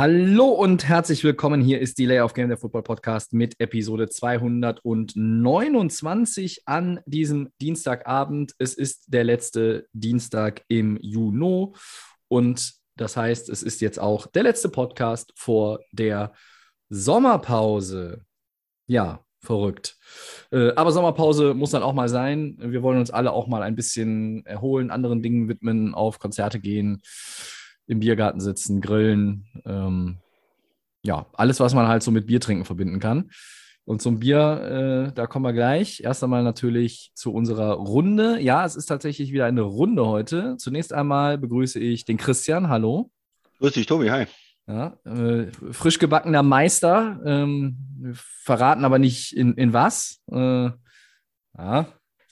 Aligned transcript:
Hallo 0.00 0.50
und 0.50 0.86
herzlich 0.86 1.24
willkommen. 1.24 1.60
Hier 1.60 1.80
ist 1.80 1.98
die 1.98 2.06
Layoff 2.06 2.32
Game 2.32 2.46
der 2.46 2.56
Football 2.56 2.84
Podcast 2.84 3.32
mit 3.32 3.58
Episode 3.58 4.08
229 4.08 6.62
an 6.66 7.00
diesem 7.04 7.48
Dienstagabend. 7.60 8.54
Es 8.58 8.74
ist 8.74 9.06
der 9.08 9.24
letzte 9.24 9.88
Dienstag 9.92 10.62
im 10.68 10.98
Juni 11.02 11.72
und 12.28 12.74
das 12.94 13.16
heißt, 13.16 13.48
es 13.48 13.64
ist 13.64 13.80
jetzt 13.80 13.98
auch 13.98 14.28
der 14.28 14.44
letzte 14.44 14.68
Podcast 14.68 15.32
vor 15.34 15.80
der 15.90 16.32
Sommerpause. 16.90 18.22
Ja, 18.86 19.24
verrückt. 19.40 19.96
Äh, 20.52 20.74
aber 20.76 20.92
Sommerpause 20.92 21.54
muss 21.54 21.72
dann 21.72 21.82
auch 21.82 21.92
mal 21.92 22.08
sein. 22.08 22.56
Wir 22.60 22.84
wollen 22.84 23.00
uns 23.00 23.10
alle 23.10 23.32
auch 23.32 23.48
mal 23.48 23.64
ein 23.64 23.74
bisschen 23.74 24.46
erholen, 24.46 24.92
anderen 24.92 25.22
Dingen 25.22 25.48
widmen, 25.48 25.92
auf 25.92 26.20
Konzerte 26.20 26.60
gehen, 26.60 27.02
im 27.88 28.00
Biergarten 28.00 28.40
sitzen, 28.40 28.80
grillen. 28.80 29.46
Ähm, 29.64 30.18
ja, 31.02 31.26
alles, 31.32 31.58
was 31.58 31.74
man 31.74 31.88
halt 31.88 32.02
so 32.02 32.10
mit 32.10 32.26
Bier 32.26 32.40
trinken 32.40 32.64
verbinden 32.64 33.00
kann. 33.00 33.30
Und 33.84 34.02
zum 34.02 34.20
Bier, 34.20 35.08
äh, 35.08 35.12
da 35.14 35.26
kommen 35.26 35.46
wir 35.46 35.54
gleich. 35.54 36.02
Erst 36.04 36.22
einmal 36.22 36.44
natürlich 36.44 37.10
zu 37.14 37.32
unserer 37.32 37.72
Runde. 37.72 38.38
Ja, 38.38 38.66
es 38.66 38.76
ist 38.76 38.86
tatsächlich 38.86 39.32
wieder 39.32 39.46
eine 39.46 39.62
Runde 39.62 40.06
heute. 40.06 40.56
Zunächst 40.58 40.92
einmal 40.92 41.38
begrüße 41.38 41.80
ich 41.80 42.04
den 42.04 42.18
Christian. 42.18 42.68
Hallo. 42.68 43.10
Grüß 43.58 43.72
dich, 43.72 43.86
Tobi, 43.86 44.10
hi. 44.10 44.26
Ja, 44.66 44.98
äh, 45.06 45.50
frisch 45.72 45.98
gebackener 45.98 46.42
Meister, 46.42 47.18
ähm, 47.24 48.12
verraten 48.12 48.84
aber 48.84 48.98
nicht 48.98 49.34
in, 49.34 49.54
in 49.54 49.72
was. 49.72 50.20
Äh, 50.30 50.70
ja, 51.56 51.86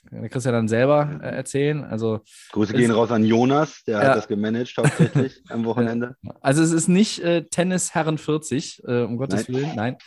kann 0.07 0.21
der 0.21 0.29
Christian 0.29 0.53
dann 0.53 0.67
selber 0.67 1.19
äh, 1.21 1.35
erzählen. 1.35 1.83
Also, 1.83 2.21
Grüße 2.51 2.73
gehen 2.73 2.91
raus 2.91 3.11
an 3.11 3.23
Jonas, 3.23 3.83
der 3.85 3.99
Ja. 4.01 4.07
hat 4.09 4.17
das 4.17 4.27
gemanagt 4.27 4.75
hauptsächlich 4.77 5.41
am 5.49 5.65
Wochenende. 5.65 6.15
also 6.41 6.63
es 6.63 6.71
ist 6.71 6.87
nicht 6.87 7.19
äh, 7.19 7.43
Tennis 7.45 7.93
Herren 7.93 8.17
40, 8.17 8.83
äh, 8.85 9.01
um 9.03 9.17
Gottes 9.17 9.47
Nein. 9.47 9.55
Willen, 9.55 9.75
nein. 9.75 9.97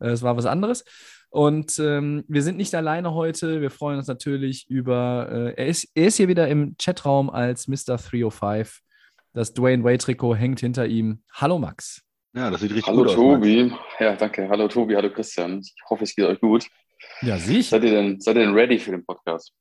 Äh, 0.00 0.08
es 0.08 0.22
war 0.22 0.36
was 0.36 0.46
anderes. 0.46 0.84
Und 1.30 1.80
ähm, 1.80 2.24
wir 2.28 2.42
sind 2.42 2.56
nicht 2.56 2.74
alleine 2.76 3.12
heute. 3.12 3.60
Wir 3.60 3.70
freuen 3.70 3.98
uns 3.98 4.06
natürlich 4.06 4.70
über. 4.70 5.28
Äh, 5.30 5.54
er, 5.56 5.66
ist, 5.66 5.88
er 5.94 6.06
ist 6.06 6.16
hier 6.16 6.28
wieder 6.28 6.46
im 6.46 6.76
Chatraum 6.80 7.28
als 7.28 7.66
Mr. 7.66 7.96
305. 7.96 8.80
Das 9.32 9.52
Dwayne 9.52 9.82
Wade-Trikot 9.82 10.36
hängt 10.36 10.60
hinter 10.60 10.86
ihm. 10.86 11.22
Hallo 11.32 11.58
Max. 11.58 12.02
Ja, 12.36 12.50
das 12.50 12.60
sieht 12.60 12.70
richtig 12.70 12.86
Hallo 12.86 12.98
gut 12.98 13.08
aus. 13.08 13.14
Tobi. 13.16 13.72
Ja, 13.98 14.14
danke. 14.14 14.48
Hallo 14.48 14.68
Tobi, 14.68 14.94
hallo 14.94 15.10
Christian. 15.10 15.58
Ich 15.58 15.74
hoffe, 15.90 16.04
es 16.04 16.14
geht 16.14 16.24
euch 16.24 16.40
gut. 16.40 16.66
Ja, 17.22 17.38
sicher. 17.38 17.70
Seid 17.70 17.84
ihr 17.84 17.90
denn, 17.90 18.20
seid 18.20 18.36
ihr 18.36 18.44
denn 18.44 18.54
ready 18.54 18.78
für 18.78 18.90
den 18.90 19.04
Podcast? 19.04 19.52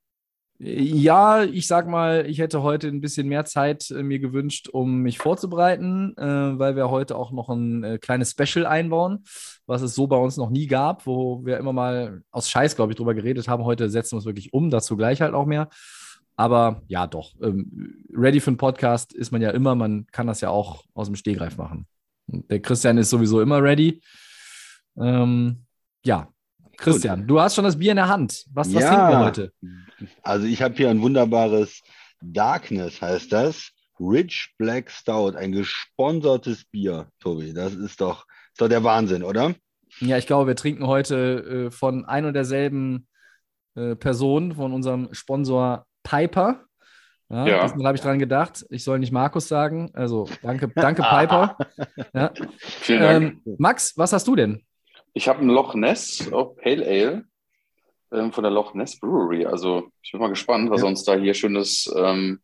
Ja, 0.60 1.44
ich 1.44 1.68
sag 1.68 1.88
mal, 1.88 2.26
ich 2.26 2.40
hätte 2.40 2.64
heute 2.64 2.88
ein 2.88 3.02
bisschen 3.02 3.28
mehr 3.28 3.44
Zeit 3.44 3.90
äh, 3.92 4.04
mir 4.04 4.20
gewünscht, 4.20 4.70
um 4.70 5.02
mich 5.02 5.18
vorzubereiten, 5.18 6.16
äh, 6.18 6.24
weil 6.58 6.76
wir 6.76 6.90
heute 6.90 7.18
auch 7.18 7.32
noch 7.32 7.50
ein 7.50 7.84
äh, 7.84 7.98
kleines 7.98 8.32
Special 8.32 8.66
einbauen, 8.66 9.24
was 9.66 9.82
es 9.82 9.96
so 9.96 10.08
bei 10.08 10.16
uns 10.16 10.38
noch 10.38 10.50
nie 10.50 10.68
gab, 10.68 11.06
wo 11.06 11.44
wir 11.44 11.58
immer 11.58 11.74
mal 11.74 12.22
aus 12.32 12.50
Scheiß, 12.50 12.76
glaube 12.76 12.94
ich, 12.94 12.98
drüber 12.98 13.14
geredet 13.14 13.48
haben. 13.48 13.66
Heute 13.66 13.90
setzen 13.90 14.14
wir 14.14 14.18
uns 14.18 14.26
wirklich 14.26 14.54
um, 14.54 14.70
dazu 14.70 14.96
gleich 14.96 15.22
halt 15.22 15.34
auch 15.34 15.46
mehr. 15.46 15.70
Aber 16.36 16.82
ja, 16.88 17.08
doch, 17.08 17.34
ähm, 17.42 18.06
ready 18.14 18.40
für 18.40 18.52
einen 18.52 18.58
Podcast 18.58 19.14
ist 19.14 19.32
man 19.32 19.42
ja 19.42 19.52
immer, 19.52 19.76
man 19.76 20.08
kann 20.12 20.28
das 20.28 20.42
ja 20.42 20.50
auch 20.50 20.84
aus 20.94 21.08
dem 21.08 21.16
Stehgreif 21.16 21.58
machen. 21.58 21.88
Der 22.28 22.62
Christian 22.62 22.98
ist 22.98 23.10
sowieso 23.10 23.42
immer 23.42 23.62
ready. 23.62 24.02
Ähm, 24.98 25.66
ja, 26.06 26.33
Christian, 26.78 27.28
du 27.28 27.40
hast 27.40 27.56
schon 27.56 27.64
das 27.64 27.78
Bier 27.78 27.92
in 27.92 27.98
der 27.98 28.08
Hand. 28.08 28.46
Was, 28.54 28.74
was 28.74 28.82
Ja. 28.84 28.90
trinken 28.90 29.10
wir 29.10 29.26
heute? 29.26 29.52
Also 30.22 30.46
ich 30.48 30.62
habe 30.62 30.76
hier 30.76 30.90
ein 30.90 31.02
wunderbares 31.02 31.82
Darkness, 32.22 33.02
heißt 33.02 33.32
das. 33.32 33.70
Rich 34.00 34.56
Black 34.58 34.90
Stout, 34.90 35.36
ein 35.38 35.52
gesponsertes 35.52 36.66
Bier, 36.66 37.08
Tobi. 37.20 37.54
Das 37.54 37.74
ist 37.76 38.02
doch, 38.02 38.26
ist 38.52 38.60
doch 38.62 38.68
der 38.68 38.84
Wahnsinn, 38.84 39.24
oder? 39.24 39.54
Ja, 40.00 40.18
ich 40.18 40.26
glaube, 40.26 40.48
wir 40.48 40.56
trinken 40.56 40.88
heute 40.88 41.68
äh, 41.68 41.72
von 41.72 42.04
ein 42.06 42.26
und 42.26 42.34
derselben 42.34 43.08
äh, 43.76 43.96
Person, 43.96 44.56
von 44.56 44.74
unserem 44.74 45.10
Sponsor 45.14 45.86
Piper. 46.02 46.64
Ja, 47.30 47.48
Ja. 47.48 47.64
Diesmal 47.64 47.86
habe 47.88 47.96
ich 47.98 48.02
dran 48.04 48.20
gedacht. 48.20 48.66
Ich 48.70 48.84
soll 48.84 49.00
nicht 49.00 49.12
Markus 49.12 49.48
sagen. 49.48 49.92
Also 49.94 50.28
danke, 50.42 50.68
danke 50.70 51.04
Piper. 51.04 51.58
Ja. 52.14 52.32
Vielen 52.58 53.02
Dank. 53.02 53.24
Ähm, 53.46 53.56
Max, 53.60 53.94
was 53.96 54.12
hast 54.12 54.28
du 54.28 54.36
denn? 54.36 54.64
Ich 55.14 55.28
habe 55.28 55.42
ein 55.42 55.50
Loch 55.50 55.76
Ness 55.76 56.32
auf 56.32 56.56
Pale 56.58 56.86
Ale 56.86 57.26
ähm, 58.12 58.32
von 58.32 58.44
der 58.44 58.52
Loch 58.52 58.74
Ness 58.74 59.00
Brewery. 59.00 59.46
Also 59.46 59.90
ich 60.02 60.12
bin 60.12 60.22
mal 60.22 60.30
gespannt, 60.30 60.70
was 60.70 60.82
Ja. 60.82 60.88
uns 60.88 61.04
da 61.04 61.16
hier 61.16 61.34
Schönes 61.34 61.92
ähm, 61.96 62.40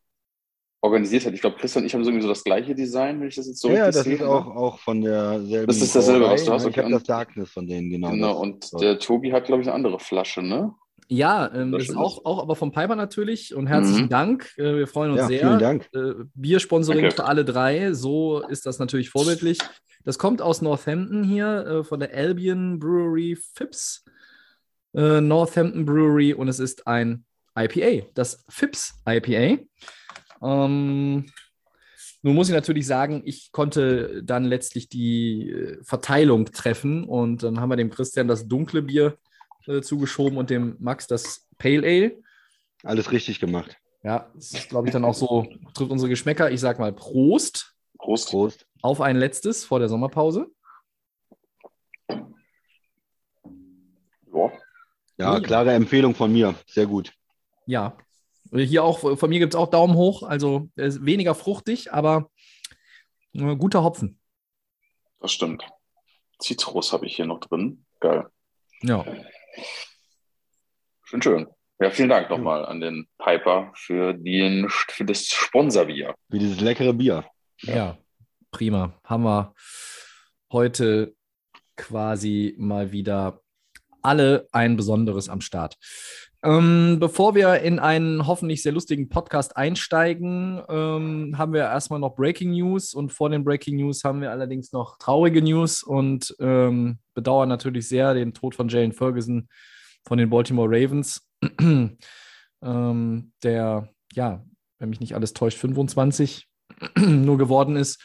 organisiert 0.81 1.25
hat. 1.25 1.34
Ich 1.34 1.41
glaube, 1.41 1.58
Christian 1.58 1.84
und 1.84 1.88
ich 1.88 1.94
haben 1.94 2.03
so 2.03 2.09
irgendwie 2.09 2.24
so 2.24 2.29
das 2.29 2.44
gleiche 2.44 2.74
Design, 2.75 3.19
wenn 3.19 3.28
ich 3.28 3.35
das 3.35 3.47
jetzt 3.47 3.59
so 3.59 3.69
ja, 3.69 3.85
richtig 3.85 3.96
das 3.96 4.03
sehe. 4.06 4.16
ist 4.16 4.22
auch, 4.24 4.47
auch 4.56 4.79
von 4.79 5.02
derselben. 5.02 5.68
Das 5.68 5.81
ist 5.81 5.96
dasselbe, 5.96 6.25
was 6.25 6.41
du 6.41 6.46
Brauerei. 6.52 6.59
hast, 6.59 6.66
Ich 6.66 6.69
okay. 6.72 6.81
habe 6.84 6.91
das 6.94 7.03
Darkness 7.03 7.52
von 7.52 7.68
denen, 7.68 7.90
genau. 7.90 8.12
Genau, 8.12 8.34
das. 8.34 8.38
und 8.41 8.63
so. 8.66 8.78
der 8.78 9.00
Tobi 9.00 9.34
hat, 9.34 9.46
glaube 9.46 9.62
ich, 9.62 9.68
eine 9.68 9.75
andere 9.75 10.00
Flasche, 10.00 10.41
ne? 10.41 10.74
Ja, 11.12 11.52
ähm, 11.53 11.74
ist 11.74 11.96
auch, 11.96 12.24
auch 12.24 12.40
aber 12.42 12.56
vom 12.56 12.72
Piper 12.72 12.96
natürlich. 12.96 13.56
Und 13.56 13.66
herzlichen 13.68 14.06
Mhm. 14.06 14.09
Dank. 14.09 14.52
Äh, 14.58 14.75
wir 14.78 14.88
freuen 14.88 15.12
uns 15.12 15.22
ja, 15.22 15.28
sehr. 15.28 15.40
vielen 15.40 15.59
Dank. 15.59 15.90
äh, 15.94 16.14
Biersponsoring 16.36 17.02
Danke. 17.02 17.16
für 17.16 17.25
alle 17.25 17.44
drei. 17.44 17.94
So 17.94 18.42
ist 18.47 18.66
das 18.68 18.78
natürlich 18.78 19.09
vorbildlich. 19.09 19.58
Das 20.06 20.20
kommt 20.20 20.42
aus 20.42 20.62
Northampton 20.62 21.24
hier, 21.24 21.66
äh, 21.66 21.84
von 21.84 22.00
der 22.00 22.14
Albion 22.14 22.78
Brewery 22.80 23.36
Phipps. 23.56 24.06
Äh, 24.94 25.20
Northampton 25.22 25.86
Brewery 25.86 26.34
und 26.34 26.47
es 26.47 26.59
ist 26.59 26.86
ein 26.88 27.26
IPA, 27.58 28.06
das 28.14 28.46
Phipps 28.47 28.94
IPA. 29.08 29.59
Ähm, 30.41 31.26
nun 32.22 32.36
muss 32.36 32.50
ich 32.50 32.56
natürlich 32.56 32.86
sagen, 32.86 33.22
ich 33.26 33.52
konnte 33.52 34.22
dann 34.24 34.46
letztlich 34.46 34.90
die 34.90 35.50
äh, 35.50 35.84
Verteilung 35.84 36.46
treffen 36.46 37.03
und 37.03 37.44
dann 37.44 37.59
haben 37.59 37.70
wir 37.70 37.78
dem 37.78 37.90
Christian 37.90 38.28
das 38.28 38.47
dunkle 38.47 38.81
Bier 38.81 39.18
äh, 39.69 39.81
zugeschoben 39.81 40.38
und 40.38 40.50
dem 40.50 40.75
Max 40.80 41.07
das 41.07 41.47
Pale 41.57 41.85
Ale. 41.85 42.22
Alles 42.84 43.12
richtig 43.12 43.40
gemacht. 43.40 43.78
Ja, 44.03 44.31
das 44.34 44.52
ist, 44.53 44.69
glaube 44.69 44.88
ich, 44.88 44.94
dann 44.94 45.06
auch 45.06 45.13
so, 45.13 45.46
trifft 45.74 45.91
unsere 45.91 46.09
Geschmäcker. 46.09 46.52
Ich 46.52 46.59
sag 46.62 46.80
mal 46.80 46.94
Prost 46.94 47.75
Prost. 48.00 48.29
Prost. 48.29 48.66
auf 48.81 49.02
ein 49.02 49.18
letztes 49.18 49.66
vor 49.66 49.79
der 49.79 49.90
Sommerpause. 49.90 50.47
Ja. 54.34 54.52
Ja, 55.18 55.40
klare 55.41 55.74
Empfehlung 55.74 56.16
von 56.16 56.31
mir. 56.31 56.56
Sehr 56.66 56.85
gut. 56.85 57.13
Ja. 57.66 57.97
Hier 58.52 58.84
auch, 58.84 59.18
von 59.18 59.29
mir 59.29 59.40
gibt 59.40 59.53
es 59.53 59.59
auch 59.59 59.69
Daumen 59.69 59.96
hoch. 59.96 60.24
Also 60.24 60.69
ist 60.75 61.06
weniger 61.06 61.35
fruchtig, 61.35 61.91
aber 61.91 62.31
äh, 63.34 63.56
guter 63.58 63.84
Hopfen. 63.84 64.18
Das 65.19 65.34
stimmt. 65.34 65.68
Zitrus 66.40 66.94
habe 66.94 67.06
ich 67.06 67.18
hier 67.18 67.25
noch 67.25 67.41
drin. 67.41 67.85
Geil. 68.00 68.28
Ja. 68.81 69.06
Schön, 71.04 71.22
schön. 71.22 71.48
Ja, 71.82 71.92
vielen 71.92 72.10
Dank 72.10 72.30
nochmal 72.30 72.66
an 72.66 72.82
den 72.82 73.08
Piper 73.18 73.72
für, 73.74 74.14
den, 74.14 74.68
für 74.70 75.06
das 75.06 75.28
Sponsorbier. 75.28 76.14
Wie 76.28 76.40
dieses 76.40 76.60
leckere 76.60 76.94
Bier. 76.94 77.26
Ja, 77.62 77.98
prima. 78.52 79.00
Haben 79.04 79.24
wir 79.24 79.54
heute 80.52 81.16
quasi 81.78 82.54
mal 82.58 82.92
wieder 82.92 83.42
alle 84.02 84.48
ein 84.52 84.76
Besonderes 84.76 85.30
am 85.30 85.42
Start. 85.42 85.78
Ähm, 86.41 86.97
bevor 87.00 87.36
wir 87.36 87.59
in 87.59 87.80
einen 87.80 88.26
hoffentlich 88.26 88.64
sehr 88.64 88.72
lustigen 88.72 89.09
Podcast 89.09 89.58
einsteigen, 89.58 90.62
ähm, 90.70 91.38
haben 91.38 91.52
wir 91.52 91.64
erstmal 91.64 92.00
noch 92.00 92.16
Breaking 92.16 92.52
News 92.52 92.94
und 92.94 93.12
vor 93.12 93.30
den 93.30 93.44
Breaking 93.44 93.76
News 93.76 94.06
haben 94.06 94.22
wir 94.22 94.32
allerdings 94.32 94.72
noch 94.72 94.97
traurige 95.00 95.41
News 95.41 95.84
und 95.84 96.34
ähm, 96.40 97.00
bedauern 97.14 97.50
natürlich 97.50 97.90
sehr 97.90 98.14
den 98.14 98.34
Tod 98.34 98.56
von 98.56 98.70
Jalen 98.70 98.94
Ferguson 98.94 99.50
von 100.08 100.18
den 100.18 100.30
Baltimore 100.30 100.70
Ravens, 100.70 101.28
ähm, 102.62 103.32
der, 103.44 103.90
ja, 104.14 104.46
wenn 104.78 104.90
mich 104.90 105.02
nicht 105.02 105.16
alles 105.16 105.34
täuscht, 105.34 105.58
25 105.58 106.47
nur 106.97 107.38
geworden 107.38 107.76
ist. 107.76 108.02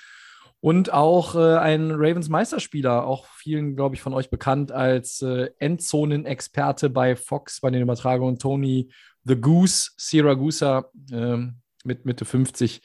Und 0.65 0.95
auch 0.95 1.35
äh, 1.35 1.59
ein 1.59 1.91
Ravens 1.91 2.31
Meisterspieler, 2.31 3.07
auch 3.07 3.27
vielen, 3.27 3.77
glaube 3.77 3.97
ich, 3.97 4.01
von 4.01 4.15
euch 4.15 4.31
bekannt 4.31 4.73
als 4.73 5.21
äh, 5.21 5.51
Endzonen-Experte 5.59 6.89
bei 6.89 7.17
Fox 7.17 7.61
bei 7.61 7.69
den 7.69 7.83
Übertragungen, 7.83 8.39
Tony 8.39 8.91
The 9.25 9.37
Goose, 9.39 9.91
Siragusa, 9.99 10.87
ähm, 11.13 11.57
mit 11.85 12.07
Mitte 12.07 12.25
50 12.25 12.81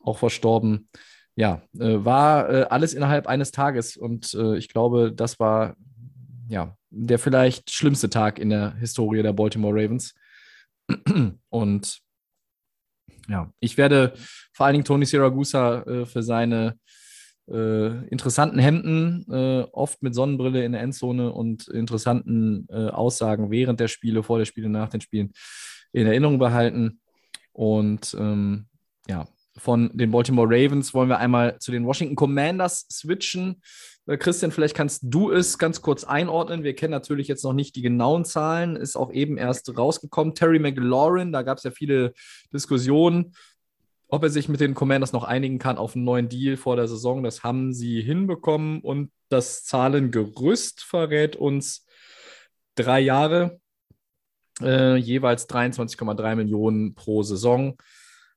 auch 0.00 0.18
verstorben. 0.18 0.88
Ja, 1.36 1.62
äh, 1.78 2.04
war 2.04 2.50
äh, 2.50 2.62
alles 2.64 2.94
innerhalb 2.94 3.28
eines 3.28 3.52
Tages 3.52 3.96
und 3.96 4.34
äh, 4.34 4.56
ich 4.56 4.66
glaube, 4.66 5.12
das 5.12 5.38
war 5.38 5.76
ja 6.48 6.76
der 6.90 7.20
vielleicht 7.20 7.70
schlimmste 7.70 8.10
Tag 8.10 8.40
in 8.40 8.50
der 8.50 8.74
Historie 8.74 9.22
der 9.22 9.34
Baltimore 9.34 9.80
Ravens. 9.80 10.16
Und 11.48 12.00
ja, 13.28 13.52
ich 13.60 13.76
werde 13.76 14.14
vor 14.52 14.66
allen 14.66 14.72
Dingen 14.72 14.84
Tony 14.84 15.06
Siragusa 15.06 15.82
äh, 15.82 16.06
für 16.06 16.24
seine 16.24 16.76
äh, 17.48 18.06
interessanten 18.08 18.58
Hemden, 18.58 19.26
äh, 19.30 19.66
oft 19.72 20.02
mit 20.02 20.14
Sonnenbrille 20.14 20.64
in 20.64 20.72
der 20.72 20.82
Endzone 20.82 21.32
und 21.32 21.68
interessanten 21.68 22.66
äh, 22.70 22.88
Aussagen 22.88 23.50
während 23.50 23.80
der 23.80 23.88
Spiele, 23.88 24.22
vor 24.22 24.38
der 24.38 24.44
Spiele, 24.44 24.68
nach 24.68 24.88
den 24.88 25.00
Spielen 25.00 25.32
in 25.92 26.06
Erinnerung 26.06 26.38
behalten. 26.38 27.00
Und 27.52 28.16
ähm, 28.18 28.66
ja, 29.08 29.26
von 29.56 29.90
den 29.94 30.10
Baltimore 30.10 30.48
Ravens 30.48 30.94
wollen 30.94 31.08
wir 31.08 31.18
einmal 31.18 31.58
zu 31.58 31.72
den 31.72 31.84
Washington 31.84 32.16
Commanders 32.16 32.86
switchen. 32.90 33.60
Äh, 34.06 34.16
Christian, 34.16 34.52
vielleicht 34.52 34.76
kannst 34.76 35.02
du 35.04 35.30
es 35.30 35.58
ganz 35.58 35.82
kurz 35.82 36.04
einordnen. 36.04 36.62
Wir 36.62 36.74
kennen 36.74 36.92
natürlich 36.92 37.28
jetzt 37.28 37.44
noch 37.44 37.52
nicht 37.52 37.76
die 37.76 37.82
genauen 37.82 38.24
Zahlen, 38.24 38.76
ist 38.76 38.96
auch 38.96 39.12
eben 39.12 39.36
erst 39.36 39.76
rausgekommen. 39.76 40.34
Terry 40.34 40.58
McLaurin, 40.58 41.32
da 41.32 41.42
gab 41.42 41.58
es 41.58 41.64
ja 41.64 41.70
viele 41.70 42.12
Diskussionen, 42.52 43.34
ob 44.10 44.24
er 44.24 44.30
sich 44.30 44.48
mit 44.48 44.60
den 44.60 44.74
Commanders 44.74 45.12
noch 45.12 45.24
einigen 45.24 45.58
kann 45.58 45.78
auf 45.78 45.94
einen 45.94 46.04
neuen 46.04 46.28
Deal 46.28 46.56
vor 46.56 46.76
der 46.76 46.88
Saison. 46.88 47.22
Das 47.22 47.42
haben 47.42 47.72
sie 47.72 48.02
hinbekommen 48.02 48.80
und 48.80 49.12
das 49.28 49.64
Zahlengerüst 49.64 50.82
verrät 50.82 51.36
uns 51.36 51.86
drei 52.74 53.00
Jahre, 53.00 53.60
äh, 54.60 54.96
jeweils 54.96 55.48
23,3 55.48 56.34
Millionen 56.34 56.94
pro 56.94 57.22
Saison. 57.22 57.76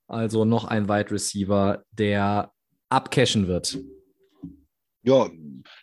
Also 0.07 0.45
noch 0.45 0.65
ein 0.65 0.87
Wide 0.87 1.11
Receiver, 1.11 1.83
der 1.91 2.51
abcashen 2.89 3.47
wird. 3.47 3.79
Ja, 5.01 5.29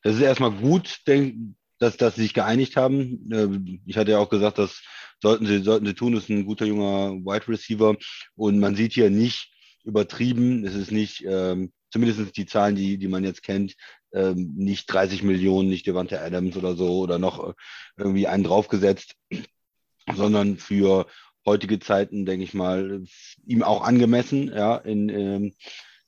das 0.04 0.16
ist 0.16 0.22
erstmal 0.22 0.52
gut, 0.52 1.00
denk, 1.06 1.56
dass, 1.78 1.96
dass 1.96 2.14
sie 2.14 2.22
sich 2.22 2.34
geeinigt 2.34 2.76
haben. 2.76 3.28
Äh, 3.32 3.81
ich 3.87 3.96
hatte 3.96 4.12
ja 4.12 4.19
auch 4.19 4.28
gesagt, 4.28 4.58
das 4.58 4.82
sollten 5.20 5.46
sie, 5.46 5.62
sollten 5.62 5.87
sie 5.87 5.94
tun. 5.94 6.12
Das 6.12 6.25
ist 6.25 6.31
ein 6.31 6.46
guter 6.46 6.66
junger 6.66 7.12
Wide 7.12 7.48
Receiver. 7.48 7.96
Und 8.37 8.60
man 8.60 8.76
sieht 8.76 8.92
hier 8.92 9.10
nicht 9.10 9.50
übertrieben. 9.85 10.65
Es 10.65 10.75
ist 10.75 10.91
nicht, 10.91 11.25
ähm, 11.27 11.73
zumindest 11.91 12.37
die 12.37 12.47
Zahlen, 12.47 12.77
die, 12.77 12.99
die 12.99 13.09
man 13.09 13.25
jetzt 13.25 13.43
kennt, 13.43 13.77
ähm, 14.12 14.55
nicht 14.56 14.87
30 14.87 15.23
Millionen, 15.23 15.69
nicht 15.69 15.87
Devante 15.87 16.21
Adams 16.21 16.56
oder 16.56 16.75
so 16.75 16.99
oder 16.99 17.19
noch 17.19 17.55
irgendwie 17.97 18.27
einen 18.27 18.44
draufgesetzt, 18.44 19.15
sondern 20.15 20.56
für 20.56 21.06
heutige 21.47 21.79
Zeiten, 21.79 22.27
denke 22.27 22.44
ich 22.44 22.55
mal, 22.55 23.05
ihm 23.47 23.62
auch 23.62 23.82
angemessen, 23.82 24.49
ja, 24.49 24.77
in, 24.77 25.09
ähm, 25.09 25.55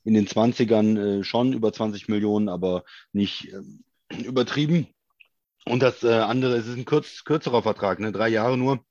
in 0.04 0.14
den 0.14 0.26
20ern 0.26 1.20
äh, 1.20 1.24
schon 1.24 1.52
über 1.52 1.72
20 1.72 2.08
Millionen, 2.08 2.48
aber 2.48 2.84
nicht 3.12 3.52
äh, 3.52 4.22
übertrieben. 4.24 4.88
Und 5.64 5.80
das 5.80 6.02
äh, 6.02 6.12
andere, 6.12 6.56
es 6.56 6.66
ist 6.66 6.76
ein 6.76 6.84
kürz, 6.84 7.24
kürzerer 7.24 7.62
Vertrag, 7.62 8.00
ne? 8.00 8.10
drei 8.10 8.28
Jahre 8.28 8.58
nur, 8.58 8.84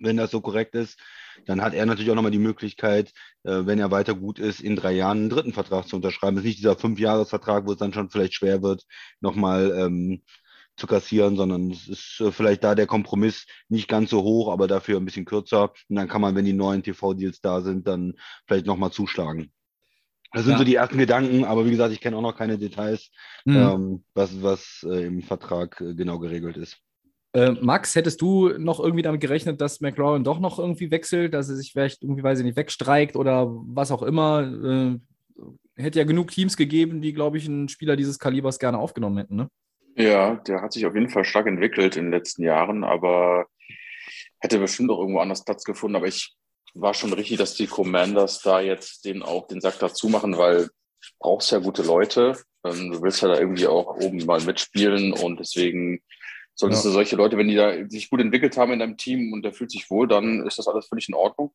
wenn 0.00 0.16
das 0.16 0.30
so 0.30 0.40
korrekt 0.40 0.74
ist. 0.74 0.98
Dann 1.46 1.62
hat 1.62 1.74
er 1.74 1.86
natürlich 1.86 2.10
auch 2.10 2.14
nochmal 2.14 2.30
die 2.30 2.38
Möglichkeit, 2.38 3.12
äh, 3.44 3.66
wenn 3.66 3.78
er 3.78 3.90
weiter 3.90 4.14
gut 4.14 4.38
ist, 4.38 4.60
in 4.60 4.76
drei 4.76 4.92
Jahren 4.92 5.18
einen 5.18 5.30
dritten 5.30 5.52
Vertrag 5.52 5.88
zu 5.88 5.96
unterschreiben. 5.96 6.36
Es 6.36 6.42
ist 6.42 6.46
nicht 6.48 6.58
dieser 6.58 6.76
Fünfjahresvertrag, 6.76 7.66
wo 7.66 7.72
es 7.72 7.78
dann 7.78 7.92
schon 7.92 8.10
vielleicht 8.10 8.34
schwer 8.34 8.62
wird, 8.62 8.84
nochmal 9.20 9.72
ähm, 9.76 10.22
zu 10.76 10.86
kassieren, 10.86 11.36
sondern 11.36 11.70
es 11.70 11.88
ist 11.88 12.20
äh, 12.20 12.32
vielleicht 12.32 12.64
da 12.64 12.74
der 12.74 12.86
Kompromiss 12.86 13.46
nicht 13.68 13.88
ganz 13.88 14.10
so 14.10 14.22
hoch, 14.22 14.50
aber 14.52 14.66
dafür 14.68 14.98
ein 14.98 15.04
bisschen 15.04 15.24
kürzer. 15.26 15.72
Und 15.88 15.96
dann 15.96 16.08
kann 16.08 16.20
man, 16.22 16.34
wenn 16.34 16.44
die 16.44 16.52
neuen 16.54 16.82
TV-Deals 16.82 17.40
da 17.40 17.60
sind, 17.60 17.86
dann 17.86 18.14
vielleicht 18.46 18.66
nochmal 18.66 18.90
zuschlagen. 18.92 19.52
Das 20.32 20.44
sind 20.44 20.52
Ja. 20.52 20.58
so 20.58 20.64
die 20.64 20.76
ersten 20.76 20.98
Gedanken, 20.98 21.44
aber 21.44 21.66
wie 21.66 21.70
gesagt, 21.70 21.92
ich 21.92 22.00
kenne 22.00 22.16
auch 22.16 22.22
noch 22.22 22.36
keine 22.36 22.56
Details, 22.56 23.10
Mhm. 23.44 23.56
ähm, 23.56 24.04
was, 24.14 24.42
was 24.42 24.86
äh, 24.88 25.06
im 25.06 25.22
Vertrag 25.22 25.80
äh, 25.80 25.94
genau 25.94 26.18
geregelt 26.20 26.56
ist. 26.56 26.78
Äh, 27.32 27.52
Max, 27.60 27.94
hättest 27.94 28.20
du 28.20 28.48
noch 28.58 28.80
irgendwie 28.80 29.02
damit 29.02 29.20
gerechnet, 29.20 29.60
dass 29.60 29.80
McLaurin 29.80 30.24
doch 30.24 30.40
noch 30.40 30.58
irgendwie 30.58 30.90
wechselt, 30.90 31.32
dass 31.32 31.48
er 31.48 31.56
sich 31.56 31.72
vielleicht 31.72 32.02
irgendwie, 32.02 32.22
weiß 32.22 32.40
ich 32.40 32.44
nicht, 32.44 32.56
wegstreikt 32.56 33.14
oder 33.16 33.46
was 33.48 33.92
auch 33.92 34.02
immer? 34.02 34.42
Äh, 34.42 34.98
hätte 35.80 36.00
ja 36.00 36.04
genug 36.04 36.30
Teams 36.30 36.56
gegeben, 36.56 37.00
die, 37.00 37.12
glaube 37.12 37.38
ich, 37.38 37.46
einen 37.46 37.68
Spieler 37.68 37.96
dieses 37.96 38.18
Kalibers 38.18 38.58
gerne 38.58 38.78
aufgenommen 38.78 39.18
hätten, 39.18 39.36
ne? 39.36 39.48
Ja, 39.96 40.36
der 40.36 40.62
hat 40.62 40.72
sich 40.72 40.86
auf 40.86 40.94
jeden 40.94 41.10
Fall 41.10 41.24
stark 41.24 41.46
entwickelt 41.46 41.96
in 41.96 42.06
den 42.06 42.12
letzten 42.12 42.42
Jahren, 42.42 42.84
aber 42.84 43.46
hätte 44.40 44.58
bestimmt 44.58 44.90
auch 44.90 45.00
irgendwo 45.00 45.20
anders 45.20 45.44
Platz 45.44 45.64
gefunden. 45.64 45.96
Aber 45.96 46.06
ich 46.06 46.34
war 46.74 46.94
schon 46.94 47.12
richtig, 47.12 47.38
dass 47.38 47.54
die 47.54 47.66
Commanders 47.66 48.40
da 48.42 48.60
jetzt 48.60 49.04
den 49.04 49.22
auch 49.22 49.46
den 49.46 49.60
Sack 49.60 49.78
dazu 49.78 50.08
machen, 50.08 50.36
weil 50.38 50.64
du 50.66 50.70
brauchst 51.18 51.50
ja 51.52 51.58
gute 51.58 51.82
Leute. 51.82 52.36
Ähm, 52.64 52.92
Du 52.92 53.02
willst 53.02 53.22
ja 53.22 53.28
da 53.28 53.38
irgendwie 53.38 53.66
auch 53.66 53.96
oben 53.96 54.24
mal 54.24 54.40
mitspielen 54.40 55.12
und 55.12 55.40
deswegen 55.40 56.00
solltest 56.60 56.84
Ja. 56.84 56.90
du 56.90 56.94
solche 56.94 57.16
Leute, 57.16 57.36
wenn 57.36 57.48
die 57.48 57.56
da 57.56 57.88
sich 57.88 58.08
gut 58.10 58.20
entwickelt 58.20 58.56
haben 58.56 58.72
in 58.72 58.78
deinem 58.78 58.96
Team 58.96 59.32
und 59.32 59.42
der 59.42 59.52
fühlt 59.52 59.70
sich 59.70 59.90
wohl, 59.90 60.06
dann 60.08 60.46
ist 60.46 60.58
das 60.58 60.68
alles 60.68 60.86
völlig 60.86 61.08
in 61.08 61.14
Ordnung. 61.14 61.52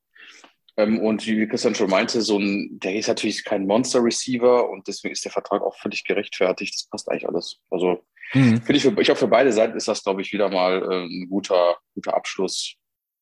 Ähm, 0.77 0.99
und 0.99 1.25
wie 1.25 1.47
Christian 1.47 1.73
schon 1.75 1.89
meinte, 1.89 2.21
so 2.21 2.37
ein, 2.37 2.79
der 2.79 2.95
ist 2.95 3.07
natürlich 3.07 3.45
kein 3.45 3.65
Monster-Receiver 3.65 4.69
und 4.69 4.87
deswegen 4.87 5.13
ist 5.13 5.23
der 5.23 5.31
Vertrag 5.31 5.61
auch 5.61 5.75
völlig 5.77 6.03
gerechtfertigt. 6.03 6.73
Das 6.75 6.87
passt 6.89 7.09
eigentlich 7.09 7.27
alles. 7.27 7.59
Also 7.69 8.03
Mhm. 8.33 8.57
Finde 8.61 8.73
ich, 8.77 8.81
für, 8.81 8.89
ich 8.89 9.05
glaube, 9.05 9.19
für 9.19 9.27
beide 9.27 9.51
Seiten 9.53 9.77
ist 9.77 9.87
das, 9.87 10.03
glaube 10.03 10.19
ich, 10.23 10.33
wieder 10.33 10.49
mal 10.49 10.81
äh, 10.91 11.05
ein 11.05 11.29
guter, 11.29 11.77
guter 11.93 12.15
Abschluss. 12.15 12.73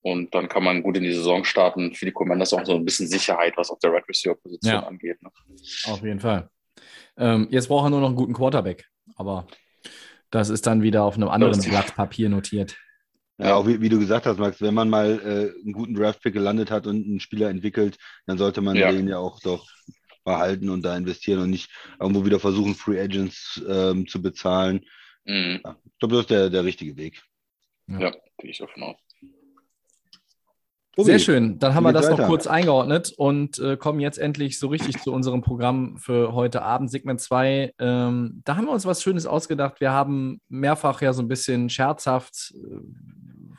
Und 0.01 0.33
dann 0.33 0.47
kann 0.47 0.63
man 0.63 0.81
gut 0.81 0.95
in 0.95 1.03
die 1.03 1.11
Saison 1.11 1.43
starten. 1.43 1.93
Für 1.93 2.05
die 2.05 2.13
Commanders 2.13 2.53
auch 2.53 2.65
so 2.65 2.73
ein 2.73 2.85
bisschen 2.85 3.07
Sicherheit, 3.09 3.53
was 3.57 3.69
auf 3.69 3.79
der 3.79 3.91
Red 3.91 4.07
Receiver-Position 4.07 4.73
Ja. 4.73 4.83
angeht. 4.87 5.21
Ne? 5.21 5.29
Auf 5.87 6.01
jeden 6.03 6.21
Fall. 6.21 6.49
Ähm, 7.17 7.47
jetzt 7.51 7.67
braucht 7.67 7.85
er 7.85 7.89
nur 7.89 7.99
noch 7.99 8.07
einen 8.07 8.15
guten 8.15 8.33
Quarterback, 8.33 8.85
aber 9.17 9.45
das 10.33 10.49
ist 10.49 10.65
dann 10.65 10.81
wieder 10.81 11.03
auf 11.03 11.15
einem 11.15 11.29
anderen 11.29 11.61
Blatt 11.61 11.95
Papier 11.95 12.27
notiert. 12.27 12.75
Ja, 13.37 13.55
auch 13.55 13.67
wie, 13.67 13.81
wie 13.81 13.89
du 13.89 13.99
gesagt 13.99 14.25
hast, 14.25 14.39
Max, 14.39 14.61
wenn 14.61 14.73
man 14.73 14.89
mal 14.89 15.19
äh, 15.19 15.61
einen 15.63 15.73
guten 15.73 15.93
Draftpick 15.93 16.33
gelandet 16.33 16.71
hat 16.71 16.87
und 16.87 17.05
einen 17.05 17.19
Spieler 17.19 17.49
entwickelt, 17.49 17.97
dann 18.25 18.37
sollte 18.37 18.61
man 18.61 18.75
Ja. 18.75 18.91
den 18.91 19.07
ja 19.07 19.17
auch 19.19 19.39
doch 19.41 19.67
behalten 20.23 20.69
und 20.69 20.83
da 20.83 20.95
investieren 20.97 21.39
und 21.41 21.49
nicht 21.51 21.69
irgendwo 21.99 22.25
wieder 22.25 22.39
versuchen, 22.39 22.73
Free 22.73 22.99
Agents 22.99 23.61
ähm, 23.67 24.07
zu 24.07 24.21
bezahlen. 24.21 24.85
Mhm. 25.25 25.61
Ja, 25.63 25.77
ich 25.85 25.99
glaube, 25.99 26.15
das 26.15 26.21
ist 26.21 26.29
der, 26.31 26.49
der 26.49 26.63
richtige 26.63 26.97
Weg. 26.97 27.21
Ja, 27.87 28.11
gehe 28.39 28.51
ich 28.51 28.57
davon 28.57 28.83
aus. 28.83 28.97
Sehr 30.95 31.17
schön. 31.17 31.57
Dann 31.57 31.73
haben 31.73 31.83
wir 31.83 31.91
das 31.91 32.09
noch 32.09 32.27
kurz 32.27 32.45
eingeordnet 32.45 33.13
und 33.17 33.57
äh, 33.57 33.77
kommen 33.77 33.99
jetzt 33.99 34.19
endlich 34.19 34.59
so 34.59 34.67
richtig 34.67 35.01
zu 35.01 35.11
unserem 35.11 35.41
Programm 35.41 35.97
für 35.97 36.33
heute 36.33 36.61
Abend, 36.61 36.91
Segment 36.91 37.19
2. 37.19 37.73
Ähm, 37.79 38.41
da 38.45 38.55
haben 38.55 38.65
wir 38.65 38.71
uns 38.71 38.85
was 38.85 39.01
Schönes 39.01 39.25
ausgedacht. 39.25 39.81
Wir 39.81 39.91
haben 39.91 40.39
mehrfach 40.49 41.01
ja 41.01 41.11
so 41.11 41.23
ein 41.23 41.27
bisschen 41.27 41.69
scherzhaft, 41.69 42.53
äh, 42.55 42.77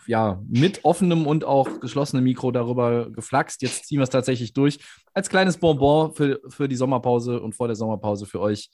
ja, 0.06 0.40
mit 0.48 0.84
offenem 0.84 1.26
und 1.26 1.44
auch 1.44 1.81
geschlossenem 1.81 2.22
Mikro 2.22 2.53
darüber 2.53 3.10
geflaxt. 3.10 3.62
Jetzt 3.62 3.86
ziehen 3.86 3.98
wir 3.98 4.05
es 4.05 4.10
tatsächlich 4.10 4.53
durch. 4.53 4.79
Als 5.12 5.29
kleines 5.29 5.56
Bonbon 5.56 6.14
für, 6.14 6.41
für 6.48 6.69
die 6.69 6.76
Sommerpause 6.76 7.41
und 7.41 7.55
vor 7.55 7.67
der 7.67 7.76
Sommerpause 7.76 8.26
für 8.26 8.41
euch 8.41 8.70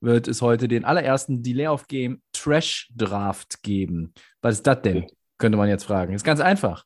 wird 0.00 0.26
es 0.26 0.42
heute 0.42 0.66
den 0.66 0.84
allerersten 0.84 1.42
Delay 1.42 1.68
of 1.68 1.86
Game 1.86 2.20
Trash 2.32 2.90
Draft 2.94 3.62
geben. 3.62 4.12
Was 4.42 4.56
ist 4.56 4.66
das 4.66 4.82
denn? 4.82 5.06
Könnte 5.38 5.56
man 5.56 5.68
jetzt 5.68 5.84
fragen. 5.84 6.14
Ist 6.14 6.24
ganz 6.24 6.40
einfach. 6.40 6.84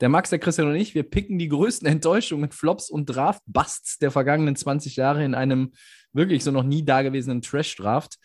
Der 0.00 0.08
Max, 0.08 0.30
der 0.30 0.38
Christian 0.38 0.68
und 0.68 0.76
ich, 0.76 0.94
wir 0.94 1.02
picken 1.02 1.38
die 1.38 1.48
größten 1.48 1.86
Enttäuschungen, 1.88 2.50
Flops 2.50 2.90
und 2.90 3.06
Draft-Busts 3.06 3.98
der 3.98 4.10
vergangenen 4.10 4.56
20 4.56 4.96
Jahre 4.96 5.24
in 5.24 5.34
einem 5.34 5.72
wirklich 6.12 6.44
so 6.44 6.50
noch 6.50 6.64
nie 6.64 6.84
dagewesenen 6.84 7.42
Trash-Draft. 7.42 8.18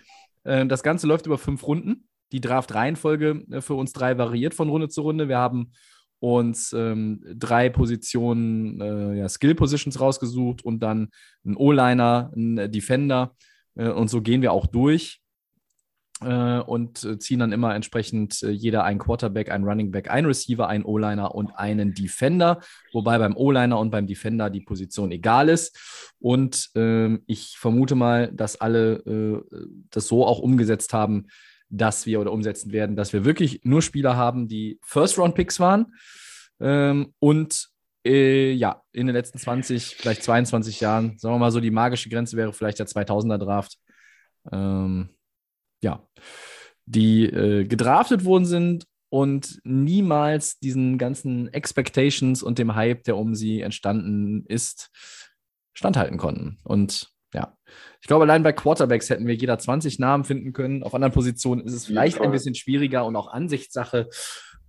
Äh, 0.44 0.66
Das 0.66 0.84
Ganze 0.84 1.08
läuft 1.08 1.26
über 1.26 1.38
fünf 1.38 1.66
Runden. 1.66 2.08
Die 2.32 2.42
Draft-Reihenfolge 2.42 3.46
äh, 3.52 3.62
für 3.62 3.76
uns 3.76 3.94
drei 3.94 4.18
variiert 4.18 4.54
von 4.54 4.70
Runde 4.70 4.90
zu 4.90 5.02
Runde. 5.02 5.28
Wir 5.28 5.38
haben 5.38 5.72
uns 6.20 6.74
ähm, 6.74 7.24
drei 7.36 7.70
Positionen, 7.70 8.82
äh, 8.82 9.20
ja, 9.20 9.30
Skill-Positions 9.30 10.00
rausgesucht 10.00 10.66
und 10.66 10.80
dann 10.80 11.10
einen 11.46 11.56
O-Liner, 11.56 12.32
einen 12.36 12.72
Defender. 12.72 13.36
Äh, 13.76 13.90
und 13.90 14.10
so 14.10 14.22
gehen 14.22 14.42
wir 14.42 14.52
auch 14.52 14.66
durch 14.66 15.22
und 16.26 17.04
äh, 17.04 17.20
ziehen 17.20 17.40
dann 17.40 17.52
immer 17.52 17.76
entsprechend 17.76 18.42
äh, 18.42 18.50
jeder 18.50 18.84
einen 18.84 19.00
Quarterback, 19.00 19.52
einen 19.52 19.66
Running 19.66 19.92
Back, 19.92 20.10
einen 20.10 20.26
Receiver, 20.26 20.68
einen 20.68 20.84
O-Liner 20.84 21.36
und 21.36 21.52
einen 21.52 21.94
Defender, 21.94 22.60
wobei 22.92 23.20
beim 23.20 23.38
O-Liner 23.38 23.78
und 23.78 23.92
beim 23.92 24.08
Defender 24.08 24.50
die 24.50 24.62
Position 24.62 25.12
egal 25.12 25.48
ist. 25.48 25.78
Und 26.20 26.70
ähm, 26.76 27.22
ich 27.28 27.58
vermute 27.58 27.94
mal, 27.94 28.32
dass 28.34 28.60
alle 28.60 28.94
äh, 29.06 29.42
das 29.92 30.08
so 30.08 30.26
auch 30.26 30.40
umgesetzt 30.40 30.94
haben, 30.94 31.28
dass 31.70 32.06
wir 32.06 32.20
oder 32.20 32.32
umsetzen 32.32 32.72
werden, 32.72 32.96
dass 32.96 33.14
wir 33.14 33.26
wirklich 33.26 33.62
nur 33.64 33.82
Spieler 33.82 34.16
haben, 34.16 34.48
die 34.48 34.80
First-Round-Picks 34.84 35.60
waren 35.60 35.94
ähm, 36.60 37.14
und 37.20 37.70
äh, 38.06 38.54
ja, 38.54 38.82
in 38.94 39.08
den 39.08 39.16
letzten 39.16 39.38
20, 39.38 39.98
vielleicht 39.98 40.24
22 40.24 40.80
Jahren, 40.80 41.18
sagen 41.18 41.36
wir 41.36 41.40
mal 41.40 41.52
so, 41.52 41.60
die 41.60 41.72
magische 41.72 42.10
Grenze 42.10 42.38
wäre 42.38 42.54
vielleicht 42.54 42.80
der 42.80 42.88
2000er 42.88 43.38
Draft. 43.38 43.78
Ähm, 44.52 45.10
ja, 45.82 46.08
die 46.86 47.26
äh, 47.26 47.66
gedraftet 47.66 48.26
worden 48.26 48.46
sind 48.46 48.86
und 49.10 49.60
niemals 49.64 50.60
diesen 50.60 50.98
ganzen 50.98 51.54
Expectations 51.54 52.44
und 52.44 52.60
dem 52.60 52.76
Hype, 52.76 53.04
der 53.04 53.18
um 53.18 53.36
sie 53.36 53.62
entstanden 53.62 54.46
ist, 54.48 54.90
standhalten 55.74 56.18
konnten. 56.18 56.60
Und 56.64 57.10
ja. 57.34 57.56
Ich 58.02 58.08
glaube, 58.08 58.24
allein 58.24 58.44
bei 58.44 58.54
Quarterbacks 58.54 59.10
hätten 59.10 59.28
wir 59.28 59.36
jeder 59.36 59.60
20 59.60 60.00
Namen 60.00 60.24
finden 60.24 60.54
können. 60.54 60.84
Auf 60.84 60.96
anderen 60.96 61.14
Positionen 61.14 61.66
ist 61.66 61.74
es 61.74 61.86
vielleicht 61.86 62.22
ein 62.22 62.32
bisschen 62.32 62.56
schwieriger 62.56 63.06
und 63.06 63.16
auch 63.16 63.28
Ansichtssache, 63.28 64.10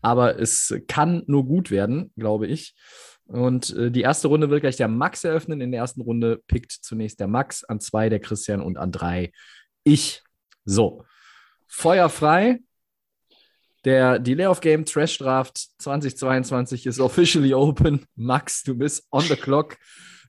aber 0.00 0.38
es 0.38 0.74
kann 0.86 1.22
nur 1.26 1.44
gut 1.44 1.70
werden, 1.70 2.12
glaube 2.16 2.46
ich. 2.46 2.74
Und 3.26 3.76
äh, 3.76 3.90
die 3.90 4.00
erste 4.00 4.28
Runde 4.28 4.50
wird 4.50 4.62
gleich 4.62 4.76
der 4.76 4.88
Max 4.88 5.22
eröffnen. 5.22 5.60
In 5.60 5.70
der 5.70 5.80
ersten 5.80 6.00
Runde 6.00 6.40
pickt 6.46 6.72
zunächst 6.72 7.20
der 7.20 7.28
Max, 7.28 7.62
an 7.62 7.78
zwei 7.78 8.08
der 8.08 8.20
Christian 8.20 8.62
und 8.62 8.78
an 8.78 8.90
drei 8.90 9.32
ich. 9.84 10.22
So, 10.68 11.02
Feuer 11.66 12.10
frei. 12.10 12.60
Der 13.86 14.18
Delay 14.18 14.46
of 14.46 14.60
Game 14.60 14.84
Trash 14.84 15.16
Draft 15.16 15.56
2022 15.78 16.84
ist 16.84 17.00
officially 17.00 17.54
open. 17.54 18.04
Max, 18.16 18.64
du 18.64 18.74
bist 18.74 19.06
on 19.10 19.22
the 19.22 19.36
clock. 19.36 19.78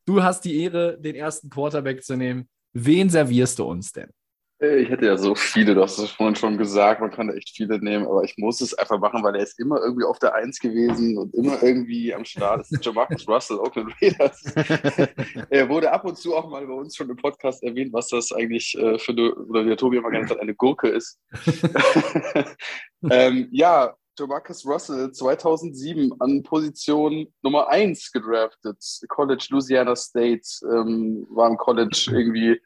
Du 0.06 0.24
hast 0.24 0.46
die 0.46 0.64
Ehre, 0.64 0.98
den 0.98 1.16
ersten 1.16 1.50
Quarterback 1.50 2.06
zu 2.06 2.16
nehmen. 2.16 2.48
Wen 2.72 3.10
servierst 3.10 3.60
du 3.60 3.66
uns 3.66 3.92
denn? 3.92 4.12
Äh, 4.62 4.80
ich 4.82 4.90
hätte 4.90 5.06
ja 5.06 5.18
so 5.18 5.36
viele, 5.36 5.74
du 5.74 5.82
hast 5.82 5.98
es 5.98 6.12
vorhin 6.12 6.36
schon 6.36 6.58
gesagt, 6.58 7.02
man 7.02 7.12
kann 7.12 7.28
da 7.28 7.34
echt 7.34 7.50
viele 7.56 7.80
nehmen, 7.80 8.06
aber 8.06 8.24
ich 8.24 8.38
muss 8.38 8.62
es 8.62 8.74
einfach 8.74 9.00
machen, 9.00 9.24
weil 9.24 9.36
er 9.36 9.44
ist 9.44 9.60
immer 9.60 9.80
irgendwie 9.82 10.06
auf 10.06 10.20
der 10.20 10.36
Eins 10.36 10.60
gewesen 10.60 11.18
und 11.18 11.34
immer 11.34 11.62
irgendwie 11.64 12.14
am 12.14 12.26
Start. 12.26 12.62
Das 12.62 12.72
ist 12.72 12.86
Jamarcus 12.86 13.28
Russell, 13.28 13.58
Oakland 13.58 13.94
Raiders. 14.02 14.44
er 15.50 15.70
wurde 15.70 15.92
ab 15.92 16.06
und 16.06 16.18
zu 16.18 16.36
auch 16.36 16.50
mal 16.50 16.66
bei 16.66 16.74
uns 16.74 16.96
schon 16.96 17.10
im 17.10 17.16
Podcast 17.16 17.64
erwähnt, 17.64 17.94
was 17.94 18.10
das 18.10 18.32
eigentlich 18.32 18.78
äh, 18.78 19.00
für 19.00 19.14
eine, 19.14 19.34
oder 19.34 19.64
wie 19.64 19.70
der 19.70 19.78
Tobi 19.78 19.98
immer 19.98 20.12
genannt 20.12 20.32
hat, 20.32 20.40
eine 20.40 20.56
Gurke 20.56 20.90
ist. 20.90 21.20
ähm, 23.10 23.48
ja, 23.52 23.96
Jamarcus 24.18 24.66
Russell 24.66 25.12
2007 25.14 26.12
an 26.20 26.44
Position 26.44 27.28
Nummer 27.42 27.70
1 27.70 28.12
gedraftet. 28.12 28.84
College 29.08 29.48
Louisiana 29.52 29.96
State 29.96 30.44
ähm, 30.64 31.26
war 31.30 31.50
im 31.50 31.56
College 31.56 32.10
irgendwie 32.12 32.60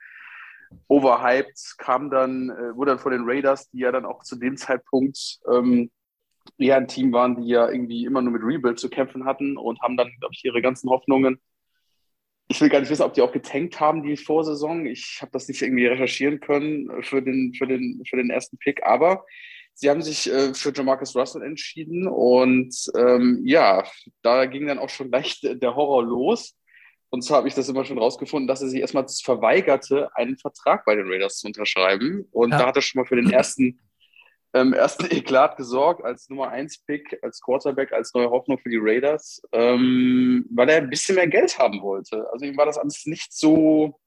overhyped, 0.88 1.76
kam 1.78 2.10
dann, 2.10 2.50
äh, 2.50 2.76
wurde 2.76 2.92
dann 2.92 3.00
von 3.00 3.12
den 3.12 3.24
Raiders, 3.26 3.70
die 3.70 3.80
ja 3.80 3.92
dann 3.92 4.06
auch 4.06 4.24
zu 4.24 4.36
dem 4.36 4.58
Zeitpunkt 4.58 5.40
ähm, 5.52 5.92
eher 6.58 6.78
ein 6.78 6.88
Team 6.88 7.12
waren, 7.14 7.42
die 7.42 7.48
ja 7.48 7.70
irgendwie 7.70 8.06
immer 8.06 8.22
nur 8.22 8.34
mit 8.34 8.44
Rebuild 8.44 8.80
zu 8.80 8.90
kämpfen 8.90 9.26
hatten 9.26 9.58
und 9.58 9.82
haben 9.82 9.98
dann, 9.98 10.12
glaube 10.20 10.34
ich, 10.34 10.44
ihre 10.44 10.62
ganzen 10.62 10.90
Hoffnungen. 10.90 11.40
Ich 12.50 12.60
will 12.62 12.70
gar 12.70 12.82
nicht 12.82 12.90
wissen, 12.90 13.04
ob 13.04 13.14
die 13.14 13.22
auch 13.22 13.32
getankt 13.32 13.80
haben, 13.80 14.04
die 14.04 14.18
Vorsaison. 14.18 14.86
Ich 14.86 15.20
habe 15.22 15.32
das 15.32 15.48
nicht 15.48 15.62
irgendwie 15.62 15.88
recherchieren 15.88 16.40
können 16.40 17.04
für 17.04 17.22
den, 17.22 17.54
für 17.54 17.68
den, 17.68 18.04
für 18.08 18.18
den 18.18 18.30
ersten 18.30 18.58
Pick, 18.58 18.86
aber 18.86 19.26
sie 19.74 19.90
haben 19.90 20.02
sich 20.02 20.32
äh, 20.32 20.54
für 20.54 20.74
Jamarcus 20.74 21.16
Russell 21.16 21.42
entschieden 21.42 22.08
und 22.08 22.76
ähm, 22.98 23.42
ja, 23.46 23.84
da 24.22 24.46
ging 24.46 24.68
dann 24.68 24.80
auch 24.80 24.90
schon 24.90 25.10
leicht 25.10 25.44
der 25.44 25.76
Horror 25.76 26.04
los. 26.04 26.56
Und 27.14 27.22
zwar 27.22 27.38
habe 27.38 27.48
ich 27.48 27.54
das 27.54 27.70
immer 27.70 27.86
schon 27.86 28.00
rausgefunden, 28.00 28.48
dass 28.48 28.64
er 28.64 28.70
sich 28.70 28.82
erstmal 28.82 29.06
verweigerte, 29.08 30.10
einen 30.16 30.36
Vertrag 30.36 30.84
bei 30.84 30.96
den 30.96 31.08
Raiders 31.08 31.38
zu 31.38 31.46
unterschreiben. 31.46 32.28
Und 32.32 32.50
ja. 32.50 32.58
da 32.58 32.66
hat 32.66 32.76
er 32.76 32.82
schon 32.82 33.02
mal 33.02 33.06
für 33.06 33.16
den 33.16 33.30
ersten, 33.30 33.80
ähm, 34.56 34.74
ersten 34.74 35.06
Eklat 35.16 35.56
gesorgt, 35.56 36.04
als 36.04 36.28
Nummer 36.30 36.50
1 36.50 36.80
Pick, 36.88 37.20
als 37.22 37.40
Quarterback, 37.40 37.94
als 37.94 38.16
neue 38.16 38.32
Hoffnung 38.32 38.58
für 38.58 38.72
die 38.72 38.80
Raiders, 38.82 39.44
ähm, 39.52 40.48
weil 40.50 40.68
er 40.70 40.78
ein 40.78 40.90
bisschen 40.90 41.14
mehr 41.14 41.28
Geld 41.28 41.60
haben 41.60 41.84
wollte. 41.84 42.26
Also 42.32 42.46
ihm 42.46 42.58
war 42.58 42.66
das 42.66 42.80
alles 42.80 43.06
nicht 43.06 43.32
so, 43.32 44.00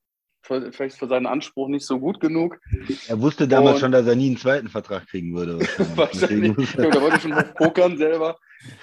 vielleicht 0.42 0.98
für 0.98 1.06
seinen 1.06 1.26
Anspruch 1.26 1.68
nicht 1.68 1.86
so 1.86 2.00
gut 2.00 2.18
genug. 2.18 2.58
Er 3.06 3.20
wusste 3.20 3.46
damals 3.46 3.75
Und, 3.75 3.80
schon, 3.82 3.92
dass 3.92 4.08
er 4.08 4.16
nie 4.16 4.26
einen 4.26 4.36
zweiten 4.36 4.68
Vertrag 4.68 5.06
kriegen 5.06 5.32
würde. 5.32 5.60
Wahrscheinlich. 5.94 6.56
wahrscheinlich. 6.56 6.92
da 6.92 7.00
wollte 7.00 7.20
schon 7.20 7.30
noch 7.30 7.54
pokern 7.54 7.98
selber 7.98 8.36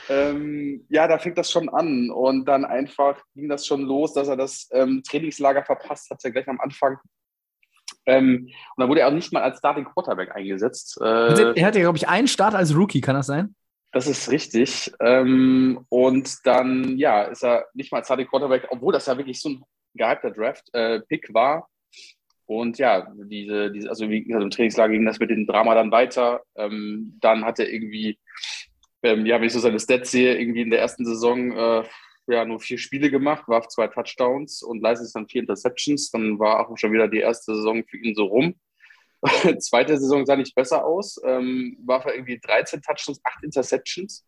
ähm, 0.09 0.85
ja, 0.89 1.07
da 1.07 1.17
fängt 1.17 1.37
das 1.37 1.51
schon 1.51 1.69
an. 1.69 2.09
Und 2.09 2.45
dann 2.45 2.65
einfach 2.65 3.21
ging 3.35 3.49
das 3.49 3.65
schon 3.65 3.81
los, 3.81 4.13
dass 4.13 4.27
er 4.27 4.37
das 4.37 4.69
ähm, 4.71 5.01
Trainingslager 5.07 5.63
verpasst 5.63 6.09
hatte, 6.09 6.31
gleich 6.31 6.47
am 6.47 6.59
Anfang. 6.59 6.97
Ähm, 8.05 8.47
und 8.75 8.81
dann 8.81 8.89
wurde 8.89 9.01
er 9.01 9.07
auch 9.07 9.13
nicht 9.13 9.31
mal 9.31 9.43
als 9.43 9.59
Starting 9.59 9.85
Quarterback 9.85 10.35
eingesetzt. 10.35 10.99
Äh, 11.01 11.53
er 11.55 11.65
hatte, 11.65 11.79
glaube 11.79 11.97
ich, 11.97 12.07
einen 12.07 12.27
Start 12.27 12.55
als 12.55 12.75
Rookie, 12.75 13.01
kann 13.01 13.15
das 13.15 13.27
sein? 13.27 13.55
Das 13.91 14.07
ist 14.07 14.31
richtig. 14.31 14.91
Ähm, 14.99 15.85
und 15.89 16.37
dann, 16.45 16.97
ja, 16.97 17.23
ist 17.23 17.43
er 17.43 17.67
nicht 17.73 17.91
mal 17.91 17.99
als 17.99 18.07
Starting 18.07 18.27
Quarterback, 18.27 18.67
obwohl 18.69 18.91
das 18.91 19.05
ja 19.05 19.17
wirklich 19.17 19.39
so 19.39 19.49
ein 19.49 19.63
gehypter 19.93 20.31
Draft-Pick 20.31 21.29
äh, 21.29 21.33
war. 21.33 21.69
Und 22.45 22.77
ja, 22.77 23.07
diese, 23.15 23.71
diese, 23.71 23.89
also 23.89 24.09
wie 24.09 24.23
gesagt, 24.23 24.43
im 24.43 24.49
Trainingslager 24.49 24.91
ging 24.91 25.05
das 25.05 25.19
mit 25.19 25.29
dem 25.29 25.47
Drama 25.47 25.75
dann 25.75 25.91
weiter. 25.91 26.41
Ähm, 26.55 27.17
dann 27.21 27.45
hat 27.45 27.59
er 27.59 27.71
irgendwie 27.71 28.19
ähm, 29.03 29.25
ja, 29.25 29.39
wenn 29.39 29.47
ich 29.47 29.53
so 29.53 29.59
seine 29.59 29.79
Stats 29.79 30.11
sehe, 30.11 30.37
irgendwie 30.37 30.61
in 30.61 30.69
der 30.69 30.79
ersten 30.79 31.05
Saison 31.05 31.51
äh, 31.51 31.83
ja 32.27 32.45
nur 32.45 32.59
vier 32.59 32.77
Spiele 32.77 33.11
gemacht, 33.11 33.47
warf 33.47 33.67
zwei 33.67 33.87
Touchdowns 33.87 34.63
und 34.63 34.81
leistet 34.81 35.13
dann 35.13 35.27
vier 35.27 35.41
Interceptions. 35.41 36.09
Dann 36.11 36.39
war 36.39 36.69
auch 36.69 36.77
schon 36.77 36.93
wieder 36.93 37.07
die 37.07 37.19
erste 37.19 37.53
Saison 37.55 37.83
für 37.83 37.97
ihn 37.97 38.15
so 38.15 38.25
rum. 38.25 38.55
Zweite 39.59 39.97
Saison 39.97 40.25
sah 40.25 40.35
nicht 40.35 40.55
besser 40.55 40.85
aus, 40.85 41.19
ähm, 41.25 41.77
warf 41.85 42.05
er 42.05 42.15
irgendwie 42.15 42.39
13 42.39 42.81
Touchdowns, 42.81 43.21
acht 43.23 43.43
Interceptions. 43.43 44.25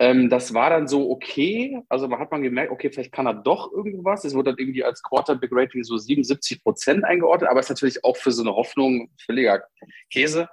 Ähm, 0.00 0.28
das 0.28 0.54
war 0.54 0.70
dann 0.70 0.86
so 0.86 1.10
okay. 1.10 1.80
Also 1.88 2.06
man 2.06 2.20
hat 2.20 2.30
man 2.30 2.42
gemerkt, 2.42 2.70
okay, 2.70 2.90
vielleicht 2.90 3.12
kann 3.12 3.26
er 3.26 3.34
doch 3.34 3.72
irgendwas. 3.72 4.24
Es 4.24 4.34
wurde 4.34 4.50
dann 4.50 4.58
irgendwie 4.58 4.84
als 4.84 5.02
Quarterback-Rating 5.02 5.82
so 5.82 5.96
77 5.96 6.62
Prozent 6.62 7.04
eingeordnet, 7.04 7.50
aber 7.50 7.60
ist 7.60 7.68
natürlich 7.68 8.04
auch 8.04 8.16
für 8.16 8.30
so 8.30 8.42
eine 8.42 8.54
Hoffnung 8.54 9.10
völliger 9.24 9.64
Käse. 10.10 10.48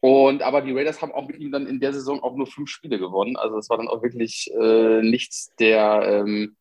Und 0.00 0.42
aber 0.42 0.62
die 0.62 0.72
Raiders 0.72 1.02
haben 1.02 1.12
auch 1.12 1.26
mit 1.26 1.38
ihm 1.38 1.50
dann 1.50 1.66
in 1.66 1.80
der 1.80 1.92
Saison 1.92 2.22
auch 2.22 2.36
nur 2.36 2.46
fünf 2.46 2.70
Spiele 2.70 2.98
gewonnen. 2.98 3.36
Also 3.36 3.58
es 3.58 3.70
war 3.70 3.78
dann 3.78 3.88
auch 3.88 4.02
wirklich 4.02 4.50
äh, 4.52 5.02
nichts 5.02 5.54
der, 5.58 6.02
ähm, 6.06 6.56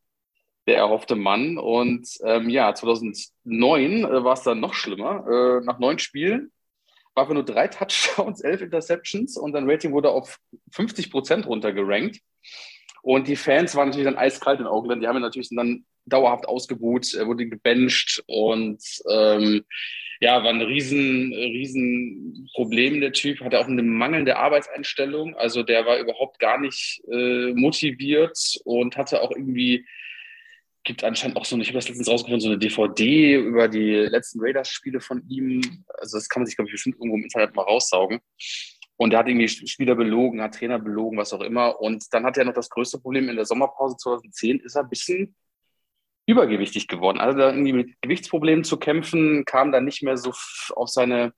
der 0.67 0.77
erhoffte 0.77 1.15
Mann. 1.15 1.57
Und 1.57 2.07
ähm, 2.23 2.49
ja, 2.49 2.73
2009 2.73 4.03
äh, 4.03 4.23
war 4.23 4.33
es 4.33 4.43
dann 4.43 4.59
noch 4.59 4.73
schlimmer. 4.73 5.25
Äh, 5.27 5.65
nach 5.65 5.79
neun 5.79 5.99
Spielen 5.99 6.51
war 7.13 7.29
wir 7.29 7.33
nur 7.33 7.45
drei 7.45 7.67
Touchdowns, 7.67 8.41
elf 8.43 8.61
Interceptions 8.61 9.37
und 9.37 9.53
sein 9.53 9.69
Rating 9.69 9.93
wurde 9.93 10.09
auf 10.09 10.37
50 10.71 11.09
Prozent 11.11 11.47
runtergerankt. 11.47 12.19
Und 13.01 13.27
die 13.27 13.35
Fans 13.35 13.75
waren 13.75 13.89
natürlich 13.89 14.05
dann 14.05 14.17
eiskalt 14.17 14.59
in 14.59 14.67
Oakland. 14.67 15.01
Die 15.01 15.07
haben 15.07 15.17
ihn 15.17 15.21
natürlich 15.21 15.49
dann 15.49 15.85
dauerhaft 16.05 16.47
ausgebuht, 16.47 17.13
er 17.13 17.27
wurde 17.27 17.47
gebencht 17.47 18.23
und 18.27 18.81
ähm, 19.09 19.63
ja, 20.21 20.43
war 20.43 20.49
ein 20.49 20.61
riesen, 20.61 21.33
riesen 21.33 22.49
Problem, 22.53 23.01
der 23.01 23.11
Typ, 23.11 23.41
hatte 23.41 23.59
auch 23.59 23.67
eine 23.67 23.83
mangelnde 23.83 24.37
Arbeitseinstellung, 24.37 25.35
also 25.35 25.63
der 25.63 25.85
war 25.85 25.99
überhaupt 25.99 26.39
gar 26.39 26.59
nicht 26.59 27.01
äh, 27.11 27.53
motiviert 27.53 28.37
und 28.63 28.97
hatte 28.97 29.21
auch 29.21 29.31
irgendwie, 29.31 29.85
gibt 30.83 31.03
anscheinend 31.03 31.37
auch 31.37 31.45
so, 31.45 31.57
ich 31.57 31.67
habe 31.67 31.79
das 31.79 31.89
letztens 31.89 32.09
rausgefunden, 32.09 32.41
so 32.41 32.49
eine 32.49 32.57
DVD 32.57 33.35
über 33.35 33.67
die 33.67 33.91
letzten 33.91 34.39
Raiders-Spiele 34.41 35.01
von 35.01 35.23
ihm, 35.27 35.83
also 35.97 36.17
das 36.17 36.29
kann 36.29 36.41
man 36.41 36.47
sich, 36.47 36.55
glaube 36.55 36.69
ich, 36.69 36.73
bestimmt 36.73 36.95
irgendwo 36.95 37.17
im 37.17 37.23
Internet 37.23 37.55
mal 37.55 37.63
raussaugen. 37.63 38.19
Und 38.97 39.11
er 39.11 39.19
hat 39.19 39.27
irgendwie 39.27 39.49
Spieler 39.49 39.95
belogen, 39.95 40.41
hat 40.41 40.55
Trainer 40.55 40.79
belogen, 40.79 41.17
was 41.17 41.33
auch 41.33 41.41
immer. 41.41 41.81
Und 41.81 42.05
dann 42.13 42.23
hat 42.23 42.37
er 42.37 42.45
noch 42.45 42.53
das 42.53 42.69
größte 42.69 42.97
Problem 42.99 43.27
in 43.27 43.35
der 43.35 43.43
Sommerpause 43.43 43.97
2010, 43.97 44.61
ist 44.61 44.75
er 44.75 44.83
ein 44.83 44.89
bisschen 44.89 45.35
übergewichtig 46.25 46.87
geworden. 46.87 47.19
Also 47.19 47.37
da 47.37 47.49
irgendwie 47.51 47.73
mit 47.73 48.01
Gewichtsproblemen 48.01 48.63
zu 48.63 48.77
kämpfen, 48.77 49.45
kam 49.45 49.71
dann 49.71 49.85
nicht 49.85 50.03
mehr 50.03 50.17
so 50.17 50.33
auf 50.75 50.89
seine, 50.89 51.33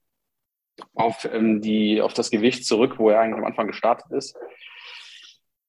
auf, 0.94 1.28
ähm, 1.32 1.62
die, 1.62 2.02
auf 2.02 2.14
das 2.14 2.32
Gewicht 2.32 2.66
zurück, 2.66 2.98
wo 2.98 3.10
er 3.10 3.20
eigentlich 3.20 3.38
am 3.38 3.46
Anfang 3.46 3.68
gestartet 3.68 4.12
ist. 4.12 4.38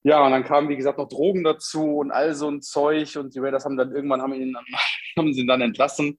Ja, 0.04 0.24
und 0.24 0.30
dann 0.30 0.44
kamen, 0.44 0.68
wie 0.68 0.76
gesagt, 0.76 0.98
noch 0.98 1.08
Drogen 1.08 1.42
dazu 1.42 1.98
und 1.98 2.12
all 2.12 2.34
so 2.34 2.48
ein 2.48 2.62
Zeug. 2.62 3.16
Und 3.16 3.34
die 3.34 3.40
Raiders 3.40 3.64
haben 3.64 3.76
dann 3.76 3.92
irgendwann 3.92 4.22
haben 4.22 4.34
ihn, 4.34 4.56
haben 5.18 5.28
ihn 5.28 5.46
dann 5.46 5.60
entlassen. 5.60 6.18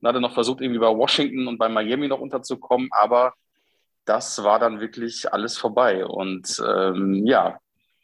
Und 0.00 0.08
hat 0.08 0.16
er 0.16 0.20
noch 0.20 0.34
versucht, 0.34 0.60
irgendwie 0.60 0.80
bei 0.80 0.88
Washington 0.88 1.46
und 1.46 1.58
bei 1.58 1.68
Miami 1.68 2.08
noch 2.08 2.20
unterzukommen. 2.20 2.88
Aber 2.90 3.34
das 4.04 4.42
war 4.42 4.58
dann 4.58 4.80
wirklich 4.80 5.32
alles 5.32 5.56
vorbei. 5.56 6.04
Und 6.04 6.60
ähm, 6.66 7.24
ja, 7.24 7.58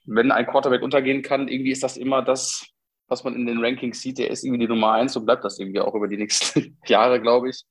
wenn 0.06 0.30
ein 0.30 0.46
Quarterback 0.46 0.82
untergehen 0.82 1.22
kann, 1.22 1.48
irgendwie 1.48 1.72
ist 1.72 1.82
das 1.82 1.96
immer 1.96 2.22
das, 2.22 2.66
was 3.08 3.24
man 3.24 3.34
in 3.34 3.46
den 3.46 3.64
Rankings 3.64 4.00
sieht, 4.00 4.18
der 4.18 4.30
ist 4.30 4.44
irgendwie 4.44 4.60
die 4.60 4.68
Nummer 4.68 4.92
eins 4.92 5.16
und 5.16 5.24
bleibt 5.24 5.44
das 5.44 5.58
irgendwie 5.58 5.80
auch 5.80 5.94
über 5.94 6.08
die 6.08 6.16
nächsten 6.16 6.78
Jahre, 6.86 7.20
glaube 7.20 7.50
ich. 7.50 7.64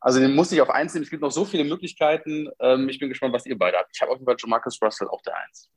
Also 0.00 0.18
den 0.18 0.34
muss 0.34 0.50
ich 0.52 0.60
auf 0.60 0.70
eins 0.70 0.94
nehmen. 0.94 1.04
Es 1.04 1.10
gibt 1.10 1.22
noch 1.22 1.30
so 1.30 1.44
viele 1.44 1.64
Möglichkeiten. 1.64 2.48
Ähm, 2.60 2.88
ich 2.88 2.98
bin 2.98 3.08
gespannt, 3.08 3.32
was 3.32 3.46
ihr 3.46 3.56
beide 3.56 3.78
habt. 3.78 3.90
Ich 3.94 4.00
habe 4.02 4.10
auf 4.10 4.18
jeden 4.18 4.26
Fall 4.26 4.36
Jamarcus 4.38 4.80
Russell 4.82 5.08
auf 5.08 5.22
der 5.22 5.36
Eins. 5.36 5.68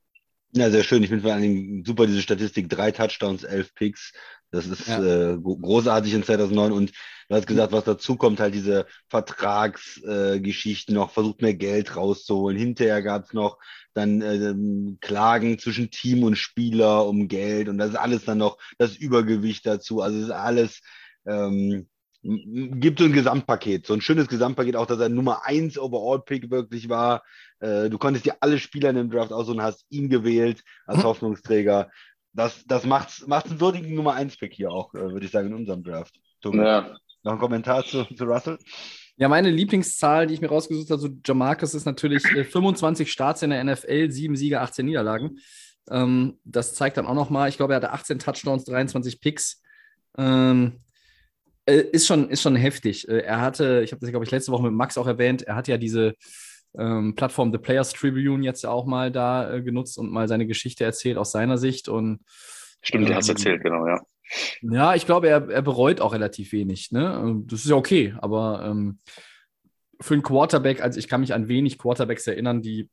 Ja, 0.51 0.69
sehr 0.69 0.83
schön. 0.83 1.03
Ich 1.03 1.09
finde 1.09 1.23
vor 1.23 1.33
allen 1.33 1.41
Dingen 1.41 1.85
super 1.85 2.07
diese 2.07 2.21
Statistik. 2.21 2.69
Drei 2.69 2.91
Touchdowns, 2.91 3.43
elf 3.43 3.75
Picks. 3.75 4.13
Das 4.55 4.67
ist 4.67 4.87
ja. 4.87 5.33
äh, 5.33 5.37
großartig 5.37 6.13
in 6.13 6.23
2009. 6.23 6.71
Und 6.71 6.91
du 7.29 7.35
hast 7.35 7.47
gesagt, 7.47 7.71
was 7.71 7.83
dazu 7.83 8.15
kommt, 8.15 8.39
halt 8.39 8.53
diese 8.53 8.85
Vertragsgeschichten 9.09 10.95
äh, 10.95 10.97
noch, 10.97 11.11
versucht 11.11 11.41
mehr 11.41 11.53
Geld 11.53 11.95
rauszuholen. 11.95 12.57
Hinterher 12.57 13.01
gab 13.01 13.25
es 13.25 13.33
noch 13.33 13.57
dann 13.93 14.21
äh, 14.21 14.97
Klagen 15.01 15.59
zwischen 15.59 15.91
Team 15.91 16.23
und 16.23 16.37
Spieler 16.37 17.05
um 17.05 17.27
Geld. 17.27 17.69
Und 17.69 17.77
das 17.77 17.89
ist 17.89 17.95
alles 17.97 18.25
dann 18.25 18.39
noch 18.39 18.57
das 18.77 18.95
Übergewicht 18.95 19.65
dazu. 19.65 20.01
Also 20.01 20.17
es 20.17 20.25
ist 20.25 20.31
alles 20.31 20.81
ähm, 21.25 21.87
gibt 22.25 22.99
so 22.99 23.05
ein 23.05 23.13
Gesamtpaket, 23.13 23.85
so 23.85 23.93
ein 23.93 24.01
schönes 24.01 24.27
Gesamtpaket, 24.27 24.75
auch 24.75 24.87
dass 24.87 24.99
er 24.99 25.09
Nummer 25.09 25.45
1 25.45 25.77
Overall-Pick 25.77 26.49
wirklich 26.49 26.89
war. 26.89 27.23
Äh, 27.59 27.89
du 27.89 27.97
konntest 27.99 28.25
dir 28.25 28.37
alle 28.39 28.57
Spieler 28.57 28.89
in 28.89 28.95
dem 28.95 29.11
Draft 29.11 29.31
aussuchen, 29.31 29.61
hast 29.61 29.85
ihn 29.89 30.09
gewählt 30.09 30.63
als 30.87 30.99
mhm. 30.99 31.03
Hoffnungsträger. 31.03 31.91
Das, 32.35 32.65
das 32.67 32.85
macht 32.85 33.09
es 33.09 33.23
einen 33.27 33.61
würdigen 33.61 33.95
Nummer 33.95 34.15
1-Pick 34.15 34.53
hier 34.53 34.71
auch, 34.71 34.93
äh, 34.93 35.11
würde 35.11 35.25
ich 35.25 35.31
sagen, 35.31 35.47
in 35.47 35.53
unserem 35.53 35.83
Draft. 35.83 36.19
Ja, 36.43 36.95
noch 37.23 37.33
ein 37.33 37.39
Kommentar 37.39 37.83
zu, 37.85 38.03
zu 38.03 38.25
Russell? 38.25 38.59
Ja, 39.17 39.29
meine 39.29 39.49
Lieblingszahl, 39.49 40.27
die 40.27 40.33
ich 40.33 40.41
mir 40.41 40.49
rausgesucht 40.49 40.89
habe, 40.89 41.01
so 41.01 41.09
Jamarcus, 41.25 41.73
ist 41.73 41.85
natürlich 41.85 42.25
äh, 42.25 42.43
25 42.43 43.09
Starts 43.09 43.41
in 43.41 43.51
der 43.51 43.63
NFL, 43.63 44.11
7 44.11 44.35
Siege, 44.35 44.59
18 44.59 44.85
Niederlagen. 44.85 45.39
Ähm, 45.89 46.37
das 46.43 46.73
zeigt 46.75 46.97
dann 46.97 47.05
auch 47.05 47.15
nochmal, 47.15 47.47
ich 47.47 47.57
glaube, 47.57 47.73
er 47.73 47.77
hatte 47.77 47.93
18 47.93 48.19
Touchdowns, 48.19 48.65
23 48.65 49.21
Picks. 49.21 49.61
Ähm, 50.17 50.81
äh, 51.65 51.77
ist, 51.77 52.05
schon, 52.05 52.29
ist 52.29 52.41
schon 52.41 52.57
heftig. 52.57 53.07
Äh, 53.07 53.19
er 53.19 53.39
hatte, 53.39 53.81
ich 53.83 53.91
habe 53.91 54.01
das, 54.01 54.09
glaube 54.09 54.25
ich, 54.25 54.31
letzte 54.31 54.51
Woche 54.51 54.63
mit 54.63 54.73
Max 54.73 54.97
auch 54.97 55.07
erwähnt, 55.07 55.43
er 55.43 55.55
hat 55.55 55.69
ja 55.69 55.77
diese 55.77 56.15
ähm, 56.77 57.15
Plattform 57.15 57.51
The 57.51 57.57
Players 57.57 57.93
Tribune 57.93 58.43
jetzt 58.43 58.65
auch 58.65 58.85
mal 58.85 59.11
da 59.11 59.53
äh, 59.53 59.61
genutzt 59.61 59.97
und 59.97 60.11
mal 60.11 60.27
seine 60.27 60.47
Geschichte 60.47 60.83
erzählt 60.83 61.17
aus 61.17 61.31
seiner 61.31 61.57
Sicht. 61.57 61.89
Und, 61.89 62.19
Stimmt, 62.81 63.09
du 63.09 63.15
hast 63.15 63.29
ähm, 63.29 63.35
erzählt, 63.35 63.63
genau, 63.63 63.87
ja. 63.87 64.01
Ja, 64.61 64.95
ich 64.95 65.05
glaube, 65.05 65.29
er, 65.29 65.49
er 65.49 65.61
bereut 65.61 66.01
auch 66.01 66.13
relativ 66.13 66.51
wenig. 66.51 66.91
Ne? 66.91 67.43
Das 67.45 67.59
ist 67.59 67.69
ja 67.69 67.75
okay, 67.75 68.15
aber 68.17 68.65
ähm, 68.65 68.99
für 70.01 70.13
einen 70.13 70.23
Quarterback, 70.23 70.81
also 70.81 70.99
ich 70.99 71.07
kann 71.07 71.21
mich 71.21 71.33
an 71.33 71.47
wenig 71.47 71.77
Quarterbacks 71.77 72.27
erinnern, 72.27 72.61
die, 72.61 72.89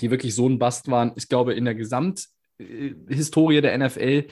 die 0.00 0.10
wirklich 0.10 0.34
so 0.34 0.48
ein 0.48 0.58
Bast 0.58 0.90
waren. 0.90 1.12
Ich 1.16 1.28
glaube, 1.28 1.54
in 1.54 1.64
der 1.64 1.74
Gesamthistorie 1.74 3.60
der 3.60 3.78
NFL, 3.78 4.26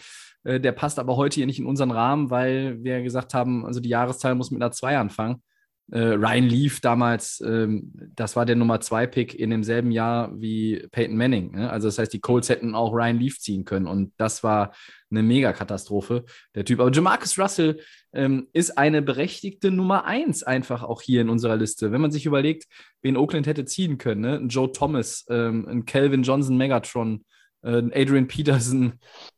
äh, 0.45 0.61
der 0.61 0.73
passt 0.73 0.99
aber 0.99 1.17
heute 1.17 1.37
hier 1.37 1.47
nicht 1.47 1.59
in 1.59 1.67
unseren 1.67 1.91
Rahmen, 1.91 2.31
weil 2.31 2.83
wir 2.83 3.03
gesagt 3.03 3.35
haben, 3.35 3.65
also 3.65 3.81
die 3.81 3.89
Jahreszahl 3.89 4.35
muss 4.35 4.51
mit 4.51 4.63
einer 4.63 4.73
2 4.73 4.99
anfangen. 4.99 5.43
Äh, 5.91 6.01
Ryan 6.01 6.45
Leaf 6.45 6.81
damals, 6.81 7.41
ähm, 7.41 7.91
das 8.15 8.37
war 8.37 8.45
der 8.45 8.57
Nummer 8.57 8.81
2 8.81 9.07
Pick 9.07 9.35
in 9.35 9.51
demselben 9.51 9.91
Jahr 9.91 10.31
wie 10.39 10.87
Peyton 10.91 11.17
Manning. 11.17 11.53
Ne? 11.53 11.71
Also 11.71 11.89
das 11.89 11.99
heißt, 11.99 12.13
die 12.13 12.21
Colts 12.21 12.51
hätten 12.51 12.75
auch 12.75 12.93
Ryan 12.93 13.19
Leaf 13.19 13.39
ziehen 13.39 13.65
können 13.65 13.87
und 13.87 14.13
das 14.19 14.45
war 14.45 14.75
eine 15.11 15.23
Megakatastrophe, 15.23 16.27
der 16.55 16.67
Typ. 16.67 16.81
Aber 16.81 16.93
Jamarcus 16.93 17.39
Russell 17.39 17.81
ähm, 18.13 18.49
ist 18.53 18.77
eine 18.77 19.01
berechtigte 19.01 19.71
Nummer 19.71 20.05
1 20.05 20.43
einfach 20.43 20.83
auch 20.83 21.01
hier 21.01 21.23
in 21.23 21.31
unserer 21.31 21.57
Liste. 21.57 21.91
Wenn 21.91 22.03
man 22.03 22.11
sich 22.11 22.27
überlegt, 22.27 22.67
wen 23.01 23.17
Oakland 23.17 23.47
hätte 23.47 23.65
ziehen 23.65 23.97
können, 23.97 24.21
ne? 24.21 24.37
ein 24.37 24.49
Joe 24.49 24.71
Thomas, 24.71 25.25
ähm, 25.31 25.67
ein 25.67 25.87
Calvin 25.87 26.23
Johnson 26.23 26.59
Megatron, 26.59 27.25
äh, 27.63 27.79
ein 27.79 27.93
Adrian 27.95 28.29
Peterson, 28.29 28.95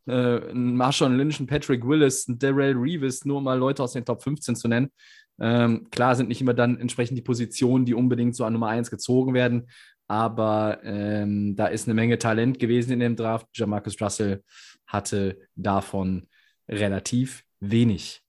äh, 0.06 0.50
ein 0.50 0.76
Marshawn 0.76 1.16
Lynch, 1.16 1.38
ein 1.38 1.46
Patrick 1.46 1.86
Willis, 1.86 2.26
ein 2.26 2.38
Darrell 2.38 2.74
Reeves, 2.76 3.24
nur 3.24 3.40
mal 3.40 3.58
Leute 3.58 3.82
aus 3.82 3.92
den 3.92 4.04
Top 4.04 4.22
15 4.22 4.56
zu 4.56 4.68
nennen. 4.68 4.90
Ähm, 5.40 5.88
klar 5.90 6.14
sind 6.16 6.28
nicht 6.28 6.40
immer 6.40 6.54
dann 6.54 6.78
entsprechend 6.78 7.16
die 7.16 7.22
Positionen, 7.22 7.84
die 7.84 7.94
unbedingt 7.94 8.36
so 8.36 8.44
an 8.44 8.52
Nummer 8.52 8.68
1 8.68 8.90
gezogen 8.90 9.34
werden, 9.34 9.68
aber 10.06 10.80
ähm, 10.84 11.56
da 11.56 11.66
ist 11.66 11.86
eine 11.86 11.94
Menge 11.94 12.18
Talent 12.18 12.58
gewesen 12.58 12.92
in 12.92 13.00
dem 13.00 13.16
Draft. 13.16 13.46
Jamarcus 13.54 14.00
Russell 14.00 14.42
hatte 14.86 15.38
davon 15.54 16.26
relativ 16.68 17.44
wenig. 17.60 18.20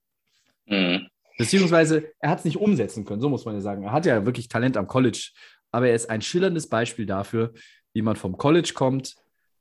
Mhm. 0.66 1.08
Beziehungsweise 1.38 2.12
er 2.20 2.30
hat 2.30 2.40
es 2.40 2.44
nicht 2.44 2.58
umsetzen 2.58 3.04
können, 3.04 3.20
so 3.20 3.28
muss 3.28 3.44
man 3.44 3.54
ja 3.54 3.60
sagen. 3.60 3.84
Er 3.84 3.92
hat 3.92 4.06
ja 4.06 4.24
wirklich 4.24 4.48
Talent 4.48 4.76
am 4.76 4.86
College, 4.86 5.30
aber 5.70 5.88
er 5.88 5.94
ist 5.94 6.08
ein 6.08 6.22
schillerndes 6.22 6.68
Beispiel 6.68 7.06
dafür, 7.06 7.52
wie 7.94 8.02
man 8.02 8.16
vom 8.16 8.36
College 8.38 8.72
kommt, 8.74 9.16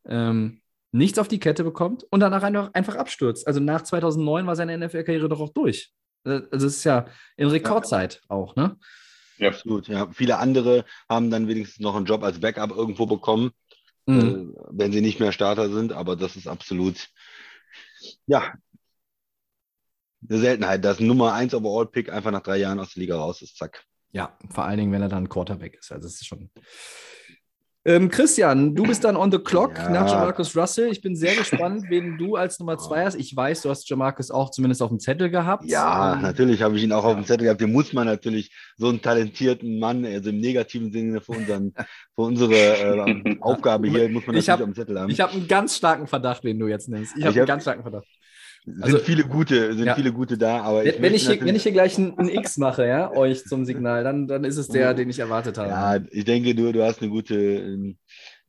ähm, 0.07 0.61
nichts 0.91 1.17
auf 1.19 1.27
die 1.27 1.39
Kette 1.39 1.63
bekommt 1.63 2.05
und 2.11 2.19
danach 2.19 2.43
einfach, 2.43 2.73
einfach 2.73 2.95
abstürzt. 2.95 3.47
Also 3.47 3.59
nach 3.59 3.81
2009 3.81 4.45
war 4.45 4.55
seine 4.55 4.77
NFL-Karriere 4.77 5.29
doch 5.29 5.39
auch 5.39 5.53
durch. 5.53 5.91
Äh, 6.25 6.41
also 6.51 6.67
es 6.67 6.77
ist 6.77 6.83
ja 6.83 7.07
in 7.37 7.47
Rekordzeit 7.47 8.21
ja. 8.23 8.35
auch, 8.35 8.55
ne? 8.55 8.77
Ja, 9.37 9.49
absolut. 9.49 9.87
Ja. 9.87 10.11
Viele 10.11 10.37
andere 10.37 10.85
haben 11.09 11.31
dann 11.31 11.47
wenigstens 11.47 11.79
noch 11.79 11.95
einen 11.95 12.05
Job 12.05 12.23
als 12.23 12.39
Backup 12.39 12.71
irgendwo 12.71 13.05
bekommen, 13.05 13.51
mhm. 14.05 14.53
äh, 14.55 14.61
wenn 14.71 14.91
sie 14.91 15.01
nicht 15.01 15.19
mehr 15.19 15.31
Starter 15.31 15.69
sind, 15.69 15.93
aber 15.93 16.15
das 16.15 16.35
ist 16.35 16.47
absolut, 16.47 17.09
ja, 18.27 18.53
eine 20.29 20.39
Seltenheit, 20.39 20.85
dass 20.85 20.99
ein 20.99 21.07
Nummer 21.07 21.33
1 21.33 21.53
Overall-Pick 21.55 22.11
einfach 22.11 22.31
nach 22.31 22.43
drei 22.43 22.57
Jahren 22.57 22.79
aus 22.79 22.93
der 22.93 23.01
Liga 23.01 23.17
raus 23.17 23.41
ist. 23.41 23.57
Zack. 23.57 23.83
Ja, 24.11 24.37
vor 24.49 24.65
allen 24.65 24.77
Dingen, 24.77 24.91
wenn 24.91 25.01
er 25.01 25.09
dann 25.09 25.29
Quarterback 25.29 25.77
ist. 25.79 25.91
Also, 25.91 26.07
es 26.07 26.15
ist 26.15 26.27
schon 26.27 26.51
ähm, 27.83 28.09
Christian, 28.09 28.75
du 28.75 28.83
bist 28.83 29.03
dann 29.03 29.15
on 29.15 29.31
the 29.31 29.39
clock 29.39 29.75
ja. 29.75 29.89
nach 29.89 30.07
Jamarcus 30.07 30.55
Russell. 30.55 30.91
Ich 30.91 31.01
bin 31.01 31.15
sehr 31.15 31.35
gespannt, 31.35 31.85
wen 31.89 32.17
du 32.17 32.35
als 32.35 32.59
Nummer 32.59 32.77
zwei 32.77 33.05
hast. 33.05 33.15
Ich 33.15 33.35
weiß, 33.35 33.61
du 33.61 33.69
hast 33.69 33.89
Jamarcus 33.89 34.29
auch 34.29 34.51
zumindest 34.51 34.83
auf 34.83 34.89
dem 34.89 34.99
Zettel 34.99 35.31
gehabt. 35.31 35.65
Ja, 35.65 36.13
ähm, 36.13 36.21
natürlich 36.21 36.61
habe 36.61 36.77
ich 36.77 36.83
ihn 36.83 36.91
auch 36.91 37.03
auf 37.03 37.15
dem 37.15 37.25
Zettel 37.25 37.45
gehabt. 37.45 37.59
Den 37.59 37.71
muss 37.71 37.91
man 37.91 38.05
natürlich 38.05 38.51
so 38.77 38.89
einen 38.89 39.01
talentierten 39.01 39.79
Mann, 39.79 40.05
also 40.05 40.29
im 40.29 40.39
negativen 40.39 40.91
Sinne 40.91 41.21
für, 41.21 41.31
unseren, 41.31 41.73
für 42.15 42.21
unsere 42.21 42.53
äh, 42.53 43.37
Aufgabe 43.41 43.87
hier, 43.87 44.09
muss 44.09 44.27
man 44.27 44.35
natürlich 44.35 44.49
hab, 44.49 44.59
auf 44.59 44.65
dem 44.65 44.75
Zettel 44.75 44.99
haben. 44.99 45.09
Ich 45.09 45.19
habe 45.19 45.33
einen 45.33 45.47
ganz 45.47 45.75
starken 45.75 46.05
Verdacht, 46.05 46.43
wen 46.43 46.59
du 46.59 46.67
jetzt 46.67 46.87
nennst. 46.87 47.17
Ich 47.17 47.25
habe 47.25 47.35
einen 47.35 47.47
ganz 47.47 47.63
starken 47.63 47.81
Verdacht. 47.81 48.05
Sind 48.63 48.83
also, 48.83 48.99
viele 48.99 49.23
gute, 49.23 49.73
sind 49.73 49.87
ja. 49.87 49.95
viele 49.95 50.13
gute 50.13 50.37
da, 50.37 50.61
aber 50.61 50.83
wenn, 50.83 51.01
wenn 51.01 51.13
ich, 51.15 51.27
hier, 51.27 51.43
wenn 51.43 51.55
ich 51.55 51.63
hier 51.63 51.71
gleich 51.71 51.97
ein, 51.97 52.15
ein, 52.19 52.29
X 52.29 52.57
mache, 52.57 52.85
ja, 52.85 53.11
euch 53.11 53.43
zum 53.45 53.65
Signal, 53.65 54.03
dann, 54.03 54.27
dann 54.27 54.43
ist 54.43 54.57
es 54.57 54.67
der, 54.67 54.93
den 54.93 55.09
ich 55.09 55.17
erwartet 55.17 55.57
habe. 55.57 55.69
Ja, 55.69 55.99
ich 56.11 56.25
denke, 56.25 56.53
du, 56.53 56.71
du 56.71 56.83
hast 56.83 57.01
eine 57.01 57.09
gute, 57.09 57.35
eine 57.35 57.95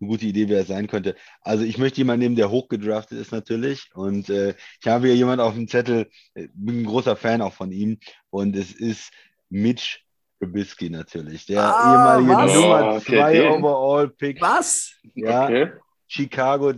gute 0.07 0.27
Idee, 0.27 0.51
wer 0.51 0.61
es 0.61 0.69
sein 0.69 0.87
könnte. 0.87 1.17
Also 1.41 1.65
ich 1.65 1.79
möchte 1.79 1.99
jemanden 1.99 2.21
nehmen, 2.21 2.37
der 2.37 2.51
hochgedraftet 2.51 3.19
ist 3.19 3.33
natürlich. 3.33 3.91
Und 3.95 4.29
äh, 4.29 4.55
ich 4.81 4.87
habe 4.87 5.07
hier 5.07 5.17
jemanden 5.17 5.41
auf 5.41 5.55
dem 5.55 5.67
Zettel, 5.67 6.09
äh, 6.35 6.49
bin 6.53 6.83
ein 6.83 6.87
großer 6.87 7.17
Fan 7.17 7.41
auch 7.41 7.55
von 7.55 7.73
ihm. 7.73 7.99
Und 8.29 8.55
es 8.55 8.73
ist 8.73 9.13
Mitch 9.49 10.01
Trubisky 10.43 10.91
natürlich. 10.91 11.47
Der 11.47 11.63
ah, 11.63 12.19
ehemalige 12.19 12.37
was? 12.37 12.55
Nummer 12.55 13.01
2 13.01 13.17
oh, 13.17 13.27
okay. 13.27 13.49
Overall-Pick. 13.49 14.41
Was? 14.41 14.93
Ja. 15.15 15.45
Okay. 15.45 15.73
Chicago, 16.09 16.75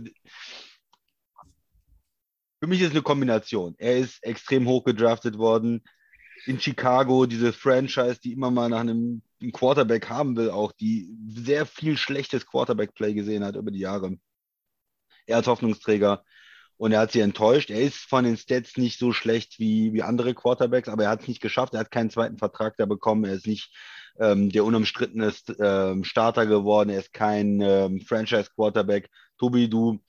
für 2.59 2.67
mich 2.67 2.81
ist 2.81 2.91
eine 2.91 3.01
Kombination. 3.01 3.75
Er 3.77 3.97
ist 3.97 4.23
extrem 4.23 4.67
hoch 4.67 4.83
gedraftet 4.83 5.37
worden. 5.37 5.83
In 6.45 6.59
Chicago, 6.59 7.25
diese 7.25 7.53
Franchise, 7.53 8.19
die 8.23 8.33
immer 8.33 8.51
mal 8.51 8.69
nach 8.69 8.81
einem, 8.81 9.21
einem 9.41 9.51
Quarterback 9.51 10.09
haben 10.09 10.35
will, 10.37 10.49
auch 10.49 10.71
die 10.71 11.15
sehr 11.27 11.65
viel 11.65 11.97
schlechtes 11.97 12.45
Quarterback-Play 12.45 13.13
gesehen 13.13 13.43
hat 13.43 13.55
über 13.55 13.71
die 13.71 13.79
Jahre. 13.79 14.17
Er 15.25 15.37
als 15.37 15.47
Hoffnungsträger 15.47 16.23
und 16.77 16.91
er 16.91 16.99
hat 16.99 17.11
sie 17.11 17.21
enttäuscht. 17.21 17.69
Er 17.69 17.81
ist 17.81 17.97
von 17.97 18.25
den 18.25 18.37
Stats 18.37 18.77
nicht 18.77 18.99
so 18.99 19.13
schlecht 19.13 19.59
wie, 19.59 19.93
wie 19.93 20.03
andere 20.03 20.33
Quarterbacks, 20.33 20.89
aber 20.89 21.05
er 21.05 21.09
hat 21.09 21.21
es 21.21 21.27
nicht 21.27 21.41
geschafft. 21.41 21.73
Er 21.73 21.79
hat 21.79 21.91
keinen 21.91 22.09
zweiten 22.09 22.37
Vertrag 22.37 22.75
da 22.77 22.85
bekommen. 22.85 23.25
Er 23.25 23.33
ist 23.33 23.47
nicht 23.47 23.73
ähm, 24.19 24.49
der 24.49 24.65
unumstrittene 24.65 25.33
ähm, 25.59 26.03
Starter 26.03 26.45
geworden. 26.45 26.89
Er 26.89 26.99
ist 26.99 27.13
kein 27.13 27.61
ähm, 27.61 28.01
Franchise-Quarterback. 28.01 29.09
Tobi, 29.37 29.69
du 29.69 29.99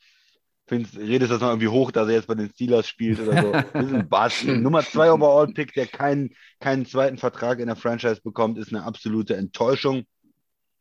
findest, 0.67 0.97
redest 0.97 1.31
das 1.31 1.41
noch 1.41 1.49
irgendwie 1.49 1.69
hoch, 1.69 1.91
dass 1.91 2.09
er 2.09 2.15
jetzt 2.15 2.27
bei 2.27 2.35
den 2.35 2.51
Steelers 2.51 2.89
spielt 2.89 3.21
oder 3.21 3.43
so. 3.43 3.53
Das 3.53 3.65
ist 3.87 3.95
ein 3.95 4.09
Bass. 4.09 4.45
Nummer 4.45 4.83
zwei 4.83 5.11
Overall-Pick, 5.13 5.75
der 5.75 5.87
keinen, 5.87 6.35
keinen 6.61 6.87
zweiten 6.87 7.19
Vertrag 7.19 7.61
in 7.61 7.67
der 7.67 7.77
Franchise 7.77 8.21
bekommt, 8.23 8.59
ist 8.59 8.73
eine 8.73 8.85
absolute 8.85 9.37
Enttäuschung. 9.37 10.05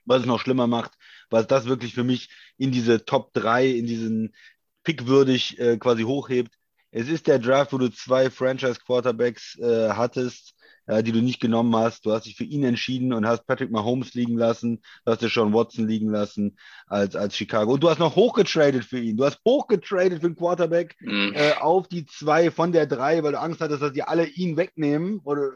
Was 0.08 0.22
es 0.22 0.28
noch 0.28 0.40
schlimmer 0.40 0.68
macht, 0.68 0.92
was 1.32 1.48
das 1.48 1.66
wirklich 1.66 1.96
für 1.96 2.04
mich 2.04 2.30
in 2.58 2.72
diese 2.72 3.06
Top 3.06 3.34
3, 3.34 3.68
in 3.68 3.88
diesen 3.88 4.36
Pick 4.84 5.08
würdig 5.08 5.60
äh, 5.60 5.78
quasi 5.78 6.04
hochhebt. 6.04 6.54
Es 6.92 7.10
ist 7.10 7.26
der 7.26 7.40
Draft, 7.40 7.74
wo 7.74 7.80
du 7.80 7.90
zwei 7.90 8.30
Franchise-Quarterbacks 8.30 9.58
äh, 9.58 9.90
hattest, 9.90 10.55
äh, 10.88 11.04
die 11.04 11.12
du 11.12 11.22
nicht 11.22 11.40
genommen 11.40 11.76
hast. 11.76 12.06
Du 12.06 12.12
hast 12.12 12.26
dich 12.26 12.36
für 12.36 12.44
ihn 12.44 12.64
entschieden 12.64 13.14
und 13.14 13.28
hast 13.28 13.46
Patrick 13.48 13.72
Mahomes 13.72 14.14
liegen 14.14 14.38
lassen, 14.38 14.82
du 15.06 15.12
hast 15.12 15.22
dir 15.22 15.30
Sean 15.30 15.54
Watson 15.54 15.88
liegen 15.88 16.10
lassen 16.10 16.58
als, 16.88 17.16
als 17.16 17.36
Chicago. 17.36 17.74
Und 17.74 17.84
du 17.84 17.90
hast 17.90 18.00
noch 18.00 18.16
hochgetradet 18.16 18.86
für 18.86 19.00
ihn. 19.00 19.18
Du 19.18 19.26
hast 19.26 19.40
hochgetradet 19.46 20.22
für 20.22 20.30
den 20.30 20.36
Quarterback 20.36 20.96
mhm. 21.00 21.34
äh, 21.36 21.54
auf 21.54 21.88
die 21.88 22.06
zwei 22.06 22.52
von 22.52 22.72
der 22.72 22.86
drei, 22.86 23.24
weil 23.24 23.34
du 23.34 23.40
Angst 23.40 23.62
hattest, 23.62 23.82
dass 23.82 23.94
die 23.94 24.04
alle 24.04 24.26
ihn 24.26 24.58
wegnehmen. 24.58 25.20
Oder, 25.24 25.52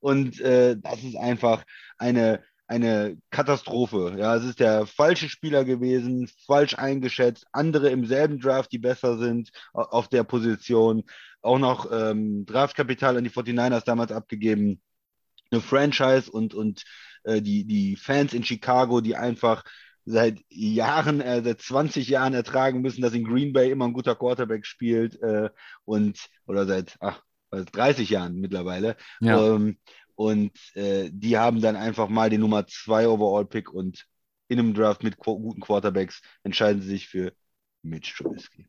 und 0.00 0.40
äh, 0.40 0.76
das 0.76 1.02
ist 1.02 1.16
einfach 1.16 1.64
eine, 1.98 2.42
eine 2.66 3.16
Katastrophe. 3.30 4.16
Ja, 4.18 4.36
es 4.36 4.44
ist 4.44 4.60
der 4.60 4.86
falsche 4.86 5.28
Spieler 5.28 5.64
gewesen, 5.64 6.28
falsch 6.46 6.74
eingeschätzt. 6.74 7.46
Andere 7.52 7.90
im 7.90 8.06
selben 8.06 8.40
Draft, 8.40 8.72
die 8.72 8.78
besser 8.78 9.18
sind 9.18 9.50
auf 9.72 10.08
der 10.08 10.24
Position 10.24 11.04
auch 11.44 11.58
noch 11.58 11.90
ähm, 11.92 12.46
Draftkapital 12.46 13.16
an 13.16 13.24
die 13.24 13.30
49ers 13.30 13.84
damals 13.84 14.12
abgegeben. 14.12 14.80
Eine 15.50 15.60
Franchise 15.60 16.30
und, 16.30 16.54
und 16.54 16.84
äh, 17.24 17.42
die, 17.42 17.66
die 17.66 17.96
Fans 17.96 18.32
in 18.32 18.44
Chicago, 18.44 19.00
die 19.00 19.14
einfach 19.14 19.62
seit 20.06 20.40
Jahren, 20.48 21.20
äh, 21.20 21.42
seit 21.44 21.60
20 21.60 22.08
Jahren 22.08 22.34
ertragen 22.34 22.80
müssen, 22.80 23.02
dass 23.02 23.12
in 23.12 23.24
Green 23.24 23.52
Bay 23.52 23.70
immer 23.70 23.86
ein 23.86 23.92
guter 23.92 24.16
Quarterback 24.16 24.66
spielt 24.66 25.20
äh, 25.22 25.50
und 25.84 26.28
oder 26.46 26.66
seit 26.66 26.96
ach, 27.00 27.22
30 27.50 28.10
Jahren 28.10 28.40
mittlerweile. 28.40 28.96
Ja. 29.20 29.54
Ähm, 29.54 29.78
und 30.14 30.52
äh, 30.74 31.10
die 31.12 31.36
haben 31.38 31.60
dann 31.60 31.76
einfach 31.76 32.08
mal 32.08 32.30
die 32.30 32.38
Nummer 32.38 32.66
2 32.66 33.08
Overall-Pick 33.08 33.72
und 33.72 34.06
in 34.48 34.58
einem 34.58 34.74
Draft 34.74 35.02
mit 35.02 35.18
guten 35.18 35.60
Quarterbacks 35.60 36.20
entscheiden 36.42 36.82
sie 36.82 36.88
sich 36.88 37.08
für 37.08 37.32
Mitch 37.82 38.14
Trubisky 38.16 38.66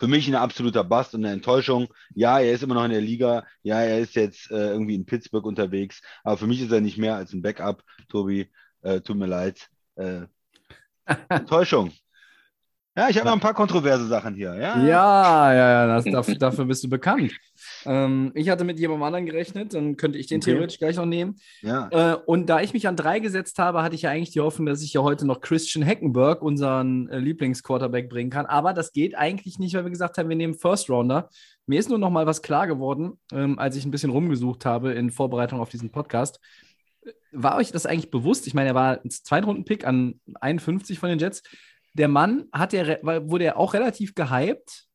für 0.00 0.08
mich 0.08 0.26
ein 0.26 0.34
absoluter 0.34 0.82
Bust 0.82 1.14
und 1.14 1.24
eine 1.24 1.34
Enttäuschung. 1.34 1.88
Ja, 2.14 2.40
er 2.40 2.52
ist 2.52 2.62
immer 2.62 2.74
noch 2.74 2.84
in 2.84 2.90
der 2.90 3.02
Liga. 3.02 3.44
Ja, 3.62 3.82
er 3.82 4.00
ist 4.00 4.14
jetzt 4.16 4.50
äh, 4.50 4.70
irgendwie 4.70 4.94
in 4.94 5.04
Pittsburgh 5.04 5.44
unterwegs. 5.44 6.00
Aber 6.24 6.38
für 6.38 6.46
mich 6.46 6.62
ist 6.62 6.72
er 6.72 6.80
nicht 6.80 6.96
mehr 6.96 7.16
als 7.16 7.34
ein 7.34 7.42
Backup, 7.42 7.84
Tobi. 8.08 8.50
Äh, 8.80 9.02
tut 9.02 9.18
mir 9.18 9.26
leid. 9.26 9.68
Äh, 9.96 10.22
Enttäuschung. 11.28 11.92
Ja, 12.96 13.08
ich 13.08 13.16
habe 13.16 13.26
noch 13.26 13.34
ein 13.34 13.40
paar 13.40 13.54
kontroverse 13.54 14.06
Sachen 14.08 14.34
hier. 14.34 14.52
Ja, 14.54 14.82
Ja, 14.82 15.52
ja, 15.54 15.70
ja, 15.70 15.86
das, 15.86 16.04
dafür, 16.04 16.34
dafür 16.34 16.64
bist 16.64 16.82
du 16.82 16.88
bekannt. 16.88 17.32
Ähm, 17.84 18.32
ich 18.34 18.48
hatte 18.48 18.64
mit 18.64 18.80
jemandem 18.80 19.04
anderen 19.04 19.26
gerechnet, 19.26 19.74
dann 19.74 19.96
könnte 19.96 20.18
ich 20.18 20.26
den 20.26 20.38
Okay. 20.38 20.50
theoretisch 20.52 20.78
gleich 20.78 20.96
noch 20.96 21.06
nehmen. 21.06 21.36
ja. 21.62 21.88
Äh, 21.92 22.16
und 22.26 22.50
da 22.50 22.60
ich 22.60 22.72
mich 22.72 22.88
an 22.88 22.96
drei 22.96 23.20
gesetzt 23.20 23.58
habe, 23.60 23.82
hatte 23.84 23.94
ich 23.94 24.02
ja 24.02 24.10
eigentlich 24.10 24.32
die 24.32 24.40
Hoffnung, 24.40 24.66
dass 24.66 24.82
ich 24.82 24.92
ja 24.92 25.02
heute 25.02 25.24
noch 25.24 25.40
Christian 25.40 25.84
Heckenberg, 25.84 26.42
unseren 26.42 27.08
äh, 27.08 27.18
Lieblingsquarterback, 27.18 28.08
bringen 28.10 28.30
kann. 28.30 28.46
Aber 28.46 28.72
das 28.72 28.92
geht 28.92 29.16
eigentlich 29.16 29.60
nicht, 29.60 29.74
weil 29.74 29.84
wir 29.84 29.90
gesagt 29.90 30.18
haben, 30.18 30.28
wir 30.28 30.36
nehmen 30.36 30.54
First 30.54 30.90
Rounder. 30.90 31.30
Mir 31.66 31.78
ist 31.78 31.88
nur 31.90 31.98
noch 31.98 32.10
mal 32.10 32.26
was 32.26 32.42
klar 32.42 32.66
geworden, 32.66 33.20
ähm, 33.32 33.58
als 33.58 33.76
ich 33.76 33.84
ein 33.84 33.92
bisschen 33.92 34.10
rumgesucht 34.10 34.66
habe 34.66 34.92
in 34.92 35.12
Vorbereitung 35.12 35.60
auf 35.60 35.68
diesen 35.70 35.90
Podcast. 35.92 36.40
War 37.32 37.56
euch 37.56 37.70
das 37.70 37.86
eigentlich 37.86 38.10
bewusst? 38.10 38.48
Ich 38.48 38.54
meine, 38.54 38.70
er 38.70 38.74
war 38.74 39.00
ein 39.02 39.10
Zweitrunden-Pick 39.10 39.86
an 39.86 40.20
51 40.40 40.98
von 40.98 41.08
den 41.08 41.20
Jets. 41.20 41.42
Der 41.94 42.08
Mann 42.08 42.46
hat 42.52 42.72
ja, 42.72 42.86
wurde 43.02 43.44
ja 43.44 43.56
auch 43.56 43.74
relativ 43.74 44.14
gehypt. 44.14 44.86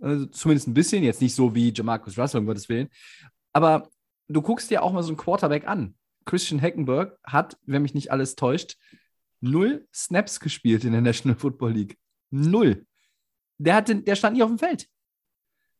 Also 0.00 0.26
zumindest 0.26 0.68
ein 0.68 0.74
bisschen, 0.74 1.04
jetzt 1.04 1.22
nicht 1.22 1.34
so 1.34 1.54
wie 1.54 1.72
Jamarcus 1.72 2.18
Russell, 2.18 2.40
um 2.40 2.46
Gottes 2.46 2.68
Willen. 2.68 2.88
Aber 3.52 3.88
du 4.28 4.42
guckst 4.42 4.70
dir 4.70 4.82
auch 4.82 4.92
mal 4.92 5.02
so 5.02 5.08
einen 5.10 5.16
Quarterback 5.16 5.66
an. 5.66 5.96
Christian 6.24 6.60
Heckenberg 6.60 7.18
hat, 7.24 7.58
wenn 7.64 7.82
mich 7.82 7.94
nicht 7.94 8.10
alles 8.10 8.34
täuscht, 8.34 8.76
null 9.40 9.86
Snaps 9.94 10.40
gespielt 10.40 10.84
in 10.84 10.92
der 10.92 11.02
National 11.02 11.38
Football 11.38 11.72
League. 11.72 11.98
Null. 12.30 12.86
Der, 13.58 13.76
hatte, 13.76 13.96
der 13.96 14.16
stand 14.16 14.36
nie 14.36 14.42
auf 14.42 14.50
dem 14.50 14.58
Feld. 14.58 14.88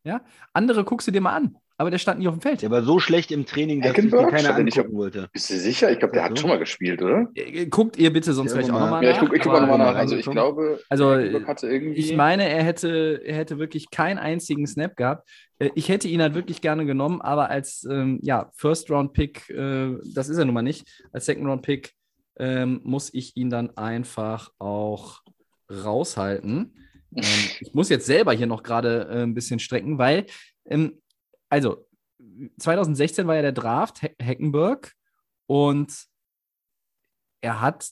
Ja? 0.05 0.25
Andere 0.53 0.85
guckst 0.85 1.09
du 1.09 1.13
dir 1.13 1.21
mal 1.21 1.35
an, 1.35 1.57
aber 1.77 1.91
der 1.91 1.99
stand 1.99 2.21
nie 2.21 2.29
auf 2.29 2.35
dem 2.35 2.41
Feld. 2.41 2.63
Der 2.63 2.71
war 2.71 2.83
so 2.83 2.99
schlecht 3.01 3.33
im 3.33 3.47
Training, 3.47 3.81
dass 3.81 3.91
Hackenberg? 3.93 4.31
den 4.31 4.37
keiner 4.37 4.63
nicht 4.63 4.79
angucken 4.79 4.97
wollte. 4.97 5.29
Bist 5.33 5.51
du 5.51 5.55
sicher? 5.59 5.91
Ich 5.91 5.99
glaube, 5.99 6.13
der 6.13 6.23
Ja, 6.23 6.29
hat 6.29 6.37
so. 6.37 6.43
schon 6.43 6.51
mal 6.51 6.59
gespielt, 6.59 7.03
oder? 7.03 7.29
Äh, 7.35 7.67
Guckt 7.67 7.97
ihr 7.97 8.13
bitte 8.13 8.33
sonst 8.33 8.53
Ja, 8.53 8.59
gleich 8.61 8.71
auch 8.71 8.75
mal. 8.75 8.81
nochmal 8.85 9.03
Ja, 9.05 9.11
nach. 9.11 9.17
ich 9.17 9.21
gucke 9.21 9.37
ich 9.37 9.43
guck 9.43 9.53
nochmal 9.53 9.79
mal 9.79 9.93
nach. 9.93 9.95
Also 9.97 10.17
ich 10.17 10.27
glaube, 10.27 10.81
Also, 10.89 11.13
irgendwie. 11.15 11.99
Ich 11.99 12.15
meine, 12.17 12.49
er 12.49 12.63
hätte, 12.63 13.21
er 13.25 13.37
hätte 13.37 13.59
wirklich 13.59 13.91
keinen 13.91 14.19
einzigen 14.19 14.67
Snap 14.67 14.97
gehabt. 14.97 15.29
Äh, 15.59 15.71
Ich 15.75 15.89
hätte 15.89 16.07
ihn 16.09 16.23
halt 16.23 16.35
wirklich 16.35 16.61
gerne 16.61 16.87
genommen, 16.87 17.21
aber 17.21 17.51
als 17.51 17.85
ähm, 17.91 18.19
ja, 18.23 18.51
First-Round-Pick, 18.57 19.51
äh, 19.51 19.97
das 20.15 20.29
ist 20.29 20.39
er 20.39 20.45
nun 20.45 20.55
mal 20.55 20.63
nicht, 20.63 20.87
als 21.13 21.27
Second-Round-Pick 21.27 21.93
ähm, 22.39 22.81
muss 22.85 23.13
ich 23.15 23.37
ihn 23.37 23.51
dann 23.51 23.77
einfach 23.77 24.51
auch 24.59 25.21
raushalten. 25.85 26.75
Ähm, 27.17 27.23
ich 27.61 27.75
muss 27.75 27.89
jetzt 27.89 28.07
selber 28.07 28.33
hier 28.33 28.47
noch 28.47 28.63
gerade 28.63 29.09
äh, 29.11 29.23
ein 29.23 29.35
bisschen 29.35 29.59
strecken, 29.61 29.99
weil, 29.99 30.27
ähm, 30.67 31.01
also 31.55 31.87
2016 32.59 33.27
war 33.27 33.37
ja 33.37 33.43
der 33.43 33.53
Draft, 33.53 34.01
He 34.01 34.09
Heckenberg, 34.21 34.93
und 35.47 36.07
er 37.41 37.61
hat 37.61 37.91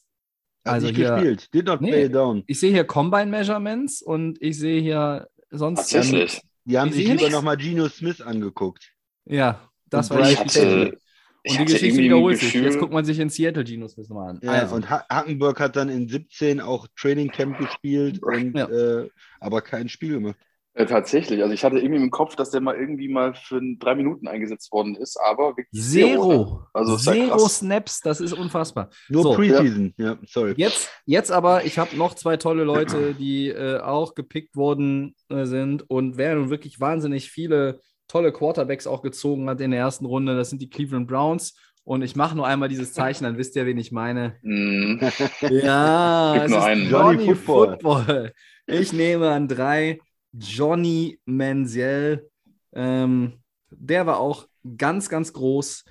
Hat 0.64 0.74
Also 0.74 0.86
nicht 0.88 0.96
hier- 0.96 1.10
gespielt. 1.14 1.52
Did 1.54 1.66
not 1.66 1.80
Nee. 1.80 1.90
play 1.90 2.08
down. 2.08 2.44
ich 2.46 2.60
sehe 2.60 2.70
hier 2.72 2.84
Combine 2.84 3.26
Measurements 3.26 4.00
und 4.00 4.40
ich 4.40 4.56
sehe 4.58 4.80
hier 4.80 5.28
sonst. 5.50 5.90
Tatsächlich. 5.90 6.40
Die 6.64 6.78
haben 6.78 6.90
Ich 6.90 6.94
sich 6.94 7.08
lieber 7.08 7.30
nochmal 7.30 7.56
Gino 7.58 7.88
Smith 7.88 8.20
angeguckt. 8.20 8.92
ja, 9.24 9.68
das 9.86 10.08
Und 10.10 10.20
war 10.20 10.30
Ich 10.30 10.38
hatte, 10.38 10.96
ich 11.42 11.58
Und 11.58 11.68
die 11.68 11.72
Geschichte 11.72 11.98
wiederholt 11.98 12.38
sich. 12.38 12.54
Jetzt 12.54 12.78
guckt 12.78 12.92
man 12.92 13.04
sich 13.04 13.18
in 13.18 13.28
Seattle 13.28 13.64
Genos 13.64 13.92
Smith 13.94 14.08
nochmal 14.08 14.30
an. 14.30 14.40
Ja, 14.42 14.52
also, 14.52 14.76
und 14.76 14.88
ha 14.88 15.04
Hackenberg 15.10 15.58
hat 15.58 15.74
dann 15.74 15.88
in 15.88 16.08
17 16.08 16.60
auch 16.60 16.86
Training 16.96 17.28
Camp 17.32 17.58
gespielt, 17.58 18.22
und, 18.22 18.56
Ja. 18.56 18.68
äh, 18.68 19.10
aber 19.40 19.60
kein 19.62 19.88
Spiel 19.88 20.12
gemacht. 20.14 20.36
Äh, 20.74 20.86
tatsächlich. 20.86 21.42
Also 21.42 21.52
ich 21.54 21.64
hatte 21.64 21.78
irgendwie 21.78 22.02
im 22.02 22.10
Kopf, 22.10 22.34
dass 22.36 22.50
der 22.50 22.60
mal 22.60 22.74
irgendwie 22.76 23.08
mal 23.08 23.34
für 23.34 23.60
drei 23.78 23.94
Minuten 23.94 24.26
eingesetzt 24.28 24.72
worden 24.72 24.96
ist, 24.96 25.18
aber 25.20 25.56
wirklich 25.56 25.82
Zero. 25.82 26.64
Also 26.72 26.96
ist 26.96 27.06
ja 27.06 27.12
Zero 27.12 27.36
krass. 27.36 27.58
Snaps, 27.58 28.00
das 28.00 28.20
ist 28.20 28.32
unfassbar. 28.32 28.88
Nur 29.08 29.22
So, 29.22 29.34
Preseason, 29.34 29.94
ja, 29.98 30.16
sorry. 30.26 30.54
Jetzt, 30.56 30.90
jetzt 31.04 31.30
aber, 31.30 31.64
ich 31.64 31.78
habe 31.78 31.96
noch 31.96 32.14
zwei 32.14 32.36
tolle 32.36 32.64
Leute, 32.64 33.14
die 33.14 33.48
äh, 33.48 33.80
auch 33.80 34.14
gepickt 34.14 34.56
worden 34.56 35.14
äh, 35.28 35.44
sind 35.44 35.88
und 35.90 36.16
wer 36.16 36.34
nun 36.36 36.50
wirklich 36.50 36.80
wahnsinnig 36.80 37.30
viele 37.30 37.80
tolle 38.08 38.32
Quarterbacks 38.32 38.86
auch 38.86 39.02
gezogen 39.02 39.48
hat 39.48 39.60
in 39.60 39.70
der 39.70 39.80
ersten 39.80 40.04
Runde, 40.06 40.36
das 40.36 40.50
sind 40.50 40.60
die 40.62 40.68
Cleveland 40.70 41.06
Browns. 41.08 41.54
Und 41.84 42.02
ich 42.02 42.14
mache 42.14 42.36
nur 42.36 42.46
einmal 42.46 42.68
dieses 42.68 42.92
Zeichen, 42.92 43.24
dann 43.24 43.38
wisst 43.38 43.56
ihr, 43.56 43.66
wen 43.66 43.76
ich 43.76 43.90
meine. 43.90 44.36
Mhm. 44.42 45.00
Ja, 45.40 46.32
Gib 46.34 46.44
es 46.44 46.50
nur 46.50 46.58
ist 46.60 46.64
einen. 46.64 46.88
Johnny, 46.88 47.24
Johnny 47.24 47.34
Football. 47.34 47.78
Football. 47.80 48.32
Ich 48.66 48.92
nehme 48.92 49.30
an 49.30 49.48
drei 49.48 49.98
Johnny 50.32 51.20
Manziel. 51.24 52.28
Ähm, 52.74 53.42
der 53.70 54.06
war 54.06 54.18
auch 54.18 54.46
ganz, 54.76 55.08
ganz 55.08 55.32
groß 55.32 55.84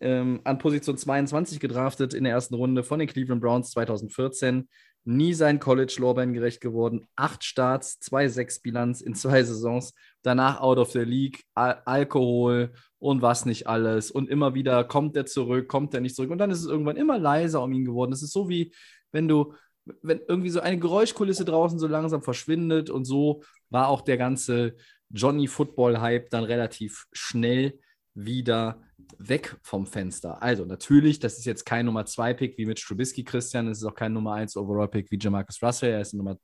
ähm, 0.00 0.40
an 0.44 0.58
Position 0.58 0.96
22 0.96 1.60
gedraftet 1.60 2.14
in 2.14 2.24
der 2.24 2.32
ersten 2.32 2.54
Runde 2.54 2.82
von 2.82 2.98
den 2.98 3.08
Cleveland 3.08 3.40
Browns 3.40 3.70
2014. 3.70 4.68
Nie 5.04 5.34
sein 5.34 5.58
College-Lorbein 5.58 6.32
gerecht 6.32 6.60
geworden. 6.60 7.08
Acht 7.16 7.42
Starts, 7.42 8.00
2-6 8.02 8.62
Bilanz 8.62 9.00
in 9.00 9.14
zwei 9.14 9.42
Saisons. 9.42 9.94
Danach 10.22 10.60
out 10.60 10.78
of 10.78 10.92
the 10.92 11.00
league, 11.00 11.42
Al 11.54 11.82
Alkohol 11.84 12.72
und 12.98 13.20
was 13.20 13.44
nicht 13.44 13.66
alles. 13.66 14.12
Und 14.12 14.30
immer 14.30 14.54
wieder 14.54 14.84
kommt 14.84 15.16
er 15.16 15.26
zurück, 15.26 15.66
kommt 15.66 15.92
er 15.94 16.00
nicht 16.00 16.14
zurück. 16.14 16.30
Und 16.30 16.38
dann 16.38 16.52
ist 16.52 16.60
es 16.60 16.66
irgendwann 16.66 16.96
immer 16.96 17.18
leiser 17.18 17.62
um 17.62 17.72
ihn 17.72 17.84
geworden. 17.84 18.12
Es 18.12 18.22
ist 18.22 18.32
so 18.32 18.48
wie, 18.48 18.72
wenn 19.10 19.26
du, 19.26 19.54
wenn 20.02 20.20
irgendwie 20.28 20.50
so 20.50 20.60
eine 20.60 20.78
Geräuschkulisse 20.78 21.44
draußen 21.44 21.78
so 21.78 21.86
langsam 21.86 22.22
verschwindet. 22.22 22.90
Und 22.90 23.04
so 23.04 23.42
war 23.70 23.88
auch 23.88 24.00
der 24.02 24.16
ganze 24.16 24.76
Johnny 25.10 25.46
Football-Hype 25.46 26.30
dann 26.30 26.44
relativ 26.44 27.06
schnell 27.12 27.78
wieder 28.14 28.82
weg 29.18 29.56
vom 29.62 29.86
Fenster. 29.86 30.42
Also 30.42 30.64
natürlich, 30.64 31.18
das 31.18 31.38
ist 31.38 31.44
jetzt 31.44 31.64
kein 31.64 31.86
Nummer 31.86 32.04
2 32.06 32.34
Pick 32.34 32.58
wie 32.58 32.66
mit 32.66 32.80
Trubisky 32.80 33.24
Christian, 33.24 33.68
es 33.68 33.78
ist 33.78 33.84
auch 33.84 33.94
kein 33.94 34.12
Nummer 34.12 34.34
1 34.34 34.56
Overall 34.56 34.88
Pick 34.88 35.10
wie 35.10 35.18
Jamarcus 35.18 35.62
Russell, 35.62 35.92
er 35.92 36.00
ist 36.00 36.14
Nummer 36.14 36.38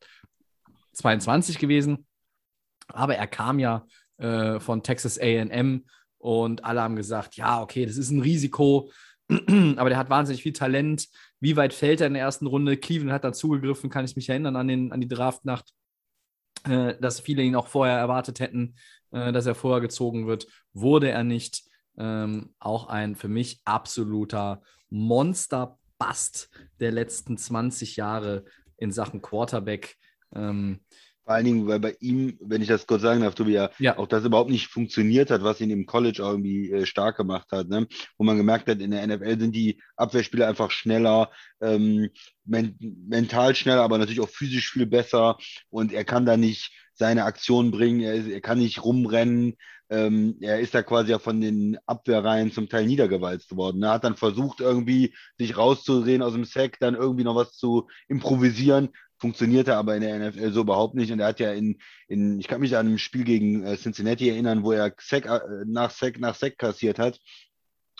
22 0.94 1.58
gewesen, 1.58 2.06
aber 2.88 3.16
er 3.16 3.26
kam 3.26 3.58
ja 3.58 3.86
äh, 4.18 4.60
von 4.60 4.82
Texas 4.82 5.18
A&M 5.18 5.84
und 6.18 6.64
alle 6.64 6.82
haben 6.82 6.96
gesagt, 6.96 7.36
ja, 7.36 7.62
okay, 7.62 7.86
das 7.86 7.96
ist 7.96 8.10
ein 8.10 8.20
Risiko, 8.20 8.90
aber 9.28 9.88
der 9.88 9.98
hat 9.98 10.10
wahnsinnig 10.10 10.42
viel 10.42 10.52
Talent. 10.52 11.08
Wie 11.40 11.56
weit 11.56 11.72
fällt 11.72 12.00
er 12.00 12.08
in 12.08 12.14
der 12.14 12.22
ersten 12.22 12.46
Runde? 12.46 12.76
Cleveland 12.76 13.12
hat 13.12 13.24
da 13.24 13.32
zugegriffen, 13.32 13.90
kann 13.90 14.04
ich 14.04 14.16
mich 14.16 14.28
erinnern 14.28 14.56
an, 14.56 14.68
den, 14.68 14.92
an 14.92 15.00
die 15.00 15.08
Draftnacht, 15.08 15.72
äh, 16.64 16.94
dass 17.00 17.20
viele 17.20 17.42
ihn 17.42 17.54
auch 17.54 17.68
vorher 17.68 17.96
erwartet 17.96 18.40
hätten, 18.40 18.74
äh, 19.12 19.32
dass 19.32 19.46
er 19.46 19.54
vorher 19.54 19.80
gezogen 19.80 20.26
wird. 20.26 20.46
Wurde 20.72 21.10
er 21.10 21.24
nicht. 21.24 21.62
Ähm, 22.00 22.54
auch 22.60 22.86
ein 22.86 23.16
für 23.16 23.26
mich 23.26 23.60
absoluter 23.64 24.62
Monster-Bust 24.90 26.48
der 26.78 26.92
letzten 26.92 27.36
20 27.36 27.96
Jahre 27.96 28.44
in 28.76 28.92
Sachen 28.92 29.20
Quarterback. 29.20 29.96
Ähm, 30.32 30.80
Vor 31.28 31.34
allen 31.34 31.44
Dingen, 31.44 31.66
weil 31.66 31.78
bei 31.78 31.94
ihm, 32.00 32.38
wenn 32.40 32.62
ich 32.62 32.68
das 32.68 32.86
kurz 32.86 33.02
sagen 33.02 33.20
darf, 33.20 33.34
Tobi, 33.34 33.52
ja, 33.52 33.68
ja, 33.78 33.98
auch 33.98 34.06
das 34.06 34.24
überhaupt 34.24 34.48
nicht 34.48 34.68
funktioniert 34.68 35.30
hat, 35.30 35.42
was 35.44 35.60
ihn 35.60 35.68
im 35.68 35.84
College 35.84 36.24
auch 36.24 36.30
irgendwie 36.30 36.72
äh, 36.72 36.86
stark 36.86 37.18
gemacht 37.18 37.48
hat, 37.52 37.68
ne? 37.68 37.86
Wo 38.16 38.24
man 38.24 38.38
gemerkt 38.38 38.66
hat, 38.66 38.80
in 38.80 38.92
der 38.92 39.06
NFL 39.06 39.38
sind 39.38 39.54
die 39.54 39.78
Abwehrspieler 39.96 40.48
einfach 40.48 40.70
schneller, 40.70 41.30
ähm, 41.60 42.08
men 42.46 42.78
mental 42.80 43.54
schneller, 43.54 43.82
aber 43.82 43.98
natürlich 43.98 44.22
auch 44.22 44.30
physisch 44.30 44.72
viel 44.72 44.86
besser 44.86 45.36
und 45.68 45.92
er 45.92 46.06
kann 46.06 46.24
da 46.24 46.38
nicht 46.38 46.72
seine 46.94 47.24
Aktion 47.24 47.72
bringen, 47.72 48.00
er, 48.00 48.14
ist, 48.14 48.28
er 48.28 48.40
kann 48.40 48.56
nicht 48.56 48.82
rumrennen, 48.82 49.56
ähm, 49.90 50.36
er 50.40 50.60
ist 50.60 50.74
da 50.74 50.82
quasi 50.82 51.10
ja 51.10 51.18
von 51.18 51.42
den 51.42 51.76
Abwehrreihen 51.84 52.52
zum 52.52 52.70
Teil 52.70 52.86
niedergewalzt 52.86 53.54
worden. 53.54 53.82
Er 53.82 53.92
hat 53.92 54.04
dann 54.04 54.16
versucht, 54.16 54.60
irgendwie 54.60 55.14
sich 55.38 55.58
rauszudrehen 55.58 56.22
aus 56.22 56.32
dem 56.32 56.44
Sack, 56.44 56.78
dann 56.80 56.94
irgendwie 56.94 57.24
noch 57.24 57.36
was 57.36 57.52
zu 57.52 57.88
improvisieren, 58.08 58.90
funktionierte 59.18 59.76
aber 59.76 59.96
in 59.96 60.02
der 60.02 60.30
NFL 60.30 60.52
so 60.52 60.60
überhaupt 60.60 60.94
nicht. 60.94 61.12
Und 61.12 61.20
er 61.20 61.28
hat 61.28 61.40
ja 61.40 61.52
in, 61.52 61.78
in 62.06 62.38
ich 62.38 62.48
kann 62.48 62.60
mich 62.60 62.76
an 62.76 62.86
einem 62.86 62.98
Spiel 62.98 63.24
gegen 63.24 63.64
äh, 63.64 63.76
Cincinnati 63.76 64.28
erinnern, 64.28 64.62
wo 64.62 64.72
er 64.72 64.94
Sack, 65.00 65.26
äh, 65.26 65.40
nach 65.66 65.90
Sack 65.90 66.18
nach 66.18 66.34
Sack 66.34 66.58
kassiert 66.58 66.98
hat 66.98 67.18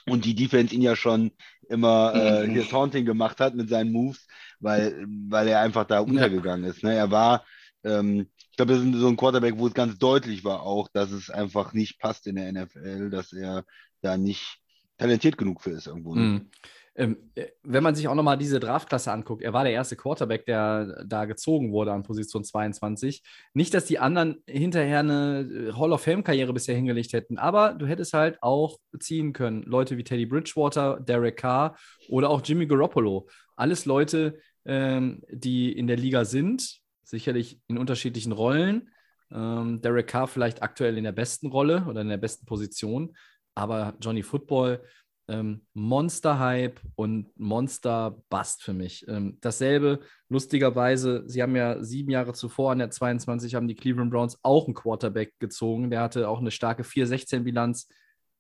und 0.06 0.24
die 0.24 0.34
Defense 0.34 0.74
ihn 0.74 0.82
ja 0.82 0.96
schon 0.96 1.32
immer 1.68 2.14
äh, 2.14 2.46
Mhm. 2.46 2.52
hier 2.52 2.68
Taunting 2.68 3.04
gemacht 3.04 3.40
hat 3.40 3.54
mit 3.54 3.68
seinen 3.68 3.92
Moves, 3.92 4.26
weil, 4.60 5.04
weil 5.28 5.48
er 5.48 5.60
einfach 5.60 5.84
da 5.84 6.00
untergegangen 6.00 6.64
ist. 6.64 6.82
Ne? 6.82 6.94
Er 6.94 7.10
war, 7.10 7.44
ähm, 7.84 8.28
ich 8.50 8.56
glaube, 8.56 8.72
das 8.72 8.82
ist 8.82 8.94
so 8.94 9.08
ein 9.08 9.16
Quarterback, 9.16 9.58
wo 9.58 9.66
es 9.66 9.74
ganz 9.74 9.98
deutlich 9.98 10.44
war 10.44 10.62
auch, 10.62 10.88
dass 10.88 11.10
es 11.10 11.30
einfach 11.30 11.72
nicht 11.74 11.98
passt 12.00 12.26
in 12.26 12.36
der 12.36 12.52
NFL, 12.52 13.10
dass 13.10 13.32
er 13.32 13.64
da 14.00 14.16
nicht 14.16 14.58
talentiert 14.96 15.36
genug 15.36 15.62
für 15.62 15.70
ist 15.70 15.86
irgendwo. 15.86 16.14
Ne? 16.14 16.22
Mhm. 16.22 16.50
Ähm, 16.98 17.16
äh, 17.36 17.46
wenn 17.62 17.84
man 17.84 17.94
sich 17.94 18.08
auch 18.08 18.14
nochmal 18.16 18.36
diese 18.36 18.58
Draftklasse 18.58 19.12
anguckt, 19.12 19.42
er 19.42 19.52
war 19.52 19.62
der 19.62 19.72
erste 19.72 19.94
Quarterback, 19.94 20.44
der 20.46 21.04
da 21.06 21.26
gezogen 21.26 21.70
wurde 21.70 21.92
an 21.92 22.02
Position 22.02 22.42
22. 22.42 23.22
Nicht, 23.54 23.72
dass 23.72 23.84
die 23.84 24.00
anderen 24.00 24.42
hinterher 24.48 24.98
eine 24.98 25.48
äh, 25.48 25.72
Hall 25.74 25.92
of 25.92 26.02
Fame-Karriere 26.02 26.52
bisher 26.52 26.74
hingelegt 26.74 27.12
hätten, 27.12 27.38
aber 27.38 27.74
du 27.74 27.86
hättest 27.86 28.14
halt 28.14 28.42
auch 28.42 28.78
ziehen 28.98 29.32
können. 29.32 29.62
Leute 29.62 29.96
wie 29.96 30.02
Teddy 30.02 30.26
Bridgewater, 30.26 30.98
Derek 30.98 31.36
Carr 31.36 31.76
oder 32.08 32.30
auch 32.30 32.42
Jimmy 32.44 32.66
Garoppolo. 32.66 33.28
Alles 33.54 33.84
Leute, 33.84 34.40
ähm, 34.64 35.22
die 35.30 35.70
in 35.70 35.86
der 35.86 35.96
Liga 35.96 36.24
sind, 36.24 36.80
sicherlich 37.04 37.60
in 37.68 37.78
unterschiedlichen 37.78 38.32
Rollen. 38.32 38.90
Ähm, 39.30 39.80
Derek 39.82 40.08
Carr 40.08 40.26
vielleicht 40.26 40.64
aktuell 40.64 40.98
in 40.98 41.04
der 41.04 41.12
besten 41.12 41.46
Rolle 41.46 41.84
oder 41.88 42.00
in 42.00 42.08
der 42.08 42.16
besten 42.16 42.44
Position, 42.44 43.16
aber 43.54 43.94
Johnny 44.00 44.24
Football 44.24 44.82
ähm, 45.28 45.60
Monster-Hype 45.74 46.80
und 46.96 47.28
Monster-Bust 47.38 48.62
für 48.62 48.72
mich. 48.72 49.06
Ähm, 49.08 49.38
dasselbe, 49.40 50.00
lustigerweise, 50.28 51.24
sie 51.26 51.42
haben 51.42 51.54
ja 51.56 51.82
sieben 51.82 52.10
Jahre 52.10 52.32
zuvor 52.32 52.72
an 52.72 52.78
der 52.78 52.90
22 52.90 53.54
haben 53.54 53.68
die 53.68 53.74
Cleveland 53.74 54.10
Browns 54.10 54.38
auch 54.42 54.66
einen 54.66 54.74
Quarterback 54.74 55.34
gezogen. 55.38 55.90
Der 55.90 56.00
hatte 56.00 56.28
auch 56.28 56.40
eine 56.40 56.50
starke 56.50 56.82
4-16-Bilanz. 56.82 57.88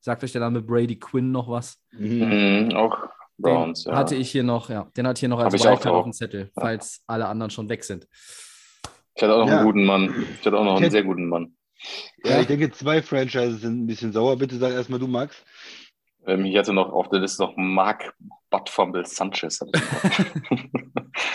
Sagt 0.00 0.22
euch 0.24 0.32
der 0.32 0.40
Name 0.40 0.62
Brady 0.62 0.98
Quinn 0.98 1.30
noch 1.32 1.48
was? 1.48 1.82
Mhm, 1.92 2.72
auch 2.74 2.96
Browns, 3.36 3.84
den 3.84 3.92
ja. 3.92 3.98
hatte 3.98 4.14
ich 4.16 4.30
hier 4.30 4.42
noch, 4.42 4.68
ja, 4.70 4.90
den 4.96 5.06
hatte 5.06 5.18
ich 5.18 5.20
hier 5.20 5.28
noch 5.28 5.38
als 5.40 5.52
Wildcard 5.54 5.86
auf 5.86 6.04
dem 6.04 6.12
Zettel, 6.12 6.50
falls 6.54 7.02
alle 7.06 7.26
anderen 7.28 7.50
schon 7.50 7.68
weg 7.68 7.84
sind. 7.84 8.06
Ich 9.14 9.22
hatte 9.22 9.34
auch 9.34 9.40
noch 9.40 9.48
Ja. 9.48 9.58
einen 9.58 9.66
guten 9.66 9.84
Mann. 9.84 10.14
Ich 10.40 10.46
hatte 10.46 10.56
auch 10.58 10.64
noch 10.64 10.72
Ich 10.72 10.76
einen 10.76 10.82
hätte- 10.84 10.92
sehr 10.92 11.04
guten 11.04 11.28
Mann. 11.28 11.54
Ja, 12.24 12.30
Ja. 12.32 12.40
ich 12.40 12.46
denke, 12.48 12.70
zwei 12.72 13.02
Franchises 13.02 13.60
sind 13.60 13.80
ein 13.82 13.86
bisschen 13.86 14.12
sauer. 14.12 14.36
Bitte 14.36 14.56
sag 14.56 14.72
erstmal 14.72 14.98
du, 14.98 15.06
Max. 15.06 15.36
Ähm, 16.28 16.44
ich 16.44 16.56
hatte 16.56 16.72
noch 16.72 16.92
auf 16.92 17.08
der 17.08 17.20
Liste 17.20 17.42
noch 17.42 17.54
Mark 17.56 18.14
Buttfumble 18.50 19.04
Sanchez. 19.06 19.60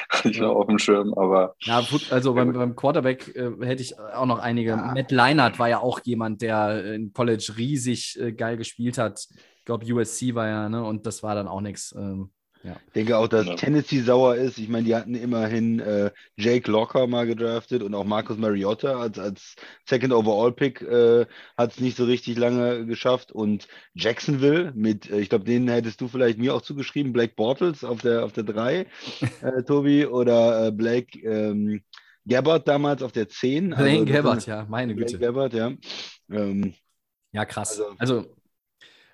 Hatte 0.09 0.29
ich 0.29 0.39
noch 0.39 0.55
auf 0.55 0.67
dem 0.67 0.77
Schirm, 0.77 1.13
aber 1.15 1.55
Ja, 1.61 1.83
also 2.11 2.33
beim, 2.33 2.53
beim 2.53 2.75
Quarterback 2.75 3.35
äh, 3.35 3.51
hätte 3.61 3.81
ich 3.81 3.99
auch 3.99 4.25
noch 4.27 4.39
einige. 4.39 4.71
Ja. 4.71 4.93
Matt 4.93 5.11
Leinart 5.11 5.59
war 5.59 5.67
ja 5.67 5.79
auch 5.79 5.99
jemand, 6.03 6.41
der 6.41 6.93
in 6.93 7.11
College 7.11 7.53
riesig 7.57 8.19
äh, 8.19 8.31
geil 8.31 8.55
gespielt 8.57 8.97
hat. 8.97 9.27
Ich 9.57 9.65
glaube, 9.65 9.91
USC 9.91 10.35
war 10.35 10.47
ja, 10.47 10.69
ne? 10.69 10.83
Und 10.83 11.05
das 11.05 11.23
war 11.23 11.35
dann 11.35 11.47
auch 11.47 11.61
nichts. 11.61 11.93
Ähm, 11.97 12.31
Ich 12.63 12.93
denke 12.93 13.17
auch, 13.17 13.27
dass 13.27 13.45
Ja. 13.45 13.55
Tennessee 13.55 13.99
sauer 14.01 14.35
ist. 14.35 14.57
Ich 14.57 14.69
meine, 14.69 14.85
die 14.85 14.95
hatten 14.95 15.15
immerhin 15.15 15.79
äh, 15.81 16.11
Jake 16.37 16.71
Locker 16.71 17.07
mal 17.07 17.25
gedraftet 17.27 17.83
und 17.83 17.93
auch 17.93 18.05
Marcus 18.05 18.37
Mariota 18.37 18.99
als, 18.99 19.19
als 19.19 19.55
Second 19.85 20.13
Overall 20.13 20.53
Pick 20.53 20.81
äh, 20.81 21.25
hat 21.57 21.71
es 21.73 21.79
nicht 21.81 21.97
so 21.97 22.05
richtig 22.05 22.37
lange 22.37 22.85
geschafft. 22.85 23.33
Und 23.33 23.67
Jacksonville 23.95 24.71
mit, 24.75 25.09
äh, 25.09 25.19
ich 25.19 25.27
glaube, 25.29 25.43
den 25.43 25.67
hättest 25.67 25.99
du 25.99 26.07
vielleicht 26.07 26.37
mir 26.39 26.55
auch 26.55 26.61
zugeschrieben, 26.61 27.11
Blake 27.11 27.33
Bortles 27.35 27.83
auf 27.83 28.01
der 28.01 28.23
auf 28.23 28.31
der 28.31 28.43
3, 28.43 28.85
äh, 29.41 29.63
Tobi, 29.63 30.05
oder 30.05 30.67
äh, 30.67 30.71
Blake 30.71 31.19
ähm, 31.19 31.81
Gabbard 32.25 32.65
damals 32.67 33.03
auf 33.03 33.11
der 33.11 33.27
10. 33.27 33.71
Blaine 33.71 33.99
Also, 33.99 34.05
Gabbard, 34.05 34.45
ja, 34.45 34.65
meine 34.69 34.95
Blake 34.95 35.11
Güte. 35.11 35.25
Gabbard, 35.25 35.53
ja. 35.53 35.73
Ähm, 36.31 36.73
Ja, 37.33 37.43
krass. 37.43 37.71
Also- 37.81 37.95
Also, 37.97 38.35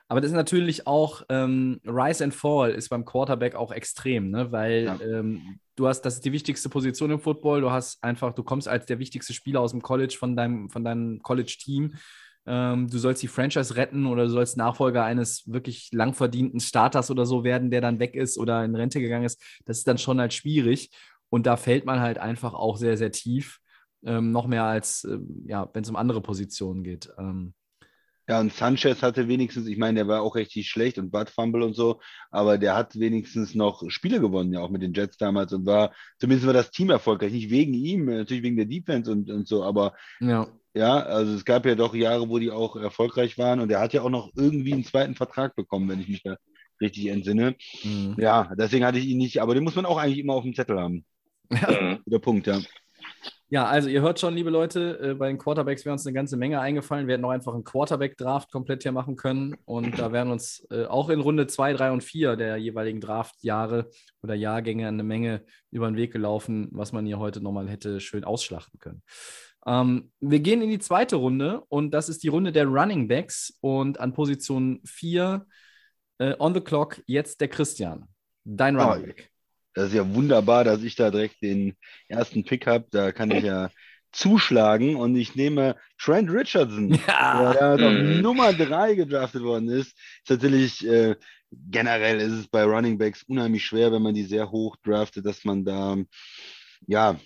aber 0.10 0.20
das 0.22 0.32
ist 0.32 0.36
natürlich 0.36 0.88
auch, 0.88 1.24
ähm, 1.30 1.80
Rise 1.86 2.24
and 2.24 2.34
Fall 2.34 2.72
ist 2.72 2.90
beim 2.90 3.06
Quarterback 3.06 3.56
auch 3.56 3.72
extrem, 3.72 4.32
ne? 4.32 4.52
Weil 4.52 4.84
Ja. 4.86 5.00
ähm, 5.02 5.60
du 5.76 5.88
hast, 5.88 6.02
das 6.02 6.16
ist 6.16 6.26
die 6.26 6.32
wichtigste 6.34 6.68
Position 6.68 7.12
im 7.12 7.20
Football. 7.20 7.62
Du 7.62 7.72
hast 7.72 8.04
einfach, 8.04 8.34
du 8.34 8.44
kommst 8.44 8.68
als 8.68 8.86
der 8.88 9.00
wichtigste 9.00 9.34
Spieler 9.34 9.62
aus 9.62 9.72
dem 9.72 9.82
College 9.82 10.16
von 10.20 10.36
deinem, 10.36 10.70
von 10.70 10.84
deinem 10.84 11.20
College-Team. 11.22 11.94
Ähm, 12.48 12.88
du 12.90 12.98
sollst 12.98 13.22
die 13.22 13.28
Franchise 13.28 13.76
retten 13.76 14.08
oder 14.08 14.24
du 14.24 14.30
sollst 14.32 14.58
Nachfolger 14.58 15.04
eines 15.04 15.44
wirklich 15.46 15.90
lang 15.92 16.14
verdienten 16.16 16.60
Starters 16.60 17.12
oder 17.12 17.26
so 17.28 17.44
werden, 17.44 17.70
der 17.70 17.82
dann 17.82 18.00
weg 18.00 18.16
ist 18.16 18.38
oder 18.38 18.66
in 18.66 18.76
Rente 18.76 19.00
gegangen 19.00 19.26
ist. 19.26 19.40
Das 19.66 19.78
ist 19.78 19.88
dann 19.88 20.00
schon 20.00 20.20
halt 20.20 20.34
schwierig. 20.34 20.90
Und 21.30 21.46
da 21.46 21.56
fällt 21.58 21.86
man 21.86 22.00
halt 22.00 22.18
einfach 22.18 22.56
auch 22.56 22.78
sehr, 22.78 22.98
sehr 22.98 23.12
tief. 23.12 23.60
Ähm, 24.04 24.32
noch 24.32 24.48
mehr 24.48 24.64
als, 24.64 25.04
ähm, 25.04 25.44
ja, 25.46 25.70
wenn 25.74 25.84
es 25.84 25.90
um 25.90 25.96
andere 25.96 26.22
Positionen 26.22 26.84
geht. 26.84 27.12
Ähm, 27.20 27.54
Ja, 28.30 28.40
und 28.40 28.54
Sanchez 28.54 29.02
hatte 29.02 29.28
wenigstens, 29.28 29.66
ich 29.66 29.80
meine, 29.80 29.96
der 30.02 30.08
war 30.08 30.22
auch 30.22 30.36
richtig 30.36 30.70
schlecht 30.70 31.00
und 31.00 31.10
Bud 31.10 31.32
Fumble 31.32 31.64
und 31.64 31.76
so, 31.76 32.00
aber 32.30 32.60
der 32.60 32.76
hat 32.76 33.00
wenigstens 33.00 33.56
noch 33.56 33.90
Spiele 33.90 34.20
gewonnen, 34.20 34.54
ja 34.54 34.60
auch 34.60 34.70
mit 34.70 34.84
den 34.84 34.94
Jets 34.94 35.18
damals 35.18 35.52
und 35.52 35.66
war, 35.66 35.96
zumindest 36.20 36.46
war 36.46 36.54
das 36.54 36.70
Team 36.70 36.92
erfolgreich. 36.92 37.32
Nicht 37.32 37.50
wegen 37.50 37.74
ihm, 37.74 38.06
natürlich 38.06 38.44
wegen 38.44 38.56
der 38.56 38.68
Defense 38.68 39.12
und, 39.12 39.32
und 39.32 39.48
so, 39.48 39.64
aber 39.64 39.96
ja. 40.20 40.48
ja, 40.76 41.00
also 41.00 41.34
es 41.34 41.44
gab 41.44 41.66
ja 41.66 41.74
doch 41.74 41.96
Jahre, 41.96 42.30
wo 42.30 42.38
die 42.38 42.52
auch 42.52 42.76
erfolgreich 42.76 43.40
waren 43.40 43.62
und 43.62 43.72
er 43.72 43.80
hat 43.80 43.94
ja 43.94 44.04
auch 44.04 44.12
noch 44.12 44.30
irgendwie 44.36 44.74
einen 44.74 44.84
zweiten 44.84 45.16
Vertrag 45.16 45.56
bekommen, 45.56 45.90
wenn 45.90 46.00
ich 46.00 46.08
mich 46.08 46.22
da 46.22 46.38
richtig 46.80 47.08
entsinne. 47.08 47.56
Mhm. 47.84 48.16
Ja, 48.20 48.54
deswegen 48.56 48.86
hatte 48.86 49.00
ich 49.00 49.08
ihn 49.08 49.18
nicht, 49.18 49.42
aber 49.42 49.56
den 49.56 49.64
muss 49.64 49.76
man 49.76 49.88
auch 49.88 49.98
eigentlich 49.98 50.20
immer 50.20 50.34
auf 50.34 50.44
dem 50.44 50.54
Zettel 50.54 50.80
haben. 50.80 51.04
mhm. 51.50 51.98
Guter 52.06 52.20
Punkt, 52.20 52.46
ja. 52.46 52.60
Ja, 53.52 53.66
also 53.66 53.90
ihr 53.90 54.02
hört 54.02 54.20
schon, 54.20 54.36
liebe 54.36 54.52
Leute, 54.52 55.00
äh, 55.02 55.14
bei 55.16 55.28
den 55.28 55.40
Quarterbacks 55.40 55.84
wäre 55.84 55.94
uns 55.94 56.06
eine 56.06 56.14
ganze 56.14 56.38
Menge 56.38 56.60
eingefallen. 56.60 57.08
Wir 57.08 57.16
hätten 57.16 57.26
auch 57.26 57.32
einfach 57.32 57.56
einen 57.56 57.64
Quarterback-Draft 57.64 58.52
komplett 58.52 58.84
hier 58.84 58.92
machen 58.92 59.16
können. 59.16 59.56
Und 59.66 59.98
da 59.98 60.12
wären 60.12 60.30
uns 60.30 60.68
äh, 60.70 60.86
auch 60.86 61.10
in 61.10 61.20
Runde 61.20 61.48
2, 61.48 61.74
3 61.74 61.92
und 61.92 62.04
4 62.04 62.36
der 62.36 62.58
jeweiligen 62.58 63.02
Draftjahre 63.02 63.90
oder 64.22 64.36
Jahrgänge 64.36 64.88
eine 64.88 65.02
Menge 65.02 65.44
über 65.72 65.88
den 65.90 65.98
Weg 65.98 66.14
gelaufen, 66.14 66.68
was 66.72 66.92
man 66.92 67.08
hier 67.08 67.18
heute 67.18 67.42
nochmal 67.42 67.68
hätte 67.68 68.00
schön 68.00 68.24
ausschlachten 68.24 68.80
können. 68.80 69.02
Ähm, 69.66 70.12
wir 70.20 70.42
gehen 70.42 70.62
in 70.62 70.70
die 70.70 70.80
zweite 70.80 71.16
Runde 71.16 71.64
und 71.70 71.92
das 71.92 72.08
ist 72.08 72.22
die 72.22 72.28
Runde 72.28 72.52
der 72.52 72.68
Running 72.68 73.08
Backs. 73.08 73.58
Und 73.62 74.00
an 74.00 74.14
Position 74.14 74.80
4 74.86 75.46
äh, 76.20 76.36
on 76.38 76.54
the 76.54 76.62
clock 76.62 77.02
jetzt 77.08 77.42
der 77.42 77.48
Christian. 77.48 78.06
Dein 78.44 78.78
Ah, 78.78 78.92
Running 78.92 79.08
Back. 79.08 79.32
Das 79.80 79.90
ist 79.90 79.96
ja 79.96 80.14
wunderbar, 80.14 80.64
dass 80.64 80.84
ich 80.84 80.96
da 80.96 81.12
direkt 81.12 81.42
den 81.42 81.76
ersten 82.08 82.44
Pick 82.44 82.68
habe. 82.68 82.86
Da 82.92 83.12
kann 83.12 83.32
ich 83.32 83.44
ja 83.44 83.70
zuschlagen 84.12 84.96
und 84.96 85.16
ich 85.16 85.36
nehme 85.36 85.76
Trent 86.00 86.32
Richardson. 86.32 86.92
Ja. 87.08 87.54
der 87.54 87.88
auf 87.88 87.92
Mhm. 87.92 88.22
Nummer 88.22 88.54
3 88.54 88.96
gedraftet 88.96 89.44
worden 89.44 89.70
ist. 89.70 89.90
Ist 90.24 90.30
natürlich 90.30 90.86
äh, 90.88 91.16
generell 91.52 92.20
ist 92.20 92.34
es 92.34 92.48
bei 92.48 92.64
Running 92.64 92.98
Backs 92.98 93.24
unheimlich 93.24 93.66
schwer, 93.66 93.92
wenn 93.92 94.02
man 94.02 94.16
die 94.16 94.24
sehr 94.24 94.52
hoch 94.52 94.76
draftet, 94.84 95.26
dass 95.26 95.44
man 95.46 95.66
da 95.66 95.98
ja 96.88 97.20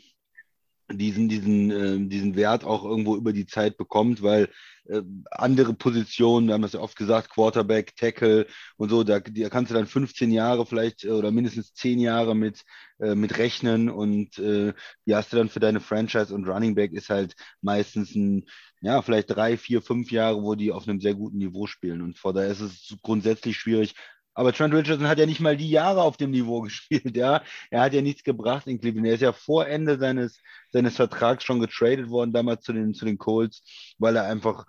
diesen, 0.98 1.30
diesen, 1.30 1.72
äh, 1.72 2.10
diesen 2.10 2.36
Wert 2.36 2.64
auch 2.64 2.84
irgendwo 2.84 3.16
über 3.16 3.34
die 3.34 3.46
Zeit 3.46 3.78
bekommt, 3.78 4.22
weil 4.22 4.50
äh, 4.86 5.02
andere 5.32 5.74
Positionen, 5.74 6.48
wir 6.48 6.54
haben 6.54 6.62
das 6.62 6.74
ja 6.74 6.80
oft 6.80 6.98
gesagt, 6.98 7.30
Quarterback, 7.30 7.96
Tackle 7.96 8.48
und 8.78 8.90
so, 8.90 9.04
da, 9.04 9.20
da 9.20 9.50
kannst 9.50 9.72
du 9.72 9.76
dann 9.76 9.88
15 9.88 10.32
Jahre 10.32 10.66
vielleicht 10.66 11.04
äh, 11.06 11.12
oder 11.12 11.32
mindestens 11.32 11.74
10 11.74 12.00
Jahre 12.00 12.36
mit, 12.36 12.64
äh, 13.00 13.16
mit 13.16 13.38
rechnen 13.38 13.90
und 13.90 14.38
äh, 14.40 14.74
die 15.06 15.16
hast 15.16 15.32
du 15.32 15.38
dann 15.38 15.50
für 15.50 15.60
deine 15.60 15.80
Franchise 15.80 16.34
und 16.34 16.48
Running 16.48 16.76
Back 16.76 16.92
ist 16.94 17.10
halt 17.10 17.36
meistens 17.62 18.14
ein, 18.16 18.46
ja, 18.82 19.02
vielleicht 19.02 19.30
drei, 19.30 19.58
vier, 19.58 19.82
fünf 19.82 20.12
Jahre, 20.12 20.44
wo 20.44 20.56
die 20.56 20.72
auf 20.72 20.88
einem 20.88 21.00
sehr 21.00 21.16
guten 21.16 21.38
Niveau 21.38 21.68
spielen 21.68 22.02
und 22.02 22.18
von 22.18 22.36
daher 22.36 22.52
ist 22.52 22.62
es 22.62 22.98
grundsätzlich 23.02 23.58
schwierig. 23.58 23.96
Aber 24.36 24.54
Trent 24.54 24.74
Richardson 24.74 25.08
hat 25.08 25.20
ja 25.20 25.26
nicht 25.26 25.40
mal 25.40 25.58
die 25.58 25.70
Jahre 25.70 26.02
auf 26.02 26.18
dem 26.18 26.32
Niveau 26.32 26.62
gespielt, 26.62 27.16
ja. 27.16 27.44
Er 27.70 27.82
hat 27.82 27.94
ja 27.94 28.02
nichts 28.02 28.24
gebracht 28.24 28.68
in 28.68 28.80
Cleveland. 28.80 29.08
Er 29.08 29.14
ist 29.16 29.22
ja 29.22 29.34
vor 29.34 29.68
Ende 29.68 29.98
seines, 30.00 30.40
seines 30.72 30.96
Vertrags 30.96 31.44
schon 31.44 31.60
getradet 31.60 32.10
worden, 32.10 32.34
damals 32.34 32.64
zu 32.64 32.74
den, 32.74 32.94
zu 32.94 33.06
den 33.06 33.18
Colts, 33.18 33.64
weil 33.98 34.16
er 34.16 34.26
einfach 34.26 34.66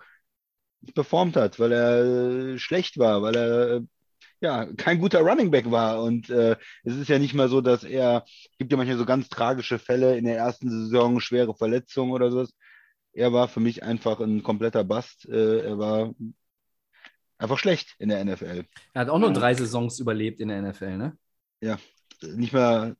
performt 0.93 1.35
hat, 1.35 1.59
weil 1.59 1.71
er 1.71 2.53
äh, 2.55 2.59
schlecht 2.59 2.97
war, 2.99 3.21
weil 3.21 3.35
er 3.35 3.69
äh, 3.77 3.81
ja 4.41 4.65
kein 4.77 4.99
guter 4.99 5.21
Running 5.21 5.51
Back 5.51 5.71
war. 5.71 6.03
Und 6.03 6.29
äh, 6.29 6.57
es 6.83 6.95
ist 6.95 7.09
ja 7.09 7.19
nicht 7.19 7.33
mal 7.33 7.49
so, 7.49 7.61
dass 7.61 7.83
er, 7.83 8.25
gibt 8.57 8.71
ja 8.71 8.77
manchmal 8.77 8.97
so 8.97 9.05
ganz 9.05 9.29
tragische 9.29 9.79
Fälle 9.79 10.17
in 10.17 10.25
der 10.25 10.37
ersten 10.37 10.69
Saison, 10.69 11.19
schwere 11.19 11.55
Verletzungen 11.55 12.11
oder 12.13 12.31
sowas. 12.31 12.51
Er 13.13 13.33
war 13.33 13.47
für 13.47 13.61
mich 13.61 13.83
einfach 13.83 14.19
ein 14.19 14.43
kompletter 14.43 14.83
Bast. 14.83 15.27
Äh, 15.29 15.61
er 15.61 15.79
war 15.79 16.13
einfach 17.37 17.57
schlecht 17.57 17.95
in 17.99 18.09
der 18.09 18.23
NFL. 18.23 18.65
Er 18.93 19.01
hat 19.01 19.09
auch 19.09 19.19
nur 19.19 19.33
drei 19.33 19.53
Saisons 19.53 19.99
überlebt 19.99 20.39
in 20.39 20.49
der 20.49 20.61
NFL, 20.61 20.97
ne? 20.97 21.17
nicht 22.21 22.53
mehr, 22.53 22.95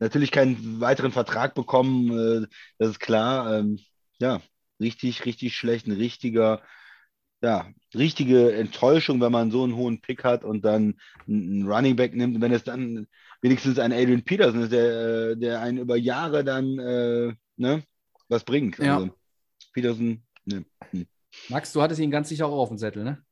natürlich 0.00 0.30
keinen 0.30 0.80
weiteren 0.80 1.12
Vertrag 1.12 1.54
bekommen, 1.54 2.10
äh, 2.44 2.46
das 2.78 2.90
ist 2.90 3.00
klar. 3.00 3.58
Ähm, 3.58 3.78
ja, 4.18 4.40
richtig, 4.80 5.24
richtig 5.24 5.56
schlecht, 5.56 5.86
ein 5.86 5.92
richtiger, 5.92 6.62
ja, 7.42 7.68
richtige 7.94 8.52
Enttäuschung, 8.54 9.20
wenn 9.20 9.32
man 9.32 9.50
so 9.50 9.64
einen 9.64 9.76
hohen 9.76 10.00
Pick 10.00 10.24
hat 10.24 10.44
und 10.44 10.64
dann 10.64 11.00
einen 11.26 11.66
Running 11.66 11.96
Back 11.96 12.14
nimmt. 12.14 12.36
Und 12.36 12.42
wenn 12.42 12.52
es 12.52 12.64
dann 12.64 13.06
wenigstens 13.40 13.78
ein 13.78 13.92
Adrian 13.92 14.22
Peterson 14.22 14.62
ist, 14.62 14.72
der, 14.72 15.30
äh, 15.30 15.36
der 15.36 15.60
einen 15.60 15.78
über 15.78 15.96
Jahre 15.96 16.44
dann 16.44 16.78
äh, 16.78 17.34
ne, 17.56 17.82
was 18.28 18.44
bringt. 18.44 18.78
Ja. 18.78 18.98
Also, 18.98 19.10
Peterson, 19.72 20.22
ne. 20.44 20.64
Max, 21.48 21.72
du 21.72 21.82
hattest 21.82 22.00
ihn 22.00 22.10
ganz 22.10 22.28
sicher 22.28 22.46
auch 22.46 22.58
auf 22.58 22.68
dem 22.68 22.78
Zettel, 22.78 23.04
ne? 23.04 23.24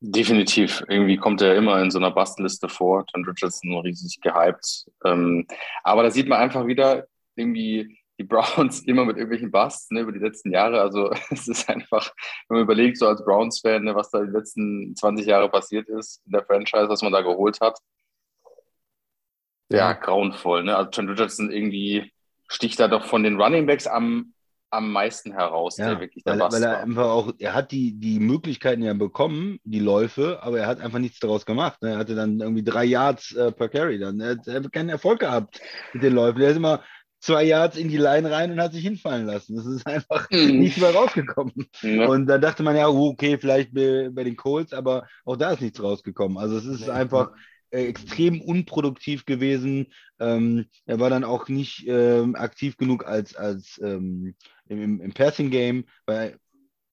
Definitiv. 0.00 0.84
Irgendwie 0.88 1.16
kommt 1.16 1.40
er 1.40 1.56
immer 1.56 1.80
in 1.80 1.90
so 1.90 1.98
einer 1.98 2.10
Bastliste 2.10 2.68
vor. 2.68 3.06
Trent 3.06 3.26
Richardson 3.26 3.74
riesig 3.78 4.20
gehypt. 4.20 4.86
Ähm, 5.04 5.46
aber 5.82 6.02
da 6.02 6.10
sieht 6.10 6.28
man 6.28 6.40
einfach 6.40 6.66
wieder 6.66 7.06
irgendwie 7.36 7.98
die 8.18 8.24
Browns 8.24 8.80
immer 8.86 9.04
mit 9.06 9.16
irgendwelchen 9.16 9.50
Busts 9.50 9.90
ne, 9.90 10.00
über 10.00 10.12
die 10.12 10.18
letzten 10.18 10.50
Jahre. 10.52 10.80
Also 10.80 11.10
es 11.30 11.48
ist 11.48 11.68
einfach, 11.70 12.12
wenn 12.48 12.56
man 12.58 12.64
überlegt, 12.64 12.98
so 12.98 13.06
als 13.08 13.24
Browns-Fan, 13.24 13.84
ne, 13.84 13.94
was 13.94 14.10
da 14.10 14.20
die 14.22 14.30
letzten 14.30 14.94
20 14.94 15.26
Jahre 15.26 15.48
passiert 15.48 15.88
ist 15.88 16.20
in 16.26 16.32
der 16.32 16.44
Franchise, 16.44 16.88
was 16.88 17.02
man 17.02 17.12
da 17.12 17.22
geholt 17.22 17.60
hat. 17.60 17.78
Ja, 19.70 19.78
Ja. 19.78 19.92
grauenvoll. 19.94 20.64
Ne? 20.64 20.76
Also 20.76 20.90
Trent 20.90 21.10
Richardson 21.10 21.50
irgendwie 21.50 22.12
sticht 22.48 22.78
da 22.78 22.88
doch 22.88 23.06
von 23.06 23.22
den 23.22 23.40
Running 23.40 23.66
Backs 23.66 23.86
am, 23.86 24.34
am 24.74 24.92
meisten 24.92 25.32
heraus, 25.32 25.78
Ja, 25.78 25.90
der 25.90 26.00
wirklich 26.00 26.24
der 26.24 26.38
weil, 26.38 26.52
weil 26.52 26.62
er 26.62 26.70
war. 26.72 26.80
einfach 26.82 27.04
auch, 27.06 27.32
er 27.38 27.54
hat 27.54 27.72
die, 27.72 27.98
die 27.98 28.20
Möglichkeiten 28.20 28.82
ja 28.82 28.94
bekommen, 28.94 29.58
die 29.64 29.80
Läufe, 29.80 30.42
aber 30.42 30.58
er 30.60 30.66
hat 30.66 30.80
einfach 30.80 30.98
nichts 30.98 31.18
daraus 31.20 31.46
gemacht. 31.46 31.80
ne? 31.82 31.90
Er 31.92 31.98
hatte 31.98 32.14
dann 32.14 32.40
irgendwie 32.40 32.64
drei 32.64 32.84
Yards 32.84 33.32
äh, 33.34 33.52
per 33.52 33.68
Carry 33.68 33.98
dann. 33.98 34.20
Er 34.20 34.30
hat, 34.32 34.46
er 34.46 34.54
hat 34.56 34.72
keinen 34.72 34.88
Erfolg 34.90 35.20
gehabt 35.20 35.60
mit 35.92 36.02
den 36.02 36.12
Läufen. 36.14 36.40
Er 36.42 36.50
ist 36.50 36.56
immer 36.56 36.82
zwei 37.20 37.44
Yards 37.44 37.76
in 37.78 37.88
die 37.88 37.96
Line 37.96 38.30
rein 38.30 38.50
und 38.52 38.60
hat 38.60 38.72
sich 38.74 38.82
hinfallen 38.84 39.26
lassen. 39.26 39.56
Das 39.56 39.66
ist 39.66 39.86
einfach 39.86 40.28
Mhm. 40.30 40.58
nicht 40.58 40.78
mehr 40.78 40.94
rausgekommen. 40.94 41.54
Ja. 41.82 42.06
Und 42.08 42.26
da 42.26 42.38
dachte 42.38 42.62
man 42.62 42.76
ja, 42.76 42.88
oh, 42.88 43.08
okay, 43.10 43.38
vielleicht 43.38 43.72
bei, 43.74 44.10
bei 44.12 44.24
den 44.24 44.36
Colts, 44.36 44.72
aber 44.72 45.06
auch 45.24 45.36
da 45.36 45.52
ist 45.52 45.60
nichts 45.62 45.82
rausgekommen. 45.82 46.36
Also 46.38 46.56
es 46.58 46.66
ist 46.66 46.88
einfach 46.90 47.30
äh, 47.70 47.86
extrem 47.86 48.40
unproduktiv 48.42 49.24
gewesen. 49.24 49.86
Ähm, 50.20 50.66
er 50.86 51.00
war 51.00 51.10
dann 51.10 51.24
auch 51.24 51.48
nicht 51.48 51.86
ähm, 51.88 52.34
aktiv 52.36 52.76
genug 52.76 53.06
als, 53.06 53.34
als 53.34 53.80
ähm, 53.82 54.34
im, 54.68 55.00
im 55.00 55.12
Passing-Game, 55.12 55.84
weil 56.06 56.38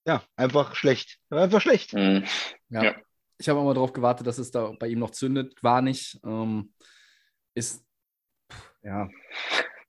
ja, 0.06 0.22
einfach 0.36 0.74
schlecht. 0.74 1.18
Einfach 1.30 1.60
schlecht. 1.60 1.94
Mhm. 1.94 2.24
Ja. 2.70 2.84
Ja. 2.84 2.96
Ich 3.38 3.48
habe 3.48 3.58
auch 3.58 3.64
mal 3.64 3.74
darauf 3.74 3.92
gewartet, 3.92 4.26
dass 4.26 4.38
es 4.38 4.50
da 4.50 4.72
bei 4.78 4.88
ihm 4.88 4.98
noch 4.98 5.10
zündet. 5.10 5.54
War 5.62 5.82
nicht. 5.82 6.20
Ähm, 6.24 6.72
ist, 7.54 7.84
ja, 8.82 9.08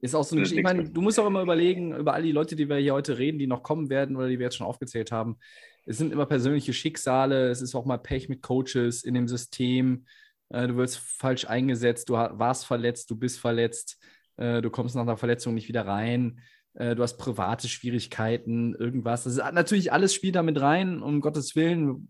ist 0.01 0.15
auch 0.15 0.23
so 0.23 0.35
eine 0.35 0.41
Geschichte. 0.41 0.59
Ich 0.59 0.63
meine, 0.63 0.89
du 0.89 1.01
musst 1.01 1.19
auch 1.19 1.27
immer 1.27 1.41
überlegen, 1.41 1.95
über 1.95 2.13
all 2.13 2.23
die 2.23 2.31
Leute, 2.31 2.55
die 2.55 2.67
wir 2.67 2.77
hier 2.77 2.93
heute 2.93 3.17
reden, 3.17 3.39
die 3.39 3.47
noch 3.47 3.63
kommen 3.63 3.89
werden 3.89 4.15
oder 4.15 4.27
die 4.27 4.37
wir 4.39 4.45
jetzt 4.45 4.57
schon 4.57 4.67
aufgezählt 4.67 5.11
haben. 5.11 5.37
Es 5.85 5.97
sind 5.97 6.11
immer 6.11 6.25
persönliche 6.25 6.73
Schicksale. 6.73 7.49
Es 7.49 7.61
ist 7.61 7.75
auch 7.75 7.85
mal 7.85 7.97
Pech 7.97 8.29
mit 8.29 8.41
Coaches 8.41 9.03
in 9.03 9.13
dem 9.13 9.27
System. 9.27 10.05
Äh, 10.49 10.67
du 10.67 10.77
wirst 10.77 10.97
falsch 10.97 11.45
eingesetzt. 11.45 12.09
Du 12.09 12.13
warst 12.13 12.65
verletzt. 12.65 13.09
Du 13.09 13.15
bist 13.15 13.39
verletzt. 13.39 13.97
Äh, 14.37 14.61
du 14.61 14.69
kommst 14.69 14.95
nach 14.95 15.03
einer 15.03 15.17
Verletzung 15.17 15.53
nicht 15.53 15.67
wieder 15.67 15.85
rein. 15.85 16.41
Äh, 16.75 16.95
du 16.95 17.03
hast 17.03 17.17
private 17.17 17.67
Schwierigkeiten, 17.67 18.73
irgendwas. 18.75 19.23
Das 19.23 19.33
ist 19.37 19.53
natürlich 19.53 19.91
alles 19.91 20.13
spielt 20.13 20.35
da 20.35 20.43
mit 20.43 20.59
rein, 20.59 21.01
um 21.01 21.21
Gottes 21.21 21.55
Willen. 21.55 22.07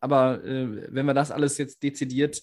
Aber 0.00 0.42
äh, 0.44 0.92
wenn 0.94 1.06
wir 1.06 1.14
das 1.14 1.30
alles 1.30 1.58
jetzt 1.58 1.82
dezidiert 1.82 2.42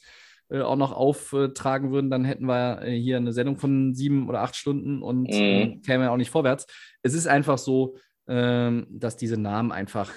äh, 0.50 0.62
auch 0.62 0.76
noch 0.78 0.92
auftragen 0.94 1.92
würden, 1.92 2.10
dann 2.10 2.24
hätten 2.26 2.46
wir 2.46 2.82
äh, 2.82 2.98
hier 2.98 3.18
eine 3.18 3.34
Sendung 3.34 3.58
von 3.58 3.94
sieben 3.94 4.30
oder 4.30 4.42
acht 4.42 4.56
Stunden 4.56 5.02
und 5.02 5.30
Mhm. 5.34 5.48
äh, 5.48 5.78
kämen 5.86 6.04
ja 6.06 6.12
auch 6.12 6.18
nicht 6.18 6.32
vorwärts. 6.32 6.68
Es 7.02 7.14
ist 7.14 7.28
einfach 7.28 7.58
so, 7.58 7.98
ähm, 8.30 8.88
dass 8.90 9.18
diese 9.18 9.38
Namen 9.38 9.72
einfach, 9.72 10.14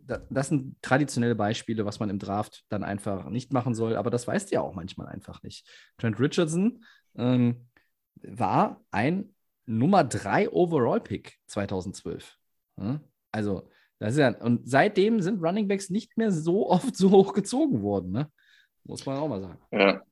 da- 0.00 0.22
das 0.30 0.48
sind 0.48 0.76
traditionelle 0.82 1.34
Beispiele, 1.34 1.84
was 1.84 2.00
man 2.00 2.08
im 2.10 2.18
Draft 2.18 2.64
dann 2.70 2.82
einfach 2.82 3.28
nicht 3.28 3.52
machen 3.52 3.74
soll, 3.74 3.96
aber 3.96 4.10
das 4.10 4.26
weißt 4.26 4.50
du 4.50 4.54
ja 4.54 4.60
auch 4.62 4.74
manchmal 4.74 5.08
einfach 5.08 5.42
nicht. 5.42 5.68
Trent 5.98 6.18
Richardson 6.18 6.84
ähm, 7.16 7.68
war 8.22 8.82
ein 8.90 9.34
Nummer 9.66 10.04
3 10.04 10.50
Overall-Pick 10.50 11.38
2012. 11.46 12.36
Ja? 12.78 13.00
Also, 13.30 13.68
das 13.98 14.14
ist 14.14 14.18
ja, 14.18 14.36
und 14.40 14.68
seitdem 14.68 15.20
sind 15.20 15.42
Running 15.42 15.68
Backs 15.68 15.90
nicht 15.90 16.16
mehr 16.16 16.32
so 16.32 16.68
oft 16.70 16.96
so 16.96 17.10
hoch 17.10 17.32
gezogen 17.32 17.82
worden, 17.82 18.12
ne? 18.12 18.30
Muss 18.84 19.06
man 19.06 19.16
auch 19.18 19.28
mal 19.28 19.40
sagen. 19.40 19.60
Ja. 19.70 20.02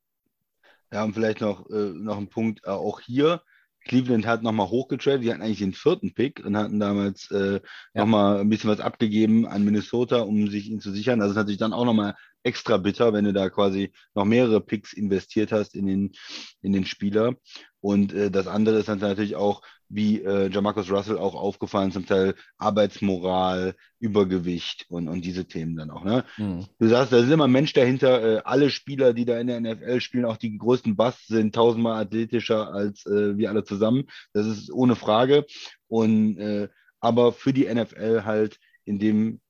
Ja, 0.93 1.05
und 1.05 1.13
vielleicht 1.15 1.41
noch, 1.41 1.69
äh, 1.71 1.93
noch 1.95 2.19
ein 2.19 2.29
Punkt, 2.29 2.61
äh, 2.65 2.71
auch 2.71 3.01
hier, 3.01 3.43
Cleveland 3.85 4.27
hat 4.27 4.43
nochmal 4.43 4.69
hochgetradet, 4.69 5.23
die 5.25 5.31
hatten 5.31 5.41
eigentlich 5.43 5.59
den 5.61 5.73
vierten 5.73 6.13
Pick 6.15 6.45
und 6.45 6.57
hatten 6.57 6.79
damals 6.79 7.31
äh, 7.31 7.55
Ja. 7.55 7.61
nochmal 7.95 8.41
ein 8.41 8.49
bisschen 8.49 8.69
was 8.71 8.81
abgegeben 8.81 9.47
an 9.47 9.65
Minnesota, 9.65 10.21
um 10.21 10.49
sich 10.51 10.69
ihn 10.69 10.81
zu 10.81 10.93
sichern. 10.93 11.19
Das 11.19 11.31
ist 11.31 11.37
natürlich 11.37 11.59
dann 11.59 11.73
auch 11.73 11.85
nochmal 11.85 12.15
extra 12.43 12.77
bitter, 12.77 13.13
wenn 13.13 13.25
du 13.25 13.33
da 13.33 13.49
quasi 13.49 13.93
noch 14.15 14.25
mehrere 14.25 14.61
Picks 14.61 14.93
investiert 14.93 15.51
hast 15.53 15.75
in 15.75 15.87
den, 15.87 16.13
in 16.61 16.73
den 16.73 16.85
Spieler. 16.85 17.35
Und 17.81 18.13
äh, 18.13 18.31
das 18.31 18.47
andere 18.47 18.79
ist 18.79 18.89
dann 18.89 18.99
natürlich 18.99 19.37
auch, 19.37 19.63
wie 19.89 20.23
äh, 20.23 20.49
Jamarcus 20.49 20.91
Russell 20.91 21.19
auch 21.19 21.35
aufgefallen, 21.35 21.91
zum 21.91 22.07
Teil 22.07 22.35
Arbeitsmoral, 22.59 23.75
Übergewicht 23.99 24.87
und, 24.89 25.09
und 25.09 25.25
diese 25.25 25.47
Themen 25.47 25.77
dann 25.77 25.91
auch. 25.91 26.05
Ne? 26.05 26.25
Mhm. 26.37 26.67
Du 26.79 26.89
sagst, 26.89 27.13
da 27.13 27.19
ist 27.19 27.31
immer 27.31 27.45
ein 27.45 27.53
Mensch 27.53 27.73
dahinter. 27.73 28.23
Äh, 28.23 28.43
alle 28.45 28.71
Spieler, 28.71 29.13
die 29.15 29.25
da 29.25 29.39
in 29.41 29.49
der 29.49 29.61
NFL 29.61 30.01
spielen, 30.01 30.25
auch 30.25 30.37
die 30.37 30.57
größten 30.57 30.95
Busts, 30.95 31.27
sind 31.27 31.55
tausendmal 31.55 32.01
athletischer 32.01 32.73
als 32.73 33.05
äh, 33.07 33.37
wir 33.37 33.51
alle 33.51 33.65
zusammen. 33.65 34.05
Das 34.33 34.47
ist 34.47 34.71
ohne 34.73 34.95
Frage. 34.95 35.47
Und 35.89 36.39
äh, 36.39 36.69
aber 37.01 37.33
für 37.33 37.53
die 37.53 37.73
NFL 37.73 38.25
halt 38.25 38.59
in 38.85 38.99
dem 38.99 39.41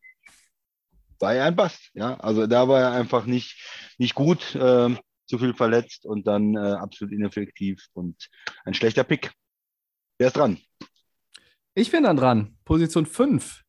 war 1.18 1.34
er 1.34 1.44
ein 1.44 1.56
Bust. 1.56 1.90
Ja, 1.94 2.14
also 2.20 2.46
da 2.46 2.68
war 2.68 2.80
er 2.80 2.92
einfach 2.92 3.26
nicht, 3.26 3.58
nicht 3.98 4.14
gut, 4.14 4.54
äh, 4.54 4.94
zu 5.30 5.38
viel 5.38 5.54
verletzt 5.54 6.04
und 6.04 6.26
dann 6.26 6.56
äh, 6.56 6.58
absolut 6.58 7.14
ineffektiv 7.14 7.86
und 7.94 8.28
ein 8.64 8.74
schlechter 8.74 9.04
Pick. 9.04 9.32
Wer 10.18 10.26
ist 10.26 10.36
dran? 10.36 10.58
Ich 11.74 11.90
bin 11.90 12.02
dann 12.02 12.16
dran, 12.16 12.58
Position 12.64 13.06
5. 13.06 13.62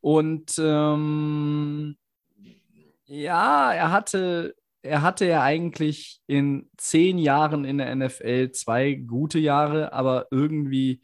Und 0.00 0.54
ähm, 0.58 1.96
ja, 3.04 3.72
er 3.72 3.90
hatte, 3.90 4.54
er 4.82 5.02
hatte 5.02 5.26
ja 5.26 5.42
eigentlich 5.42 6.20
in 6.28 6.70
zehn 6.76 7.18
Jahren 7.18 7.64
in 7.64 7.78
der 7.78 7.94
NFL 7.94 8.52
zwei 8.52 8.94
gute 8.94 9.40
Jahre, 9.40 9.92
aber 9.92 10.28
irgendwie, 10.30 11.02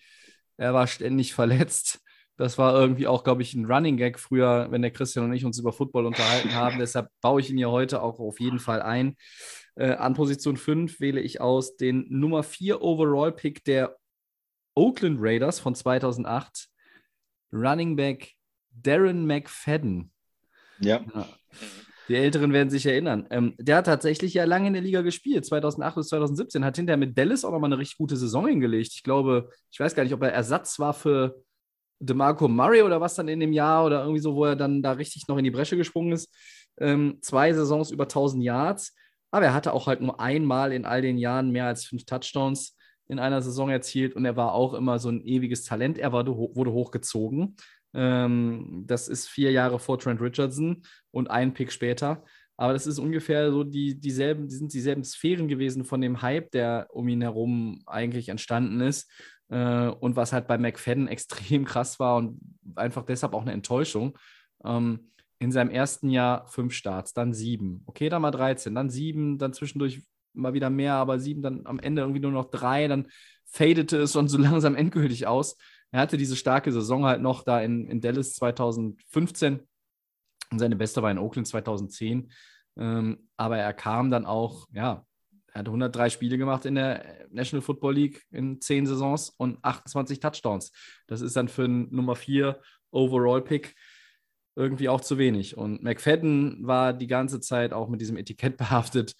er 0.56 0.72
war 0.72 0.86
ständig 0.86 1.34
verletzt. 1.34 2.00
Das 2.38 2.56
war 2.56 2.80
irgendwie 2.80 3.08
auch, 3.08 3.24
glaube 3.24 3.42
ich, 3.42 3.52
ein 3.54 3.66
Running 3.66 3.96
Gag 3.96 4.18
früher, 4.18 4.68
wenn 4.70 4.80
der 4.80 4.92
Christian 4.92 5.24
und 5.24 5.32
ich 5.32 5.44
uns 5.44 5.58
über 5.58 5.72
Football 5.72 6.06
unterhalten 6.06 6.54
haben. 6.54 6.78
Deshalb 6.78 7.08
baue 7.20 7.40
ich 7.40 7.50
ihn 7.50 7.56
hier 7.56 7.72
heute 7.72 8.00
auch 8.00 8.20
auf 8.20 8.38
jeden 8.38 8.60
Fall 8.60 8.80
ein. 8.80 9.16
Äh, 9.74 9.94
an 9.94 10.14
Position 10.14 10.56
5 10.56 11.00
wähle 11.00 11.20
ich 11.20 11.40
aus 11.40 11.76
den 11.76 12.06
Nummer 12.08 12.44
4 12.44 12.80
Overall-Pick 12.80 13.64
der 13.64 13.96
Oakland 14.76 15.18
Raiders 15.20 15.58
von 15.58 15.74
2008, 15.74 16.68
Running 17.52 17.96
Back 17.96 18.34
Darren 18.70 19.26
McFadden. 19.26 20.12
Ja, 20.78 21.04
Die 22.08 22.14
Älteren 22.14 22.52
werden 22.52 22.70
sich 22.70 22.86
erinnern. 22.86 23.26
Ähm, 23.30 23.54
der 23.58 23.78
hat 23.78 23.86
tatsächlich 23.86 24.32
ja 24.32 24.44
lange 24.44 24.68
in 24.68 24.74
der 24.74 24.82
Liga 24.82 25.02
gespielt, 25.02 25.44
2008 25.44 25.96
bis 25.96 26.08
2017, 26.08 26.64
hat 26.64 26.76
hinterher 26.76 26.96
mit 26.96 27.18
Dallas 27.18 27.44
auch 27.44 27.50
nochmal 27.50 27.68
eine 27.68 27.78
richtig 27.78 27.98
gute 27.98 28.16
Saison 28.16 28.46
hingelegt. 28.46 28.92
Ich 28.94 29.02
glaube, 29.02 29.50
ich 29.72 29.80
weiß 29.80 29.96
gar 29.96 30.04
nicht, 30.04 30.14
ob 30.14 30.22
er 30.22 30.32
Ersatz 30.32 30.78
war 30.78 30.94
für 30.94 31.42
DeMarco 32.00 32.48
Murray 32.48 32.82
oder 32.82 33.00
was 33.00 33.14
dann 33.14 33.28
in 33.28 33.40
dem 33.40 33.52
Jahr 33.52 33.84
oder 33.84 34.02
irgendwie 34.02 34.20
so, 34.20 34.34
wo 34.34 34.44
er 34.44 34.56
dann 34.56 34.82
da 34.82 34.92
richtig 34.92 35.26
noch 35.28 35.38
in 35.38 35.44
die 35.44 35.50
Bresche 35.50 35.76
gesprungen 35.76 36.12
ist. 36.12 36.32
Ähm, 36.78 37.18
zwei 37.20 37.52
Saisons 37.52 37.90
über 37.90 38.04
1000 38.04 38.42
Yards, 38.42 38.94
aber 39.30 39.46
er 39.46 39.54
hatte 39.54 39.72
auch 39.72 39.86
halt 39.86 40.00
nur 40.00 40.20
einmal 40.20 40.72
in 40.72 40.84
all 40.84 41.02
den 41.02 41.18
Jahren 41.18 41.50
mehr 41.50 41.66
als 41.66 41.84
fünf 41.84 42.04
Touchdowns 42.04 42.76
in 43.08 43.18
einer 43.18 43.42
Saison 43.42 43.70
erzielt 43.70 44.14
und 44.14 44.24
er 44.24 44.36
war 44.36 44.52
auch 44.52 44.74
immer 44.74 44.98
so 44.98 45.08
ein 45.08 45.22
ewiges 45.22 45.64
Talent. 45.64 45.98
Er 45.98 46.12
war, 46.12 46.26
wurde 46.26 46.72
hochgezogen. 46.72 47.56
Ähm, 47.94 48.84
das 48.86 49.08
ist 49.08 49.28
vier 49.28 49.50
Jahre 49.50 49.78
vor 49.78 49.98
Trent 49.98 50.20
Richardson 50.20 50.82
und 51.10 51.30
ein 51.30 51.54
Pick 51.54 51.72
später. 51.72 52.22
Aber 52.56 52.72
das 52.72 52.86
ist 52.86 52.98
ungefähr 52.98 53.52
so 53.52 53.62
die, 53.64 53.98
dieselben, 53.98 54.48
die 54.48 54.56
sind 54.56 54.72
dieselben 54.72 55.04
Sphären 55.04 55.46
gewesen 55.46 55.84
von 55.84 56.00
dem 56.00 56.22
Hype, 56.22 56.50
der 56.50 56.88
um 56.90 57.08
ihn 57.08 57.22
herum 57.22 57.82
eigentlich 57.86 58.28
entstanden 58.28 58.80
ist. 58.80 59.10
Äh, 59.50 59.88
und 59.88 60.16
was 60.16 60.32
halt 60.32 60.46
bei 60.46 60.58
McFadden 60.58 61.08
extrem 61.08 61.64
krass 61.64 61.98
war 61.98 62.16
und 62.16 62.40
einfach 62.74 63.04
deshalb 63.04 63.34
auch 63.34 63.42
eine 63.42 63.52
Enttäuschung. 63.52 64.16
Ähm, 64.64 65.10
in 65.40 65.52
seinem 65.52 65.70
ersten 65.70 66.10
Jahr 66.10 66.46
fünf 66.48 66.74
Starts, 66.74 67.14
dann 67.14 67.32
sieben. 67.32 67.82
Okay, 67.86 68.08
dann 68.08 68.22
mal 68.22 68.32
13, 68.32 68.74
dann 68.74 68.90
sieben, 68.90 69.38
dann 69.38 69.52
zwischendurch 69.52 70.02
mal 70.34 70.52
wieder 70.52 70.70
mehr, 70.70 70.94
aber 70.94 71.18
sieben, 71.18 71.42
dann 71.42 71.66
am 71.66 71.78
Ende 71.78 72.02
irgendwie 72.02 72.20
nur 72.20 72.32
noch 72.32 72.50
drei, 72.50 72.88
dann 72.88 73.08
fadete 73.46 73.98
es 73.98 74.12
schon 74.12 74.28
so 74.28 74.38
langsam 74.38 74.74
endgültig 74.74 75.26
aus. 75.26 75.56
Er 75.90 76.00
hatte 76.00 76.16
diese 76.16 76.36
starke 76.36 76.72
Saison 76.72 77.04
halt 77.04 77.22
noch 77.22 77.44
da 77.44 77.60
in, 77.60 77.86
in 77.86 78.00
Dallas 78.00 78.34
2015 78.34 79.60
und 80.50 80.58
seine 80.58 80.76
beste 80.76 81.02
war 81.02 81.10
in 81.10 81.18
Oakland 81.18 81.46
2010. 81.46 82.30
Ähm, 82.76 83.28
aber 83.36 83.58
er 83.58 83.72
kam 83.72 84.10
dann 84.10 84.26
auch, 84.26 84.68
ja, 84.72 85.04
er 85.52 85.60
hat 85.60 85.66
103 85.66 86.10
Spiele 86.10 86.38
gemacht 86.38 86.64
in 86.66 86.74
der 86.74 87.26
National 87.30 87.62
Football 87.62 87.94
League 87.94 88.26
in 88.30 88.60
10 88.60 88.86
Saisons 88.86 89.30
und 89.30 89.58
28 89.62 90.20
Touchdowns. 90.20 90.72
Das 91.06 91.20
ist 91.20 91.36
dann 91.36 91.48
für 91.48 91.64
einen 91.64 91.94
Nummer 91.94 92.16
4 92.16 92.60
Overall-Pick 92.90 93.74
irgendwie 94.56 94.88
auch 94.88 95.00
zu 95.00 95.18
wenig. 95.18 95.56
Und 95.56 95.82
McFadden 95.82 96.66
war 96.66 96.92
die 96.92 97.06
ganze 97.06 97.40
Zeit 97.40 97.72
auch 97.72 97.88
mit 97.88 98.00
diesem 98.00 98.16
Etikett 98.16 98.56
behaftet. 98.58 99.14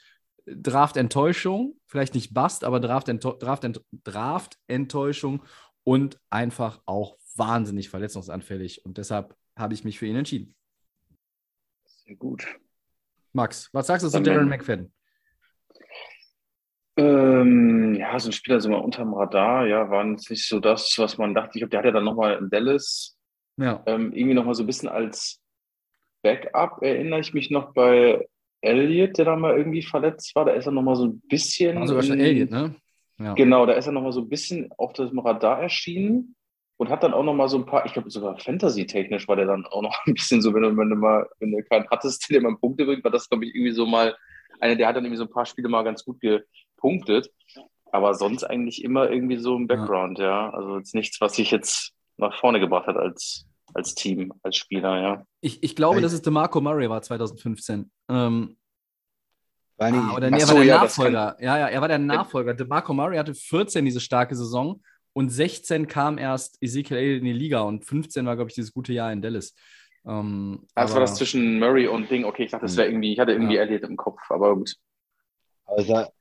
Draft-Enttäuschung, 0.46 1.78
vielleicht 1.86 2.14
nicht 2.14 2.32
Bust, 2.32 2.64
aber 2.64 2.80
Draft-Enttäuschung 2.80 3.38
Draft 3.38 4.56
Draft 4.56 4.58
und 5.84 6.20
einfach 6.30 6.80
auch 6.86 7.18
wahnsinnig 7.36 7.88
verletzungsanfällig. 7.90 8.84
Und 8.84 8.98
deshalb 8.98 9.36
habe 9.56 9.74
ich 9.74 9.84
mich 9.84 9.98
für 9.98 10.06
ihn 10.06 10.16
entschieden. 10.16 10.54
Sehr 11.84 12.16
gut. 12.16 12.46
Max, 13.32 13.68
was 13.72 13.86
sagst 13.86 14.04
du 14.06 14.10
zu 14.10 14.22
Darren 14.22 14.48
McFadden? 14.48 14.92
Ähm, 16.98 17.94
ja, 17.94 18.18
so 18.18 18.28
ein 18.28 18.32
Spieler 18.32 18.61
so 18.61 18.68
mal 18.70 18.78
unterm 18.78 19.14
Radar, 19.14 19.66
ja, 19.66 19.88
war 19.90 20.02
nicht 20.04 20.26
so 20.48 20.58
das, 20.58 20.94
was 20.98 21.16
man 21.16 21.34
dachte. 21.34 21.52
Ich 21.54 21.61
glaube, 21.61 21.70
der 21.70 21.78
hat 21.78 21.87
ja 21.87 21.92
dann 21.92 22.04
nochmal 22.04 22.37
in 22.38 22.50
Dallas 22.50 23.16
Ja. 23.56 23.82
ähm, 23.87 24.12
irgendwie 24.12 24.34
nochmal 24.34 24.54
so 24.54 24.64
ein 24.64 24.66
bisschen 24.66 24.88
als 24.88 25.40
Backup, 26.22 26.82
erinnere 26.82 27.20
ich 27.20 27.32
mich 27.34 27.50
noch 27.50 27.72
bei 27.72 28.26
Elliott, 28.61 29.16
der 29.16 29.26
da 29.26 29.36
mal 29.36 29.57
irgendwie 29.57 29.82
verletzt 29.82 30.34
war. 30.34 30.44
Da 30.44 30.53
ist 30.53 30.66
er 30.66 30.72
nochmal 30.72 30.96
so 30.96 31.05
ein 31.05 31.20
bisschen. 31.28 31.86
Schon 31.86 32.03
in- 32.14 32.20
Elliot, 32.20 32.51
ne? 32.51 32.74
Ja. 33.18 33.34
Genau, 33.34 33.66
da 33.66 33.74
ist 33.74 33.86
er 33.86 33.92
nochmal 33.92 34.12
so 34.12 34.20
ein 34.20 34.28
bisschen 34.28 34.68
auf 34.78 34.92
dem 34.92 35.18
Radar 35.20 35.61
erschienen 35.62 36.34
und 36.76 36.88
hat 36.88 37.03
dann 37.03 37.14
auch 37.14 37.24
nochmal 37.24 37.49
so 37.49 37.59
ein 37.59 37.66
paar, 37.66 37.84
ich 37.86 37.92
glaube 37.92 38.11
sogar 38.11 38.38
Fantasy-technisch 38.38 39.26
war 39.28 39.36
der 39.36 39.46
dann 39.46 39.66
auch 39.66 39.82
noch 39.82 39.96
ein 40.07 40.14
bisschen 40.14 40.42
so, 40.42 40.53
wenn 40.55 40.62
du, 40.62 40.76
wenn 40.76 40.90
du 40.90 40.96
mal, 40.96 41.28
wenn 41.38 41.53
du 41.53 41.62
keinen 41.64 41.88
hattest, 41.90 42.28
der 42.30 42.40
mal 42.40 42.57
Punkte 42.57 42.84
bringt, 42.84 43.05
war 43.05 43.11
das, 43.12 43.28
glaube 43.28 43.44
ich, 43.44 43.55
irgendwie 43.55 43.72
so 43.72 43.86
mal 43.86 44.16
einer, 44.61 44.74
der 44.74 44.88
hat 44.88 44.96
dann 44.96 45.05
irgendwie 45.05 45.18
so 45.18 45.24
ein 45.24 45.30
paar 45.30 45.46
Spiele 45.46 45.68
mal 45.68 45.82
ganz 45.84 46.05
gut 46.05 46.20
gepunktet. 46.79 47.31
Aber 47.91 48.14
sonst 48.14 48.45
eigentlich 48.45 48.85
immer 48.85 49.11
irgendwie 49.11 49.39
so 49.39 49.57
im 49.57 49.66
Background, 49.66 50.18
ja. 50.18 50.24
ja. 50.24 50.51
Also 50.51 50.79
jetzt 50.79 50.95
nichts, 50.95 51.20
was 51.20 51.35
sich 51.35 51.51
jetzt 51.51 51.93
nach 52.18 52.39
vorne 52.39 52.61
gebracht 52.61 52.87
hat 52.87 52.97
als, 52.97 53.47
als 53.74 53.95
Team, 53.95 54.33
als 54.43 54.57
Spieler, 54.57 55.01
ja. 55.01 55.22
Ich, 55.41 55.62
ich 55.62 55.74
glaube, 55.74 56.01
dass 56.01 56.12
es 56.12 56.20
DeMarco 56.22 56.61
Murray 56.61 56.89
war 56.91 57.01
2015. 57.01 57.91
Ähm, 58.11 58.57
War 59.79 59.91
nicht, 59.91 60.01
ah, 60.03 60.16
oder 60.16 60.31
nee, 60.31 60.39
er 60.41 60.49
war 60.49 60.55
der 60.57 60.64
ja, 60.64 60.83
Nachfolger. 60.83 61.37
Ja, 61.41 61.59
ja, 61.59 61.68
er 61.68 61.81
war 61.81 61.89
der 61.89 61.99
Nachfolger. 61.99 62.55
DeMarco 62.55 62.93
Murray 62.93 63.16
hatte 63.16 63.35
14 63.35 63.85
diese 63.85 64.01
starke 64.01 64.35
Saison 64.35 64.83
und 65.14 65.31
16 65.31 65.87
kam 65.87 66.18
erst 66.18 66.59
Ezekiel 66.62 66.97
Elliott 66.99 67.20
in 67.20 67.24
die 67.24 67.33
Liga 67.33 67.61
und 67.62 67.87
15 67.87 68.26
war, 68.26 68.37
glaube 68.37 68.51
ich, 68.51 68.55
dieses 68.55 68.72
gute 68.72 68.93
Jahr 68.93 69.12
in 69.12 69.22
Dallas. 69.22 69.55
Ähm, 70.07 70.66
Das 70.74 70.91
war 70.91 70.97
aber- 70.97 71.07
das 71.07 71.14
zwischen 71.14 71.59
Murray 71.59 71.87
und 71.87 72.11
Ding. 72.11 72.24
Okay, 72.26 72.45
ich 72.45 72.51
dachte, 72.51 72.66
das 72.66 72.76
wäre 72.76 72.89
irgendwie, 72.89 73.14
ich 73.14 73.18
hatte 73.18 73.33
irgendwie 73.33 73.55
Ja. 73.55 73.62
Elliot 73.62 73.83
im 73.85 73.97
Kopf, 73.97 74.20
aber 74.29 74.55
gut. 74.57 74.74
Aber 75.64 75.79
es 75.79 75.89
war, 75.89 76.03
ich 76.07 76.17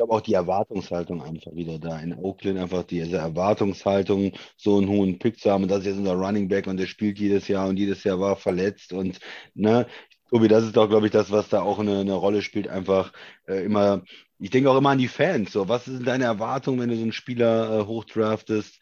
glaube 0.00 0.14
auch 0.14 0.22
die 0.22 0.32
Erwartungshaltung 0.32 1.22
einfach 1.22 1.54
wieder 1.54 1.78
da 1.78 2.00
in 2.00 2.14
Oakland, 2.14 2.58
einfach 2.58 2.84
diese 2.84 3.18
Erwartungshaltung, 3.18 4.32
so 4.56 4.78
einen 4.78 4.88
hohen 4.88 5.18
Pick 5.18 5.38
zu 5.38 5.50
haben. 5.50 5.64
Und 5.64 5.70
das 5.70 5.80
ist 5.80 5.86
jetzt 5.86 5.98
unser 5.98 6.14
Running 6.14 6.48
Back 6.48 6.66
und 6.66 6.78
der 6.78 6.86
spielt 6.86 7.18
jedes 7.18 7.48
Jahr 7.48 7.68
und 7.68 7.76
jedes 7.76 8.02
Jahr 8.04 8.18
war 8.18 8.36
verletzt. 8.36 8.94
Und 8.94 9.20
ne, 9.52 9.86
Tobi, 10.30 10.48
das 10.48 10.64
ist 10.64 10.74
doch, 10.74 10.88
glaube 10.88 11.06
ich, 11.06 11.12
das, 11.12 11.30
was 11.30 11.50
da 11.50 11.60
auch 11.60 11.78
eine, 11.80 12.00
eine 12.00 12.14
Rolle 12.14 12.40
spielt, 12.40 12.66
einfach 12.66 13.12
äh, 13.46 13.62
immer. 13.62 14.02
Ich 14.38 14.48
denke 14.48 14.70
auch 14.70 14.78
immer 14.78 14.88
an 14.88 14.98
die 14.98 15.08
Fans. 15.08 15.52
So, 15.52 15.68
was 15.68 15.84
sind 15.84 16.06
deine 16.06 16.24
Erwartungen, 16.24 16.80
wenn 16.80 16.88
du 16.88 16.96
so 16.96 17.02
einen 17.02 17.12
Spieler 17.12 17.80
äh, 17.80 17.84
hochdraftest, 17.84 18.80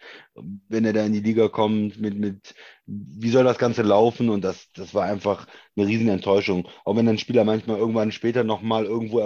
wenn 0.69 0.85
er 0.85 0.93
da 0.93 1.05
in 1.05 1.15
die 1.15 1.21
Liga 1.21 1.49
kommt, 1.49 1.99
mit, 1.99 2.17
mit, 2.17 2.55
wie 2.87 3.31
soll 3.31 3.43
das 3.43 3.59
Ganze 3.59 3.83
laufen? 3.83 4.29
Und 4.29 4.45
das, 4.45 4.71
das 4.75 4.95
war 4.95 5.03
einfach 5.07 5.49
eine 5.77 5.89
riesen 5.89 6.09
Enttäuschung. 6.11 6.69
Auch 6.85 6.95
wenn 6.95 7.07
dann 7.07 7.19
Spieler 7.19 7.43
manchmal 7.43 7.79
irgendwann 7.79 8.13
später 8.13 8.45
nochmal 8.45 8.85
irgendwo 8.85 9.21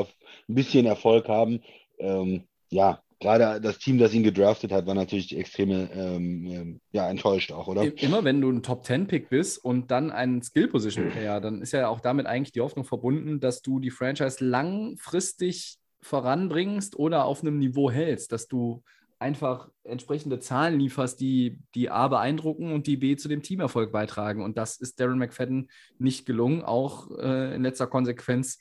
ein 0.48 0.54
bisschen 0.54 0.86
Erfolg 0.86 1.28
haben. 1.28 1.60
Ähm, 2.02 2.42
ja, 2.70 3.02
gerade 3.20 3.60
das 3.60 3.78
Team, 3.78 3.98
das 3.98 4.12
ihn 4.12 4.22
gedraftet 4.22 4.72
hat, 4.72 4.86
war 4.86 4.94
natürlich 4.94 5.36
extrem 5.36 5.70
ähm, 5.70 6.46
ähm, 6.46 6.80
ja, 6.90 7.08
enttäuscht 7.08 7.52
auch, 7.52 7.68
oder? 7.68 7.82
Immer 8.02 8.24
wenn 8.24 8.40
du 8.40 8.50
ein 8.50 8.62
Top-10-Pick 8.62 9.30
bist 9.30 9.64
und 9.64 9.90
dann 9.90 10.10
ein 10.10 10.42
Skill-Position-Player, 10.42 11.40
dann 11.40 11.62
ist 11.62 11.72
ja 11.72 11.88
auch 11.88 12.00
damit 12.00 12.26
eigentlich 12.26 12.52
die 12.52 12.60
Hoffnung 12.60 12.84
verbunden, 12.84 13.40
dass 13.40 13.62
du 13.62 13.78
die 13.78 13.90
Franchise 13.90 14.44
langfristig 14.44 15.78
voranbringst 16.02 16.98
oder 16.98 17.24
auf 17.24 17.42
einem 17.42 17.58
Niveau 17.58 17.90
hältst, 17.90 18.32
dass 18.32 18.48
du 18.48 18.82
einfach 19.20 19.70
entsprechende 19.84 20.40
Zahlen 20.40 20.80
lieferst, 20.80 21.20
die, 21.20 21.60
die 21.76 21.90
A 21.90 22.08
beeindrucken 22.08 22.72
und 22.72 22.88
die 22.88 22.96
B 22.96 23.16
zu 23.16 23.28
dem 23.28 23.42
Teamerfolg 23.42 23.92
beitragen. 23.92 24.42
Und 24.42 24.58
das 24.58 24.76
ist 24.78 24.98
Darren 24.98 25.18
McFadden 25.18 25.70
nicht 25.98 26.26
gelungen, 26.26 26.62
auch 26.62 27.08
äh, 27.18 27.54
in 27.54 27.62
letzter 27.62 27.86
Konsequenz, 27.86 28.58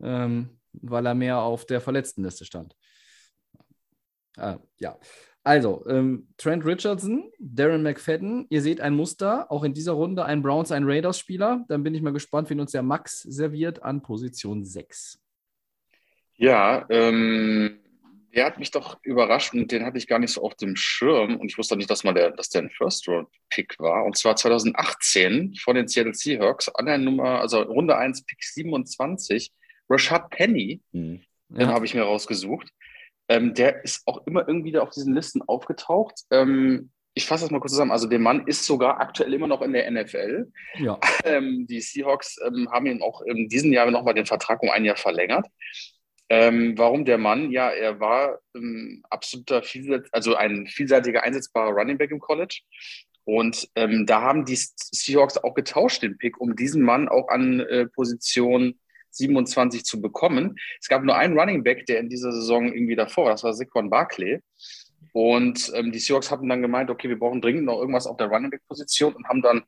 ähm, 0.00 0.60
weil 0.82 1.06
er 1.06 1.14
mehr 1.14 1.38
auf 1.38 1.66
der 1.66 1.80
Verletztenliste 1.80 2.44
stand. 2.44 2.76
Ah, 4.36 4.58
ja, 4.78 4.98
also, 5.46 5.84
ähm, 5.88 6.26
Trent 6.38 6.64
Richardson, 6.64 7.30
Darren 7.38 7.84
McFadden, 7.84 8.46
ihr 8.50 8.60
seht 8.62 8.80
ein 8.80 8.96
Muster, 8.96 9.48
auch 9.52 9.62
in 9.62 9.74
dieser 9.74 9.92
Runde 9.92 10.24
ein 10.24 10.42
Browns, 10.42 10.72
ein 10.72 10.82
Raiders-Spieler. 10.82 11.64
Dann 11.68 11.84
bin 11.84 11.94
ich 11.94 12.02
mal 12.02 12.12
gespannt, 12.12 12.50
wen 12.50 12.58
uns 12.58 12.72
der 12.72 12.82
Max 12.82 13.22
serviert 13.22 13.80
an 13.84 14.02
Position 14.02 14.64
6. 14.64 15.20
Ja, 16.34 16.84
ähm, 16.90 17.78
der 18.34 18.44
hat 18.44 18.58
mich 18.58 18.72
doch 18.72 18.98
überrascht 19.04 19.54
und 19.54 19.70
den 19.70 19.84
hatte 19.84 19.98
ich 19.98 20.08
gar 20.08 20.18
nicht 20.18 20.32
so 20.32 20.42
auf 20.42 20.56
dem 20.56 20.74
Schirm 20.74 21.36
und 21.36 21.48
ich 21.48 21.56
wusste 21.56 21.76
nicht, 21.76 21.88
dass, 21.88 22.02
mal 22.02 22.12
der, 22.12 22.32
dass 22.32 22.48
der 22.48 22.62
ein 22.62 22.70
First-Round-Pick 22.70 23.78
war. 23.78 24.04
Und 24.04 24.16
zwar 24.16 24.34
2018 24.34 25.54
von 25.62 25.76
den 25.76 25.86
Seattle 25.86 26.12
Seahawks 26.12 26.68
an 26.70 26.86
der 26.86 26.98
Nummer, 26.98 27.40
also 27.40 27.62
Runde 27.62 27.96
1, 27.96 28.24
Pick 28.24 28.42
27, 28.42 29.52
Rashad 29.88 30.30
Penny, 30.30 30.80
Hm. 30.92 31.20
den 31.48 31.68
habe 31.68 31.84
ich 31.84 31.94
mir 31.94 32.02
rausgesucht. 32.02 32.68
Ähm, 33.28 33.54
der 33.54 33.82
ist 33.84 34.02
auch 34.06 34.26
immer 34.26 34.46
irgendwie 34.46 34.72
da 34.72 34.82
auf 34.82 34.90
diesen 34.90 35.14
Listen 35.14 35.42
aufgetaucht. 35.42 36.20
Ähm, 36.30 36.90
ich 37.14 37.26
fasse 37.26 37.44
das 37.44 37.50
mal 37.50 37.60
kurz 37.60 37.72
zusammen. 37.72 37.90
Also 37.92 38.06
der 38.06 38.18
Mann 38.18 38.46
ist 38.46 38.64
sogar 38.64 39.00
aktuell 39.00 39.32
immer 39.32 39.46
noch 39.46 39.62
in 39.62 39.72
der 39.72 39.90
NFL. 39.90 40.50
ja. 40.78 40.98
Ähm, 41.24 41.66
die 41.68 41.80
Seahawks 41.80 42.38
ähm, 42.46 42.68
haben 42.70 42.86
ihm 42.86 43.02
auch 43.02 43.22
in 43.22 43.48
diesem 43.48 43.72
Jahr 43.72 43.90
nochmal 43.90 44.14
den 44.14 44.26
Vertrag 44.26 44.62
um 44.62 44.70
ein 44.70 44.84
Jahr 44.84 44.96
verlängert. 44.96 45.46
Ähm, 46.28 46.76
warum 46.76 47.04
der 47.04 47.18
Mann? 47.18 47.50
Ja, 47.50 47.70
er 47.70 48.00
war 48.00 48.38
ähm, 48.54 49.02
absoluter 49.10 49.62
also 50.12 50.34
ein 50.36 50.66
vielseitiger 50.66 51.22
einsetzbarer 51.22 51.70
Running 51.70 51.98
Back 51.98 52.10
im 52.10 52.20
College. 52.20 52.60
Und 53.24 53.68
ähm, 53.74 54.06
da 54.06 54.22
haben 54.22 54.44
die 54.44 54.56
Seahawks 54.56 55.36
auch 55.38 55.54
getauscht, 55.54 56.02
den 56.02 56.16
Pick, 56.18 56.40
um 56.40 56.54
diesen 56.54 56.82
Mann 56.82 57.08
auch 57.08 57.28
an 57.28 57.60
äh, 57.60 57.86
Position 57.86 58.78
27 59.16 59.84
zu 59.84 60.00
bekommen. 60.00 60.56
Es 60.80 60.88
gab 60.88 61.02
nur 61.02 61.16
einen 61.16 61.38
Running 61.38 61.62
Back, 61.62 61.86
der 61.86 62.00
in 62.00 62.08
dieser 62.08 62.32
Saison 62.32 62.72
irgendwie 62.72 62.96
davor 62.96 63.26
war, 63.26 63.32
das 63.32 63.44
war 63.44 63.54
Saquon 63.54 63.90
Barkley. 63.90 64.40
Und 65.12 65.72
ähm, 65.74 65.92
die 65.92 65.98
Seahawks 65.98 66.30
haben 66.30 66.48
dann 66.48 66.60
gemeint, 66.60 66.90
okay, 66.90 67.08
wir 67.08 67.18
brauchen 67.18 67.40
dringend 67.40 67.64
noch 67.64 67.78
irgendwas 67.78 68.06
auf 68.06 68.18
der 68.18 68.26
Running 68.28 68.50
Back 68.50 68.60
Position 68.68 69.14
und 69.14 69.26
haben 69.28 69.40
dann 69.40 69.62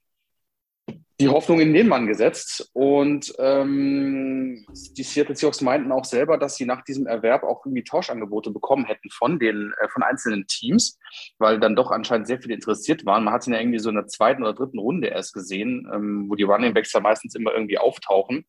die 1.20 1.28
Hoffnung 1.28 1.58
in 1.60 1.72
den 1.72 1.88
Mann 1.88 2.06
gesetzt. 2.06 2.70
Und 2.74 3.32
ähm, 3.38 4.64
die 4.96 5.02
Seattle 5.02 5.34
Seahawks 5.34 5.60
meinten 5.60 5.90
auch 5.90 6.04
selber, 6.04 6.38
dass 6.38 6.56
sie 6.56 6.64
nach 6.64 6.84
diesem 6.84 7.06
Erwerb 7.06 7.42
auch 7.42 7.64
irgendwie 7.66 7.82
Tauschangebote 7.82 8.50
bekommen 8.50 8.84
hätten 8.84 9.10
von 9.10 9.38
den 9.38 9.72
äh, 9.80 9.88
von 9.88 10.02
einzelnen 10.02 10.46
Teams, 10.46 10.98
weil 11.38 11.58
dann 11.58 11.74
doch 11.74 11.90
anscheinend 11.90 12.28
sehr 12.28 12.40
viele 12.40 12.54
interessiert 12.54 13.04
waren. 13.04 13.24
Man 13.24 13.34
hat 13.34 13.46
ihn 13.46 13.54
ja 13.54 13.60
irgendwie 13.60 13.80
so 13.80 13.88
in 13.88 13.96
der 13.96 14.06
zweiten 14.06 14.42
oder 14.42 14.54
dritten 14.54 14.78
Runde 14.78 15.08
erst 15.08 15.34
gesehen, 15.34 15.90
ähm, 15.92 16.26
wo 16.28 16.36
die 16.36 16.44
Running 16.44 16.74
Backs 16.74 16.92
ja 16.92 17.00
meistens 17.00 17.34
immer 17.34 17.52
irgendwie 17.52 17.78
auftauchen. 17.78 18.44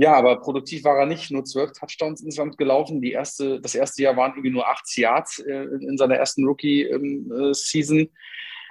Ja, 0.00 0.14
aber 0.14 0.40
produktiv 0.40 0.84
war 0.84 0.98
er 0.98 1.04
nicht. 1.04 1.30
Nur 1.30 1.44
zwölf 1.44 1.72
Touchdowns 1.72 2.22
insgesamt 2.22 2.56
gelaufen. 2.56 3.02
Die 3.02 3.12
erste, 3.12 3.60
das 3.60 3.74
erste 3.74 4.02
Jahr 4.02 4.16
waren 4.16 4.30
irgendwie 4.30 4.48
nur 4.48 4.66
acht 4.66 4.86
Yards 4.96 5.40
äh, 5.40 5.64
in 5.64 5.98
seiner 5.98 6.14
ersten 6.14 6.46
Rookie-Season. 6.46 8.08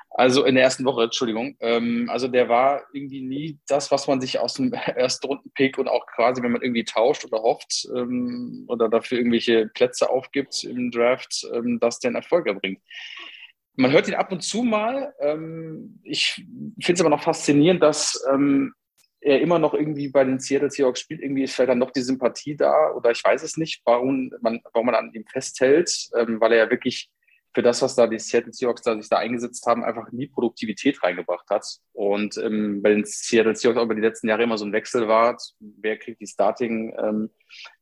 also 0.09 0.43
in 0.43 0.55
der 0.55 0.63
ersten 0.63 0.85
Woche, 0.85 1.03
Entschuldigung. 1.03 1.55
Ähm, 1.59 2.09
also 2.09 2.27
der 2.27 2.49
war 2.49 2.81
irgendwie 2.93 3.21
nie 3.21 3.59
das, 3.67 3.91
was 3.91 4.07
man 4.07 4.19
sich 4.19 4.39
aus 4.39 4.55
dem 4.55 4.73
ersten 4.73 5.27
Runden-Pick 5.27 5.77
und 5.77 5.87
auch 5.87 6.07
quasi, 6.07 6.41
wenn 6.41 6.51
man 6.51 6.63
irgendwie 6.63 6.83
tauscht 6.83 7.23
oder 7.25 7.43
hofft 7.43 7.87
ähm, 7.95 8.65
oder 8.67 8.89
dafür 8.89 9.19
irgendwelche 9.19 9.67
Plätze 9.67 10.09
aufgibt 10.09 10.63
im 10.63 10.89
Draft, 10.89 11.47
ähm, 11.53 11.79
dass 11.79 11.99
der 11.99 12.09
einen 12.09 12.15
Erfolg 12.15 12.47
erbringt. 12.47 12.81
Man 13.75 13.91
hört 13.91 14.07
ihn 14.07 14.15
ab 14.15 14.31
und 14.31 14.41
zu 14.41 14.63
mal. 14.63 15.13
Ähm, 15.21 15.99
ich 16.01 16.43
finde 16.81 16.93
es 16.93 17.01
aber 17.01 17.11
noch 17.11 17.21
faszinierend, 17.21 17.83
dass 17.83 18.19
ähm, 18.33 18.73
er 19.21 19.41
immer 19.41 19.59
noch 19.59 19.73
irgendwie 19.73 20.09
bei 20.09 20.23
den 20.23 20.39
Seattle 20.39 20.71
Seahawks 20.71 21.01
spielt. 21.01 21.21
Irgendwie 21.21 21.43
ist 21.43 21.55
vielleicht 21.55 21.69
dann 21.69 21.79
noch 21.79 21.91
die 21.91 22.01
Sympathie 22.01 22.55
da 22.55 22.91
oder 22.93 23.11
ich 23.11 23.23
weiß 23.23 23.43
es 23.43 23.57
nicht, 23.57 23.81
warum 23.85 24.31
man, 24.41 24.61
warum 24.73 24.85
man 24.87 24.95
an 24.95 25.11
ihm 25.13 25.25
festhält, 25.25 26.09
ähm, 26.15 26.39
weil 26.39 26.53
er 26.53 26.65
ja 26.65 26.69
wirklich 26.69 27.09
für 27.53 27.63
das, 27.63 27.81
was 27.81 27.95
da 27.95 28.07
die 28.07 28.19
Seattle 28.19 28.53
Seahawks 28.53 28.83
da 28.83 28.95
sich 28.95 29.09
da 29.09 29.17
eingesetzt 29.17 29.65
haben, 29.65 29.83
einfach 29.83 30.11
nie 30.11 30.27
Produktivität 30.27 31.01
reingebracht 31.03 31.49
hat. 31.49 31.65
Und 31.93 32.37
ähm, 32.37 32.81
bei 32.81 32.89
den 32.89 33.03
Seattle 33.05 33.55
Seahawks 33.55 33.79
auch 33.79 33.85
über 33.85 33.95
die 33.95 34.01
letzten 34.01 34.29
Jahre 34.29 34.43
immer 34.43 34.57
so 34.57 34.65
ein 34.65 34.73
Wechsel 34.73 35.07
war, 35.07 35.37
wer 35.59 35.97
kriegt 35.97 36.21
die 36.21 36.27
Starting, 36.27 36.95
ähm, 37.01 37.29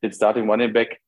den 0.02 0.14
Starting 0.14 0.50
Running 0.50 0.72
Back 0.72 1.02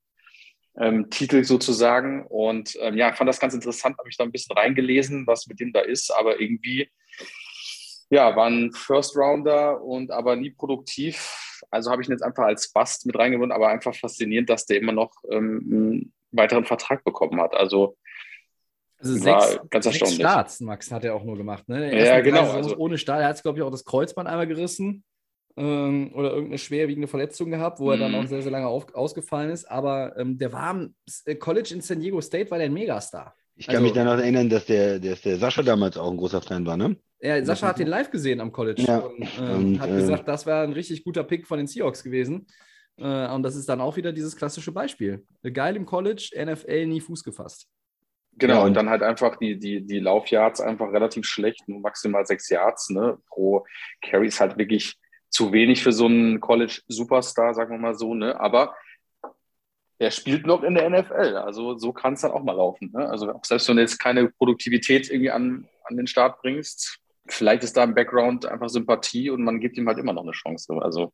ähm, 0.78 1.10
Titel 1.10 1.44
sozusagen. 1.44 2.26
Und 2.28 2.78
ähm, 2.82 2.98
ja, 2.98 3.10
ich 3.10 3.16
fand 3.16 3.30
das 3.30 3.40
ganz 3.40 3.54
interessant, 3.54 3.98
habe 3.98 4.08
mich 4.08 4.18
da 4.18 4.26
ein 4.26 4.32
bisschen 4.32 4.58
reingelesen, 4.58 5.26
was 5.26 5.48
mit 5.48 5.60
dem 5.60 5.72
da 5.72 5.80
ist, 5.80 6.12
aber 6.12 6.40
irgendwie 6.40 6.90
ja, 8.10 8.36
war 8.36 8.48
ein 8.48 8.72
First 8.74 9.16
Rounder 9.16 9.82
und 9.84 10.12
aber 10.12 10.36
nie 10.36 10.50
produktiv. 10.52 11.62
Also 11.72 11.92
habe 11.92 12.02
ich 12.02 12.08
ihn 12.08 12.14
jetzt 12.14 12.24
einfach 12.24 12.44
als 12.46 12.72
Bast 12.72 13.06
mit 13.06 13.18
reingewonnen, 13.18 13.52
aber 13.52 13.68
einfach 13.70 13.94
faszinierend, 13.96 14.50
dass 14.50 14.66
der 14.66 14.78
immer 14.78 14.94
noch 14.94 15.12
ähm, 15.32 15.66
einen 15.72 16.14
weiteren 16.32 16.66
Vertrag 16.66 17.04
bekommen 17.04 17.40
hat. 17.42 17.54
Also 17.54 17.98
Also 18.98 19.24
War 19.26 19.42
sechs, 19.42 19.60
ganz 19.70 19.86
sechs 19.86 19.96
erstaunlich. 20.02 20.20
Starts, 20.20 20.60
Max, 20.62 20.92
hat 20.92 21.04
er 21.04 21.16
auch 21.16 21.24
nur 21.24 21.38
gemacht. 21.38 21.68
Ne? 21.70 21.98
Ja, 22.06 22.20
genau, 22.22 22.46
Saisons 22.46 22.66
also- 22.68 22.78
ohne 22.78 22.98
Start. 22.98 23.22
Er 23.22 23.28
hat, 23.30 23.42
glaube 23.42 23.58
ich, 23.60 23.64
auch 23.64 23.72
das 23.72 23.86
Kreuzband 23.86 24.28
einmal 24.28 24.48
gerissen 24.48 25.04
ähm, 25.58 26.12
oder 26.16 26.30
irgendeine 26.32 26.58
schwerwiegende 26.58 27.08
Verletzung 27.08 27.50
gehabt, 27.52 27.80
wo 27.80 27.92
er 27.92 27.98
dann 27.98 28.12
Mhm. 28.14 28.18
auch 28.20 28.28
sehr, 28.28 28.42
sehr 28.42 28.52
lange 28.52 28.68
auf, 28.68 28.94
ausgefallen 28.96 29.52
ist. 29.52 29.66
Aber 29.70 30.18
ähm, 30.18 30.38
der 30.38 30.52
war 30.54 30.64
am 30.64 30.96
äh, 31.26 31.36
College 31.36 31.74
in 31.76 31.82
San 31.82 32.00
Diego 32.00 32.20
State, 32.22 32.50
war 32.52 32.58
der 32.58 32.66
ein 32.68 32.74
Megastar. 32.74 33.36
Ich 33.60 33.66
kann 33.68 33.76
Also- 33.76 33.84
mich 33.88 33.94
daran 33.94 34.20
erinnern, 34.20 34.50
dass 34.50 34.66
der, 34.66 35.00
dass 35.00 35.22
der 35.22 35.38
Sascha 35.38 35.62
damals 35.62 35.98
auch 35.98 36.10
ein 36.10 36.16
großer 36.18 36.42
Fan 36.42 36.66
war, 36.66 36.78
ne? 36.78 36.96
Ja, 37.20 37.44
Sascha 37.44 37.68
hat 37.68 37.80
den 37.80 37.88
live 37.88 38.10
gesehen 38.10 38.40
am 38.40 38.54
College 38.54 38.82
Ja, 38.84 39.00
und, 39.00 39.22
ähm, 39.38 39.56
und, 39.74 39.80
hat 39.82 39.90
äh, 39.90 39.96
gesagt, 39.96 40.26
das 40.30 40.46
war 40.46 40.64
ein 40.64 40.72
richtig 40.72 41.04
guter 41.04 41.26
Pick 41.26 41.46
von 41.46 41.58
den 41.58 41.68
Seahawks 41.68 42.02
gewesen. 42.02 42.48
Äh, 42.98 43.28
und 43.34 43.44
das 43.44 43.58
ist 43.58 43.68
dann 43.68 43.82
auch 43.82 43.98
wieder 43.98 44.14
dieses 44.14 44.38
klassische 44.38 44.72
Beispiel. 44.72 45.26
Geil 45.54 45.76
im 45.76 45.86
College, 45.86 46.32
NFL 46.38 46.86
nie 46.88 47.02
Fuß 47.02 47.22
gefasst. 47.26 47.68
Genau, 48.38 48.54
Ja, 48.54 48.60
und 48.62 48.68
und- 48.68 48.74
dann 48.76 48.90
halt 48.90 49.04
einfach 49.04 49.36
die, 49.36 49.60
die, 49.60 49.86
die 49.86 50.00
Laufyards 50.00 50.62
einfach 50.62 50.94
relativ 50.94 51.26
schlecht, 51.26 51.68
nur 51.68 51.82
maximal 51.82 52.26
sechs 52.26 52.48
Yards 52.50 52.90
ne, 52.92 53.18
pro 53.28 53.66
Carry 54.02 54.28
ist 54.28 54.40
halt 54.40 54.58
wirklich 54.58 54.96
zu 55.30 55.52
wenig 55.52 55.84
für 55.84 55.92
so 55.92 56.06
einen 56.06 56.40
College-Superstar, 56.40 57.54
sagen 57.54 57.72
wir 57.72 57.78
mal 57.80 57.96
so, 57.96 58.16
ne? 58.16 58.40
Aber 58.40 58.74
er 60.00 60.12
spielt 60.12 60.48
noch 60.48 60.64
in 60.64 60.76
der 60.76 60.90
NFL, 60.90 61.36
also 61.36 61.78
so 61.78 61.92
kann 61.92 62.14
es 62.14 62.22
dann 62.22 62.32
auch 62.32 62.42
mal 62.42 62.56
laufen. 62.56 62.90
Ne? 62.94 63.08
Also 63.08 63.34
auch 63.34 63.44
selbst 63.44 63.68
wenn 63.68 63.76
du 63.76 63.82
jetzt 63.82 64.00
keine 64.00 64.30
Produktivität 64.30 65.10
irgendwie 65.10 65.30
an, 65.30 65.68
an 65.84 65.98
den 65.98 66.08
Start 66.08 66.42
bringst, 66.42 67.00
vielleicht 67.28 67.64
ist 67.64 67.76
da 67.76 67.84
im 67.84 67.94
Background 67.94 68.46
einfach 68.46 68.70
Sympathie 68.70 69.30
und 69.30 69.44
man 69.44 69.60
gibt 69.60 69.78
ihm 69.78 69.88
halt 69.88 69.98
immer 69.98 70.14
noch 70.14 70.24
eine 70.24 70.32
Chance. 70.32 70.80
Also 70.82 71.12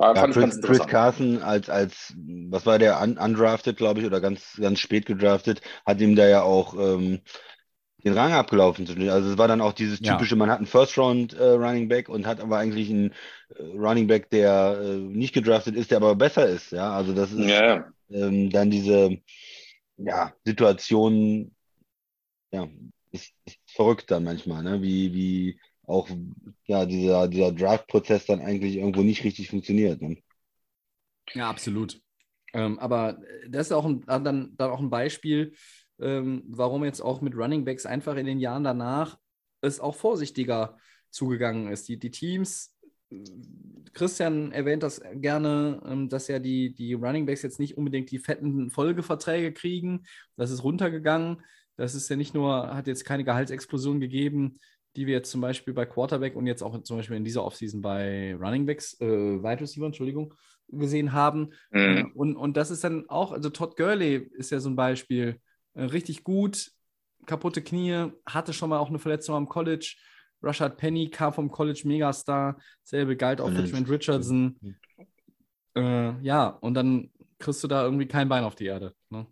Ja, 0.00 0.16
fand 0.16 0.34
ich 0.34 0.40
ganz 0.40 0.60
Chris, 0.60 0.78
Chris. 0.78 0.88
Carson 0.88 1.42
als, 1.42 1.70
als, 1.70 2.12
was 2.48 2.66
war 2.66 2.80
der, 2.80 3.00
un, 3.00 3.16
undrafted, 3.16 3.76
glaube 3.76 4.00
ich, 4.00 4.06
oder 4.06 4.20
ganz, 4.20 4.58
ganz 4.60 4.80
spät 4.80 5.06
gedraftet, 5.06 5.60
hat 5.86 6.00
ihm 6.00 6.16
da 6.16 6.26
ja 6.26 6.42
auch 6.42 6.74
ähm, 6.74 7.20
den 8.04 8.14
Rang 8.14 8.32
abgelaufen. 8.32 8.86
Also 9.10 9.30
es 9.30 9.38
war 9.38 9.48
dann 9.48 9.60
auch 9.60 9.72
dieses 9.72 10.00
Ja. 10.00 10.16
typische, 10.16 10.36
man 10.36 10.50
hat 10.50 10.58
einen 10.58 10.66
First-Round 10.66 11.34
äh, 11.34 11.42
Running 11.42 11.88
Back 11.88 12.08
und 12.08 12.26
hat 12.26 12.40
aber 12.40 12.58
eigentlich 12.58 12.90
einen 12.90 13.12
äh, 13.56 13.62
Running 13.62 14.06
Back, 14.06 14.30
der 14.30 14.80
äh, 14.82 14.96
nicht 14.96 15.34
gedraftet 15.34 15.76
ist, 15.76 15.90
der 15.90 15.98
aber 15.98 16.14
besser 16.16 16.46
ist. 16.48 16.72
Ja, 16.72 16.92
also 16.92 17.12
das 17.14 17.32
ist 17.32 17.38
Ja, 17.48 17.66
ja. 17.66 17.92
ähm, 18.10 18.50
dann 18.50 18.70
diese 18.70 19.18
ja, 19.96 20.32
Situation, 20.44 21.54
ja, 22.52 22.68
ist, 23.12 23.32
ist 23.44 23.58
verrückt 23.66 24.10
dann 24.10 24.24
manchmal, 24.24 24.62
ne? 24.62 24.82
Wie, 24.82 25.12
wie 25.14 25.60
auch 25.86 26.08
ja, 26.66 26.86
dieser, 26.86 27.28
dieser 27.28 27.52
Draft-Prozess 27.52 28.26
dann 28.26 28.40
eigentlich 28.40 28.76
irgendwo 28.76 29.02
nicht 29.02 29.24
richtig 29.24 29.50
funktioniert. 29.50 30.00
Ne? 30.02 30.18
Ja, 31.34 31.48
absolut. 31.48 32.00
Ähm, 32.52 32.78
aber 32.78 33.18
das 33.48 33.68
ist 33.68 33.72
auch 33.72 33.84
ein, 33.84 34.02
dann, 34.06 34.56
dann 34.56 34.70
auch 34.70 34.80
ein 34.80 34.90
Beispiel, 34.90 35.54
ähm, 36.00 36.42
warum 36.48 36.84
jetzt 36.84 37.00
auch 37.00 37.20
mit 37.20 37.36
Running 37.36 37.64
Backs 37.64 37.86
einfach 37.86 38.16
in 38.16 38.26
den 38.26 38.38
Jahren 38.38 38.64
danach 38.64 39.18
es 39.60 39.80
auch 39.80 39.94
vorsichtiger 39.94 40.78
zugegangen 41.10 41.70
ist. 41.70 41.88
Die, 41.88 41.98
die 41.98 42.10
Teams, 42.10 42.76
Christian 43.92 44.52
erwähnt 44.52 44.82
das 44.82 45.02
gerne, 45.14 45.82
ähm, 45.84 46.08
dass 46.08 46.28
ja 46.28 46.38
die, 46.38 46.74
die 46.74 46.94
Running 46.94 47.26
Backs 47.26 47.42
jetzt 47.42 47.58
nicht 47.58 47.76
unbedingt 47.76 48.10
die 48.10 48.18
fetten 48.18 48.70
Folgeverträge 48.70 49.52
kriegen. 49.52 50.04
Das 50.36 50.50
ist 50.50 50.62
runtergegangen. 50.62 51.42
Das 51.76 51.94
ist 51.94 52.08
ja 52.08 52.16
nicht 52.16 52.34
nur, 52.34 52.74
hat 52.74 52.86
jetzt 52.86 53.04
keine 53.04 53.24
Gehaltsexplosion 53.24 54.00
gegeben, 54.00 54.58
die 54.96 55.06
wir 55.06 55.14
jetzt 55.14 55.30
zum 55.30 55.40
Beispiel 55.40 55.72
bei 55.72 55.86
Quarterback 55.86 56.36
und 56.36 56.46
jetzt 56.46 56.62
auch 56.62 56.80
zum 56.82 56.96
Beispiel 56.98 57.16
in 57.16 57.24
dieser 57.24 57.44
Offseason 57.44 57.80
bei 57.80 58.34
Running 58.34 58.66
Backs, 58.66 59.00
äh, 59.00 59.06
Wide 59.06 59.60
Receiver, 59.60 59.86
Entschuldigung, 59.86 60.34
gesehen 60.68 61.12
haben. 61.12 61.50
Mhm. 61.70 62.12
Und, 62.14 62.36
und 62.36 62.56
das 62.56 62.70
ist 62.70 62.84
dann 62.84 63.08
auch, 63.08 63.32
also 63.32 63.50
Todd 63.50 63.76
Gurley 63.76 64.30
ist 64.34 64.50
ja 64.50 64.60
so 64.60 64.68
ein 64.68 64.76
Beispiel, 64.76 65.40
richtig 65.74 66.24
gut, 66.24 66.72
kaputte 67.26 67.62
Knie, 67.62 68.10
hatte 68.26 68.52
schon 68.52 68.70
mal 68.70 68.78
auch 68.78 68.88
eine 68.88 68.98
Verletzung 68.98 69.34
am 69.34 69.48
College. 69.48 69.96
Rashad 70.42 70.78
Penny 70.78 71.10
kam 71.10 71.32
vom 71.32 71.50
College 71.50 71.82
Megastar, 71.84 72.58
selbe 72.82 73.16
galt 73.16 73.40
auch 73.40 73.50
für. 73.50 73.70
Trent 73.70 73.90
Richardson. 73.90 74.78
Äh, 75.76 76.20
ja, 76.22 76.48
und 76.48 76.74
dann 76.74 77.10
kriegst 77.38 77.62
du 77.62 77.68
da 77.68 77.84
irgendwie 77.84 78.06
kein 78.06 78.28
Bein 78.28 78.44
auf 78.44 78.54
die 78.54 78.66
Erde. 78.66 78.94
Ne? 79.10 79.26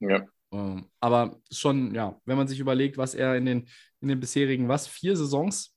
Ja. 0.00 0.24
Ähm, 0.52 0.86
aber 1.00 1.40
schon, 1.50 1.94
ja, 1.94 2.20
wenn 2.24 2.36
man 2.36 2.48
sich 2.48 2.60
überlegt, 2.60 2.96
was 2.96 3.14
er 3.14 3.36
in 3.36 3.44
den, 3.44 3.68
in 4.00 4.08
den 4.08 4.20
bisherigen, 4.20 4.68
was, 4.68 4.86
vier 4.86 5.16
Saisons 5.16 5.74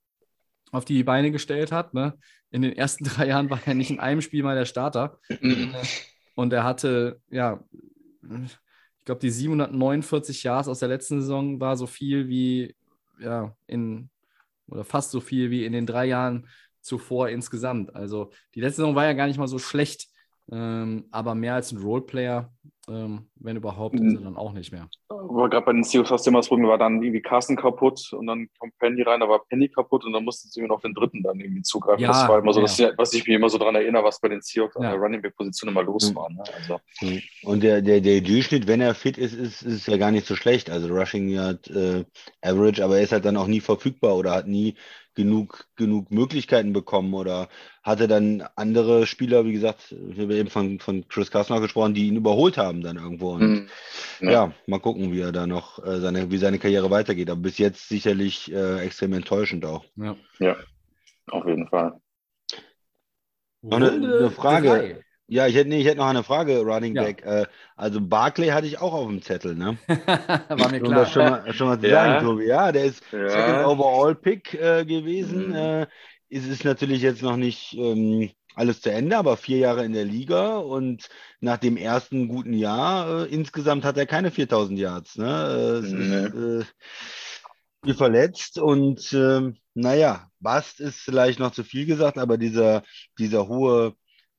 auf 0.72 0.86
die 0.86 1.04
Beine 1.04 1.32
gestellt 1.32 1.72
hat, 1.72 1.94
ne? 1.94 2.18
In 2.50 2.62
den 2.62 2.74
ersten 2.74 3.04
drei 3.06 3.28
Jahren 3.28 3.50
war 3.50 3.60
er 3.66 3.74
nicht 3.74 3.90
in 3.90 4.00
einem 4.00 4.22
Spiel 4.22 4.44
mal 4.44 4.56
der 4.56 4.66
Starter. 4.66 5.20
Und 6.36 6.54
er 6.54 6.64
hatte, 6.64 7.20
ja, 7.30 7.64
glaube, 9.08 9.22
die 9.22 9.32
749 9.32 10.44
Yards 10.44 10.68
aus 10.68 10.80
der 10.80 10.90
letzten 10.90 11.22
Saison 11.22 11.60
war 11.60 11.76
so 11.76 11.88
viel 11.88 12.28
wie, 12.28 12.76
ja, 13.20 13.56
in, 13.66 14.10
oder 14.68 14.84
fast 14.84 15.12
so 15.12 15.20
viel 15.20 15.50
wie 15.50 15.66
in 15.66 15.74
den 15.74 15.88
drei 15.88 16.06
Jahren 16.06 16.48
zuvor 16.82 17.30
insgesamt. 17.30 17.96
Also 17.96 18.32
die 18.54 18.62
letzte 18.62 18.82
Saison 18.82 18.96
war 18.96 19.06
ja 19.06 19.14
gar 19.14 19.28
nicht 19.28 19.40
mal 19.40 19.48
so 19.48 19.60
schlecht, 19.60 20.08
ähm, 20.52 21.06
aber 21.12 21.36
mehr 21.36 21.56
als 21.56 21.72
ein 21.72 21.82
Roleplayer, 21.82 22.52
ähm, 22.90 23.28
wenn 23.36 23.58
überhaupt, 23.58 24.00
Mhm. 24.00 24.08
ist 24.08 24.16
er 24.16 24.22
dann 24.22 24.38
auch 24.38 24.54
nicht 24.54 24.72
mehr. 24.72 24.88
Aber 25.10 25.50
gerade 25.50 25.66
bei 25.66 25.74
den 25.74 25.84
Seahawks 25.84 26.12
hast 26.12 26.26
du 26.26 26.30
immer 26.30 26.40
das 26.40 26.48
Problem, 26.48 26.68
war 26.68 26.78
dann 26.78 27.02
irgendwie 27.02 27.22
Carsten 27.22 27.56
kaputt 27.56 28.12
und 28.14 28.28
dann 28.28 28.48
kommt 28.60 28.78
Penny 28.80 29.02
rein, 29.02 29.20
da 29.20 29.30
war 29.30 29.44
Penny 29.50 29.70
kaputt 29.70 30.06
und 30.06 30.14
dann 30.14 30.24
mussten 30.24 30.50
sie 30.50 30.60
irgendwie 30.60 30.74
noch 30.74 30.82
den 30.82 30.94
dritten 30.94 31.22
dann 31.24 31.40
irgendwie 31.40 31.62
zugreifen. 31.62 32.02
Ja, 32.02 32.10
das 32.10 32.28
war 32.30 32.40
immer 32.40 32.54
so, 32.54 32.62
ja. 32.62 32.66
das, 32.66 32.98
was 32.98 33.14
ich 33.14 33.26
mich 33.28 33.36
immer 33.36 33.50
so 33.50 33.58
daran 33.58 33.76
erinnere, 33.76 34.04
was 34.04 34.20
bei 34.20 34.30
den 34.30 34.42
Seahawks 34.42 34.76
Ja. 34.76 34.82
an 34.82 34.92
der 34.92 35.00
Running 35.00 35.22
Back 35.22 35.36
Position 35.36 35.70
immer 35.70 35.84
los 35.84 36.12
Mhm. 36.12 36.16
war. 36.16 36.30
Ne? 36.30 36.44
Also, 36.56 36.80
Und 37.44 37.64
der, 37.64 37.82
der, 37.82 38.02
der 38.02 38.22
Durchschnitt, 38.22 38.68
wenn 38.68 38.82
er 38.82 38.96
fit 38.96 39.18
ist, 39.18 39.34
ist, 39.34 39.62
ist 39.62 39.88
ja 39.88 39.98
gar 39.98 40.12
nicht 40.12 40.26
so 40.26 40.36
schlecht. 40.36 40.70
Also 40.70 40.88
Rushing 40.88 41.38
hat 41.38 41.68
äh, 41.70 42.06
Average, 42.42 42.84
aber 42.84 42.98
er 42.98 43.04
ist 43.04 43.12
halt 43.12 43.26
dann 43.26 43.38
auch 43.38 43.48
nie 43.48 43.62
verfügbar 43.62 44.16
oder 44.18 44.32
hat 44.32 44.48
nie 44.48 44.76
genug, 45.18 45.66
genug 45.76 46.12
Möglichkeiten 46.12 46.72
bekommen 46.74 47.14
oder 47.16 47.50
hatte 47.84 48.08
dann 48.08 48.48
andere 48.56 49.08
Spieler, 49.08 49.46
wie 49.46 49.52
gesagt, 49.52 49.94
ich 50.12 50.20
habe 50.20 50.36
eben 50.36 50.50
von, 50.50 50.80
von 50.80 51.08
Chris 51.10 51.34
auch 51.36 51.60
gesprochen, 51.60 51.96
die 51.96 52.08
ihn 52.08 52.16
überholt 52.16 52.58
haben 52.58 52.82
dann 52.82 52.98
irgendwo. 52.98 53.32
Und 53.32 53.42
mhm. 54.22 54.30
ja. 54.30 54.54
mal 54.68 54.80
gucken, 54.80 55.12
wie 55.12 55.20
er 55.22 55.32
da 55.32 55.48
noch 55.48 55.84
äh, 55.84 56.00
seine, 56.00 56.30
wie 56.32 56.38
seine 56.38 56.60
Karriere 56.60 56.92
weitergeht. 56.92 57.30
Aber 57.30 57.42
bis 57.42 57.58
jetzt 57.58 57.90
sicherlich 57.90 58.52
äh, 58.54 58.80
extrem 58.86 59.14
enttäuschend 59.14 59.66
auch. 59.66 59.84
Ja. 59.96 60.16
ja, 60.40 60.56
auf 61.32 61.46
jeden 61.48 61.68
Fall. 61.68 62.00
Noch 63.64 63.78
eine- 63.78 63.92
eine 63.92 64.32
Frage. 64.32 65.04
Ja, 65.30 65.46
ich 65.48 65.56
hätte, 65.56 65.70
nee, 65.70 65.80
ich 65.82 65.86
hätte 65.88 65.98
noch 65.98 66.08
eine 66.08 66.24
Frage, 66.24 66.60
Running 66.62 66.96
Ja. 66.96 67.04
Back. 67.04 67.24
Äh, 67.26 67.46
also 67.76 68.00
Barclay 68.02 68.50
hatte 68.50 68.68
ich 68.68 68.80
auch 68.80 68.94
auf 68.94 69.08
dem 69.08 69.22
Zettel, 69.22 69.56
ne? 69.56 69.78
War 70.50 70.70
mir 70.70 70.82
Um 70.82 70.96
das 70.96 71.12
schon 71.12 71.24
klar. 71.24 71.32
mal, 71.42 71.54
schon 71.54 71.68
mal 71.68 71.80
zu 71.80 71.88
Ja. 71.88 72.20
sagen, 72.22 72.26
Tobi. 72.26 72.46
Ja, 72.46 72.72
der 72.72 72.86
ist 72.86 73.04
Ja. 73.12 73.28
Second 73.28 73.60
Overall 73.60 74.16
Pick 74.16 74.54
äh, 74.54 74.86
gewesen. 74.86 75.50
Mhm. 75.50 75.56
Äh, 75.56 75.88
es 76.30 76.46
ist 76.48 76.64
natürlich 76.64 77.02
jetzt 77.02 77.22
noch 77.22 77.36
nicht 77.38 77.74
ähm, 77.78 78.30
alles 78.56 78.82
zu 78.82 78.92
Ende, 78.92 79.18
aber 79.18 79.38
vier 79.38 79.58
Jahre 79.58 79.84
in 79.86 79.94
der 79.94 80.06
Liga 80.06 80.58
und 80.58 81.10
nach 81.42 81.58
dem 81.58 81.78
ersten 81.78 82.28
guten 82.28 82.54
Jahr 82.54 83.26
äh, 83.26 83.34
insgesamt 83.34 83.84
hat 83.86 83.98
er 83.98 84.06
keine 84.06 84.32
4000 84.32 84.80
Yards. 84.80 85.18
Ne? 85.18 85.26
Äh, 85.26 85.86
es 85.86 85.92
ist 85.94 86.34
äh, 86.34 86.64
viel 87.84 87.94
verletzt 87.96 88.58
und 88.60 89.12
ähm, 89.14 89.58
naja, 89.74 90.30
Bast 90.40 90.80
ist 90.80 91.00
vielleicht 91.00 91.40
noch 91.40 91.52
zu 91.52 91.64
viel 91.64 91.86
gesagt, 91.86 92.18
aber 92.18 92.38
dieser, 92.38 92.84
dieser 93.20 93.48
hohe 93.48 93.94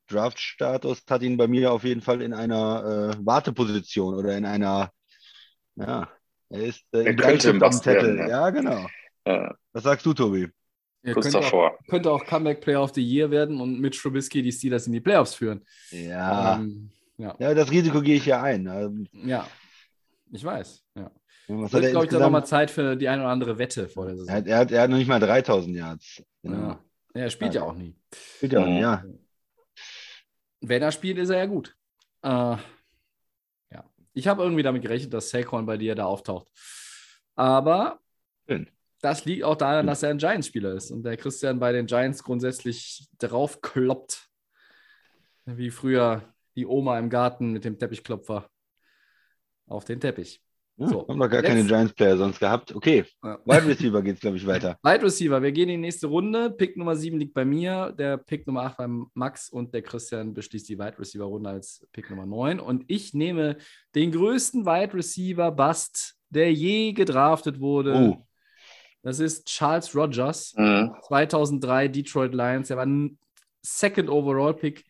Draft-Status 0.09 1.03
hat 1.09 1.23
ihn 1.23 1.37
bei 1.37 1.47
mir 1.49 1.73
auf 1.73 1.85
jeden 1.85 2.01
Fall 2.01 2.23
in 2.23 2.33
einer 2.33 3.13
äh, 3.15 3.27
Warteposition 3.27 4.15
oder 4.15 4.37
in 4.37 4.45
einer, 4.45 4.91
ja, 5.77 6.09
er 6.51 6.61
ist 6.65 6.83
äh, 6.93 6.99
Er 7.05 7.07
im 7.07 7.17
könnte 7.17 7.55
Bast 7.55 7.85
Zettel. 7.85 8.17
werden, 8.17 8.29
ja. 8.31 8.47
Ja, 8.47 8.51
genau. 8.51 8.87
Äh, 9.25 9.49
Was 9.73 9.83
sagst 9.85 10.07
du, 10.07 10.15
Tobi? 10.15 10.49
Er 11.03 11.13
kurz 11.15 11.27
könnte 11.27 11.39
auch, 11.39 11.43
davor. 11.45 11.79
könnte 11.89 12.11
auch 12.11 12.25
Comeback 12.25 12.61
Player 12.61 12.83
of 12.83 12.93
the 12.95 13.03
Year 13.03 13.31
werden 13.31 13.61
und 13.61 13.81
mit 13.81 13.95
Trubisky 13.97 14.43
die 14.43 14.51
Steelers 14.53 14.87
in 14.87 14.93
die 14.95 15.01
Playoffs 15.01 15.35
führen. 15.35 15.65
Ja, 15.91 16.57
Ähm, 16.57 16.91
ja. 17.19 17.37
ja, 17.39 17.55
das 17.55 17.71
Risiko 17.71 18.01
gehe 18.01 18.17
ich 18.17 18.27
ja 18.27 18.43
ein. 18.43 18.67
Ähm, 18.67 19.07
ja. 19.13 19.47
Ich 20.33 20.43
weiß. 20.45 20.85
Ja. 20.97 21.11
Was 21.49 21.73
wird, 21.73 21.85
er 21.85 21.91
glaube 21.93 22.07
ich, 22.07 22.11
dann 22.13 22.21
nochmal? 22.21 22.45
Zeit 22.45 22.71
für 22.71 22.97
die 22.97 23.09
eine 23.09 23.23
oder 23.23 23.31
andere 23.31 23.59
Wette 23.59 23.89
vor 23.89 24.05
der 24.07 24.15
Er 24.15 24.19
Saison. 24.19 24.35
hat, 24.35 24.47
er, 24.47 24.59
hat, 24.59 24.71
er 24.73 24.83
hat 24.83 24.91
noch 24.91 24.99
nicht 24.99 25.09
mal 25.09 25.19
3000 25.21 25.77
Yards. 25.77 26.23
Genau. 26.43 26.57
Ja. 26.57 26.85
Ja, 27.15 27.23
er 27.23 27.31
spielt 27.31 27.55
ja 27.55 27.63
auch 27.63 27.75
nie. 27.75 27.95
Bitte, 28.41 28.61
Mhm. 28.61 28.77
ja. 28.77 29.05
Wenn 30.61 30.83
er 30.83 30.93
spielt, 30.93 31.19
ist 31.19 31.31
er 31.31 31.39
ja 31.39 31.47
gut. 31.47 31.77
Äh, 32.23 32.29
ja. 32.29 33.85
Ich 34.13 34.29
habe 34.29 34.43
irgendwie 34.43 34.63
damit 34.63 34.83
gerechnet, 34.83 35.13
dass 35.13 35.31
Saquon 35.31 35.67
bei 35.67 35.77
dir 35.77 35.95
da 35.95 36.07
auftaucht. 36.07 36.49
Aber 37.37 38.01
Schön. 38.49 38.69
das 39.01 39.25
liegt 39.25 39.45
auch 39.45 39.57
daran, 39.57 39.87
dass 39.87 40.03
er 40.03 40.11
ein 40.11 40.19
Giants-Spieler 40.19 40.75
ist 40.75 40.91
und 40.91 41.05
der 41.05 41.17
Christian 41.17 41.61
bei 41.61 41.73
den 41.73 41.87
Giants 41.87 42.23
grundsätzlich 42.23 43.09
draufkloppt. 43.19 44.29
Wie 45.45 45.71
früher 45.71 46.35
die 46.57 46.67
Oma 46.67 46.99
im 46.99 47.09
Garten 47.09 47.53
mit 47.53 47.65
dem 47.65 47.79
Teppichklopfer 47.79 48.51
auf 49.67 49.85
den 49.85 50.01
Teppich. 50.01 50.43
Ja, 50.81 50.87
So, 50.89 51.09
haben 51.09 51.18
wir 51.18 51.29
gar 51.29 51.43
keine 51.43 51.61
letzt- 51.62 51.68
Giants-Player 51.68 52.16
sonst 52.16 52.39
gehabt. 52.39 52.74
Okay, 52.74 53.05
Ja. 53.24 53.39
Wide 53.45 53.66
Receiver 53.66 54.01
geht 54.03 54.14
es, 54.14 54.20
glaube 54.20 54.37
ich, 54.37 54.47
weiter. 54.47 54.79
Wide 54.85 55.03
Receiver, 55.03 55.43
wir 55.43 55.51
gehen 55.53 55.68
in 55.68 55.81
die 55.81 55.87
nächste 55.89 56.07
Runde. 56.07 56.51
Pick 56.51 56.76
Nummer 56.76 56.95
7 56.95 57.18
liegt 57.18 57.35
bei 57.35 57.45
mir, 57.45 57.93
der 57.99 58.16
Pick 58.16 58.47
Nummer 58.47 58.62
8 58.62 58.76
beim 58.79 59.07
Max 59.14 59.49
und 59.51 59.74
der 59.74 59.83
Christian 59.83 60.35
beschließt 60.35 60.68
die 60.68 60.79
Wide 60.79 60.99
Receiver 60.99 61.24
Runde 61.24 61.51
als 61.51 61.87
Pick 61.93 62.11
Nummer 62.11 62.26
9. 62.26 62.61
Und 62.61 62.85
ich 62.87 63.12
nehme 63.12 63.57
den 63.95 64.12
größten 64.12 64.64
Wide 64.66 64.95
Receiver 64.95 65.51
Bust, 65.51 66.14
der 66.31 66.53
je 66.53 66.93
gedraftet 66.93 67.59
wurde. 67.61 67.95
Oh, 67.95 68.24
Das 69.03 69.20
ist 69.20 69.47
Charles 69.47 69.95
Rogers, 69.97 70.55
Mhm. 70.57 70.93
2003 71.07 71.89
Detroit 71.89 72.35
Lions. 72.35 72.68
Er 72.70 72.76
war 72.76 72.87
ein 72.87 73.18
Second 73.62 74.09
Overall 74.11 74.55
Pick. 74.55 74.85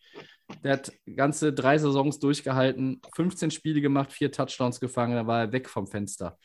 Der 0.64 0.74
hat 0.74 0.92
ganze 1.14 1.52
drei 1.52 1.78
Saisons 1.78 2.18
durchgehalten, 2.18 3.00
15 3.14 3.50
Spiele 3.50 3.80
gemacht, 3.80 4.12
vier 4.12 4.32
Touchdowns 4.32 4.80
gefangen, 4.80 5.14
da 5.14 5.26
war 5.26 5.40
er 5.40 5.52
weg 5.52 5.68
vom 5.68 5.86
Fenster. 5.86 6.38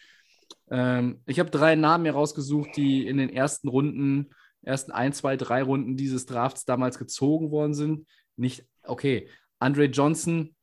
Ähm, 0.69 1.21
ich 1.25 1.39
habe 1.39 1.49
drei 1.49 1.75
Namen 1.75 2.05
hier 2.05 2.13
rausgesucht, 2.13 2.75
die 2.75 3.07
in 3.07 3.17
den 3.17 3.29
ersten 3.29 3.67
Runden, 3.69 4.31
ersten 4.61 4.91
ein, 4.91 5.13
zwei, 5.13 5.37
drei 5.37 5.63
Runden 5.63 5.97
dieses 5.97 6.25
Drafts 6.25 6.65
damals 6.65 6.99
gezogen 6.99 7.51
worden 7.51 7.73
sind. 7.73 8.07
Nicht, 8.35 8.65
okay, 8.83 9.29
Andre 9.59 9.85
Johnson, 9.85 10.55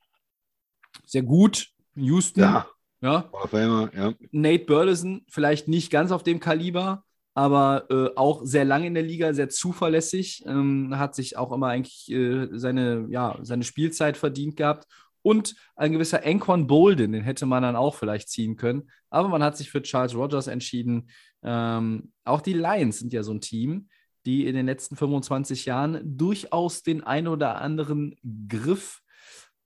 sehr 1.07 1.23
gut. 1.23 1.69
Houston, 1.97 2.41
ja, 2.41 2.67
ja. 3.01 3.31
Famer, 3.49 3.91
ja. 3.95 4.15
Nate 4.31 4.65
Burleson, 4.65 5.25
vielleicht 5.29 5.69
nicht 5.69 5.91
ganz 5.91 6.13
auf 6.13 6.23
dem 6.23 6.41
Kaliber, 6.41 7.05
aber 7.35 7.87
äh, 7.91 8.17
auch 8.17 8.45
sehr 8.45 8.65
lange 8.65 8.87
in 8.87 8.95
der 8.95 9.03
Liga, 9.03 9.33
sehr 9.33 9.49
zuverlässig, 9.49 10.45
ähm, 10.47 10.99
hat 10.99 11.15
sich 11.15 11.37
auch 11.37 11.53
immer 11.53 11.69
eigentlich 11.69 12.11
äh, 12.11 12.49
seine, 12.53 13.07
ja, 13.11 13.39
seine 13.43 13.65
Spielzeit 13.65 14.17
verdient 14.17 14.57
gehabt. 14.57 14.87
Und 15.23 15.55
ein 15.77 15.93
gewisser 15.93 16.25
Anquan 16.25 16.67
Bolden, 16.67 17.13
den 17.13 17.23
hätte 17.23 17.45
man 17.47 17.63
dann 17.63 17.77
auch 17.77 17.95
vielleicht 17.95 18.31
ziehen 18.31 18.57
können. 18.57 18.91
Aber 19.11 19.29
man 19.29 19.43
hat 19.43 19.57
sich 19.57 19.71
für 19.71 19.83
Charles 19.83 20.15
Rogers 20.15 20.47
entschieden. 20.47 21.11
Ähm, 21.43 22.13
auch 22.25 22.41
die 22.41 22.55
Lions 22.55 22.99
sind 23.01 23.13
ja 23.13 23.23
so 23.23 23.33
ein 23.33 23.43
Team, 23.43 23.89
die 24.25 24.47
in 24.47 24.55
den 24.55 24.67
letzten 24.67 24.97
25 24.97 25.67
Jahren 25.67 26.01
durchaus 26.03 26.83
den 26.83 27.05
ein 27.05 27.29
oder 27.29 27.61
anderen 27.61 28.17
Griff 28.49 29.03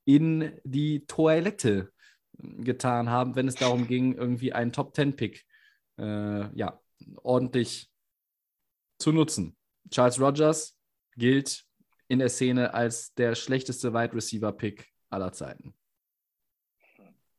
in 0.04 0.52
die 0.64 1.06
Toilette 1.06 1.90
getan 2.38 3.08
haben, 3.08 3.36
wenn 3.36 3.48
es 3.48 3.54
darum 3.54 3.86
ging, 3.86 4.14
irgendwie 4.14 4.52
einen 4.52 4.72
Top-10-Pick 4.72 5.44
äh, 5.98 6.56
ja, 6.56 6.80
ordentlich 7.16 7.90
zu 8.98 9.12
nutzen. 9.12 9.56
Charles 9.90 10.20
Rogers 10.20 10.76
gilt 11.16 11.64
in 12.08 12.18
der 12.18 12.28
Szene 12.28 12.74
als 12.74 13.14
der 13.14 13.34
schlechteste 13.34 13.92
Wide 13.92 14.14
Receiver-Pick 14.14 14.88
aller 15.10 15.32
Zeiten. 15.32 15.74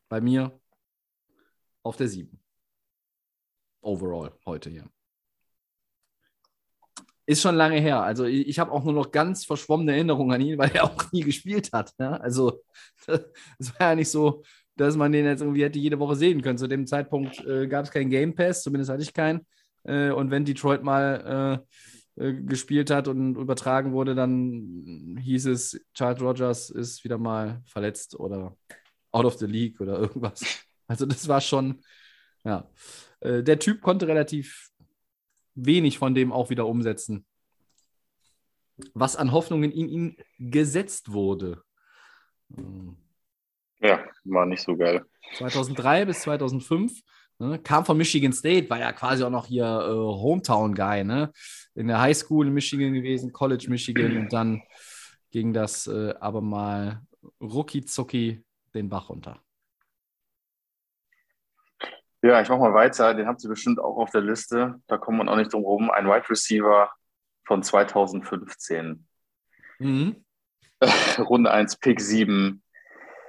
Bei 0.09 0.22
mir 0.22 0.59
auf 1.84 1.95
der 1.97 2.07
7. 2.07 2.39
Overall 3.82 4.34
heute 4.45 4.70
hier. 4.70 4.89
Ist 7.28 7.41
schon 7.41 7.55
lange 7.55 7.80
her. 7.80 8.03
Also 8.03 8.26
ich, 8.26 8.59
habe 8.59 8.72
auch 8.72 8.84
nur 8.84 8.93
noch 8.93 9.11
ganz 9.11 9.45
verschwommene 9.45 9.93
Erinnerungen 9.93 10.32
an 10.32 10.41
ihn, 10.41 10.57
weil 10.59 10.72
er 10.72 10.84
auch 10.84 11.11
nie 11.11 11.22
gespielt 11.22 11.72
hat. 11.74 11.91
Ja? 11.99 12.18
Also 12.18 12.61
es 13.07 13.80
war 13.80 13.89
ja 13.89 13.95
nicht 13.95 14.09
so, 14.09 14.43
dass 14.76 14.95
man 14.95 15.11
den 15.11 15.26
jetzt 15.26 15.41
irgendwie 15.41 15.63
hätte 15.63 15.80
jede 15.80 15.99
Woche 15.99 16.16
sehen 16.16 16.41
können. 16.41 16.57
Zu 16.57 16.68
dem 16.68 16.86
Zeitpunkt 16.86 17.43
äh, 17.45 17.68
gab 17.68 17.86
es 17.86 17.91
keinen 17.91 18.09
Game 18.09 18.36
Pass, 18.36 18.61
zumindest 18.63 18.91
hatte 18.91 19.03
ich 19.03 19.13
keinen. 19.13 19.45
Äh, 19.86 20.11
und 20.11 20.31
wenn 20.31 20.45
Detroit 20.45 20.83
mal 20.83 21.63
äh, 22.17 22.27
äh, 22.27 22.33
gespielt 22.33 22.91
hat 22.91 23.07
und 23.09 23.36
übertragen 23.36 23.91
wurde, 23.91 24.15
dann 24.15 25.17
hieß 25.21 25.47
es, 25.47 25.86
Charles 25.93 26.21
Rogers 26.21 26.69
ist 26.69 27.03
wieder 27.03 27.17
mal 27.17 27.61
verletzt 27.65 28.17
oder 28.17 28.55
out 29.11 29.25
of 29.25 29.38
the 29.38 29.45
league 29.45 29.79
oder 29.81 29.99
irgendwas. 29.99 30.41
Also 30.88 31.07
das 31.07 31.27
war 31.27 31.41
schon, 31.41 31.81
ja. 32.43 32.69
Äh, 33.19 33.41
der 33.41 33.57
Typ 33.57 33.81
konnte 33.81 34.07
relativ 34.07 34.69
wenig 35.55 35.97
von 35.97 36.13
dem 36.13 36.31
auch 36.31 36.51
wieder 36.51 36.67
umsetzen, 36.67 37.25
was 38.93 39.15
an 39.15 39.31
Hoffnungen 39.31 39.71
in 39.71 39.89
ihn 39.89 40.17
gesetzt 40.38 41.11
wurde. 41.11 41.63
Ja, 43.79 44.05
war 44.25 44.45
nicht 44.45 44.61
so 44.61 44.77
geil. 44.77 45.07
2003 45.38 46.05
bis 46.05 46.21
2005 46.21 47.01
ne, 47.39 47.59
kam 47.59 47.86
von 47.86 47.97
Michigan 47.97 48.33
State, 48.33 48.69
war 48.69 48.79
ja 48.79 48.91
quasi 48.91 49.23
auch 49.23 49.29
noch 49.29 49.47
hier 49.47 49.65
äh, 49.65 49.93
Hometown-Guy, 49.93 51.03
ne? 51.03 51.31
in 51.75 51.88
der 51.88 51.99
High 51.99 52.17
School 52.17 52.47
in 52.47 52.53
Michigan 52.53 52.93
gewesen, 52.93 53.31
College 53.31 53.67
Michigan 53.69 54.17
und 54.17 54.33
dann 54.33 54.63
ging 55.31 55.53
das 55.53 55.88
äh, 55.88 56.13
aber 56.19 56.41
mal 56.41 57.01
rucki 57.41 57.83
zucki 57.86 58.43
den 58.73 58.89
Bach 58.89 59.09
runter. 59.09 59.41
Ja, 62.21 62.41
ich 62.41 62.49
mache 62.49 62.59
mal 62.59 62.73
weiter. 62.73 63.13
Den 63.13 63.27
habt 63.27 63.43
ihr 63.43 63.49
bestimmt 63.49 63.79
auch 63.79 63.97
auf 63.97 64.09
der 64.09 64.21
Liste. 64.21 64.81
Da 64.88 64.97
kommt 64.97 65.19
man 65.19 65.29
auch 65.29 65.36
nicht 65.36 65.53
drum 65.53 65.63
rum. 65.63 65.91
Ein 65.91 66.07
Wide 66.07 66.27
Receiver 66.27 66.89
von 67.45 67.61
2015. 67.61 69.05
Mhm. 69.77 70.25
Runde 71.19 71.51
1, 71.51 71.77
Pick 71.77 72.01
7. 72.01 72.63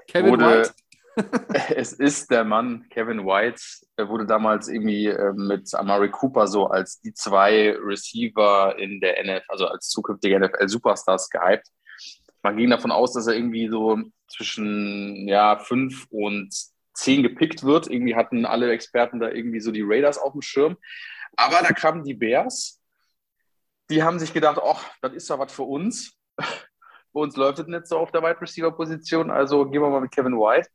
Kevin 0.09 0.31
wurde, 0.31 0.47
White. 0.47 0.75
es 1.75 1.93
ist 1.95 2.31
der 2.31 2.45
Mann, 2.45 2.87
Kevin 2.91 3.25
White. 3.25 3.63
Er 3.97 4.09
wurde 4.09 4.27
damals 4.27 4.69
irgendwie 4.69 5.07
äh, 5.07 5.33
mit 5.33 5.75
Amari 5.75 6.11
Cooper 6.11 6.47
so 6.47 6.67
als 6.67 7.01
die 7.01 7.15
zwei 7.15 7.77
Receiver 7.79 8.77
in 8.79 9.01
der 9.01 9.23
NFL, 9.25 9.45
also 9.49 9.67
als 9.67 9.89
zukünftige 9.89 10.39
NFL-Superstars 10.39 11.31
gehypt. 11.31 11.69
Man 12.43 12.57
ging 12.57 12.71
davon 12.71 12.91
aus, 12.91 13.15
dass 13.15 13.27
er 13.27 13.35
irgendwie 13.35 13.69
so 13.69 13.99
zwischen 14.29 15.27
ja, 15.27 15.59
fünf 15.59 16.07
und 16.11 16.55
zehn 16.95 17.23
gepickt 17.23 17.65
wird. 17.65 17.89
Irgendwie 17.89 18.15
hatten 18.15 18.45
alle 18.45 18.71
Experten 18.71 19.19
da 19.19 19.31
irgendwie 19.31 19.61
so 19.61 19.73
die 19.73 19.85
Raiders 19.85 20.19
auf 20.19 20.33
dem 20.33 20.43
Schirm. 20.43 20.77
Aber 21.37 21.61
da 21.61 21.73
kamen 21.73 22.05
die 22.05 22.15
Bears. 22.15 22.81
Die 23.91 24.03
haben 24.03 24.19
sich 24.19 24.33
gedacht, 24.33 24.61
ach, 24.63 24.85
das 25.01 25.13
ist 25.13 25.31
doch 25.31 25.39
was 25.39 25.53
für 25.53 25.63
uns. 25.63 26.19
Bei 26.37 27.21
uns 27.21 27.37
läuft 27.37 27.61
es 27.61 27.67
nicht 27.67 27.87
so 27.87 27.99
auf 27.99 28.13
der 28.13 28.23
Wide 28.23 28.41
Receiver 28.41 28.71
Position, 28.73 29.31
also 29.31 29.65
gehen 29.65 29.81
wir 29.81 29.89
mal 29.89 30.03
mit 30.03 30.11
Kevin 30.11 30.35
White. 30.35 30.69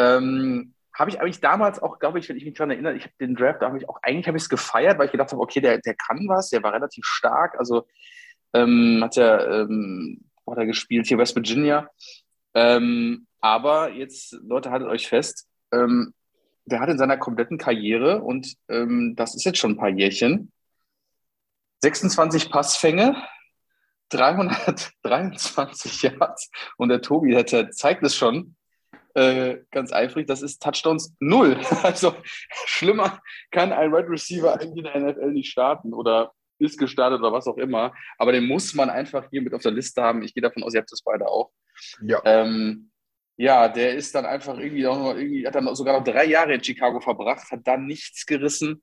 Ähm, 0.00 0.74
habe 0.98 1.10
ich 1.10 1.20
eigentlich 1.20 1.40
damals 1.40 1.82
auch, 1.82 1.98
glaube 1.98 2.18
ich, 2.18 2.28
wenn 2.28 2.36
ich 2.36 2.44
mich 2.44 2.54
daran 2.54 2.70
erinnere, 2.70 2.94
ich 2.94 3.04
habe 3.04 3.14
den 3.20 3.34
Draft, 3.34 3.62
da 3.62 3.66
habe 3.66 3.78
ich 3.78 3.88
auch, 3.88 3.98
eigentlich 4.02 4.26
habe 4.26 4.36
ich 4.36 4.44
es 4.44 4.48
gefeiert, 4.48 4.98
weil 4.98 5.06
ich 5.06 5.12
gedacht 5.12 5.32
habe, 5.32 5.40
okay, 5.40 5.60
der, 5.60 5.78
der 5.78 5.94
kann 5.94 6.26
was, 6.28 6.50
der 6.50 6.62
war 6.62 6.72
relativ 6.72 7.04
stark, 7.04 7.58
also 7.58 7.86
ähm, 8.52 9.00
hat 9.02 9.16
er, 9.16 9.62
ähm, 9.62 10.24
hat 10.46 10.58
er 10.58 10.66
gespielt 10.66 11.06
hier 11.06 11.18
West 11.18 11.36
Virginia. 11.36 11.88
Ähm, 12.54 13.26
aber 13.40 13.90
jetzt, 13.92 14.32
Leute, 14.42 14.70
haltet 14.70 14.88
euch 14.88 15.08
fest, 15.08 15.48
ähm, 15.72 16.12
der 16.64 16.80
hat 16.80 16.88
in 16.88 16.98
seiner 16.98 17.16
kompletten 17.16 17.58
Karriere, 17.58 18.22
und 18.22 18.54
ähm, 18.68 19.14
das 19.16 19.34
ist 19.34 19.44
jetzt 19.44 19.58
schon 19.58 19.72
ein 19.72 19.78
paar 19.78 19.88
Jährchen, 19.88 20.52
26 21.82 22.50
Passfänge, 22.50 23.16
323 24.10 26.02
Yards. 26.02 26.50
Und 26.76 26.88
der 26.90 27.00
Tobi, 27.00 27.30
der, 27.30 27.70
zeigt 27.70 28.02
es 28.02 28.16
schon 28.16 28.56
äh, 29.14 29.58
ganz 29.70 29.92
eifrig, 29.92 30.26
das 30.26 30.42
ist 30.42 30.62
Touchdowns 30.62 31.14
null. 31.20 31.58
Also 31.82 32.14
schlimmer 32.66 33.20
kann 33.50 33.72
ein 33.72 33.92
Red 33.92 34.08
Receiver 34.08 34.54
eigentlich 34.54 34.84
in 34.84 34.84
der 34.84 35.00
NFL 35.00 35.32
nicht 35.32 35.50
starten 35.50 35.94
oder 35.94 36.32
ist 36.58 36.78
gestartet 36.78 37.20
oder 37.20 37.32
was 37.32 37.46
auch 37.46 37.56
immer. 37.56 37.92
Aber 38.18 38.32
den 38.32 38.46
muss 38.46 38.74
man 38.74 38.90
einfach 38.90 39.28
hier 39.30 39.42
mit 39.42 39.54
auf 39.54 39.62
der 39.62 39.72
Liste 39.72 40.02
haben. 40.02 40.22
Ich 40.22 40.34
gehe 40.34 40.42
davon 40.42 40.62
aus, 40.62 40.74
ihr 40.74 40.80
habt 40.80 40.92
das 40.92 41.02
beide 41.02 41.26
auch. 41.26 41.50
Ja. 42.02 42.20
Ähm, 42.24 42.90
ja, 43.36 43.68
der 43.68 43.94
ist 43.94 44.14
dann 44.14 44.26
einfach 44.26 44.58
irgendwie, 44.58 44.86
auch 44.86 44.98
noch, 44.98 45.16
irgendwie 45.16 45.46
hat 45.46 45.54
dann 45.54 45.74
sogar 45.74 45.98
noch 45.98 46.04
drei 46.04 46.26
Jahre 46.26 46.52
in 46.52 46.62
Chicago 46.62 47.00
verbracht, 47.00 47.50
hat 47.50 47.60
dann 47.64 47.86
nichts 47.86 48.26
gerissen, 48.26 48.82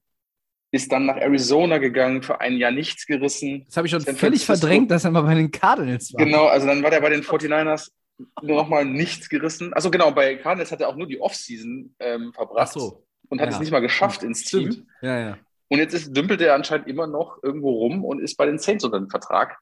ist 0.71 0.91
dann 0.91 1.05
nach 1.05 1.17
Arizona 1.17 1.77
gegangen, 1.77 2.23
für 2.23 2.41
ein 2.41 2.57
Jahr 2.57 2.71
nichts 2.71 3.05
gerissen. 3.05 3.65
Das 3.67 3.77
habe 3.77 3.85
ich 3.85 3.91
schon 3.91 4.01
völlig 4.01 4.45
verdrängt, 4.45 4.89
dass 4.89 5.05
er 5.05 5.11
mal 5.11 5.21
bei 5.21 5.35
den 5.35 5.51
Cardinals 5.51 6.11
war. 6.11 6.25
Genau, 6.25 6.47
also 6.47 6.65
dann 6.65 6.81
war 6.81 6.89
der 6.89 7.01
bei 7.01 7.09
den 7.09 7.21
49ers 7.21 7.91
nochmal 8.41 8.85
nichts 8.85 9.29
gerissen. 9.29 9.73
Also 9.73 9.91
genau, 9.91 10.11
bei 10.11 10.35
Cardinals 10.35 10.71
hat 10.71 10.81
er 10.81 10.89
auch 10.89 10.95
nur 10.95 11.07
die 11.07 11.21
Offseason 11.21 11.95
ähm, 11.99 12.29
Ach 12.31 12.37
verbracht 12.37 12.73
so. 12.73 13.05
und 13.29 13.41
hat 13.41 13.49
ja. 13.49 13.55
es 13.55 13.59
nicht 13.59 13.71
mal 13.71 13.79
geschafft 13.79 14.23
ins 14.23 14.43
Team. 14.43 14.87
Ja, 15.01 15.19
ja. 15.19 15.37
Und 15.69 15.79
jetzt 15.79 15.93
ist, 15.93 16.15
dümpelt 16.15 16.41
er 16.41 16.55
anscheinend 16.55 16.87
immer 16.87 17.07
noch 17.07 17.43
irgendwo 17.43 17.71
rum 17.71 18.05
und 18.05 18.19
ist 18.19 18.37
bei 18.37 18.45
den 18.45 18.57
Saints 18.57 18.83
unter 18.83 18.99
dem 18.99 19.09
Vertrag. 19.09 19.57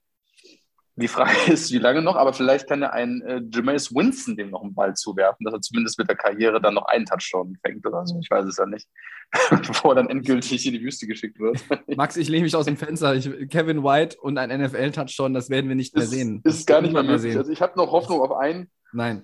Die 0.97 1.07
Frage 1.09 1.31
ist, 1.51 1.71
wie 1.73 1.77
lange 1.77 2.01
noch, 2.01 2.15
aber 2.15 2.33
vielleicht 2.33 2.67
kann 2.67 2.81
er 2.81 2.93
einen 2.93 3.21
äh, 3.23 3.41
Jameis 3.53 3.93
Winston 3.93 4.37
dem 4.37 4.51
noch 4.51 4.63
einen 4.63 4.73
Ball 4.73 4.93
zuwerfen, 4.93 5.43
dass 5.43 5.53
er 5.53 5.61
zumindest 5.61 5.97
mit 5.99 6.07
der 6.07 6.15
Karriere 6.15 6.61
dann 6.61 6.73
noch 6.73 6.85
einen 6.85 7.05
Touchdown 7.05 7.57
fängt 7.65 7.85
oder 7.85 8.05
so. 8.05 8.17
Ich 8.21 8.29
weiß 8.29 8.45
es 8.45 8.57
ja 8.57 8.65
nicht. 8.65 8.87
Bevor 9.49 9.91
er 9.91 9.95
dann 9.95 10.09
endgültig 10.09 10.65
in 10.65 10.73
die 10.73 10.81
Wüste 10.81 11.07
geschickt 11.07 11.39
wird. 11.39 11.59
Max, 11.97 12.15
ich 12.15 12.29
lehne 12.29 12.43
mich 12.43 12.55
aus 12.55 12.65
dem 12.65 12.77
Fenster. 12.77 13.13
Ich, 13.15 13.25
Kevin 13.49 13.83
White 13.83 14.17
und 14.21 14.37
ein 14.37 14.61
NFL-Touchdown, 14.61 15.33
das 15.33 15.49
werden 15.49 15.67
wir 15.67 15.75
nicht 15.75 15.95
mehr 15.95 16.03
ist, 16.05 16.11
sehen. 16.11 16.41
ist 16.43 16.59
Das 16.59 16.65
gar 16.65 16.81
nicht 16.81 16.93
mehr 16.93 17.03
möglich. 17.03 17.21
sehen. 17.23 17.37
Also 17.39 17.51
ich 17.51 17.61
habe 17.61 17.77
noch 17.77 17.91
Hoffnung 17.91 18.21
auf 18.21 18.31
einen, 18.31 18.69
Nein. 18.93 19.23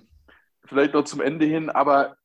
vielleicht 0.65 0.93
noch 0.93 1.05
zum 1.05 1.22
Ende 1.22 1.45
hin, 1.45 1.69
aber 1.69 2.17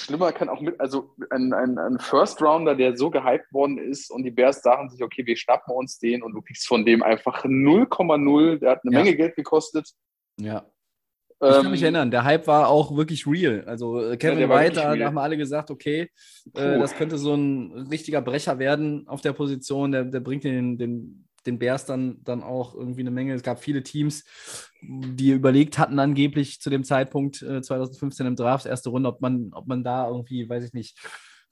schlimmer 0.00 0.32
kann 0.32 0.48
auch 0.48 0.60
mit, 0.60 0.78
also 0.80 1.14
ein, 1.30 1.52
ein, 1.52 1.78
ein 1.78 1.98
First 1.98 2.40
Rounder, 2.42 2.74
der 2.74 2.96
so 2.96 3.10
gehypt 3.10 3.52
worden 3.52 3.78
ist 3.78 4.10
und 4.10 4.22
die 4.24 4.30
Bears 4.30 4.62
sagen 4.62 4.88
sich, 4.90 5.02
okay, 5.02 5.24
wir 5.26 5.36
schnappen 5.36 5.74
uns 5.74 5.98
den 5.98 6.22
und 6.22 6.32
du 6.32 6.42
kriegst 6.42 6.66
von 6.66 6.84
dem 6.84 7.02
einfach 7.02 7.44
0,0, 7.44 8.58
der 8.58 8.70
hat 8.70 8.80
eine 8.84 8.92
Ja. 8.92 9.02
Menge 9.02 9.16
Geld 9.16 9.36
gekostet. 9.36 9.90
Ja. 10.40 10.64
Ich 11.40 11.48
kann 11.50 11.66
Ähm, 11.66 11.70
mich 11.70 11.82
erinnern, 11.82 12.10
der 12.10 12.24
Hype 12.24 12.48
war 12.48 12.68
auch 12.68 12.96
wirklich 12.96 13.24
real. 13.24 13.62
Also 13.66 14.00
äh, 14.02 14.16
Kevin 14.16 14.48
war 14.48 14.58
White, 14.58 14.74
da 14.74 14.98
haben 14.98 15.18
alle 15.18 15.36
gesagt, 15.36 15.70
okay, 15.70 16.10
äh, 16.54 16.78
das 16.78 16.96
könnte 16.96 17.16
so 17.16 17.34
ein 17.34 17.86
richtiger 17.90 18.20
Brecher 18.20 18.58
werden 18.58 19.06
auf 19.06 19.20
der 19.20 19.32
Position. 19.34 19.92
Der, 19.92 20.04
der 20.04 20.18
bringt 20.18 20.42
den, 20.42 20.78
den, 20.78 21.27
den 21.48 21.58
Bears 21.58 21.84
dann, 21.86 22.22
dann 22.22 22.42
auch 22.42 22.74
irgendwie 22.74 23.00
eine 23.00 23.10
Menge. 23.10 23.34
Es 23.34 23.42
gab 23.42 23.60
viele 23.62 23.82
Teams, 23.82 24.24
die 24.82 25.30
überlegt 25.30 25.78
hatten, 25.78 25.98
angeblich 25.98 26.60
zu 26.60 26.70
dem 26.70 26.84
Zeitpunkt 26.84 27.42
äh, 27.42 27.60
2015 27.62 28.26
im 28.26 28.36
Draft, 28.36 28.66
erste 28.66 28.90
Runde, 28.90 29.08
ob 29.08 29.20
man, 29.20 29.50
ob 29.52 29.66
man 29.66 29.82
da 29.82 30.06
irgendwie, 30.08 30.48
weiß 30.48 30.64
ich 30.64 30.72
nicht, 30.72 30.98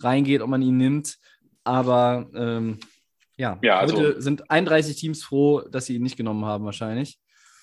reingeht, 0.01 0.41
ob 0.43 0.49
man 0.51 0.63
ihn 0.63 0.77
nimmt. 0.77 1.17
Aber 1.65 2.29
ähm, 2.35 2.79
ja, 3.37 3.59
Ja, 3.63 3.79
also- 3.79 3.97
heute 3.97 4.23
sind 4.23 4.51
31 4.51 4.97
Teams 4.97 5.25
froh, 5.25 5.63
dass 5.63 5.87
sie 5.87 5.97
ihn 5.97 6.03
nicht 6.03 6.17
genommen 6.17 6.45
haben, 6.45 6.65
wahrscheinlich. 6.65 7.19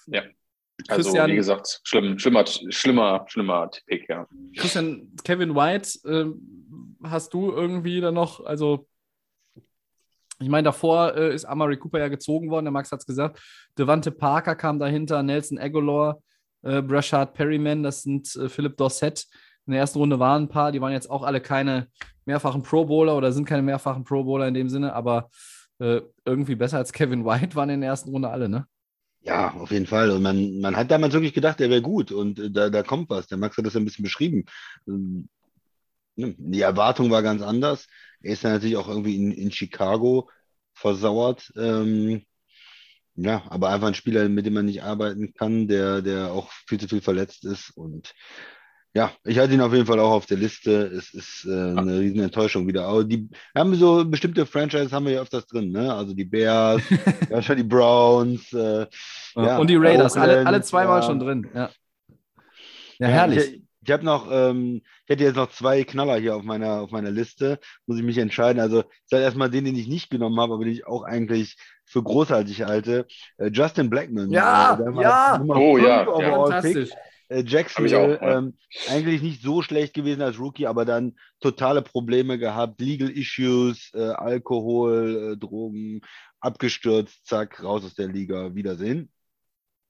Ja. 0.07 0.23
Also, 0.87 1.03
Christian- 1.11 1.31
wie 1.31 1.35
gesagt, 1.35 1.81
schlimm, 1.83 2.17
schlimmer, 2.19 2.45
schlimmer, 2.47 3.25
schlimmer 3.27 3.69
Pick, 3.85 4.09
ja. 4.09 4.27
Christian, 4.57 5.11
Kevin 5.23 5.55
White, 5.55 5.99
ähm, 6.05 6.97
hast 7.03 7.33
du 7.33 7.51
irgendwie 7.51 8.01
dann 8.01 8.15
noch, 8.15 8.43
also 8.43 8.87
ich 10.43 10.49
meine, 10.49 10.65
davor 10.65 11.15
äh, 11.15 11.33
ist 11.33 11.45
Amari 11.45 11.77
Cooper 11.77 11.99
ja 11.99 12.07
gezogen 12.07 12.49
worden, 12.49 12.65
der 12.65 12.71
Max 12.71 12.91
hat 12.91 12.99
es 12.99 13.05
gesagt. 13.05 13.39
Devante 13.77 14.11
Parker 14.11 14.55
kam 14.55 14.79
dahinter, 14.79 15.23
Nelson 15.23 15.57
Aguilar, 15.57 16.19
äh, 16.63 16.81
Brashard 16.81 17.33
Perryman, 17.33 17.83
das 17.83 18.03
sind 18.03 18.35
äh, 18.35 18.49
Philip 18.49 18.75
Dorsett. 18.77 19.25
In 19.65 19.71
der 19.71 19.81
ersten 19.81 19.99
Runde 19.99 20.19
waren 20.19 20.43
ein 20.43 20.49
paar, 20.49 20.71
die 20.71 20.81
waren 20.81 20.91
jetzt 20.91 21.09
auch 21.09 21.23
alle 21.23 21.39
keine 21.39 21.87
mehrfachen 22.25 22.63
Pro 22.63 22.85
Bowler 22.85 23.15
oder 23.17 23.31
sind 23.31 23.45
keine 23.45 23.61
mehrfachen 23.61 24.03
Pro 24.03 24.23
Bowler 24.23 24.47
in 24.47 24.53
dem 24.53 24.69
Sinne, 24.69 24.93
aber 24.93 25.29
äh, 25.79 26.01
irgendwie 26.25 26.55
besser 26.55 26.77
als 26.77 26.91
Kevin 26.91 27.25
White 27.25 27.55
waren 27.55 27.69
in 27.69 27.81
der 27.81 27.89
ersten 27.91 28.09
Runde 28.09 28.29
alle, 28.29 28.49
ne? 28.49 28.67
Ja, 29.25 29.53
auf 29.53 29.71
jeden 29.71 29.85
Fall. 29.85 30.09
Und 30.09 30.21
man, 30.21 30.59
man 30.59 30.75
hat 30.75 30.91
damals 30.91 31.13
wirklich 31.13 31.33
gedacht, 31.33 31.59
der 31.61 31.69
wäre 31.69 31.81
gut 31.81 32.11
und 32.11 32.39
äh, 32.39 32.51
da, 32.51 32.69
da 32.69 32.83
kommt 32.83 33.09
was. 33.09 33.27
Der 33.27 33.37
Max 33.37 33.55
hat 33.57 33.65
das 33.65 33.73
ja 33.73 33.79
ein 33.79 33.85
bisschen 33.85 34.03
beschrieben. 34.03 34.45
Ne, 36.15 36.35
Die 36.37 36.61
Erwartung 36.61 37.11
war 37.11 37.23
ganz 37.23 37.41
anders. 37.41 37.87
Er 38.21 38.33
ist 38.33 38.43
dann 38.43 38.53
natürlich 38.53 38.77
auch 38.77 38.87
irgendwie 38.87 39.15
in, 39.15 39.31
in 39.31 39.51
Chicago 39.51 40.29
versauert. 40.73 41.51
Ähm, 41.55 42.23
ja, 43.15 43.43
aber 43.49 43.69
einfach 43.69 43.87
ein 43.87 43.93
Spieler, 43.93 44.27
mit 44.27 44.45
dem 44.45 44.53
man 44.53 44.65
nicht 44.65 44.83
arbeiten 44.83 45.33
kann, 45.33 45.67
der, 45.67 46.01
der 46.01 46.31
auch 46.31 46.51
viel 46.67 46.79
zu 46.79 46.87
viel 46.87 47.01
verletzt 47.01 47.45
ist. 47.45 47.69
Und 47.75 48.13
ja, 48.95 49.11
ich 49.23 49.39
hatte 49.39 49.53
ihn 49.53 49.61
auf 49.61 49.73
jeden 49.73 49.85
Fall 49.85 49.99
auch 49.99 50.11
auf 50.11 50.25
der 50.25 50.37
Liste. 50.37 50.85
Es 50.85 51.13
ist 51.13 51.45
äh, 51.47 51.51
eine 51.51 51.99
riesen 51.99 52.21
Enttäuschung 52.21 52.67
wieder. 52.67 52.85
Aber 52.85 53.03
die 53.03 53.27
wir 53.29 53.59
haben 53.59 53.73
so 53.75 54.05
bestimmte 54.05 54.45
Franchises 54.45 54.91
haben 54.91 55.05
wir 55.05 55.13
ja 55.13 55.21
öfters 55.21 55.45
drin, 55.47 55.71
ne? 55.71 55.93
Also 55.93 56.13
die 56.13 56.25
Bears, 56.25 56.81
ja, 57.29 57.41
schon 57.41 57.57
die 57.57 57.63
Browns, 57.63 58.51
äh, 58.53 58.85
ja, 59.35 59.57
und 59.57 59.69
die 59.69 59.75
Raiders, 59.75 60.15
alle, 60.15 60.33
Oakland, 60.33 60.47
alle 60.47 60.61
zweimal 60.61 61.01
ja. 61.01 61.07
schon 61.07 61.19
drin. 61.19 61.49
Ja, 61.53 61.69
ja, 61.69 62.15
Ja, 62.99 63.07
herrlich. 63.07 63.53
Ich, 63.55 63.63
ich 63.83 63.91
habe 63.91 64.05
noch, 64.05 64.29
ähm, 64.31 64.81
ich 65.03 65.09
hätte 65.09 65.23
jetzt 65.23 65.35
noch 65.35 65.51
zwei 65.51 65.83
Knaller 65.83 66.17
hier 66.17 66.35
auf 66.35 66.43
meiner, 66.43 66.81
auf 66.81 66.91
meiner 66.91 67.11
Liste. 67.11 67.59
Muss 67.85 67.97
ich 67.97 68.03
mich 68.03 68.17
entscheiden. 68.17 68.61
Also, 68.61 68.81
ich 68.81 69.07
sage 69.09 69.23
erstmal 69.23 69.49
den, 69.49 69.65
den 69.65 69.75
ich 69.75 69.87
nicht 69.87 70.09
genommen 70.09 70.39
habe, 70.39 70.53
aber 70.53 70.63
den 70.63 70.73
ich 70.73 70.87
auch 70.87 71.03
eigentlich 71.03 71.57
für 71.85 72.01
großartig 72.01 72.63
halte. 72.63 73.07
Äh, 73.37 73.49
Justin 73.49 73.89
Blackman. 73.89 74.31
Ja, 74.31 74.73
äh, 74.73 74.77
der 74.77 74.95
war 74.95 75.01
ja. 75.01 75.37
Nummer 75.37 75.55
Oh, 75.57 75.75
fünf 75.75 75.87
ja, 75.87 76.19
ja. 76.19 76.45
Fantastisch. 76.45 76.89
Äh, 77.29 77.43
Jacksonville, 77.45 78.17
auch, 78.17 78.21
ja. 78.21 78.37
ähm, 78.37 78.57
eigentlich 78.89 79.21
nicht 79.21 79.41
so 79.41 79.61
schlecht 79.61 79.93
gewesen 79.93 80.21
als 80.21 80.39
Rookie, 80.39 80.67
aber 80.67 80.85
dann 80.85 81.15
totale 81.39 81.81
Probleme 81.81 82.37
gehabt, 82.37 82.79
Legal 82.79 83.09
Issues, 83.09 83.91
äh, 83.93 84.01
Alkohol, 84.01 85.33
äh, 85.33 85.37
Drogen, 85.37 86.01
abgestürzt, 86.39 87.25
zack, 87.25 87.63
raus 87.63 87.85
aus 87.85 87.95
der 87.95 88.07
Liga, 88.07 88.53
Wiedersehen. 88.53 89.09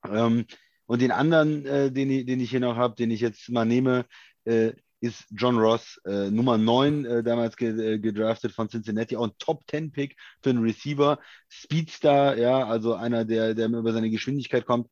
Ähm, 0.08 0.46
und 0.86 1.02
den 1.02 1.12
anderen, 1.12 1.66
äh, 1.66 1.92
den, 1.92 2.10
ich- 2.10 2.26
den 2.26 2.40
ich 2.40 2.50
hier 2.52 2.60
noch 2.60 2.76
habe, 2.78 2.96
den 2.96 3.12
ich 3.12 3.22
jetzt 3.22 3.50
mal 3.50 3.66
nehme, 3.66 4.06
äh, 4.46 4.74
ist 5.02 5.26
John 5.32 5.58
Ross, 5.58 6.00
äh, 6.06 6.32
Nummer 6.32 6.58
9, 6.58 7.04
äh, 7.06 7.24
damals 7.24 7.58
ge 7.58 7.96
äh, 7.96 8.00
gedraftet 8.00 8.54
von 8.54 8.70
Cincinnati, 8.70 9.18
auch 9.18 9.26
ein 9.28 9.34
Top-10-Pick 9.38 10.16
für 10.42 10.50
einen 10.52 10.64
Receiver, 10.64 11.20
Speedstar, 11.50 12.38
ja, 12.38 12.66
also 12.68 12.94
einer, 12.96 13.26
der, 13.26 13.54
der 13.54 13.68
über 13.68 13.92
seine 13.92 14.10
Geschwindigkeit 14.10 14.66
kommt, 14.66 14.88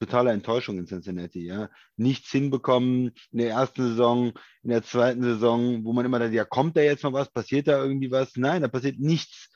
totale 0.00 0.32
Enttäuschung 0.32 0.78
in 0.78 0.86
Cincinnati, 0.86 1.46
ja. 1.46 1.68
Nichts 1.96 2.30
hinbekommen 2.30 3.12
in 3.32 3.38
der 3.38 3.50
ersten 3.50 3.82
Saison, 3.88 4.32
in 4.62 4.70
der 4.70 4.82
zweiten 4.82 5.22
Saison, 5.22 5.84
wo 5.84 5.92
man 5.92 6.06
immer 6.06 6.18
dachte, 6.18 6.34
ja, 6.34 6.44
kommt 6.44 6.76
da 6.76 6.80
jetzt 6.80 7.04
mal 7.04 7.12
was, 7.12 7.30
passiert 7.30 7.68
da 7.68 7.82
irgendwie 7.82 8.10
was? 8.10 8.32
Nein, 8.36 8.62
da 8.62 8.68
passiert 8.68 8.98
nichts. 8.98 9.50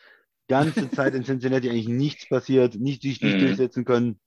Ganze 0.48 0.90
Zeit 0.90 1.14
in 1.14 1.24
Cincinnati 1.24 1.70
eigentlich 1.70 1.88
nichts 1.88 2.28
passiert, 2.28 2.74
nicht 2.74 3.00
sich 3.02 3.22
nicht 3.22 3.40
Mhm. 3.40 3.40
durchsetzen 3.40 3.84
können. 3.86 4.20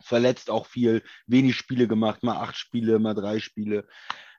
Verletzt 0.00 0.50
auch 0.50 0.66
viel, 0.66 1.02
wenig 1.26 1.56
Spiele 1.56 1.88
gemacht, 1.88 2.22
mal 2.22 2.36
acht 2.36 2.56
Spiele, 2.56 2.98
mal 2.98 3.14
drei 3.14 3.38
Spiele. 3.40 3.86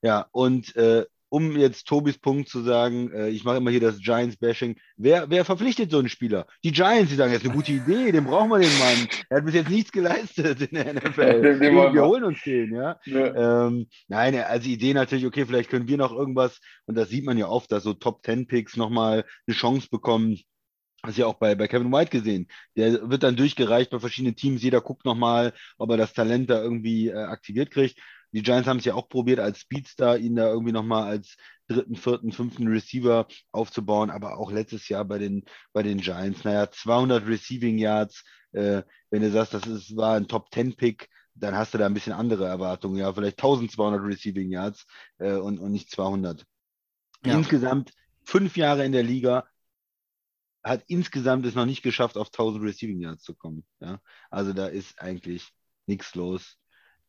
Ja, 0.01 0.27
und 0.31 0.75
äh, 0.75 1.05
um 1.29 1.57
jetzt 1.57 1.87
Tobis 1.87 2.17
Punkt 2.17 2.47
zu 2.47 2.61
sagen, 2.61 3.11
äh, 3.11 3.29
ich 3.29 3.43
mache 3.43 3.57
immer 3.57 3.71
hier 3.71 3.81
das 3.81 3.99
Giants-Bashing. 3.99 4.77
Wer, 4.95 5.29
wer 5.29 5.43
verpflichtet 5.43 5.91
so 5.91 5.99
einen 5.99 6.09
Spieler? 6.09 6.47
Die 6.63 6.71
Giants, 6.71 7.09
die 7.09 7.15
sagen, 7.17 7.33
das 7.33 7.41
ist 7.41 7.47
eine 7.47 7.55
gute 7.55 7.73
Idee, 7.73 8.11
den 8.11 8.23
brauchen 8.23 8.49
wir 8.49 8.59
den 8.59 8.79
Mann. 8.79 9.07
Er 9.29 9.37
hat 9.37 9.45
bis 9.45 9.55
jetzt 9.55 9.69
nichts 9.69 9.91
geleistet 9.91 10.61
in 10.61 10.75
der 10.75 10.93
NFL. 10.93 11.41
Den- 11.41 11.59
wir. 11.59 12.05
holen 12.05 12.23
uns 12.23 12.41
den, 12.43 12.73
ja. 12.73 12.97
Ja. 13.05 13.67
Ähm, 13.67 13.87
nein, 14.07 14.35
also 14.35 14.69
Idee 14.69 14.93
natürlich, 14.93 15.25
okay, 15.25 15.45
vielleicht 15.45 15.69
können 15.69 15.87
wir 15.87 15.97
noch 15.97 16.13
irgendwas, 16.13 16.59
und 16.85 16.95
das 16.95 17.09
sieht 17.09 17.25
man 17.25 17.37
ja 17.37 17.47
oft, 17.47 17.71
dass 17.71 17.83
so 17.83 17.93
Top-10-Picks 17.93 18.77
nochmal 18.77 19.25
eine 19.47 19.55
Chance 19.55 19.89
bekommen. 19.91 20.39
Hast 21.03 21.17
du 21.17 21.21
ja 21.21 21.27
auch 21.27 21.35
bei, 21.35 21.55
bei 21.55 21.67
Kevin 21.67 21.91
White 21.91 22.09
gesehen. 22.09 22.47
Der 22.75 23.09
wird 23.09 23.23
dann 23.23 23.35
durchgereicht 23.35 23.91
bei 23.91 23.99
verschiedenen 23.99 24.35
Teams. 24.35 24.63
Jeder 24.63 24.81
guckt 24.81 25.05
nochmal, 25.05 25.53
ob 25.77 25.91
er 25.91 25.97
das 25.97 26.13
Talent 26.13 26.49
da 26.49 26.61
irgendwie 26.61 27.09
äh, 27.09 27.15
aktiviert 27.15 27.71
kriegt. 27.71 27.99
Die 28.31 28.41
Giants 28.41 28.67
haben 28.67 28.79
es 28.79 28.85
ja 28.85 28.93
auch 28.93 29.07
probiert, 29.07 29.39
als 29.39 29.59
Speedstar 29.59 30.17
ihn 30.17 30.35
da 30.35 30.49
irgendwie 30.49 30.73
nochmal 30.73 31.03
als 31.03 31.37
dritten, 31.67 31.95
vierten, 31.95 32.31
fünften 32.31 32.67
Receiver 32.67 33.27
aufzubauen, 33.51 34.09
aber 34.09 34.37
auch 34.37 34.51
letztes 34.51 34.89
Jahr 34.89 35.05
bei 35.05 35.17
den, 35.17 35.43
bei 35.73 35.83
den 35.83 35.99
Giants. 35.99 36.43
Naja, 36.43 36.69
200 36.69 37.25
Receiving 37.27 37.77
Yards. 37.77 38.23
Äh, 38.51 38.83
wenn 39.09 39.21
du 39.21 39.31
sagst, 39.31 39.53
das 39.53 39.65
ist, 39.65 39.95
war 39.95 40.15
ein 40.15 40.27
Top-10-Pick, 40.27 41.09
dann 41.35 41.55
hast 41.55 41.73
du 41.73 41.77
da 41.77 41.85
ein 41.85 41.93
bisschen 41.93 42.13
andere 42.13 42.47
Erwartungen. 42.47 42.97
Ja, 42.97 43.13
vielleicht 43.13 43.39
1200 43.39 44.01
Receiving 44.01 44.51
Yards 44.51 44.85
äh, 45.19 45.33
und, 45.33 45.59
und 45.59 45.71
nicht 45.71 45.91
200. 45.91 46.45
Ja. 47.25 47.33
Insgesamt 47.33 47.93
fünf 48.23 48.57
Jahre 48.57 48.85
in 48.85 48.91
der 48.91 49.03
Liga, 49.03 49.47
hat 50.67 50.83
insgesamt 50.87 51.45
es 51.45 51.55
noch 51.55 51.65
nicht 51.65 51.83
geschafft, 51.83 52.17
auf 52.17 52.27
1000 52.27 52.63
Receiving 52.63 52.99
Yards 52.99 53.23
zu 53.23 53.35
kommen. 53.35 53.63
Ja? 53.79 53.99
Also 54.29 54.53
da 54.53 54.67
ist 54.67 54.99
eigentlich 55.01 55.51
nichts 55.85 56.15
los, 56.15 56.57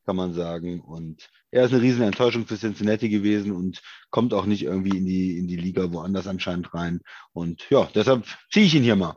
kann 0.06 0.16
man 0.16 0.32
sagen. 0.34 0.80
Und 0.80 1.28
er 1.50 1.64
ist 1.64 1.72
eine 1.72 1.82
riesen 1.82 2.02
Enttäuschung 2.02 2.46
für 2.46 2.56
Cincinnati 2.56 3.08
gewesen 3.08 3.52
und 3.52 3.82
kommt 4.10 4.32
auch 4.34 4.46
nicht 4.46 4.62
irgendwie 4.62 4.96
in 4.96 5.06
die, 5.06 5.38
in 5.38 5.48
die 5.48 5.56
Liga 5.56 5.92
woanders 5.92 6.26
anscheinend 6.26 6.72
rein. 6.74 7.00
Und 7.32 7.68
ja, 7.70 7.88
deshalb 7.94 8.24
ziehe 8.50 8.66
ich 8.66 8.74
ihn 8.74 8.84
hier 8.84 8.96
mal. 8.96 9.16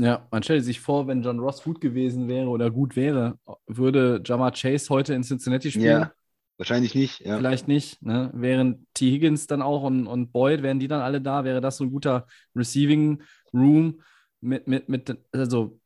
Ja, 0.00 0.28
man 0.30 0.44
stellt 0.44 0.64
sich 0.64 0.80
vor, 0.80 1.08
wenn 1.08 1.22
John 1.22 1.40
Ross 1.40 1.62
gut 1.62 1.80
gewesen 1.80 2.28
wäre 2.28 2.46
oder 2.48 2.70
gut 2.70 2.94
wäre, 2.94 3.38
würde 3.66 4.22
Jamar 4.24 4.52
Chase 4.52 4.88
heute 4.90 5.12
in 5.14 5.24
Cincinnati 5.24 5.72
spielen. 5.72 6.02
Ja, 6.02 6.12
wahrscheinlich 6.58 6.94
nicht. 6.94 7.20
Ja. 7.20 7.38
Vielleicht 7.38 7.68
nicht. 7.68 8.02
Ne? 8.02 8.30
Wären 8.34 8.86
T. 8.94 9.10
Higgins 9.10 9.46
dann 9.46 9.62
auch 9.62 9.84
und, 9.84 10.06
und 10.06 10.32
Boyd, 10.32 10.62
wären 10.62 10.78
die 10.78 10.88
dann 10.88 11.00
alle 11.00 11.20
da, 11.20 11.44
wäre 11.44 11.60
das 11.60 11.78
so 11.78 11.84
ein 11.84 11.90
guter 11.90 12.26
Receiving 12.54 13.22
Room 13.54 14.00
mit, 14.40 14.68
mit, 14.68 14.88
mit, 14.88 15.16
also 15.32 15.78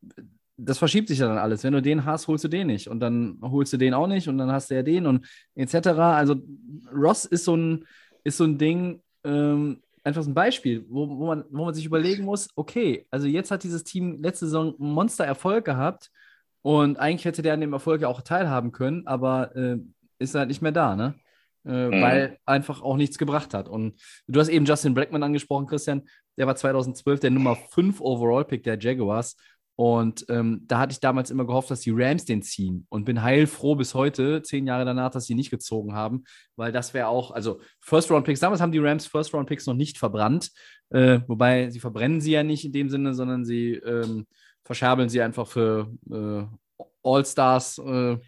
das 0.56 0.78
verschiebt 0.78 1.08
sich 1.08 1.18
ja 1.18 1.28
dann 1.28 1.38
alles. 1.38 1.64
Wenn 1.64 1.72
du 1.72 1.82
den 1.82 2.04
hast, 2.04 2.28
holst 2.28 2.44
du 2.44 2.48
den 2.48 2.66
nicht. 2.68 2.88
Und 2.88 3.00
dann 3.00 3.38
holst 3.42 3.72
du 3.72 3.76
den 3.76 3.94
auch 3.94 4.06
nicht 4.06 4.28
und 4.28 4.38
dann 4.38 4.50
hast 4.50 4.70
du 4.70 4.74
ja 4.74 4.82
den 4.82 5.06
und 5.06 5.26
etc. 5.54 5.88
Also 5.88 6.36
Ross 6.92 7.24
ist 7.24 7.44
so 7.44 7.56
ein, 7.56 7.84
ist 8.24 8.36
so 8.36 8.44
ein 8.44 8.58
Ding, 8.58 9.02
ähm, 9.24 9.82
einfach 10.04 10.22
so 10.22 10.30
ein 10.30 10.34
Beispiel, 10.34 10.84
wo, 10.88 11.08
wo, 11.08 11.26
man, 11.26 11.44
wo 11.50 11.64
man 11.64 11.74
sich 11.74 11.84
überlegen 11.84 12.24
muss, 12.24 12.48
okay, 12.56 13.06
also 13.10 13.26
jetzt 13.26 13.50
hat 13.50 13.62
dieses 13.62 13.84
Team 13.84 14.22
letzte 14.22 14.46
Saison 14.46 14.74
einen 14.78 14.92
Monster-Erfolg 14.92 15.64
gehabt 15.64 16.10
und 16.62 16.98
eigentlich 16.98 17.24
hätte 17.24 17.42
der 17.42 17.54
an 17.54 17.60
dem 17.60 17.72
Erfolg 17.72 18.02
ja 18.02 18.08
auch 18.08 18.22
teilhaben 18.22 18.72
können, 18.72 19.06
aber 19.06 19.54
äh, 19.56 19.78
ist 20.22 20.34
halt 20.34 20.48
nicht 20.48 20.62
mehr 20.62 20.72
da, 20.72 20.96
ne? 20.96 21.14
Äh, 21.64 21.88
Mhm. 21.88 22.02
Weil 22.02 22.38
einfach 22.44 22.82
auch 22.82 22.96
nichts 22.96 23.18
gebracht 23.18 23.54
hat. 23.54 23.68
Und 23.68 24.00
du 24.26 24.40
hast 24.40 24.48
eben 24.48 24.64
Justin 24.64 24.94
Blackman 24.94 25.22
angesprochen, 25.22 25.66
Christian. 25.66 26.02
Der 26.36 26.46
war 26.46 26.56
2012 26.56 27.20
der 27.20 27.30
Nummer 27.30 27.56
5 27.56 28.00
Overall-Pick 28.00 28.64
der 28.64 28.78
Jaguars. 28.78 29.36
Und 29.76 30.26
ähm, 30.28 30.62
da 30.66 30.80
hatte 30.80 30.92
ich 30.92 31.00
damals 31.00 31.30
immer 31.30 31.46
gehofft, 31.46 31.70
dass 31.70 31.80
die 31.80 31.92
Rams 31.94 32.24
den 32.24 32.42
ziehen. 32.42 32.86
Und 32.90 33.04
bin 33.04 33.22
heilfroh 33.22 33.74
bis 33.74 33.94
heute, 33.94 34.42
zehn 34.42 34.66
Jahre 34.66 34.84
danach, 34.84 35.10
dass 35.10 35.26
sie 35.26 35.34
nicht 35.34 35.50
gezogen 35.50 35.94
haben, 35.94 36.24
weil 36.56 36.72
das 36.72 36.94
wäre 36.94 37.08
auch, 37.08 37.30
also 37.30 37.60
First-Round-Picks, 37.80 38.40
damals 38.40 38.60
haben 38.60 38.72
die 38.72 38.78
Rams 38.78 39.06
First-Round-Picks 39.06 39.66
noch 39.66 39.74
nicht 39.74 39.98
verbrannt. 39.98 40.50
Äh, 40.90 41.20
wobei 41.26 41.70
sie 41.70 41.80
verbrennen 41.80 42.20
sie 42.20 42.32
ja 42.32 42.42
nicht 42.42 42.64
in 42.66 42.72
dem 42.72 42.90
Sinne, 42.90 43.14
sondern 43.14 43.44
sie 43.44 43.72
ähm, 43.72 44.26
verscherbeln 44.64 45.08
sie 45.08 45.22
einfach 45.22 45.46
für 45.46 45.90
äh, 46.10 46.44
All-Stars 47.02 47.78
äh, 47.78 48.18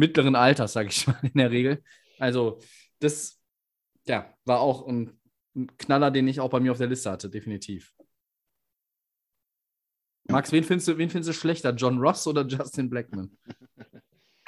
mittleren 0.00 0.34
Alters, 0.34 0.72
sage 0.72 0.88
ich 0.88 1.06
mal 1.06 1.18
in 1.22 1.34
der 1.38 1.50
Regel. 1.52 1.82
Also, 2.18 2.58
das 2.98 3.38
ja, 4.06 4.34
war 4.44 4.60
auch 4.60 4.86
ein, 4.88 5.18
ein 5.54 5.76
Knaller, 5.76 6.10
den 6.10 6.26
ich 6.26 6.40
auch 6.40 6.50
bei 6.50 6.58
mir 6.60 6.72
auf 6.72 6.78
der 6.78 6.88
Liste 6.88 7.10
hatte, 7.10 7.30
definitiv. 7.30 7.92
Max, 10.28 10.52
wen 10.52 10.64
findest 10.64 10.88
du, 10.88 10.96
wen 10.98 11.10
findest 11.10 11.28
du 11.30 11.32
schlechter, 11.34 11.70
John 11.74 11.98
Ross 11.98 12.26
oder 12.26 12.46
Justin 12.46 12.88
Blackman? 12.88 13.36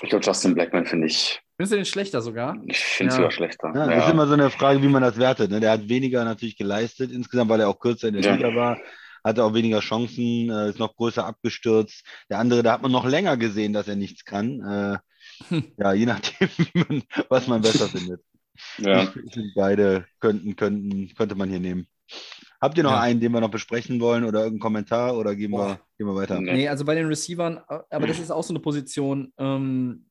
Ich 0.03 0.09
glaube, 0.11 0.25
Justin 0.25 0.55
Blackman 0.55 0.87
finde 0.87 1.07
ich, 1.07 1.41
Findest 1.57 1.73
du 1.73 1.77
den 1.77 1.85
schlechter 1.85 2.21
sogar? 2.23 2.57
ich 2.67 2.79
finde 2.79 3.11
es 3.11 3.15
Ja. 3.15 3.23
sogar 3.23 3.31
schlechter. 3.31 3.69
Ja, 3.75 3.87
das 3.87 3.95
Ja. 3.97 4.07
ist 4.07 4.13
immer 4.13 4.27
so 4.27 4.33
eine 4.35 4.51
Frage, 4.51 4.83
wie 4.83 4.89
man 4.89 5.03
das 5.03 5.17
wertet. 5.17 5.51
Ne? 5.51 5.61
Der 5.61 5.73
hat 5.73 5.89
weniger 5.89 6.25
natürlich 6.25 6.57
geleistet, 6.57 7.13
insgesamt, 7.13 7.51
weil 7.51 7.61
er 7.61 7.69
auch 7.69 7.79
kürzer 7.79 8.09
in 8.09 8.15
der 8.15 8.23
Ja. 8.23 8.35
Liga 8.35 8.55
war, 8.55 8.79
hatte 9.25 9.45
auch 9.45 9.55
weniger 9.55 9.81
Chancen, 9.81 10.51
äh, 10.51 10.71
ist 10.71 10.79
noch 10.79 10.95
größer 10.97 11.25
abgestürzt. 11.25 12.05
Der 12.31 12.39
andere, 12.39 12.63
da 12.63 12.73
hat 12.73 12.83
man 12.83 12.91
noch 12.93 13.07
länger 13.07 13.37
gesehen, 13.37 13.73
dass 13.73 13.87
er 13.89 13.97
nichts 13.97 14.25
kann. 14.25 14.61
Hm. 15.49 15.65
ja, 15.79 15.93
je 15.93 16.07
nachdem, 16.07 16.49
man, 16.75 17.03
was 17.29 17.47
man 17.47 17.63
besser 17.63 17.89
findet. 17.89 18.21
Ja. 18.77 19.03
Ich, 19.05 19.17
ich 19.17 19.33
finde, 19.33 19.51
beide 19.57 20.07
könnten, 20.21 20.55
könnten, 20.57 21.09
könnte 21.17 21.35
man 21.35 21.49
hier 21.49 21.59
nehmen. 21.59 21.87
Habt 22.61 22.77
ihr 22.77 22.85
noch 22.85 22.91
Ja. 22.93 23.01
einen, 23.01 23.19
den 23.19 23.33
wir 23.33 23.41
noch 23.41 23.51
besprechen 23.51 23.99
wollen 23.99 24.25
oder 24.25 24.41
irgendeinen 24.41 24.61
Kommentar 24.61 25.17
oder 25.17 25.35
gehen 25.35 25.53
wir, 25.53 25.81
gehen 25.97 26.07
wir 26.07 26.15
weiter? 26.15 26.39
Nee. 26.39 26.53
Nee, 26.53 26.69
also 26.69 26.85
bei 26.85 26.95
den 26.95 27.07
Receivern, 27.07 27.59
aber 27.67 28.07
das 28.07 28.19
ist 28.19 28.31
auch 28.31 28.45
so 28.45 28.53
eine 28.53 28.61
Position. 28.61 29.33
Ähm, 29.39 30.05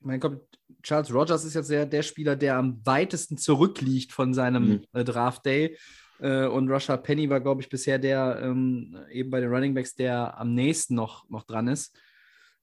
mein 0.00 0.20
Gott, 0.20 0.40
Charles 0.82 1.12
Rogers 1.14 1.44
ist 1.44 1.54
jetzt 1.54 1.70
der, 1.70 1.86
der 1.86 2.02
Spieler, 2.02 2.36
der 2.36 2.56
am 2.56 2.84
weitesten 2.84 3.38
zurückliegt 3.38 4.12
von 4.12 4.34
seinem 4.34 4.68
Mhm. 4.68 4.84
äh, 4.92 5.04
Draft 5.04 5.46
Day. 5.46 5.78
Äh, 6.18 6.46
und 6.46 6.68
Rashad 6.68 7.04
Penny 7.04 7.30
war, 7.30 7.40
glaube 7.40 7.62
ich, 7.62 7.68
bisher 7.68 7.98
der, 7.98 8.40
ähm, 8.42 8.96
eben 9.10 9.30
bei 9.30 9.40
den 9.40 9.50
Running 9.50 9.72
Backs, 9.74 9.94
der 9.94 10.38
am 10.38 10.54
nächsten 10.54 10.94
noch, 10.94 11.28
noch 11.30 11.44
dran 11.44 11.68
ist, 11.68 11.96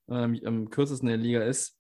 ähm, 0.10 0.40
am 0.46 0.70
kürzesten 0.70 1.08
in 1.10 1.14
der 1.18 1.24
Liga 1.26 1.44
ist. 1.44 1.78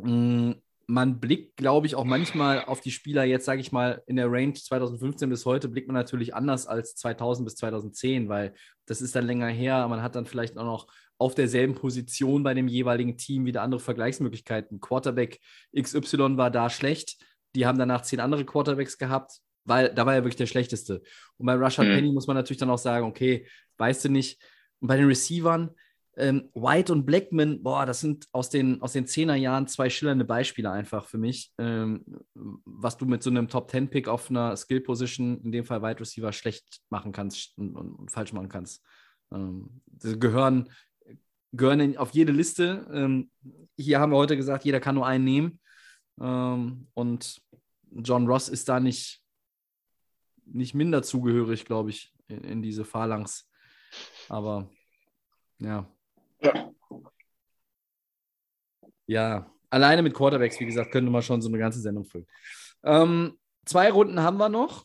Mm, 0.00 0.52
Man 0.88 1.18
blickt, 1.18 1.56
glaube 1.56 1.86
ich, 1.88 1.96
auch 1.96 2.04
manchmal 2.04 2.64
auf 2.64 2.80
die 2.80 2.92
Spieler 2.92 3.24
jetzt, 3.24 3.44
sage 3.44 3.60
ich 3.60 3.72
mal, 3.72 4.02
in 4.06 4.16
der 4.16 4.30
Range 4.30 4.52
2015 4.54 5.28
bis 5.28 5.44
heute, 5.44 5.68
blickt 5.68 5.88
man 5.88 5.94
natürlich 5.96 6.34
anders 6.34 6.66
als 6.68 6.94
2000 6.94 7.44
bis 7.46 7.56
2010, 7.56 8.28
weil 8.28 8.54
das 8.86 9.00
ist 9.00 9.16
dann 9.16 9.26
länger 9.26 9.48
her. 9.48 9.86
Man 9.88 10.02
hat 10.02 10.14
dann 10.14 10.26
vielleicht 10.26 10.56
auch 10.56 10.64
noch 10.64 10.86
auf 11.18 11.34
derselben 11.34 11.74
Position 11.74 12.42
bei 12.44 12.54
dem 12.54 12.68
jeweiligen 12.68 13.16
Team 13.16 13.46
wieder 13.46 13.62
andere 13.62 13.80
Vergleichsmöglichkeiten. 13.80 14.80
Quarterback 14.80 15.40
XY 15.76 16.36
war 16.36 16.50
da 16.50 16.70
schlecht. 16.70 17.16
Die 17.56 17.66
haben 17.66 17.78
danach 17.78 18.02
zehn 18.02 18.20
andere 18.20 18.44
Quarterbacks 18.44 18.98
gehabt. 18.98 19.40
weil 19.68 19.92
da 19.92 20.06
war 20.06 20.14
er 20.14 20.22
wirklich 20.22 20.36
der 20.36 20.46
Schlechteste. 20.46 21.02
Und 21.38 21.46
bei 21.46 21.54
Rashad 21.54 21.88
Mhm. 21.88 21.94
Penny 21.94 22.12
muss 22.12 22.28
man 22.28 22.36
natürlich 22.36 22.60
dann 22.60 22.70
auch 22.70 22.78
sagen, 22.78 23.04
okay, 23.06 23.48
weißt 23.78 24.04
du 24.04 24.08
nicht. 24.10 24.40
Und 24.78 24.86
bei 24.86 24.96
den 24.96 25.06
Receivern, 25.08 25.70
ähm, 26.16 26.48
White 26.54 26.92
und 26.92 27.04
Blackman, 27.04 27.62
boah, 27.62 27.84
das 27.84 28.00
sind 28.00 28.26
aus 28.32 28.48
den, 28.48 28.80
aus 28.80 28.92
den 28.92 29.06
10er 29.06 29.34
Jahren 29.34 29.68
zwei 29.68 29.90
schillernde 29.90 30.24
Beispiele 30.24 30.70
einfach 30.70 31.06
für 31.06 31.18
mich, 31.18 31.52
ähm, 31.58 32.04
was 32.64 32.96
du 32.96 33.04
mit 33.04 33.22
so 33.22 33.28
einem 33.28 33.48
Top-10-Pick 33.48 34.08
auf 34.08 34.30
einer 34.30 34.56
Skill-Position, 34.56 35.42
in 35.42 35.52
dem 35.52 35.64
Fall 35.66 35.82
Wide 35.82 36.00
Receiver, 36.00 36.32
schlecht 36.32 36.80
machen 36.88 37.12
kannst 37.12 37.56
und, 37.58 37.76
und, 37.76 37.94
und 37.94 38.10
falsch 38.10 38.32
machen 38.32 38.48
kannst. 38.48 38.82
Ähm, 39.30 39.82
gehören, 40.00 40.70
gehören 41.52 41.80
in, 41.80 41.96
auf 41.98 42.12
jede 42.12 42.32
Liste. 42.32 42.88
Ähm, 42.92 43.30
hier 43.76 44.00
haben 44.00 44.12
wir 44.12 44.16
heute 44.16 44.36
gesagt, 44.36 44.64
jeder 44.64 44.80
kann 44.80 44.94
nur 44.94 45.06
einen 45.06 45.24
nehmen. 45.24 45.60
Ähm, 46.18 46.88
und 46.94 47.42
John 47.90 48.26
Ross 48.26 48.48
ist 48.48 48.70
da 48.70 48.80
nicht, 48.80 49.22
nicht 50.46 50.74
minder 50.74 51.02
zugehörig, 51.02 51.66
glaube 51.66 51.90
ich, 51.90 52.14
in, 52.26 52.42
in 52.42 52.62
diese 52.62 52.86
Phalanx. 52.86 53.50
Aber 54.30 54.70
ja. 55.58 55.86
Ja. 56.40 56.72
Ja, 59.08 59.50
alleine 59.70 60.02
mit 60.02 60.14
Quarterbacks, 60.14 60.58
wie 60.58 60.66
gesagt, 60.66 60.90
könnte 60.90 61.10
man 61.10 61.22
schon 61.22 61.40
so 61.40 61.48
eine 61.48 61.58
ganze 61.58 61.80
Sendung 61.80 62.04
füllen. 62.04 62.26
Ähm, 62.82 63.38
zwei 63.64 63.90
Runden 63.90 64.20
haben 64.20 64.38
wir 64.38 64.48
noch. 64.48 64.84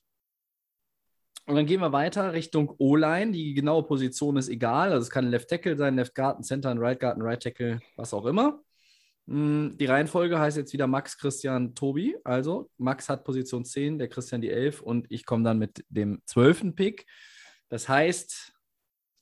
Und 1.47 1.55
dann 1.55 1.65
gehen 1.65 1.81
wir 1.81 1.91
weiter 1.91 2.33
Richtung 2.33 2.73
O-Line. 2.77 3.31
Die 3.31 3.53
genaue 3.53 3.83
Position 3.83 4.37
ist 4.37 4.47
egal. 4.47 4.91
Also 4.91 5.03
es 5.03 5.09
kann 5.09 5.29
Left 5.29 5.49
Tackle 5.49 5.75
sein, 5.75 5.95
Left 5.95 6.13
Guard, 6.13 6.39
ein 6.39 6.43
Center, 6.43 6.73
Right 6.77 6.99
Guard, 6.99 7.17
ein 7.17 7.23
Right 7.23 7.41
Tackle, 7.41 7.79
was 7.95 8.13
auch 8.13 8.25
immer. 8.25 8.61
Mm, 9.25 9.77
Die 9.77 9.85
Reihenfolge 9.85 10.39
heißt 10.39 10.57
jetzt 10.57 10.71
wieder 10.71 10.87
Max, 10.87 11.17
Christian, 11.17 11.73
Tobi. 11.73 12.15
Also 12.23 12.69
Max 12.77 13.09
hat 13.09 13.23
Position 13.23 13.65
10, 13.65 13.97
der 13.97 14.07
Christian 14.07 14.41
die 14.41 14.51
11 14.51 14.81
und 14.81 15.07
ich 15.09 15.25
komme 15.25 15.43
dann 15.43 15.57
mit 15.57 15.83
dem 15.89 16.21
12. 16.25 16.75
Pick. 16.75 17.05
Das 17.69 17.89
heißt, 17.89 18.53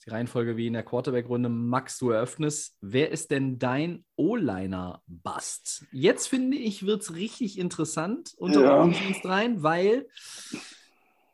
die 0.09 0.15
Reihenfolge 0.15 0.57
wie 0.57 0.67
in 0.67 0.73
der 0.73 0.83
Quarterback-Runde. 0.83 1.49
Max, 1.49 1.97
du 1.99 2.09
eröffnest. 2.09 2.77
Wer 2.81 3.11
ist 3.11 3.31
denn 3.31 3.59
dein 3.59 4.03
O-Liner-Bust? 4.15 5.85
Jetzt 5.91 6.27
finde 6.27 6.57
ich, 6.57 6.85
wird 6.85 7.01
es 7.03 7.15
richtig 7.15 7.57
interessant 7.59 8.33
unter 8.37 8.61
Ja. 8.63 8.81
uns 8.83 9.21
dreien, 9.21 9.61
weil 9.63 10.07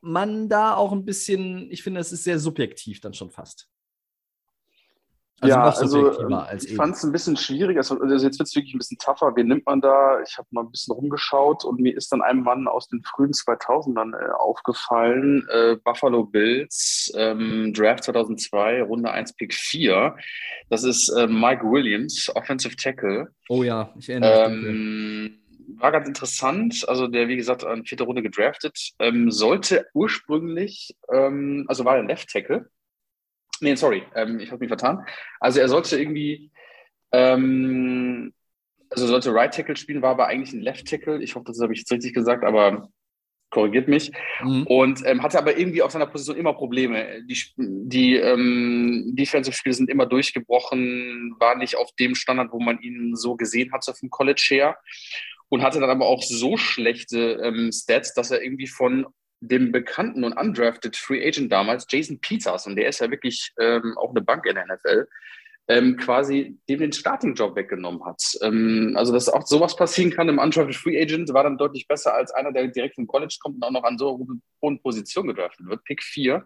man 0.01 0.49
da 0.49 0.75
auch 0.75 0.91
ein 0.91 1.05
bisschen, 1.05 1.71
ich 1.71 1.83
finde, 1.83 1.99
es 2.01 2.11
ist 2.11 2.23
sehr 2.23 2.37
subjektiv 2.39 2.99
dann 2.99 3.13
schon 3.13 3.31
fast. 3.31 3.69
Ja, 5.43 5.65
noch 5.65 5.77
also 5.77 6.21
ähm, 6.21 6.33
als 6.33 6.65
ich 6.65 6.75
fand 6.75 6.95
es 6.95 7.03
ein 7.03 7.11
bisschen 7.11 7.35
schwierig. 7.35 7.77
Also, 7.77 7.99
also 7.99 8.25
jetzt 8.25 8.39
wird 8.39 8.47
es 8.47 8.55
wirklich 8.55 8.73
ein 8.73 8.77
bisschen 8.77 8.97
tougher. 8.97 9.35
Wen 9.35 9.47
nimmt 9.47 9.65
man 9.65 9.81
da? 9.81 10.21
Ich 10.21 10.37
habe 10.37 10.47
mal 10.51 10.61
ein 10.61 10.71
bisschen 10.71 10.93
rumgeschaut 10.93 11.65
und 11.65 11.79
mir 11.79 11.95
ist 11.95 12.11
dann 12.11 12.21
ein 12.21 12.41
Mann 12.41 12.67
aus 12.67 12.87
den 12.87 13.03
frühen 13.03 13.31
2000ern 13.31 14.13
äh, 14.13 14.31
aufgefallen. 14.31 15.45
Äh, 15.51 15.75
Buffalo 15.83 16.23
Bills, 16.23 17.11
ähm, 17.15 17.73
Draft 17.73 18.05
2002, 18.05 18.83
Runde 18.83 19.11
1, 19.11 19.33
Pick 19.33 19.53
4. 19.53 20.15
Das 20.69 20.83
ist 20.83 21.09
äh, 21.09 21.27
Mike 21.27 21.65
Williams, 21.65 22.31
Offensive 22.35 22.75
Tackle. 22.77 23.27
Oh 23.49 23.63
ja, 23.63 23.93
ich 23.99 24.09
erinnere 24.09 24.49
mich. 24.49 24.65
Ähm, 24.65 25.39
war 25.77 25.91
ganz 25.91 26.07
interessant. 26.07 26.85
Also 26.87 27.07
der, 27.07 27.27
wie 27.27 27.35
gesagt, 27.35 27.63
an 27.63 27.85
vierte 27.85 28.03
Runde 28.03 28.21
gedraftet. 28.21 28.93
Ähm, 28.99 29.31
sollte 29.31 29.87
ursprünglich, 29.93 30.95
ähm, 31.11 31.65
also 31.67 31.85
war 31.85 31.97
er 31.97 32.03
Left 32.03 32.29
Tackle. 32.29 32.69
Nee, 33.61 33.75
sorry, 33.75 34.03
ähm, 34.15 34.39
ich 34.39 34.51
habe 34.51 34.59
mich 34.59 34.69
vertan. 34.69 35.05
Also 35.39 35.59
er 35.59 35.69
sollte 35.69 35.99
irgendwie, 35.99 36.51
ähm, 37.11 38.33
also 38.89 39.07
sollte 39.07 39.33
Right 39.33 39.53
Tackle 39.53 39.75
spielen, 39.75 40.01
war 40.01 40.11
aber 40.11 40.27
eigentlich 40.27 40.53
ein 40.53 40.61
Left 40.61 40.87
Tackle. 40.87 41.21
Ich 41.23 41.35
hoffe, 41.35 41.45
das 41.47 41.59
habe 41.61 41.73
ich 41.73 41.79
jetzt 41.79 41.91
richtig 41.91 42.13
gesagt, 42.13 42.43
aber 42.43 42.89
korrigiert 43.55 43.87
mich. 43.87 44.11
Mhm. 44.41 44.67
Und 44.67 45.05
ähm, 45.05 45.23
hatte 45.23 45.37
aber 45.37 45.57
irgendwie 45.57 45.81
auf 45.81 45.91
seiner 45.91 46.07
Position 46.07 46.37
immer 46.37 46.53
Probleme. 46.53 47.23
Die, 47.25 47.37
die 47.57 48.15
ähm, 48.15 49.13
Defensive-Spiele 49.15 49.73
sind 49.73 49.89
immer 49.89 50.05
durchgebrochen, 50.05 51.35
war 51.39 51.55
nicht 51.55 51.77
auf 51.77 51.91
dem 51.99 52.15
Standard, 52.15 52.51
wo 52.51 52.59
man 52.59 52.79
ihn 52.81 53.15
so 53.15 53.35
gesehen 53.35 53.71
hatte 53.71 53.93
vom 53.93 54.09
College 54.09 54.45
her. 54.49 54.77
Und 55.47 55.61
hatte 55.61 55.79
dann 55.79 55.91
aber 55.91 56.07
auch 56.07 56.23
so 56.23 56.57
schlechte 56.57 57.39
ähm, 57.43 57.71
Stats, 57.71 58.13
dass 58.13 58.31
er 58.31 58.41
irgendwie 58.41 58.67
von 58.67 59.05
dem 59.47 59.71
bekannten 59.71 60.23
und 60.23 60.33
undrafted 60.33 60.95
Free 60.95 61.25
Agent 61.25 61.51
damals, 61.51 61.85
Jason 61.89 62.19
Peters, 62.19 62.67
und 62.67 62.75
der 62.75 62.89
ist 62.89 62.99
ja 62.99 63.09
wirklich 63.09 63.51
ähm, 63.59 63.97
auch 63.97 64.11
eine 64.11 64.21
Bank 64.21 64.45
in 64.45 64.55
der 64.55 64.65
NFL, 64.65 65.07
ähm, 65.67 65.97
quasi 65.97 66.57
dem 66.69 66.79
den 66.79 66.91
Starting-Job 66.91 67.55
weggenommen 67.55 68.05
hat. 68.05 68.21
Ähm, 68.41 68.93
also, 68.95 69.13
dass 69.13 69.29
auch 69.29 69.47
sowas 69.47 69.75
passieren 69.75 70.11
kann 70.11 70.29
im 70.29 70.37
Undrafted 70.37 70.75
Free 70.75 71.01
Agent, 71.01 71.33
war 71.33 71.43
dann 71.43 71.57
deutlich 71.57 71.87
besser 71.87 72.13
als 72.13 72.31
einer, 72.31 72.51
der 72.51 72.67
direkt 72.67 72.95
vom 72.95 73.07
College 73.07 73.37
kommt 73.41 73.55
und 73.55 73.63
auch 73.63 73.71
noch 73.71 73.83
an 73.83 73.97
so 73.97 74.27
hohen 74.61 74.81
Position 74.81 75.27
gedraftet 75.27 75.67
wird, 75.67 75.83
Pick 75.83 76.03
4. 76.03 76.45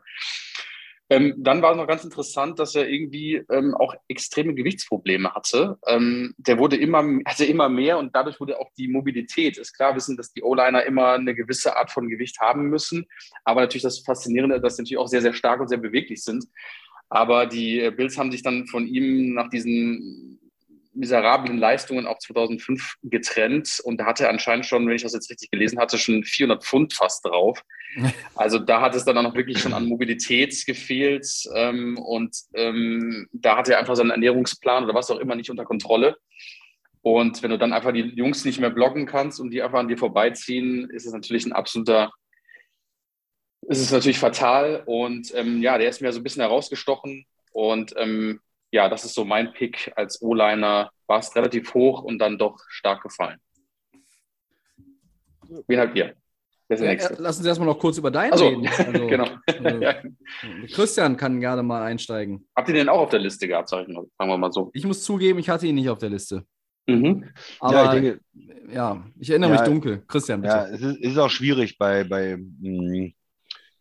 Ähm, 1.12 1.34
dann 1.38 1.62
war 1.62 1.72
es 1.72 1.78
noch 1.78 1.88
ganz 1.88 2.03
interessant, 2.03 2.60
dass 2.60 2.76
er 2.76 2.88
irgendwie 2.88 3.43
ähm, 3.49 3.74
auch 3.74 3.95
extreme 4.07 4.53
Gewichtsprobleme 4.53 5.34
hatte. 5.34 5.78
Ähm, 5.88 6.36
der 6.38 6.60
wurde 6.60 6.76
immer, 6.76 7.03
hatte 7.26 7.45
immer 7.45 7.68
mehr 7.68 7.97
und 7.97 8.16
dadurch 8.16 8.39
wurde 8.39 8.60
auch 8.60 8.70
die 8.78 8.88
Mobilität. 8.88 9.57
Ist 9.57 9.74
klar, 9.74 9.95
wissen, 9.95 10.18
dass 10.18 10.32
die 10.34 10.43
O-Liner 10.43 10.84
immer 10.84 11.14
eine 11.14 11.34
gewisse 11.34 11.76
Art 11.76 11.91
von 11.91 12.10
Gewicht 12.10 12.39
haben 12.39 12.70
müssen. 12.70 13.07
Aber 13.43 13.62
natürlich 13.62 13.84
das 13.84 13.99
Faszinierende, 13.99 14.62
dass 14.62 14.76
sie 14.76 14.84
natürlich 14.84 14.99
auch 14.99 15.07
sehr, 15.07 15.22
sehr 15.22 15.34
stark 15.34 15.60
und 15.62 15.68
sehr 15.68 15.80
beweglich 15.80 16.24
sind. 16.24 16.45
Aber 17.10 17.47
die 17.47 17.80
äh, 17.80 17.91
Bills 17.91 18.18
haben 18.18 18.32
sich 18.32 18.43
dann 18.43 18.68
von 18.68 18.86
ihm 18.86 19.34
nach 19.34 19.49
diesen 19.49 20.39
miserablen 20.93 21.57
Leistungen 21.57 22.07
auch 22.07 22.19
2005 22.19 22.95
getrennt 23.03 23.79
und 23.83 23.99
da 23.99 24.05
hatte 24.05 24.23
er 24.23 24.29
anscheinend 24.29 24.65
schon, 24.65 24.87
wenn 24.87 24.95
ich 24.95 25.03
das 25.03 25.13
jetzt 25.13 25.29
richtig 25.29 25.51
gelesen 25.51 25.79
hatte, 25.79 25.97
schon 25.97 26.23
400 26.23 26.63
Pfund 26.63 26.93
fast 26.93 27.25
drauf. 27.25 27.63
Also 28.35 28.59
da 28.59 28.81
hat 28.81 28.95
es 28.95 29.03
dann 29.03 29.17
auch 29.17 29.23
noch 29.23 29.35
wirklich 29.35 29.59
schon 29.59 29.73
an 29.73 29.87
Mobilität 29.87 30.63
gefehlt 30.65 31.27
ähm, 31.55 31.97
und 31.97 32.37
ähm, 32.53 33.27
da 33.33 33.57
hatte 33.57 33.73
er 33.73 33.79
einfach 33.79 33.95
seinen 33.95 34.11
Ernährungsplan 34.11 34.83
oder 34.83 34.93
was 34.93 35.09
auch 35.09 35.17
immer 35.17 35.35
nicht 35.35 35.49
unter 35.49 35.65
Kontrolle. 35.65 36.15
Und 37.01 37.41
wenn 37.41 37.51
du 37.51 37.57
dann 37.57 37.73
einfach 37.73 37.93
die 37.93 38.01
Jungs 38.01 38.45
nicht 38.45 38.59
mehr 38.59 38.69
blocken 38.69 39.05
kannst 39.05 39.39
und 39.39 39.51
die 39.51 39.61
einfach 39.61 39.79
an 39.79 39.87
dir 39.87 39.97
vorbeiziehen, 39.97 40.89
ist 40.89 41.05
es 41.05 41.13
natürlich 41.13 41.45
ein 41.45 41.53
absoluter, 41.53 42.11
ist 43.67 43.79
es 43.79 43.91
natürlich 43.91 44.19
fatal. 44.19 44.83
Und 44.85 45.33
ähm, 45.35 45.61
ja, 45.61 45.77
der 45.77 45.89
ist 45.89 46.01
mir 46.01 46.11
so 46.11 46.19
ein 46.19 46.23
bisschen 46.23 46.41
herausgestochen 46.41 47.25
und 47.51 47.93
ähm, 47.97 48.41
ja, 48.72 48.89
das 48.89 49.05
ist 49.05 49.15
so 49.15 49.26
mein 49.26 49.53
Pick 49.53 49.91
als 49.95 50.22
O-Liner. 50.22 50.91
War 51.07 51.20
es 51.20 51.36
relativ 51.36 51.74
hoch 51.74 52.03
und 52.03 52.20
dann 52.20 52.38
doch 52.38 52.57
stark 52.70 53.01
gefallen. 53.01 53.39
Wen 55.67 55.80
habt 55.80 55.95
ihr? 55.97 56.13
Ja, 56.70 56.93
lass 57.17 57.38
uns 57.39 57.47
erstmal 57.47 57.67
noch 57.67 57.80
kurz 57.80 57.97
über 57.97 58.11
deinen 58.11 58.32
Also, 58.32 58.47
reden. 58.47 58.67
Also, 58.78 59.07
genau. 59.07 59.28
Ja. 59.82 59.95
Christian 60.72 61.17
kann 61.17 61.39
gerne 61.39 61.63
mal 61.63 61.82
einsteigen. 61.82 62.47
Habt 62.55 62.67
ihr 62.67 62.76
den 62.76 62.89
auch 62.89 62.99
auf 62.99 63.09
der 63.09 63.20
Liste 63.22 63.47
gehabt, 63.47 63.70
sag 63.70 63.88
ich 63.88 63.93
mal? 63.93 64.05
Sagen 64.20 64.30
wir 64.30 64.38
mal 64.38 64.51
so. 64.51 64.70
Ich 64.74 64.86
muss 64.86 65.03
zugeben, 65.03 65.39
ich 65.39 65.49
hatte 65.49 65.65
ihn 65.65 65.74
nicht 65.76 65.89
auf 65.89 65.97
der 65.97 66.11
Liste. 66.11 66.45
Mhm. 66.88 67.28
Aber 67.59 67.74
ja, 67.74 67.80
ja, 67.82 67.86
ich 67.86 68.01
denke, 68.01 68.20
ich, 69.20 69.30
erinnere 69.32 69.49
Ja, 69.51 69.57
mich 69.57 69.65
dunkel. 69.67 70.03
Christian, 70.07 70.41
bitte. 70.41 70.53
Ja, 70.53 70.67
es 70.67 70.82
ist, 70.82 70.97
ist 70.99 71.17
auch 71.17 71.30
schwierig 71.30 71.76
bei, 71.80 72.03
bei, 72.03 72.38
mh, 72.38 73.09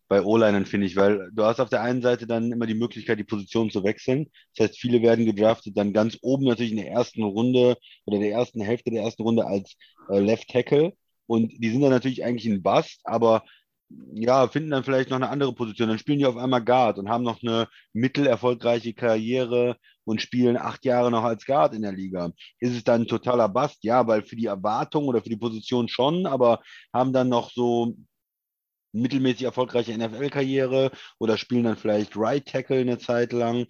bei 0.09 0.23
O-Linern, 0.23 0.65
finde 0.65 0.87
ich, 0.87 0.95
weil 0.95 1.29
du 1.31 1.45
hast 1.45 1.59
auf 1.61 1.69
der 1.69 1.83
einen 1.83 2.01
Seite 2.01 2.27
dann 2.27 2.51
immer 2.51 2.65
die 2.65 2.73
Möglichkeit, 2.73 3.19
die 3.19 3.23
Position 3.23 3.69
zu 3.69 3.83
wechseln. 3.83 4.27
Das 4.55 4.69
heißt, 4.69 4.79
viele 4.79 5.01
werden 5.01 5.25
gedraftet 5.25 5.77
dann 5.77 5.93
ganz 5.93 6.17
oben 6.21 6.45
natürlich 6.45 6.71
in 6.71 6.77
der 6.77 6.91
ersten 6.91 7.23
Runde 7.23 7.77
oder 8.05 8.19
der 8.19 8.31
ersten 8.31 8.59
Hälfte 8.59 8.91
der 8.91 9.03
ersten 9.03 9.21
Runde 9.21 9.45
als 9.45 9.77
äh, 10.09 10.19
Left 10.19 10.49
Tackle. 10.49 10.93
Und 11.27 11.53
die 11.63 11.69
sind 11.69 11.81
dann 11.81 11.91
natürlich 11.91 12.25
eigentlich 12.25 12.51
ein 12.51 12.63
Bust, 12.63 13.01
aber 13.03 13.43
ja, 14.13 14.47
finden 14.47 14.71
dann 14.71 14.83
vielleicht 14.83 15.09
noch 15.09 15.17
eine 15.17 15.29
andere 15.29 15.53
Position. 15.53 15.89
Dann 15.89 15.99
spielen 15.99 16.19
die 16.19 16.25
auf 16.25 16.37
einmal 16.37 16.63
Guard 16.63 16.99
und 16.99 17.09
haben 17.09 17.23
noch 17.23 17.41
eine 17.41 17.67
mittelerfolgreiche 17.93 18.93
Karriere 18.93 19.77
und 20.05 20.21
spielen 20.21 20.57
acht 20.57 20.85
Jahre 20.85 21.11
noch 21.11 21.23
als 21.23 21.45
Guard 21.45 21.73
in 21.75 21.83
der 21.83 21.91
Liga. 21.91 22.31
Ist 22.59 22.75
es 22.75 22.83
dann 22.83 23.01
ein 23.01 23.07
totaler 23.07 23.49
Bust? 23.49 23.83
Ja, 23.83 24.07
weil 24.07 24.23
für 24.23 24.35
die 24.35 24.45
Erwartung 24.45 25.05
oder 25.05 25.21
für 25.21 25.29
die 25.29 25.37
Position 25.37 25.87
schon, 25.87 26.25
aber 26.25 26.61
haben 26.93 27.13
dann 27.13 27.29
noch 27.29 27.51
so 27.51 27.95
mittelmäßig 28.91 29.43
erfolgreiche 29.43 29.97
NFL-Karriere 29.97 30.91
oder 31.19 31.37
spielen 31.37 31.63
dann 31.63 31.77
vielleicht 31.77 32.15
Right 32.15 32.45
Tackle 32.45 32.79
eine 32.79 32.97
Zeit 32.97 33.33
lang. 33.33 33.67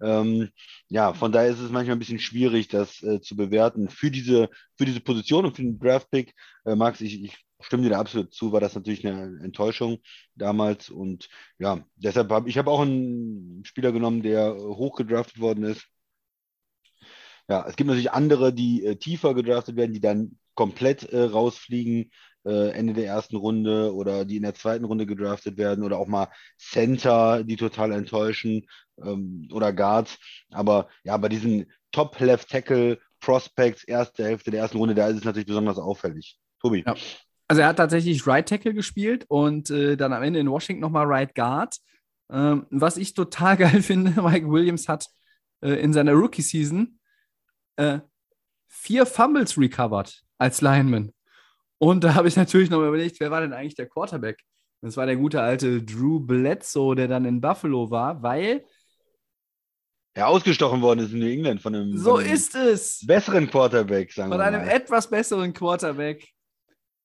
Ähm, 0.00 0.50
ja, 0.88 1.12
von 1.12 1.32
daher 1.32 1.50
ist 1.50 1.60
es 1.60 1.70
manchmal 1.70 1.96
ein 1.96 1.98
bisschen 1.98 2.20
schwierig, 2.20 2.68
das 2.68 3.02
äh, 3.02 3.20
zu 3.20 3.36
bewerten. 3.36 3.88
Für 3.88 4.10
diese, 4.10 4.48
für 4.76 4.84
diese 4.84 5.00
Position 5.00 5.44
und 5.44 5.56
für 5.56 5.62
den 5.62 5.78
Draft-Pick, 5.78 6.34
äh, 6.64 6.74
Max, 6.76 7.00
ich, 7.00 7.22
ich 7.24 7.36
stimme 7.60 7.82
dir 7.82 7.90
da 7.90 8.00
absolut 8.00 8.32
zu, 8.32 8.52
war 8.52 8.60
das 8.60 8.74
natürlich 8.74 9.06
eine 9.06 9.40
Enttäuschung 9.42 9.98
damals. 10.34 10.90
Und 10.90 11.28
ja, 11.58 11.84
deshalb 11.96 12.30
habe 12.30 12.48
ich 12.48 12.58
habe 12.58 12.70
auch 12.70 12.80
einen 12.80 13.64
Spieler 13.64 13.92
genommen, 13.92 14.22
der 14.22 14.54
hoch 14.54 14.96
gedraftet 14.96 15.40
worden 15.40 15.64
ist. 15.64 15.86
Ja, 17.48 17.66
es 17.66 17.76
gibt 17.76 17.88
natürlich 17.88 18.12
andere, 18.12 18.52
die 18.52 18.84
äh, 18.84 18.96
tiefer 18.96 19.34
gedraftet 19.34 19.76
werden, 19.76 19.94
die 19.94 20.00
dann 20.00 20.38
komplett 20.54 21.04
äh, 21.04 21.22
rausfliegen, 21.22 22.10
äh, 22.44 22.70
Ende 22.70 22.94
der 22.94 23.06
ersten 23.06 23.36
Runde 23.36 23.94
oder 23.94 24.24
die 24.24 24.36
in 24.36 24.42
der 24.42 24.54
zweiten 24.54 24.84
Runde 24.84 25.06
gedraftet 25.06 25.56
werden 25.56 25.84
oder 25.84 25.98
auch 25.98 26.06
mal 26.06 26.28
Center, 26.58 27.44
die 27.44 27.56
total 27.56 27.92
enttäuschen 27.92 28.66
ähm, 29.02 29.48
oder 29.52 29.72
Guards. 29.72 30.18
Aber 30.50 30.88
ja, 31.04 31.16
bei 31.16 31.28
diesen 31.28 31.66
Top 31.92 32.18
Left 32.20 32.48
Tackle 32.48 32.98
Prospects, 33.20 33.84
erste 33.84 34.24
Hälfte 34.24 34.50
der 34.50 34.60
ersten 34.60 34.78
Runde, 34.78 34.94
da 34.94 35.08
ist 35.08 35.18
es 35.18 35.24
natürlich 35.24 35.46
besonders 35.46 35.78
auffällig. 35.78 36.38
Tobi. 36.60 36.84
Ja. 36.86 36.94
Also 37.48 37.62
er 37.62 37.68
hat 37.68 37.76
tatsächlich 37.76 38.26
Right 38.26 38.46
Tackle 38.46 38.74
gespielt 38.74 39.24
und 39.28 39.70
äh, 39.70 39.96
dann 39.96 40.12
am 40.12 40.22
Ende 40.22 40.38
in 40.38 40.50
Washington 40.50 40.82
nochmal 40.82 41.06
Right 41.06 41.34
Guard. 41.34 41.78
Ähm, 42.30 42.66
was 42.70 42.96
ich 42.96 43.14
total 43.14 43.56
geil 43.58 43.82
finde, 43.82 44.20
Mike 44.22 44.48
Williams 44.48 44.88
hat 44.88 45.06
äh, 45.62 45.72
in 45.80 45.92
seiner 45.92 46.12
Rookie-Season 46.12 46.98
äh, 47.76 48.00
vier 48.68 49.06
Fumbles 49.06 49.56
recovered 49.56 50.22
als 50.36 50.60
Lineman. 50.60 51.12
Und 51.78 52.04
da 52.04 52.14
habe 52.14 52.28
ich 52.28 52.36
natürlich 52.36 52.70
noch 52.70 52.80
überlegt, 52.86 53.20
wer 53.20 53.30
war 53.30 53.40
denn 53.40 53.52
eigentlich 53.52 53.76
der 53.76 53.88
Quarterback? 53.88 54.40
Das 54.80 54.96
war 54.96 55.06
der 55.06 55.16
gute 55.16 55.40
alte 55.40 55.82
Drew 55.82 56.20
Bledsoe, 56.20 56.94
der 56.94 57.08
dann 57.08 57.24
in 57.24 57.40
Buffalo 57.40 57.90
war, 57.90 58.22
weil 58.22 58.64
Ja, 60.16 60.26
ausgestochen 60.26 60.80
worden 60.82 61.00
ist 61.00 61.12
in 61.12 61.20
New 61.20 61.28
England 61.28 61.60
von 61.62 61.74
einem, 61.74 61.96
so 61.96 62.16
von 62.16 62.20
einem 62.24 62.34
ist 62.34 62.54
es. 62.54 63.06
besseren 63.06 63.48
Quarterback, 63.48 64.12
sagen 64.12 64.30
Von 64.30 64.40
wir 64.40 64.44
einem 64.44 64.64
mal. 64.64 64.70
etwas 64.72 65.08
besseren 65.08 65.52
Quarterback. 65.52 66.28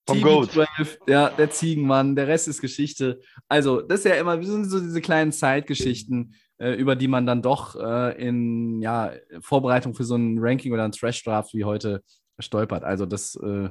Vom 0.06 0.18
TB12, 0.18 0.98
ja, 1.08 1.30
der 1.30 1.50
Ziegenmann, 1.50 2.16
der 2.16 2.28
Rest 2.28 2.48
ist 2.48 2.60
Geschichte. 2.62 3.22
Also, 3.48 3.82
das 3.82 4.00
ist 4.00 4.06
ja 4.06 4.16
immer, 4.16 4.36
das 4.38 4.48
sind 4.48 4.66
so 4.66 4.80
diese 4.80 5.00
kleinen 5.02 5.32
Zeitgeschichten, 5.32 6.36
äh, 6.58 6.74
über 6.74 6.96
die 6.98 7.08
man 7.08 7.26
dann 7.26 7.42
doch 7.42 7.76
äh, 7.76 8.22
in 8.22 8.82
ja, 8.82 9.14
Vorbereitung 9.40 9.94
für 9.94 10.04
so 10.04 10.16
ein 10.16 10.38
Ranking 10.40 10.74
oder 10.74 10.84
ein 10.84 10.92
Trash-Draft 10.92 11.54
wie 11.54 11.64
heute 11.64 12.04
stolpert. 12.38 12.84
Also, 12.84 13.06
das, 13.06 13.36
äh, 13.36 13.70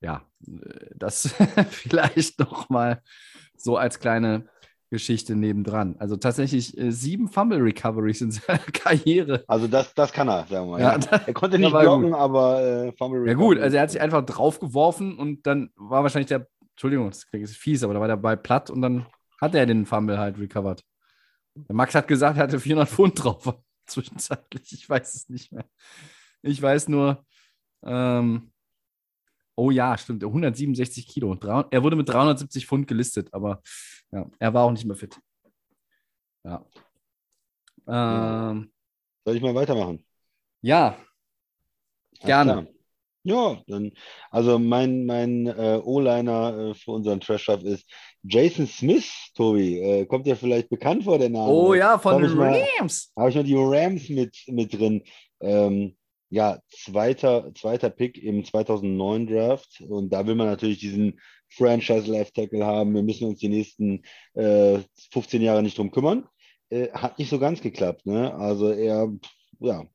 ja, 0.00 0.22
äh, 0.46 0.86
das 0.96 1.34
vielleicht 1.70 2.38
nochmal 2.38 3.02
so 3.56 3.76
als 3.76 3.98
kleine 4.00 4.48
Geschichte 4.90 5.34
nebendran. 5.34 5.96
Also 5.98 6.16
tatsächlich 6.16 6.76
äh, 6.78 6.92
sieben 6.92 7.28
Fumble 7.28 7.58
Recoveries 7.60 8.20
in 8.20 8.30
seiner 8.32 8.58
Karriere. 8.72 9.44
Also 9.48 9.66
das, 9.66 9.92
das 9.94 10.12
kann 10.12 10.28
er, 10.28 10.46
sagen 10.46 10.66
wir 10.68 10.78
mal. 10.78 10.80
Ja, 10.80 10.98
Ja, 10.98 11.20
er 11.26 11.34
konnte 11.34 11.58
nicht 11.58 11.70
blocken, 11.70 12.10
gut. 12.10 12.14
aber 12.14 12.62
äh, 12.62 12.92
Fumble 12.92 13.26
Ja 13.26 13.34
gut, 13.34 13.58
also 13.58 13.76
er 13.76 13.82
hat 13.82 13.90
sich 13.90 14.00
einfach 14.00 14.24
draufgeworfen 14.24 15.18
und 15.18 15.46
dann 15.46 15.70
war 15.76 16.02
wahrscheinlich 16.02 16.28
der, 16.28 16.46
Entschuldigung, 16.70 17.08
das 17.08 17.28
klingt 17.28 17.48
fies, 17.48 17.82
aber 17.82 17.94
da 17.94 18.00
war 18.00 18.08
der 18.08 18.16
Ball 18.16 18.36
platt 18.36 18.70
und 18.70 18.82
dann 18.82 19.06
hat 19.40 19.54
er 19.54 19.66
den 19.66 19.84
Fumble 19.86 20.18
halt 20.18 20.38
recovered. 20.38 20.82
Der 21.56 21.74
Max 21.74 21.94
hat 21.94 22.08
gesagt, 22.08 22.36
er 22.36 22.44
hatte 22.44 22.60
400 22.60 22.88
Pfund 22.88 23.22
drauf 23.22 23.54
zwischenzeitlich. 23.86 24.72
Ich 24.72 24.88
weiß 24.88 25.14
es 25.14 25.28
nicht 25.28 25.52
mehr. 25.52 25.64
Ich 26.42 26.60
weiß 26.60 26.88
nur, 26.88 27.24
ähm, 27.84 28.52
oh 29.56 29.70
ja, 29.70 29.96
stimmt, 29.96 30.24
167 30.24 31.06
Kilo. 31.06 31.36
Er 31.70 31.82
wurde 31.82 31.96
mit 31.96 32.08
370 32.08 32.66
Pfund 32.66 32.88
gelistet, 32.88 33.28
aber 33.32 33.62
ja, 34.12 34.26
er 34.38 34.54
war 34.54 34.64
auch 34.64 34.72
nicht 34.72 34.84
mehr 34.84 34.96
fit. 34.96 35.18
Ja. 36.44 36.64
Ähm, 37.86 38.70
Soll 39.24 39.36
ich 39.36 39.42
mal 39.42 39.54
weitermachen? 39.54 40.04
ja, 40.62 40.96
Gerne. 42.24 42.68
Ja, 43.26 43.56
dann, 43.66 43.92
also 44.30 44.58
mein, 44.58 45.06
mein 45.06 45.46
äh, 45.46 45.80
O-Liner 45.82 46.58
äh, 46.58 46.74
für 46.74 46.90
unseren 46.90 47.20
Trash 47.20 47.48
ist 47.48 47.88
Jason 48.22 48.66
Smith, 48.66 49.10
Tobi. 49.34 49.78
Äh, 49.78 50.06
kommt 50.06 50.26
dir 50.26 50.36
vielleicht 50.36 50.68
bekannt 50.68 51.04
vor, 51.04 51.18
der 51.18 51.30
Name? 51.30 51.50
oh 51.50 51.72
ja, 51.72 51.98
von 51.98 52.20
den 52.20 52.38
Rams. 52.38 53.12
Habe 53.16 53.30
ich 53.30 53.36
noch 53.36 53.44
die 53.44 53.56
Rams 53.56 54.10
mit, 54.10 54.36
mit 54.48 54.74
drin. 54.74 55.02
Ähm, 55.40 55.96
ja, 56.34 56.58
zweiter, 56.68 57.52
zweiter 57.54 57.90
Pick 57.90 58.18
im 58.18 58.44
2009 58.44 59.28
Draft. 59.28 59.80
Und 59.88 60.12
da 60.12 60.26
will 60.26 60.34
man 60.34 60.48
natürlich 60.48 60.78
diesen 60.78 61.20
Franchise 61.48 62.10
Left 62.10 62.34
Tackle 62.34 62.66
haben. 62.66 62.92
Wir 62.92 63.04
müssen 63.04 63.28
uns 63.28 63.38
die 63.38 63.48
nächsten 63.48 64.02
äh, 64.34 64.80
15 65.12 65.42
Jahre 65.42 65.62
nicht 65.62 65.78
drum 65.78 65.92
kümmern. 65.92 66.26
Äh, 66.70 66.90
hat 66.90 67.20
nicht 67.20 67.30
so 67.30 67.38
ganz 67.38 67.60
geklappt. 67.60 68.04
Ne? 68.06 68.34
Also 68.34 68.70
er 68.72 69.12
ja, 69.60 69.86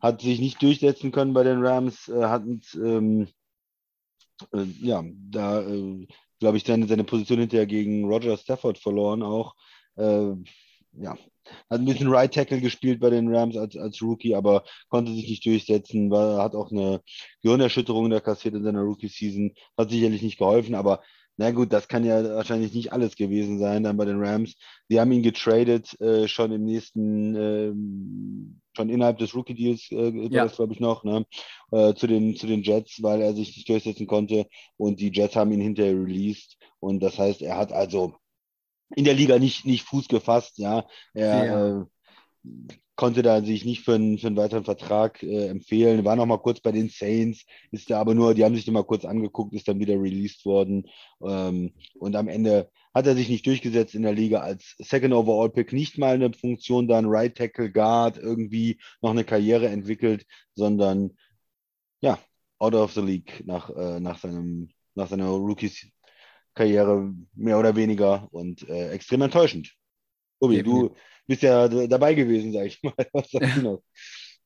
hat 0.00 0.20
sich 0.20 0.38
nicht 0.38 0.62
durchsetzen 0.62 1.10
können 1.10 1.32
bei 1.32 1.42
den 1.42 1.66
Rams. 1.66 2.06
Äh, 2.06 2.26
hat 2.26 2.44
ähm, 2.76 3.26
äh, 4.52 4.66
ja, 4.80 5.02
da 5.04 5.62
äh, 5.62 6.06
glaube 6.38 6.58
ich 6.58 6.64
seine, 6.64 6.86
seine 6.86 7.02
Position 7.02 7.40
hinterher 7.40 7.66
gegen 7.66 8.04
Roger 8.04 8.36
Stafford 8.36 8.78
verloren 8.78 9.24
auch. 9.24 9.56
Äh, 9.96 10.30
ja, 10.92 11.18
hat 11.70 11.80
ein 11.80 11.84
bisschen 11.84 12.08
Right 12.08 12.32
Tackle 12.32 12.60
gespielt 12.60 13.00
bei 13.00 13.10
den 13.10 13.34
Rams 13.34 13.56
als, 13.56 13.76
als 13.76 14.00
Rookie, 14.02 14.34
aber 14.34 14.64
konnte 14.88 15.12
sich 15.12 15.28
nicht 15.28 15.44
durchsetzen, 15.46 16.10
war, 16.10 16.42
hat 16.42 16.54
auch 16.54 16.70
eine 16.70 17.00
Gehirnerschütterung 17.42 18.10
da 18.10 18.20
kassiert 18.20 18.54
in 18.54 18.64
seiner 18.64 18.82
Rookie-Season, 18.82 19.52
hat 19.76 19.90
sicherlich 19.90 20.22
nicht 20.22 20.38
geholfen, 20.38 20.74
aber 20.74 21.00
na 21.40 21.52
gut, 21.52 21.72
das 21.72 21.86
kann 21.86 22.04
ja 22.04 22.22
wahrscheinlich 22.34 22.74
nicht 22.74 22.92
alles 22.92 23.14
gewesen 23.14 23.60
sein 23.60 23.84
dann 23.84 23.96
bei 23.96 24.04
den 24.04 24.20
Rams. 24.20 24.56
Die 24.90 24.98
haben 24.98 25.12
ihn 25.12 25.22
getradet, 25.22 25.98
äh, 26.00 26.26
schon 26.26 26.50
im 26.50 26.64
nächsten, 26.64 27.36
ähm, 27.36 28.60
schon 28.76 28.88
innerhalb 28.88 29.18
des 29.18 29.36
Rookie-Deals, 29.36 29.92
äh, 29.92 30.14
war 30.14 30.30
Ja. 30.32 30.46
glaube 30.46 30.72
ich 30.72 30.80
noch, 30.80 31.04
ne? 31.04 31.24
äh, 31.70 31.94
zu 31.94 32.08
den, 32.08 32.34
zu 32.34 32.48
den 32.48 32.62
Jets, 32.64 33.00
weil 33.02 33.20
er 33.20 33.34
sich 33.34 33.56
nicht 33.56 33.68
durchsetzen 33.68 34.08
konnte 34.08 34.46
und 34.76 34.98
die 34.98 35.12
Jets 35.12 35.36
haben 35.36 35.52
ihn 35.52 35.60
hinterher 35.60 35.94
released 35.94 36.56
und 36.80 37.00
das 37.04 37.18
heißt, 37.18 37.40
er 37.42 37.56
hat 37.56 37.72
also 37.72 38.14
in 38.96 39.04
der 39.04 39.14
Liga 39.14 39.38
nicht, 39.38 39.66
nicht 39.66 39.84
Fuß 39.84 40.08
gefasst, 40.08 40.58
ja. 40.58 40.86
Er 41.14 41.44
Ja. 41.44 41.80
Äh, 41.80 41.84
konnte 42.98 43.22
da 43.22 43.40
sich 43.42 43.64
nicht 43.64 43.84
für 43.84 43.94
einen, 43.94 44.18
für 44.18 44.26
einen 44.26 44.36
weiteren 44.36 44.64
Vertrag 44.64 45.22
äh, 45.22 45.46
empfehlen. 45.46 46.04
War 46.04 46.16
noch 46.16 46.26
mal 46.26 46.42
kurz 46.42 46.60
bei 46.60 46.72
den 46.72 46.88
Saints, 46.88 47.46
ist 47.70 47.88
da 47.90 48.00
aber 48.00 48.12
nur, 48.12 48.34
die 48.34 48.44
haben 48.44 48.56
sich 48.56 48.64
den 48.64 48.74
mal 48.74 48.82
kurz 48.82 49.04
angeguckt, 49.04 49.54
ist 49.54 49.68
dann 49.68 49.78
wieder 49.78 49.94
released 49.94 50.44
worden. 50.44 50.88
Ähm, 51.22 51.74
und 51.94 52.16
am 52.16 52.26
Ende 52.26 52.70
hat 52.92 53.06
er 53.06 53.14
sich 53.14 53.28
nicht 53.28 53.46
durchgesetzt 53.46 53.94
in 53.94 54.02
der 54.02 54.12
Liga 54.12 54.40
als 54.40 54.74
Second 54.78 55.14
Overall 55.14 55.48
Pick, 55.48 55.72
nicht 55.72 55.96
mal 55.96 56.14
eine 56.14 56.32
Funktion 56.32 56.88
dann 56.88 57.06
Right 57.06 57.36
Tackle 57.36 57.70
Guard 57.70 58.18
irgendwie 58.18 58.80
noch 59.00 59.10
eine 59.10 59.22
Karriere 59.22 59.68
entwickelt, 59.68 60.26
sondern 60.56 61.16
ja, 62.00 62.18
out 62.58 62.74
of 62.74 62.94
the 62.94 63.00
league 63.00 63.44
nach, 63.46 63.70
äh, 63.70 64.00
nach 64.00 64.18
seinem, 64.18 64.70
nach 64.96 65.08
seiner 65.08 65.28
Rookies 65.28 65.86
Karriere 66.58 67.14
mehr 67.34 67.58
oder 67.58 67.74
weniger 67.76 68.28
und 68.32 68.68
äh, 68.68 68.90
extrem 68.90 69.22
enttäuschend. 69.22 69.72
Tobi, 70.40 70.62
du 70.62 70.94
bist 71.26 71.42
ja 71.42 71.68
dabei 71.68 72.14
gewesen, 72.14 72.52
sag 72.52 72.66
ich 72.66 72.82
mal. 72.82 72.94
Was 73.12 73.30
sagst 73.30 73.56
du 73.56 73.62
noch? 73.62 73.82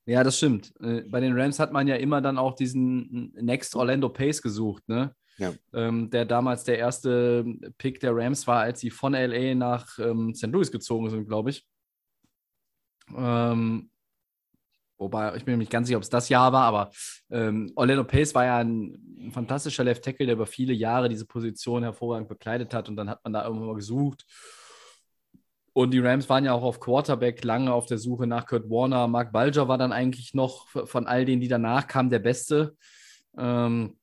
Ja, 0.05 0.23
das 0.25 0.37
stimmt. 0.37 0.73
Äh, 0.81 1.03
Bei 1.09 1.21
den 1.21 1.39
Rams 1.39 1.59
hat 1.59 1.73
man 1.73 1.87
ja 1.89 1.97
immer 1.97 2.21
dann 2.21 2.37
auch 2.37 2.55
diesen 2.55 3.33
Next 3.35 3.75
Orlando 3.77 4.09
Pace 4.09 4.43
gesucht, 4.43 4.89
ne? 4.89 5.15
Ja. 5.39 5.55
Ähm, 5.73 6.11
der 6.11 6.27
damals 6.27 6.65
der 6.65 6.79
erste 6.79 7.45
Pick 7.79 8.01
der 8.01 8.15
Rams 8.15 8.47
war, 8.47 8.61
als 8.61 8.81
sie 8.81 8.91
von 8.91 9.15
LA 9.15 9.55
nach 9.55 9.99
ähm, 9.99 10.35
St. 10.35 10.49
Louis 10.49 10.71
gezogen 10.71 11.09
sind, 11.09 11.27
glaube 11.27 11.51
ich. 11.51 11.67
Ähm, 13.17 13.91
wobei, 15.03 15.37
ich 15.37 15.45
bin 15.45 15.55
mir 15.55 15.59
nicht 15.59 15.73
ganz 15.73 15.87
sicher, 15.87 15.99
ob 15.99 16.03
es 16.03 16.11
das 16.11 16.29
Jahr 16.29 16.53
war, 16.53 16.65
aber 16.65 16.91
ähm, 17.31 17.73
Orlando 17.77 18.05
Pace 18.05 18.35
war 18.35 18.45
ja 18.45 18.59
ein, 18.59 18.99
ein 19.19 19.33
fantastischer 19.33 19.85
Left 19.85 20.05
Tackle, 20.05 20.27
der 20.27 20.37
über 20.37 20.47
viele 20.47 20.73
Jahre 20.73 21.09
diese 21.09 21.27
Position 21.27 21.83
hervorragend 21.83 22.29
bekleidet 22.29 22.73
hat 22.75 22.89
und 22.89 22.97
dann 22.97 23.11
hat 23.11 23.23
man 23.25 23.33
da 23.33 23.45
irgendwann 23.45 23.69
mal 23.69 23.77
gesucht. 23.77 24.25
Und 25.75 25.93
die 25.93 26.01
Rams 26.01 26.29
waren 26.29 26.45
ja 26.45 26.53
auch 26.53 26.63
auf 26.63 26.81
Quarterback 26.81 27.45
lange 27.45 27.73
auf 27.73 27.87
der 27.87 27.99
Suche 27.99 28.27
nach 28.27 28.47
Kurt 28.47 28.69
Warner. 28.69 29.09
Mark 29.09 29.33
Balger 29.33 29.69
war 29.69 29.79
dann 29.79 29.93
eigentlich 29.93 30.35
noch 30.35 30.69
von 30.69 31.07
all 31.07 31.25
denen, 31.25 31.41
die 31.41 31.49
danach 31.49 31.87
kamen, 31.87 32.11
der 32.11 32.19
Beste. 32.19 32.77
Ähm, 33.39 33.97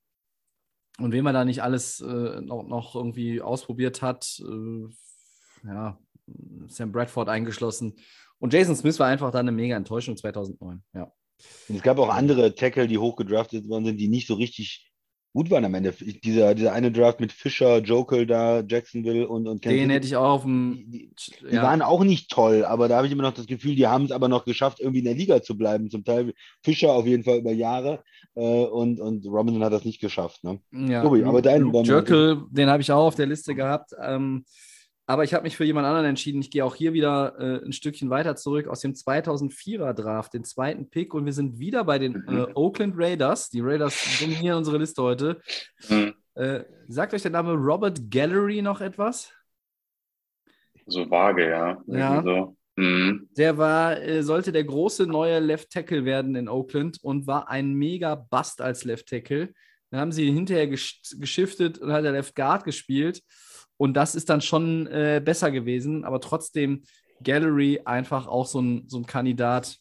und 1.00 1.12
wen 1.12 1.24
man 1.24 1.34
da 1.34 1.45
nicht 1.45 1.62
alles 1.62 2.02
äh, 2.02 2.41
noch, 2.41 2.64
noch 2.64 2.95
irgendwie 2.95 3.41
ausprobiert 3.41 4.02
hat, 4.02 4.41
äh, 4.41 4.89
ja, 5.68 5.97
Sam 6.68 6.91
Bradford 6.91 7.30
eingeschlossen. 7.30 7.95
Und 8.39 8.53
Jason 8.53 8.75
Smith 8.75 8.99
war 8.99 9.07
einfach 9.07 9.31
dann 9.31 9.47
eine 9.47 9.51
mega 9.51 9.75
Enttäuschung 9.75 10.17
2009. 10.17 10.81
Ja. 10.93 11.11
Und 11.67 11.75
es 11.75 11.83
gab 11.83 11.99
auch 11.99 12.09
andere 12.09 12.55
Tackle, 12.55 12.87
die 12.87 12.97
hochgedraftet 12.97 13.67
worden 13.69 13.85
sind, 13.85 13.97
die 13.97 14.07
nicht 14.07 14.27
so 14.27 14.33
richtig 14.33 14.89
gut 15.33 15.51
waren 15.51 15.65
am 15.65 15.75
Ende. 15.75 15.93
Dieser, 16.23 16.55
dieser 16.55 16.73
eine 16.73 16.91
Draft 16.91 17.19
mit 17.19 17.31
Fischer, 17.31 17.79
Jokel 17.79 18.25
da, 18.25 18.61
Jacksonville 18.61 19.27
und, 19.27 19.47
und 19.47 19.61
Kansas 19.61 19.79
Den 19.79 19.89
hätte 19.89 20.07
ich 20.07 20.15
auch 20.15 20.29
auf 20.29 20.41
dem. 20.43 20.85
die, 20.87 21.13
die 21.41 21.55
ja. 21.55 21.63
waren 21.63 21.81
auch 21.81 22.03
nicht 22.03 22.31
toll, 22.31 22.65
aber 22.65 22.87
da 22.87 22.97
habe 22.97 23.07
ich 23.07 23.13
immer 23.13 23.23
noch 23.23 23.33
das 23.33 23.45
Gefühl, 23.45 23.75
die 23.75 23.87
haben 23.87 24.05
es 24.05 24.11
aber 24.11 24.27
noch 24.27 24.45
geschafft, 24.45 24.79
irgendwie 24.79 24.99
in 24.99 25.05
der 25.05 25.13
Liga 25.13 25.41
zu 25.41 25.57
bleiben. 25.57 25.89
Zum 25.89 26.03
Teil 26.03 26.33
Fischer 26.63 26.93
auf 26.93 27.05
jeden 27.05 27.23
Fall 27.23 27.37
über 27.37 27.51
Jahre 27.51 28.03
äh, 28.35 28.41
und, 28.41 28.99
und 28.99 29.25
Robinson 29.27 29.63
hat 29.63 29.73
das 29.73 29.85
nicht 29.85 30.01
geschafft. 30.01 30.43
Ne? 30.43 30.59
Ja, 30.71 31.03
Tobi, 31.03 31.23
aber 31.23 31.41
deinen 31.41 31.71
Jerkel, 31.83 32.43
den 32.49 32.69
habe 32.69 32.81
ich 32.81 32.91
auch 32.91 33.05
auf 33.05 33.15
der 33.15 33.27
Liste 33.27 33.53
gehabt. 33.53 33.91
Ähm, 34.01 34.45
aber 35.10 35.24
ich 35.24 35.34
habe 35.34 35.41
mich 35.41 35.57
für 35.57 35.66
jemand 35.66 35.88
anderen 35.88 36.05
entschieden. 36.05 36.39
Ich 36.39 36.51
gehe 36.51 36.64
auch 36.64 36.76
hier 36.76 36.93
wieder 36.93 37.34
äh, 37.39 37.66
ein 37.66 37.74
Stückchen 37.74 38.12
weiter 38.12 38.36
zurück 38.36 38.68
aus 38.68 38.82
dem 38.82 38.93
2004er 38.93 39.93
Draft, 39.93 40.36
den 40.36 40.43
zweiten 40.43 40.88
Pick. 40.91 41.16
Und 41.16 41.26
wir 41.26 41.34
sind 41.34 41.57
wieder 41.57 41.84
bei 41.84 41.97
den 41.97 42.28
äh, 42.28 42.45
Oakland 42.53 42.93
Raiders. 42.95 43.49
Die 43.49 43.60
Raiders 43.60 44.20
dominieren 44.20 44.60
unsere 44.60 44.78
Liste 44.78 45.01
heute. 45.01 45.41
Hm. 45.88 46.14
Äh, 46.36 46.60
sagt 46.89 47.16
euch 47.16 47.24
der 47.24 47.32
Name 47.32 47.53
Robert 47.53 47.99
Gallery 48.12 48.62
noch 48.62 48.82
etwas? 48.82 49.34
So 50.86 51.10
vage, 51.10 51.49
ja. 51.49 51.82
Ja. 51.88 52.22
So. 52.22 52.55
Hm. 52.78 53.30
Der 53.36 53.57
war, 53.57 53.99
äh, 53.99 54.22
sollte 54.22 54.51
der 54.51 54.64
große 54.64 55.07
neue 55.07 55.39
Left 55.39 55.72
Tackle 55.72 56.05
werden 56.05 56.36
in 56.36 56.47
Oakland 56.47 56.99
und 57.01 57.26
war 57.26 57.49
ein 57.49 57.74
mega 57.74 58.14
Bust 58.14 58.62
als 58.62 58.84
Left 58.84 59.07
Tackle. 59.07 59.55
Dann 59.89 60.01
haben 60.01 60.12
sie 60.12 60.28
ihn 60.28 60.36
hinterher 60.36 60.68
gesch 60.68 61.01
geschiftet 61.18 61.80
und 61.80 61.91
hat 61.91 62.05
er 62.05 62.12
Left 62.12 62.36
Guard 62.36 62.64
gespielt. 62.64 63.24
Und 63.80 63.93
das 63.93 64.13
ist 64.13 64.30
dann 64.30 64.41
schon 64.41 64.88
äh, 64.88 65.21
besser 65.23 65.51
gewesen, 65.51 66.03
aber 66.03 66.19
trotzdem 66.19 66.84
Gallery 67.23 67.80
einfach 67.86 68.27
auch 68.27 68.45
so 68.45 68.61
ein, 68.61 68.84
so 68.88 68.97
ein 68.97 69.05
Kandidat, 69.05 69.77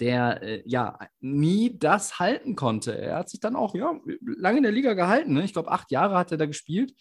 der 0.00 0.42
äh, 0.42 0.62
ja 0.64 0.98
nie 1.20 1.78
das 1.78 2.18
halten 2.18 2.56
konnte. 2.56 2.96
Er 2.98 3.16
hat 3.18 3.28
sich 3.28 3.40
dann 3.40 3.56
auch 3.56 3.74
ja, 3.74 4.00
lange 4.24 4.56
in 4.56 4.62
der 4.62 4.72
Liga 4.72 4.94
gehalten. 4.94 5.34
Ne? 5.34 5.44
Ich 5.44 5.52
glaube, 5.52 5.70
acht 5.70 5.90
Jahre 5.90 6.16
hat 6.16 6.32
er 6.32 6.38
da 6.38 6.46
gespielt. 6.46 6.94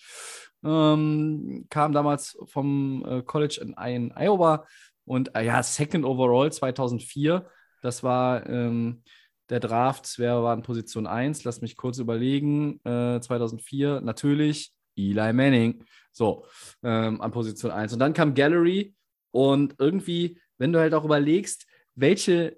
Ähm, 0.62 1.68
kam 1.70 1.94
damals 1.94 2.38
vom 2.48 3.06
äh, 3.08 3.22
College 3.22 3.62
in, 3.62 3.74
in 3.88 4.12
Iowa 4.14 4.66
und 5.06 5.34
äh, 5.36 5.46
ja, 5.46 5.64
Second 5.64 6.04
Overall 6.04 6.52
2004. 6.52 7.48
Das 7.82 8.04
war 8.04 8.46
ähm, 8.50 9.04
der 9.50 9.62
Draft. 9.62 10.16
Wer 10.18 10.44
war 10.44 10.54
in 10.54 10.64
Position 10.64 11.08
1? 11.08 11.46
Lass 11.46 11.62
mich 11.62 11.78
kurz 11.78 11.98
überlegen. 11.98 12.82
Äh, 12.84 13.22
2004 13.22 14.02
natürlich 14.02 14.74
Eli 14.98 15.34
Manning. 15.34 15.84
So, 16.12 16.46
ähm, 16.84 17.22
an 17.22 17.32
Position 17.32 17.72
1. 17.72 17.94
Und 17.94 18.00
dann 18.00 18.14
kam 18.14 18.34
Gallery 18.34 18.96
und 19.32 19.76
irgendwie, 19.78 20.40
wenn 20.58 20.74
du 20.74 20.80
halt 20.80 20.94
auch 20.94 21.06
überlegst, 21.06 21.68
welche 21.96 22.58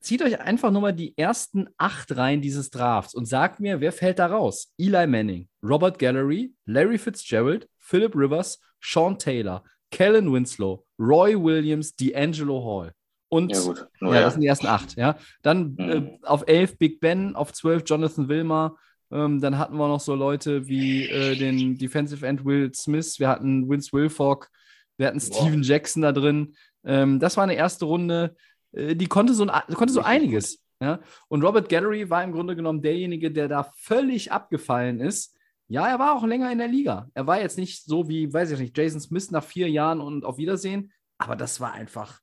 zieht 0.00 0.22
euch 0.22 0.40
einfach 0.40 0.70
nur 0.70 0.80
mal 0.80 0.92
die 0.92 1.16
ersten 1.16 1.68
acht 1.76 2.16
Reihen 2.16 2.40
dieses 2.40 2.70
Drafts 2.70 3.14
und 3.14 3.26
sagt 3.26 3.60
mir, 3.60 3.80
wer 3.80 3.92
fällt 3.92 4.18
da 4.18 4.26
raus? 4.26 4.72
Eli 4.78 5.06
Manning, 5.06 5.48
Robert 5.62 5.98
Gallery, 5.98 6.54
Larry 6.64 6.98
Fitzgerald, 6.98 7.68
Philip 7.78 8.14
Rivers, 8.14 8.60
Sean 8.80 9.18
Taylor, 9.18 9.62
Kellen 9.90 10.32
Winslow, 10.32 10.86
Roy 10.98 11.34
Williams, 11.34 11.96
D'Angelo 11.96 12.64
Hall. 12.64 12.92
Und 13.28 13.52
ja, 13.52 13.74
ja, 14.00 14.14
ja, 14.14 14.20
das 14.22 14.32
sind 14.34 14.42
die 14.42 14.48
ersten 14.48 14.66
acht. 14.66 14.96
Ja. 14.96 15.16
Dann 15.42 15.74
mhm. 15.74 15.90
äh, 15.90 16.18
auf 16.22 16.44
elf 16.46 16.78
Big 16.78 17.00
Ben, 17.00 17.36
auf 17.36 17.52
zwölf 17.52 17.84
Jonathan 17.86 18.28
Wilmer. 18.28 18.76
Ähm, 19.12 19.40
dann 19.40 19.58
hatten 19.58 19.76
wir 19.76 19.88
noch 19.88 20.00
so 20.00 20.14
Leute 20.14 20.68
wie 20.68 21.08
äh, 21.08 21.36
den 21.36 21.76
Defensive 21.78 22.26
End 22.26 22.44
Will 22.44 22.72
Smith. 22.74 23.18
Wir 23.18 23.28
hatten 23.28 23.68
Vince 23.68 23.92
Wilfork. 23.92 24.50
Wir 24.96 25.08
hatten 25.08 25.20
Steven 25.20 25.62
Jackson 25.62 26.02
da 26.02 26.12
drin. 26.12 26.54
Ähm, 26.84 27.18
das 27.18 27.36
war 27.36 27.44
eine 27.44 27.54
erste 27.54 27.86
Runde. 27.86 28.36
Äh, 28.72 28.94
die 28.94 29.06
konnte 29.06 29.34
so, 29.34 29.46
konnte 29.46 29.92
so 29.92 30.02
einiges. 30.02 30.62
Ja? 30.80 31.00
Und 31.28 31.42
Robert 31.42 31.68
Gallery 31.68 32.08
war 32.08 32.22
im 32.22 32.32
Grunde 32.32 32.56
genommen 32.56 32.82
derjenige, 32.82 33.30
der 33.30 33.48
da 33.48 33.70
völlig 33.76 34.32
abgefallen 34.32 35.00
ist. 35.00 35.36
Ja, 35.68 35.86
er 35.86 35.98
war 35.98 36.16
auch 36.16 36.24
länger 36.24 36.50
in 36.50 36.58
der 36.58 36.68
Liga. 36.68 37.08
Er 37.14 37.26
war 37.26 37.40
jetzt 37.40 37.56
nicht 37.56 37.84
so 37.84 38.08
wie, 38.08 38.32
weiß 38.32 38.50
ich 38.50 38.58
nicht, 38.58 38.76
Jason 38.76 39.00
Smith 39.00 39.30
nach 39.30 39.44
vier 39.44 39.70
Jahren 39.70 40.00
und 40.00 40.24
auf 40.24 40.36
Wiedersehen, 40.36 40.92
aber 41.16 41.36
das 41.36 41.60
war 41.60 41.72
einfach, 41.72 42.20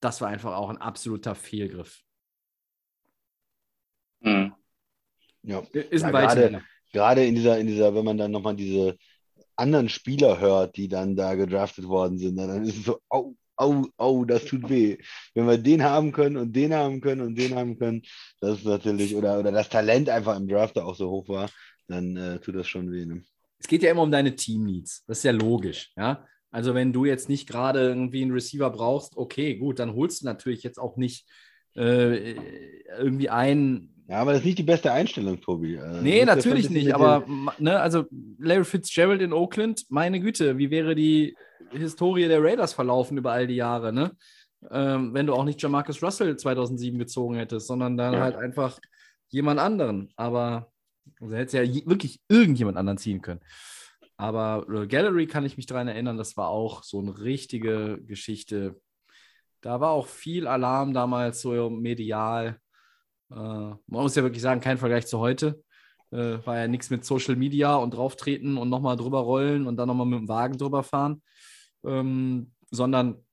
das 0.00 0.20
war 0.20 0.28
einfach 0.28 0.54
auch 0.54 0.68
ein 0.68 0.76
absoluter 0.76 1.34
Fehlgriff. 1.34 2.02
Mhm. 4.20 4.54
Ja, 5.42 5.62
ist 5.72 6.04
ein 6.04 6.14
ja, 6.14 6.20
gerade, 6.20 6.62
gerade 6.92 7.24
in 7.24 7.34
dieser, 7.34 7.58
in 7.58 7.66
dieser, 7.66 7.94
wenn 7.94 8.04
man 8.04 8.18
dann 8.18 8.30
nochmal 8.30 8.56
diese 8.56 8.96
anderen 9.56 9.88
Spieler 9.88 10.40
hört, 10.40 10.76
die 10.76 10.88
dann 10.88 11.16
da 11.16 11.34
gedraftet 11.34 11.86
worden 11.86 12.18
sind, 12.18 12.36
dann 12.36 12.64
ist 12.64 12.78
es 12.78 12.84
so, 12.84 12.98
oh, 13.10 13.34
au, 13.56 13.86
au, 13.96 14.24
das 14.24 14.44
tut 14.44 14.68
weh. 14.68 14.98
Wenn 15.34 15.46
wir 15.46 15.58
den 15.58 15.82
haben 15.82 16.12
können 16.12 16.36
und 16.36 16.54
den 16.54 16.74
haben 16.74 17.00
können 17.00 17.20
und 17.20 17.38
den 17.38 17.54
haben 17.54 17.78
können, 17.78 18.02
das 18.40 18.58
ist 18.58 18.64
natürlich, 18.64 19.14
oder, 19.14 19.38
oder 19.38 19.52
das 19.52 19.68
Talent 19.68 20.08
einfach 20.08 20.36
im 20.36 20.48
Draft 20.48 20.78
auch 20.78 20.94
so 20.94 21.10
hoch 21.10 21.28
war, 21.28 21.50
dann 21.88 22.16
äh, 22.16 22.38
tut 22.40 22.56
das 22.56 22.68
schon 22.68 22.90
weh. 22.90 23.04
Ne? 23.04 23.22
Es 23.58 23.68
geht 23.68 23.82
ja 23.82 23.90
immer 23.90 24.02
um 24.02 24.10
deine 24.10 24.34
Team-Needs. 24.34 25.04
Das 25.06 25.18
ist 25.18 25.24
ja 25.24 25.32
logisch, 25.32 25.92
ja. 25.96 26.26
Also 26.50 26.74
wenn 26.74 26.92
du 26.92 27.06
jetzt 27.06 27.30
nicht 27.30 27.48
gerade 27.48 27.80
irgendwie 27.80 28.22
einen 28.22 28.32
Receiver 28.32 28.68
brauchst, 28.70 29.16
okay, 29.16 29.56
gut, 29.56 29.78
dann 29.78 29.94
holst 29.94 30.20
du 30.20 30.26
natürlich 30.26 30.62
jetzt 30.62 30.78
auch 30.78 30.98
nicht 30.98 31.26
äh, 31.74 32.34
irgendwie 32.98 33.30
einen. 33.30 33.91
Ja, 34.08 34.18
aber 34.18 34.32
das 34.32 34.40
ist 34.40 34.46
nicht 34.46 34.58
die 34.58 34.64
beste 34.64 34.92
Einstellung, 34.92 35.40
Tobi. 35.40 35.76
Äh, 35.76 36.02
nee, 36.02 36.24
natürlich 36.24 36.70
nicht, 36.70 36.94
aber 36.94 37.24
ne, 37.58 37.80
also 37.80 38.04
Larry 38.38 38.64
Fitzgerald 38.64 39.22
in 39.22 39.32
Oakland, 39.32 39.84
meine 39.88 40.20
Güte, 40.20 40.58
wie 40.58 40.70
wäre 40.70 40.94
die 40.94 41.36
Historie 41.70 42.28
der 42.28 42.42
Raiders 42.42 42.72
verlaufen 42.72 43.16
über 43.16 43.32
all 43.32 43.46
die 43.46 43.56
Jahre, 43.56 43.92
ne? 43.92 44.16
Ähm, 44.70 45.12
wenn 45.14 45.26
du 45.26 45.34
auch 45.34 45.44
nicht 45.44 45.60
Jamarcus 45.60 46.02
Russell 46.02 46.36
2007 46.36 46.98
gezogen 46.98 47.34
hättest, 47.34 47.66
sondern 47.66 47.96
dann 47.96 48.14
ja. 48.14 48.20
halt 48.20 48.36
einfach 48.36 48.78
jemand 49.28 49.58
anderen. 49.58 50.12
Aber 50.16 50.70
also 51.20 51.34
hättest 51.34 51.54
ja 51.54 51.62
wirklich 51.86 52.20
irgendjemand 52.28 52.76
anderen 52.76 52.98
ziehen 52.98 53.22
können. 53.22 53.40
Aber 54.16 54.66
äh, 54.72 54.86
Gallery 54.86 55.26
kann 55.26 55.44
ich 55.44 55.56
mich 55.56 55.66
daran 55.66 55.88
erinnern, 55.88 56.16
das 56.16 56.36
war 56.36 56.48
auch 56.48 56.84
so 56.84 57.00
eine 57.00 57.18
richtige 57.18 57.98
Geschichte. 58.06 58.80
Da 59.60 59.80
war 59.80 59.90
auch 59.90 60.06
viel 60.06 60.46
Alarm 60.46 60.92
damals 60.92 61.40
so 61.40 61.70
medial. 61.70 62.58
Äh, 63.32 63.36
man 63.36 63.80
muss 63.86 64.14
ja 64.14 64.22
wirklich 64.22 64.42
sagen, 64.42 64.60
kein 64.60 64.78
Vergleich 64.78 65.06
zu 65.06 65.18
heute. 65.18 65.62
Äh, 66.10 66.44
war 66.44 66.58
ja 66.58 66.68
nichts 66.68 66.90
mit 66.90 67.04
Social 67.04 67.36
Media 67.36 67.74
und 67.76 67.94
drauftreten 67.94 68.58
und 68.58 68.68
nochmal 68.68 68.96
drüber 68.96 69.20
rollen 69.20 69.66
und 69.66 69.76
dann 69.76 69.88
nochmal 69.88 70.06
mit 70.06 70.18
dem 70.18 70.28
Wagen 70.28 70.58
drüber 70.58 70.82
fahren 70.82 71.22
ähm, 71.84 72.52
sondern 72.70 73.24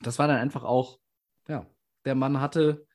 das 0.00 0.18
war 0.18 0.28
dann 0.28 0.38
einfach 0.38 0.64
auch, 0.64 0.98
ja, 1.48 1.66
der 2.04 2.14
Mann 2.14 2.40
hatte 2.40 2.86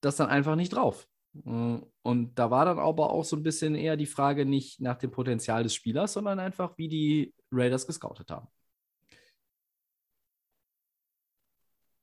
das 0.00 0.16
dann 0.16 0.28
einfach 0.28 0.56
nicht 0.56 0.72
drauf. 0.72 1.06
Äh, 1.44 1.80
und 2.02 2.34
da 2.38 2.50
war 2.50 2.64
dann 2.64 2.78
aber 2.78 3.10
auch 3.10 3.24
so 3.24 3.36
ein 3.36 3.42
bisschen 3.42 3.74
eher 3.74 3.96
die 3.96 4.06
Frage 4.06 4.44
nicht 4.44 4.80
nach 4.80 4.96
dem 4.96 5.10
Potenzial 5.10 5.62
des 5.62 5.74
Spielers, 5.74 6.12
sondern 6.12 6.38
einfach, 6.38 6.76
wie 6.78 6.88
die 6.88 7.34
Raiders 7.50 7.86
gescoutet 7.86 8.30
haben. 8.30 8.48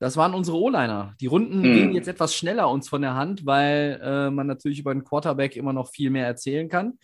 Das 0.02 0.18
waren 0.18 0.34
unsere 0.34 0.58
O-Liner. 0.58 1.14
Die 1.22 1.28
Runden 1.28 1.60
mhm. 1.60 1.74
gehen 1.76 1.93
jetzt 1.93 2.08
etwas 2.08 2.34
schneller 2.34 2.68
uns 2.72 2.89
von 2.89 3.04
der 3.04 3.14
Hand, 3.14 3.45
weil 3.45 4.02
äh, 4.02 4.32
man 4.32 4.47
natürlich 4.47 4.80
über 4.80 4.91
den 4.91 5.04
Quarterback 5.04 5.56
immer 5.56 5.74
noch 5.74 5.91
viel 5.91 6.10
mehr 6.10 6.26
erzählen 6.26 6.68
kann. 6.70 6.97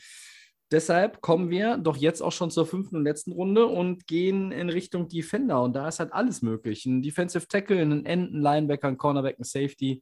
Deshalb 0.71 1.21
kommen 1.21 1.51
wir 1.51 1.77
doch 1.77 1.95
jetzt 1.95 2.21
auch 2.21 2.31
schon 2.31 2.49
zur 2.49 2.65
fünften 2.65 2.95
und 2.95 3.03
letzten 3.03 3.33
Runde 3.33 3.67
und 3.67 4.07
gehen 4.07 4.51
in 4.51 4.71
Richtung 4.71 5.07
Defender. 5.07 5.61
Und 5.61 5.75
da 5.75 5.87
ist 5.87 5.99
halt 5.99 6.11
alles 6.11 6.41
möglich. 6.41 6.87
Ein 6.87 7.03
Defensive 7.03 7.47
Tackle, 7.47 7.79
ein 7.79 8.03
End, 8.07 8.33
ein 8.33 8.41
Linebacker, 8.41 8.87
ein 8.87 8.97
Cornerback, 8.97 9.37
ein 9.37 9.43
Safety. 9.43 10.01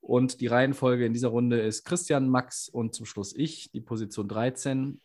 Und 0.00 0.40
die 0.40 0.46
Reihenfolge 0.46 1.04
in 1.04 1.12
dieser 1.12 1.28
Runde 1.28 1.60
ist 1.60 1.82
Christian, 1.82 2.28
Max 2.28 2.68
und 2.68 2.94
zum 2.94 3.06
Schluss 3.06 3.34
ich, 3.34 3.72
die 3.72 3.80
Position 3.80 4.28
13. 4.28 5.00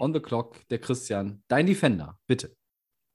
On 0.00 0.14
the 0.14 0.20
clock, 0.20 0.66
der 0.70 0.78
Christian. 0.78 1.42
Dein 1.48 1.66
Defender, 1.66 2.18
bitte. 2.26 2.56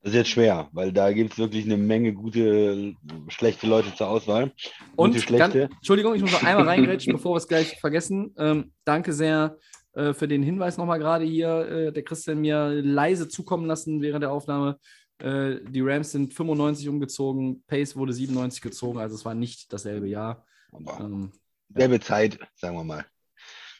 Das 0.01 0.11
ist 0.11 0.17
jetzt 0.17 0.29
schwer, 0.29 0.69
weil 0.71 0.93
da 0.93 1.11
gibt 1.11 1.33
es 1.33 1.39
wirklich 1.39 1.65
eine 1.65 1.75
Menge 1.75 2.13
gute, 2.13 2.93
schlechte 3.27 3.67
Leute 3.67 3.93
zur 3.95 4.07
Auswahl. 4.07 4.53
Und, 4.95 5.11
und 5.11 5.21
schlechte. 5.21 5.59
Ganz, 5.59 5.73
Entschuldigung, 5.75 6.15
ich 6.15 6.21
muss 6.21 6.31
noch 6.31 6.43
einmal 6.43 6.67
reingrätschen, 6.67 7.11
bevor 7.13 7.33
wir 7.33 7.37
es 7.37 7.47
gleich 7.49 7.77
vergessen. 7.79 8.33
Ähm, 8.37 8.71
danke 8.85 9.11
sehr 9.11 9.57
äh, 9.93 10.13
für 10.13 10.29
den 10.29 10.41
Hinweis 10.41 10.77
nochmal 10.77 10.99
gerade 10.99 11.25
hier. 11.25 11.49
Äh, 11.67 11.91
der 11.91 12.03
Christian 12.03 12.39
mir 12.39 12.69
leise 12.69 13.27
zukommen 13.27 13.65
lassen 13.65 14.01
während 14.01 14.23
der 14.23 14.31
Aufnahme. 14.31 14.79
Äh, 15.19 15.57
die 15.67 15.81
Rams 15.81 16.11
sind 16.11 16.33
95 16.33 16.87
umgezogen, 16.87 17.63
Pace 17.67 17.95
wurde 17.95 18.13
97 18.13 18.61
gezogen, 18.61 18.99
also 18.99 19.15
es 19.15 19.25
war 19.25 19.35
nicht 19.35 19.71
dasselbe 19.73 20.07
Jahr. 20.07 20.45
Ähm, 20.73 21.31
selbe 21.75 21.95
ja. 21.95 22.01
Zeit, 22.01 22.39
sagen 22.55 22.77
wir 22.77 22.85
mal. 22.85 23.05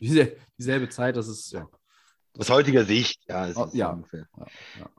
Diese, 0.02 0.36
dieselbe 0.58 0.90
Zeit, 0.90 1.16
das 1.16 1.28
ist 1.30 1.52
ja. 1.54 1.68
Aus 2.38 2.50
heutiger 2.50 2.86
Sicht, 2.86 3.22
ja, 3.28 3.48
es 3.48 3.58
oh, 3.58 3.66
ist 3.66 3.74
ja. 3.74 3.90
ungefähr 3.92 4.28
ja, 4.38 4.46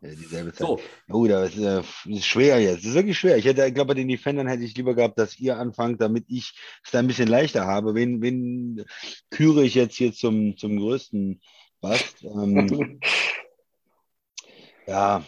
ja. 0.02 0.14
dieselbe 0.14 0.52
Zeit. 0.52 0.66
So. 0.66 0.80
Oh, 1.08 1.26
das 1.26 1.54
ist, 1.54 1.62
äh, 1.62 1.82
ist, 2.12 2.26
schwer 2.26 2.60
jetzt. 2.60 2.78
Das 2.78 2.90
ist 2.90 2.94
wirklich 2.94 3.18
schwer. 3.18 3.38
Ich 3.38 3.44
hätte, 3.44 3.64
ich 3.64 3.72
glaube, 3.72 3.88
bei 3.88 3.94
den 3.94 4.08
Defendern 4.08 4.48
hätte 4.48 4.64
ich 4.64 4.76
lieber 4.76 4.94
gehabt, 4.94 5.18
dass 5.18 5.38
ihr 5.38 5.56
anfangt, 5.56 6.00
damit 6.00 6.24
ich 6.28 6.52
es 6.84 6.90
da 6.90 6.98
ein 6.98 7.06
bisschen 7.06 7.28
leichter 7.28 7.66
habe. 7.66 7.94
Wen, 7.94 8.20
wen 8.20 8.84
küre 9.30 9.64
ich 9.64 9.74
jetzt 9.74 9.96
hier 9.96 10.12
zum, 10.12 10.56
zum 10.56 10.78
größten 10.78 11.40
Bast? 11.80 12.22
Ähm, 12.24 13.00
ja, 14.86 15.24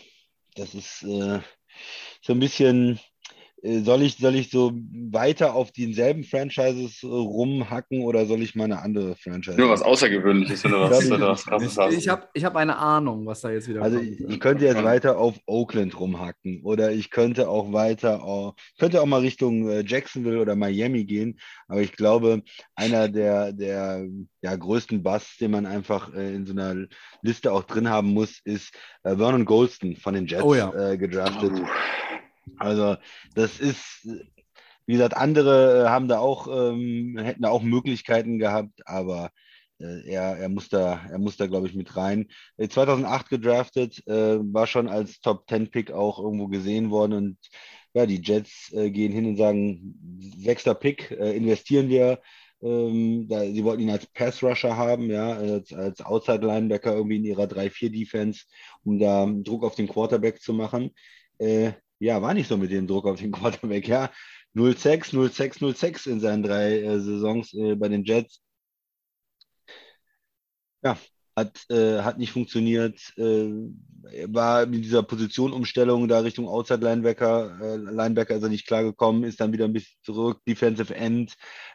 das 0.56 0.74
ist 0.74 1.02
äh, 1.04 1.40
so 2.20 2.32
ein 2.32 2.40
bisschen 2.40 2.96
äh, 2.96 3.11
soll 3.62 4.02
ich, 4.02 4.16
soll 4.16 4.34
ich 4.34 4.50
so 4.50 4.72
weiter 5.10 5.54
auf 5.54 5.70
denselben 5.70 6.24
Franchises 6.24 7.02
äh, 7.04 7.06
rumhacken 7.06 8.02
oder 8.02 8.26
soll 8.26 8.42
ich 8.42 8.56
mal 8.56 8.64
eine 8.64 8.82
andere 8.82 9.14
Franchise? 9.14 9.56
Nur 9.56 9.70
was 9.70 9.82
Außergewöhnliches 9.82 10.64
oder 10.64 10.90
was, 10.90 11.10
oder 11.10 11.28
was 11.28 11.44
krasses 11.44 11.78
Ich, 11.90 11.98
ich 11.98 12.08
habe 12.08 12.26
ich 12.34 12.44
hab 12.44 12.56
eine 12.56 12.76
Ahnung, 12.76 13.24
was 13.24 13.40
da 13.42 13.50
jetzt 13.50 13.68
wieder 13.68 13.82
also 13.82 13.98
kommt. 13.98 14.10
Also 14.10 14.28
ich, 14.28 14.40
könnte 14.40 14.64
jetzt 14.64 14.82
weiter 14.82 15.16
auf 15.16 15.36
Oakland 15.46 15.98
rumhacken 15.98 16.62
oder 16.64 16.90
ich 16.90 17.10
könnte 17.10 17.48
auch 17.48 17.72
weiter, 17.72 18.24
auch, 18.24 18.56
könnte 18.80 19.00
auch 19.00 19.06
mal 19.06 19.20
Richtung 19.20 19.68
äh, 19.68 19.84
Jacksonville 19.86 20.40
oder 20.40 20.56
Miami 20.56 21.04
gehen, 21.04 21.38
aber 21.68 21.82
ich 21.82 21.92
glaube, 21.92 22.42
einer 22.74 23.08
der, 23.08 23.52
der 23.52 24.08
ja, 24.40 24.56
größten 24.56 25.04
Busts, 25.04 25.38
den 25.38 25.52
man 25.52 25.66
einfach 25.66 26.12
äh, 26.14 26.34
in 26.34 26.46
so 26.46 26.52
einer 26.52 26.86
Liste 27.22 27.52
auch 27.52 27.62
drin 27.62 27.88
haben 27.88 28.08
muss, 28.08 28.40
ist 28.42 28.74
äh, 29.04 29.14
Vernon 29.14 29.44
Golston 29.44 29.94
von 29.94 30.14
den 30.14 30.26
Jets 30.26 30.42
oh 30.42 30.54
ja. 30.56 30.72
äh, 30.74 30.98
gedraftet. 30.98 31.52
Oh. 31.54 31.66
Also 32.58 32.96
das 33.34 33.60
ist, 33.60 34.06
wie 34.86 34.92
gesagt, 34.92 35.16
andere 35.16 35.84
äh, 35.84 35.88
haben 35.88 36.08
da 36.08 36.18
auch, 36.18 36.48
ähm, 36.48 37.18
hätten 37.18 37.42
da 37.42 37.50
auch 37.50 37.62
Möglichkeiten 37.62 38.38
gehabt, 38.38 38.80
aber 38.86 39.30
äh, 39.78 40.10
er, 40.10 40.36
er, 40.38 40.48
muss 40.48 40.68
da, 40.68 41.00
er 41.10 41.18
muss 41.18 41.36
da, 41.36 41.46
glaube 41.46 41.66
ich, 41.68 41.74
mit 41.74 41.96
rein. 41.96 42.28
2008 42.58 43.26
äh, 43.26 43.28
gedraftet, 43.36 44.06
äh, 44.06 44.38
war 44.40 44.66
schon 44.66 44.88
als 44.88 45.20
Top-10-Pick 45.20 45.92
auch 45.92 46.18
irgendwo 46.18 46.48
gesehen 46.48 46.90
worden 46.90 47.12
und 47.14 47.38
ja, 47.94 48.06
die 48.06 48.22
Jets 48.22 48.72
äh, 48.72 48.90
gehen 48.90 49.12
hin 49.12 49.26
und 49.26 49.36
sagen, 49.36 49.94
sechster 50.38 50.74
Pick, 50.74 51.10
äh, 51.10 51.36
investieren 51.36 51.88
wir. 51.88 52.20
Ähm, 52.62 53.26
da, 53.28 53.40
sie 53.40 53.64
wollten 53.64 53.82
ihn 53.82 53.90
als 53.90 54.06
Pass-Rusher 54.06 54.76
haben, 54.76 55.10
ja, 55.10 55.32
als, 55.32 55.72
als 55.72 56.00
Outside-Linebacker 56.00 56.94
irgendwie 56.94 57.16
in 57.16 57.24
ihrer 57.24 57.44
3-4-Defense, 57.44 58.44
um 58.84 58.98
da 58.98 59.26
Druck 59.26 59.64
auf 59.64 59.74
den 59.74 59.88
Quarterback 59.88 60.40
zu 60.40 60.54
machen. 60.54 60.92
Äh, 61.38 61.72
ja, 62.02 62.20
war 62.22 62.34
nicht 62.34 62.48
so 62.48 62.56
mit 62.56 62.70
dem 62.72 62.86
Druck 62.86 63.06
auf 63.06 63.20
den 63.20 63.32
Quarterback, 63.32 63.86
ja. 63.88 64.10
0-6, 64.54 65.12
0-6, 65.14 65.60
0-6 65.60 66.08
in 66.10 66.20
seinen 66.20 66.42
drei 66.42 66.80
äh, 66.82 67.00
Saisons 67.00 67.54
äh, 67.54 67.74
bei 67.76 67.88
den 67.88 68.04
Jets. 68.04 68.42
Ja, 70.82 70.96
hat, 71.36 71.64
äh, 71.70 72.00
hat 72.00 72.18
nicht 72.18 72.32
funktioniert. 72.32 73.00
Äh, 73.16 73.50
war 74.26 74.66
mit 74.66 74.84
dieser 74.84 75.02
Positionumstellung 75.02 76.08
da 76.08 76.20
Richtung 76.20 76.48
Outside 76.48 76.84
Linebacker, 76.84 77.58
äh, 77.60 77.76
Linebacker 77.76 78.36
ist 78.36 78.42
er 78.42 78.48
nicht 78.48 78.66
klargekommen, 78.66 79.24
ist 79.24 79.40
dann 79.40 79.52
wieder 79.52 79.64
ein 79.64 79.72
bisschen 79.72 79.96
zurück, 80.02 80.40
Defensive 80.46 80.94
End, 80.94 81.34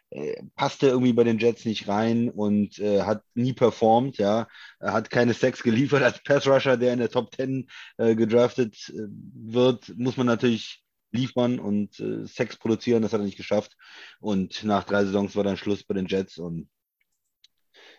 äh, 0.09 0.43
passte 0.55 0.87
irgendwie 0.87 1.13
bei 1.13 1.23
den 1.23 1.39
Jets 1.39 1.65
nicht 1.65 1.87
rein 1.87 2.29
und 2.29 2.79
äh, 2.79 3.03
hat 3.03 3.23
nie 3.33 3.53
performt, 3.53 4.17
ja. 4.17 4.47
Er 4.79 4.93
hat 4.93 5.09
keine 5.09 5.33
Sex 5.33 5.63
geliefert 5.63 6.03
als 6.03 6.21
Pass 6.23 6.47
Rusher, 6.47 6.77
der 6.77 6.93
in 6.93 6.99
der 6.99 7.09
Top 7.09 7.33
10 7.35 7.67
äh, 7.97 8.15
gedraftet 8.15 8.91
wird, 8.93 9.93
muss 9.97 10.17
man 10.17 10.27
natürlich 10.27 10.83
liefern 11.11 11.57
und 11.59 11.95
Sex 12.25 12.57
produzieren, 12.57 13.01
das 13.01 13.13
hat 13.13 13.21
er 13.21 13.25
nicht 13.25 13.37
geschafft. 13.37 13.77
Und 14.19 14.65
nach 14.65 14.83
drei 14.83 15.05
Saisons 15.05 15.37
war 15.37 15.43
dann 15.45 15.55
Schluss 15.55 15.83
bei 15.83 15.93
den 15.93 16.07
Jets 16.07 16.37
und 16.37 16.67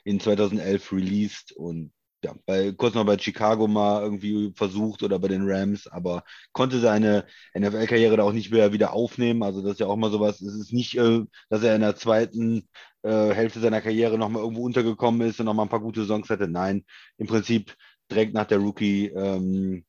in 0.05 0.21
2011 0.21 0.93
released 0.93 1.53
und 1.53 1.93
ja, 2.25 2.35
bei, 2.47 2.73
kurz 2.73 2.95
noch 2.95 3.07
bei 3.07 3.17
Chicago 3.17 3.69
mal 3.69 4.03
irgendwie 4.03 4.53
versucht 4.57 5.03
oder 5.03 5.19
bei 5.19 5.29
den 5.29 5.49
Rams, 5.49 5.87
aber 5.87 6.25
konnte 6.53 6.81
seine 6.81 7.27
NFL-Karriere 7.57 8.17
da 8.17 8.25
auch 8.25 8.33
nicht 8.33 8.51
mehr 8.51 8.73
wieder 8.73 8.93
aufnehmen. 8.93 9.43
Also 9.45 9.63
das 9.63 9.73
ist 9.73 9.81
ja 9.81 9.87
auch 9.87 9.97
mal 9.97 10.11
sowas. 10.11 10.41
Es 10.41 10.55
ist 10.55 10.73
nicht, 10.73 10.97
äh, 10.97 11.25
dass 11.49 11.63
er 11.63 11.77
in 11.77 11.83
der 11.83 11.95
zweiten 11.97 12.69
äh, 13.03 13.33
Hälfte 13.33 13.61
seiner 13.61 13.81
Karriere 13.81 14.19
nochmal 14.19 14.43
irgendwo 14.43 14.65
untergekommen 14.65 15.29
ist 15.29 15.39
und 15.39 15.47
nochmal 15.47 15.67
ein 15.67 15.71
paar 15.71 15.81
gute 15.81 16.05
Songs 16.07 16.29
hatte. 16.29 16.49
Nein, 16.49 16.85
im 17.19 17.29
Prinzip 17.29 17.77
direkt 18.11 18.35
nach 18.35 18.47
der 18.47 18.59
Rookie 18.59 19.07
ähm, 19.09 19.85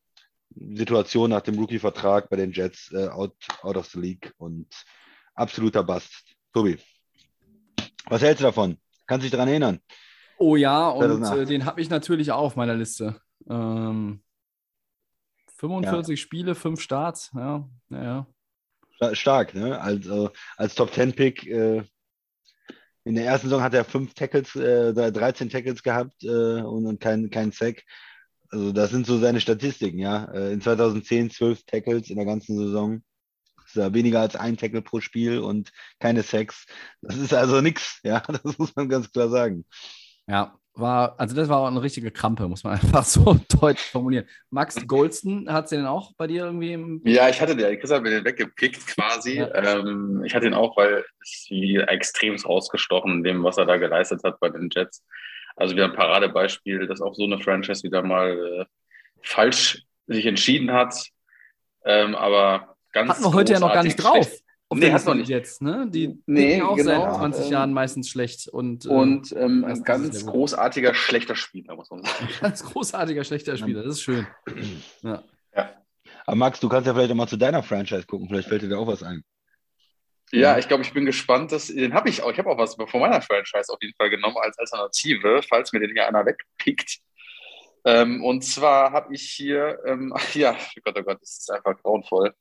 nach 0.56 1.42
dem 1.42 1.60
Rookie-Vertrag 1.60 2.30
bei 2.30 2.36
den 2.36 2.52
Jets 2.52 2.92
äh, 2.92 3.08
out, 3.08 3.36
out 3.62 3.78
of 3.78 3.88
the 3.88 4.00
league 4.00 4.34
und 4.38 4.68
absoluter 5.36 5.84
Bast. 5.84 6.26
Tobi, 6.54 6.78
was 8.06 8.22
hältst 8.22 8.42
du 8.42 8.46
davon? 8.46 8.78
Kannst 9.10 9.24
du 9.24 9.26
dich 9.26 9.32
daran 9.32 9.48
erinnern? 9.48 9.80
Oh 10.38 10.56
ja, 10.56 10.88
und 10.88 11.24
äh, 11.24 11.46
den 11.46 11.66
habe 11.66 11.82
ich 11.82 11.90
natürlich 11.90 12.32
auch 12.32 12.44
auf 12.44 12.56
meiner 12.56 12.76
Liste. 12.76 13.20
Ähm, 13.50 14.22
45 15.56 16.12
ja. 16.12 16.16
Spiele, 16.24 16.54
5 16.54 16.80
Starts, 16.80 17.32
ja, 17.34 17.68
ja. 17.90 18.28
Stark, 19.14 19.56
ne? 19.56 19.82
Also 19.82 20.30
als 20.58 20.76
Top 20.76 20.94
10 20.94 21.14
Pick 21.14 21.48
äh, 21.48 21.82
in 23.04 23.16
der 23.16 23.26
ersten 23.26 23.48
Saison 23.48 23.64
hat 23.64 23.74
er 23.74 23.84
5 23.84 24.14
Tackles, 24.14 24.56
äh, 24.56 24.94
13 24.94 25.50
Tackles 25.50 25.82
gehabt 25.82 26.24
äh, 26.24 26.62
und, 26.62 26.86
und 26.86 27.02
kein, 27.02 27.32
kein 27.32 27.52
Sack. 27.52 27.84
Also 28.52 28.72
das 28.72 28.92
sind 28.92 29.08
so 29.08 29.18
seine 29.18 29.42
Statistiken, 29.42 29.98
ja. 29.98 30.26
Äh, 30.26 30.54
in 30.54 30.62
2010 30.62 31.32
12 31.32 31.64
Tackles 31.64 32.12
in 32.12 32.18
der 32.18 32.26
ganzen 32.26 32.56
Saison. 32.60 33.02
Ja 33.76 33.94
weniger 33.94 34.22
als 34.22 34.36
ein 34.36 34.58
Tackle 34.58 34.82
pro 34.82 35.02
Spiel 35.02 35.40
und 35.40 35.72
keine 36.00 36.24
Sacks. 36.24 36.66
Das 37.02 37.18
ist 37.18 37.34
also 37.34 37.62
nichts, 37.62 38.00
ja. 38.04 38.22
Das 38.44 38.58
muss 38.58 38.76
man 38.76 38.90
ganz 38.90 39.12
klar 39.12 39.30
sagen. 39.30 39.66
Ja, 40.28 40.60
war, 40.80 41.20
also 41.20 41.36
das 41.36 41.50
war 41.50 41.60
auch 41.60 41.68
eine 41.68 41.82
richtige 41.82 42.12
Krampe, 42.12 42.48
muss 42.48 42.64
man 42.64 42.74
einfach 42.82 43.04
so 43.04 43.40
deutlich 43.60 43.86
formulieren. 43.86 44.28
Max 44.50 44.76
Goldston, 44.88 45.52
hat 45.52 45.70
sie 45.70 45.76
denn 45.76 45.86
auch 45.86 46.14
bei 46.16 46.28
dir 46.28 46.46
irgendwie 46.46 46.74
im. 46.74 47.02
Ja, 47.06 47.30
ich 47.30 47.42
hatte 47.42 47.56
den, 47.56 47.80
Chris 47.80 47.92
hat 47.92 48.04
mir 48.04 48.12
den 48.12 48.26
weggepickt 48.26 48.88
quasi. 48.88 49.38
Ja. 49.38 49.80
Ähm, 49.80 50.24
ich 50.26 50.34
hatte 50.34 50.48
ihn 50.48 50.54
auch, 50.54 50.78
weil 50.78 51.04
es 51.22 51.48
wie 51.50 51.78
extremst 51.78 52.48
rausgestochen 52.48 53.18
in 53.18 53.24
dem, 53.24 53.44
was 53.44 53.58
er 53.58 53.66
da 53.66 53.78
geleistet 53.78 54.22
hat 54.24 54.40
bei 54.40 54.50
den 54.50 54.70
Jets. 54.72 55.04
Also 55.56 55.76
wieder 55.76 55.86
ein 55.86 55.96
Paradebeispiel, 55.96 56.88
dass 56.88 57.02
auch 57.02 57.14
so 57.14 57.26
eine 57.26 57.40
Franchise 57.40 57.84
wieder 57.84 58.02
mal 58.02 58.62
äh, 58.62 58.66
falsch 59.22 59.84
sich 60.08 60.26
entschieden 60.26 60.72
hat. 60.72 60.96
Ähm, 61.84 62.16
aber 62.16 62.78
ganz. 62.92 63.10
Hatten 63.10 63.24
wir 63.24 63.34
heute 63.34 63.54
ja 63.54 63.60
noch 63.60 63.74
gar 63.74 63.84
nicht 63.84 63.96
drauf. 63.96 64.30
Auf 64.72 64.78
nee, 64.78 64.92
hast 64.92 65.08
du 65.08 65.16
nicht 65.16 65.30
jetzt, 65.30 65.64
ne? 65.64 65.88
Die 65.90 66.22
nee, 66.28 66.62
auch 66.62 66.76
genau, 66.76 67.02
seit 67.02 67.16
20 67.16 67.46
ähm, 67.46 67.52
Jahren 67.52 67.74
meistens 67.74 68.08
schlecht. 68.08 68.48
Und, 68.48 68.86
äh, 68.86 68.90
und 68.90 69.32
ähm, 69.32 69.66
ein 69.66 69.84
ganz 69.84 70.28
großartiger, 70.28 70.94
schlechter 70.94 71.36
Spieler, 71.36 71.76
muss 71.76 71.90
man 71.90 72.04
sagen. 72.04 72.30
ganz 72.42 72.64
großartiger, 72.64 73.24
schlechter 73.24 73.58
Spieler, 73.58 73.82
das 73.82 73.96
ist 73.96 74.04
schön. 74.04 74.28
Ja. 75.02 75.24
ja. 75.56 75.74
Aber 76.28 76.36
Max, 76.36 76.60
du 76.60 76.70
kannst 76.70 76.86
ja 76.86 76.94
vielleicht 76.94 77.12
auch 77.12 77.16
mal 77.16 77.28
zu 77.28 77.38
deiner 77.38 77.64
Franchise 77.64 78.06
gucken, 78.06 78.28
vielleicht 78.28 78.48
fällt 78.48 78.62
dir 78.62 78.70
da 78.70 78.78
auch 78.78 78.86
was 78.86 79.02
ein. 79.02 79.24
Ja, 80.32 80.60
ich 80.60 80.68
glaube, 80.68 80.84
ich 80.84 80.94
bin 80.94 81.06
gespannt, 81.06 81.52
dass, 81.52 81.68
den 81.68 81.96
habe 81.96 82.10
ich 82.10 82.22
auch, 82.22 82.32
ich 82.32 82.38
habe 82.38 82.52
auch 82.52 82.58
was 82.60 82.76
von 82.76 83.02
meiner 83.02 83.22
Franchise 83.22 83.74
auf 83.74 83.80
jeden 83.82 83.96
Fall 83.96 84.12
genommen 84.12 84.38
als 84.40 84.60
Alternative, 84.60 85.42
falls 85.42 85.74
mir 85.74 85.80
den 85.80 85.92
hier 85.94 86.08
einer 86.08 86.24
wegpickt. 86.24 87.00
Ähm, 87.90 88.24
und 88.24 88.44
zwar 88.44 88.92
habe 88.92 89.14
ich 89.16 89.24
hier, 89.32 89.80
ähm, 89.86 90.14
ja, 90.34 90.56
oh 90.56 90.82
Gott, 90.84 90.98
oh 91.00 91.04
Gott, 91.04 91.22
das 91.22 91.40
ist 91.40 91.52
einfach 91.52 91.76
grauenvoll. 91.82 92.34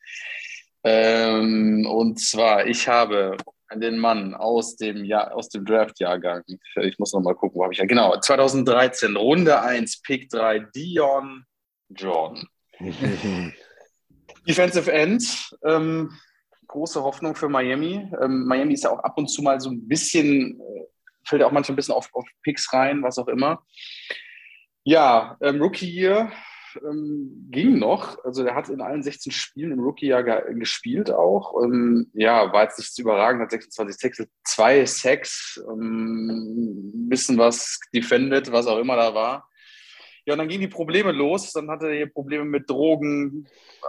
Ähm, 0.85 1.87
und 1.91 2.21
zwar, 2.21 2.67
ich 2.67 2.87
habe 2.87 3.37
den 3.75 3.99
Mann 3.99 4.35
aus 4.35 4.77
dem, 4.77 5.05
Jahr, 5.05 5.35
aus 5.35 5.49
dem 5.49 5.65
Draft-Jahrgang, 5.65 6.43
ich 6.83 6.99
muss 6.99 7.13
noch 7.13 7.21
mal 7.21 7.35
gucken, 7.35 7.59
wo 7.59 7.65
habe 7.65 7.73
ich 7.73 7.79
ja, 7.79 7.87
genau, 7.87 8.19
2013, 8.19 9.17
Runde 9.17 9.61
1, 9.61 10.03
Pick 10.03 10.29
3, 10.31 10.61
Dion 10.75 11.45
Jordan. 11.91 12.47
Defensive 14.47 14.91
End, 14.91 15.51
ähm, 15.65 16.13
große 16.67 17.03
Hoffnung 17.03 17.35
für 17.35 17.49
Miami. 17.49 18.11
Ähm, 18.21 18.45
Miami 18.45 18.75
ist 18.75 18.85
ja 18.85 18.91
auch 18.91 19.01
ab 19.01 19.19
und 19.19 19.29
zu 19.29 19.43
mal 19.43 19.61
so 19.61 19.71
ein 19.71 19.89
bisschen, 19.89 20.61
äh, 20.61 20.85
fällt 21.25 21.41
ja 21.41 21.47
auch 21.47 21.53
manchmal 21.53 21.75
ein 21.75 21.77
bisschen 21.77 21.95
auf, 21.95 22.09
auf 22.13 22.27
Picks 22.43 22.73
rein, 22.73 23.03
was 23.03 23.19
auch 23.19 23.29
immer. 23.29 23.63
Ja, 24.89 25.37
ähm, 25.43 25.61
Rookie 25.61 25.85
Year, 25.85 26.33
ähm, 26.83 27.47
ging 27.51 27.79
noch. 27.79 28.25
Also 28.25 28.43
er 28.43 28.55
hat 28.55 28.71
in 28.71 28.81
allen 28.81 29.03
16 29.03 29.31
Spielen 29.33 29.73
im 29.73 29.81
Rookie-Jahr 29.81 30.23
gespielt 30.55 31.11
auch. 31.11 31.63
Ähm, 31.63 32.11
ja, 32.15 32.51
war 32.55 32.63
jetzt 32.63 32.79
nichts 32.79 32.99
überragend, 32.99 33.43
hat 33.43 33.51
26 33.51 34.01
Tackles, 34.01 34.31
zwei 34.45 34.87
Sacks, 34.87 35.63
ähm, 35.71 37.09
bisschen 37.11 37.37
was 37.37 37.79
defended, 37.95 38.51
was 38.51 38.67
auch 38.67 38.79
immer 38.79 38.97
da 38.97 39.15
war. 39.15 39.48
Ja, 40.29 40.35
und 40.35 40.41
dann 40.41 40.49
gingen 40.49 40.61
die 40.61 40.69
Probleme 40.69 41.11
los. 41.11 41.55
Dann 41.55 41.71
hatte 41.71 41.89
er 41.89 42.05
Probleme 42.05 42.45
mit 42.45 42.69
Drogen 42.69 43.49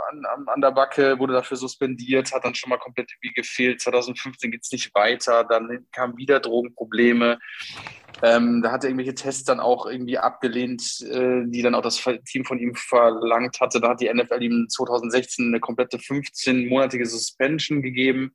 an, 0.09 0.23
an, 0.23 0.47
an, 0.47 0.61
der 0.61 0.71
Backe, 0.71 1.19
wurde 1.19 1.33
dafür 1.33 1.57
suspendiert, 1.57 2.31
hat 2.31 2.45
dann 2.45 2.55
schon 2.55 2.69
mal 2.69 2.77
komplett 2.77 3.11
irgendwie 3.11 3.33
gefehlt. 3.33 3.81
2015 3.81 4.49
geht 4.49 4.61
es 4.63 4.71
nicht 4.71 4.95
weiter. 4.95 5.43
Dann 5.43 5.85
kamen 5.91 6.15
wieder 6.15 6.39
Drogenprobleme. 6.39 7.39
Ähm, 8.23 8.61
da 8.61 8.71
hat 8.71 8.85
er 8.85 8.89
irgendwelche 8.89 9.15
Tests 9.15 9.43
dann 9.43 9.59
auch 9.59 9.85
irgendwie 9.85 10.17
abgelehnt, 10.17 11.01
äh, 11.11 11.43
die 11.45 11.61
dann 11.61 11.75
auch 11.75 11.81
das 11.81 12.01
Team 12.25 12.45
von 12.45 12.57
ihm 12.57 12.73
verlangt 12.73 13.59
hatte. 13.59 13.81
Da 13.81 13.89
hat 13.89 13.99
die 13.99 14.07
NFL 14.07 14.41
ihm 14.41 14.67
2016 14.69 15.47
eine 15.47 15.59
komplette 15.59 15.97
15-monatige 15.97 17.05
Suspension 17.05 17.81
gegeben. 17.81 18.33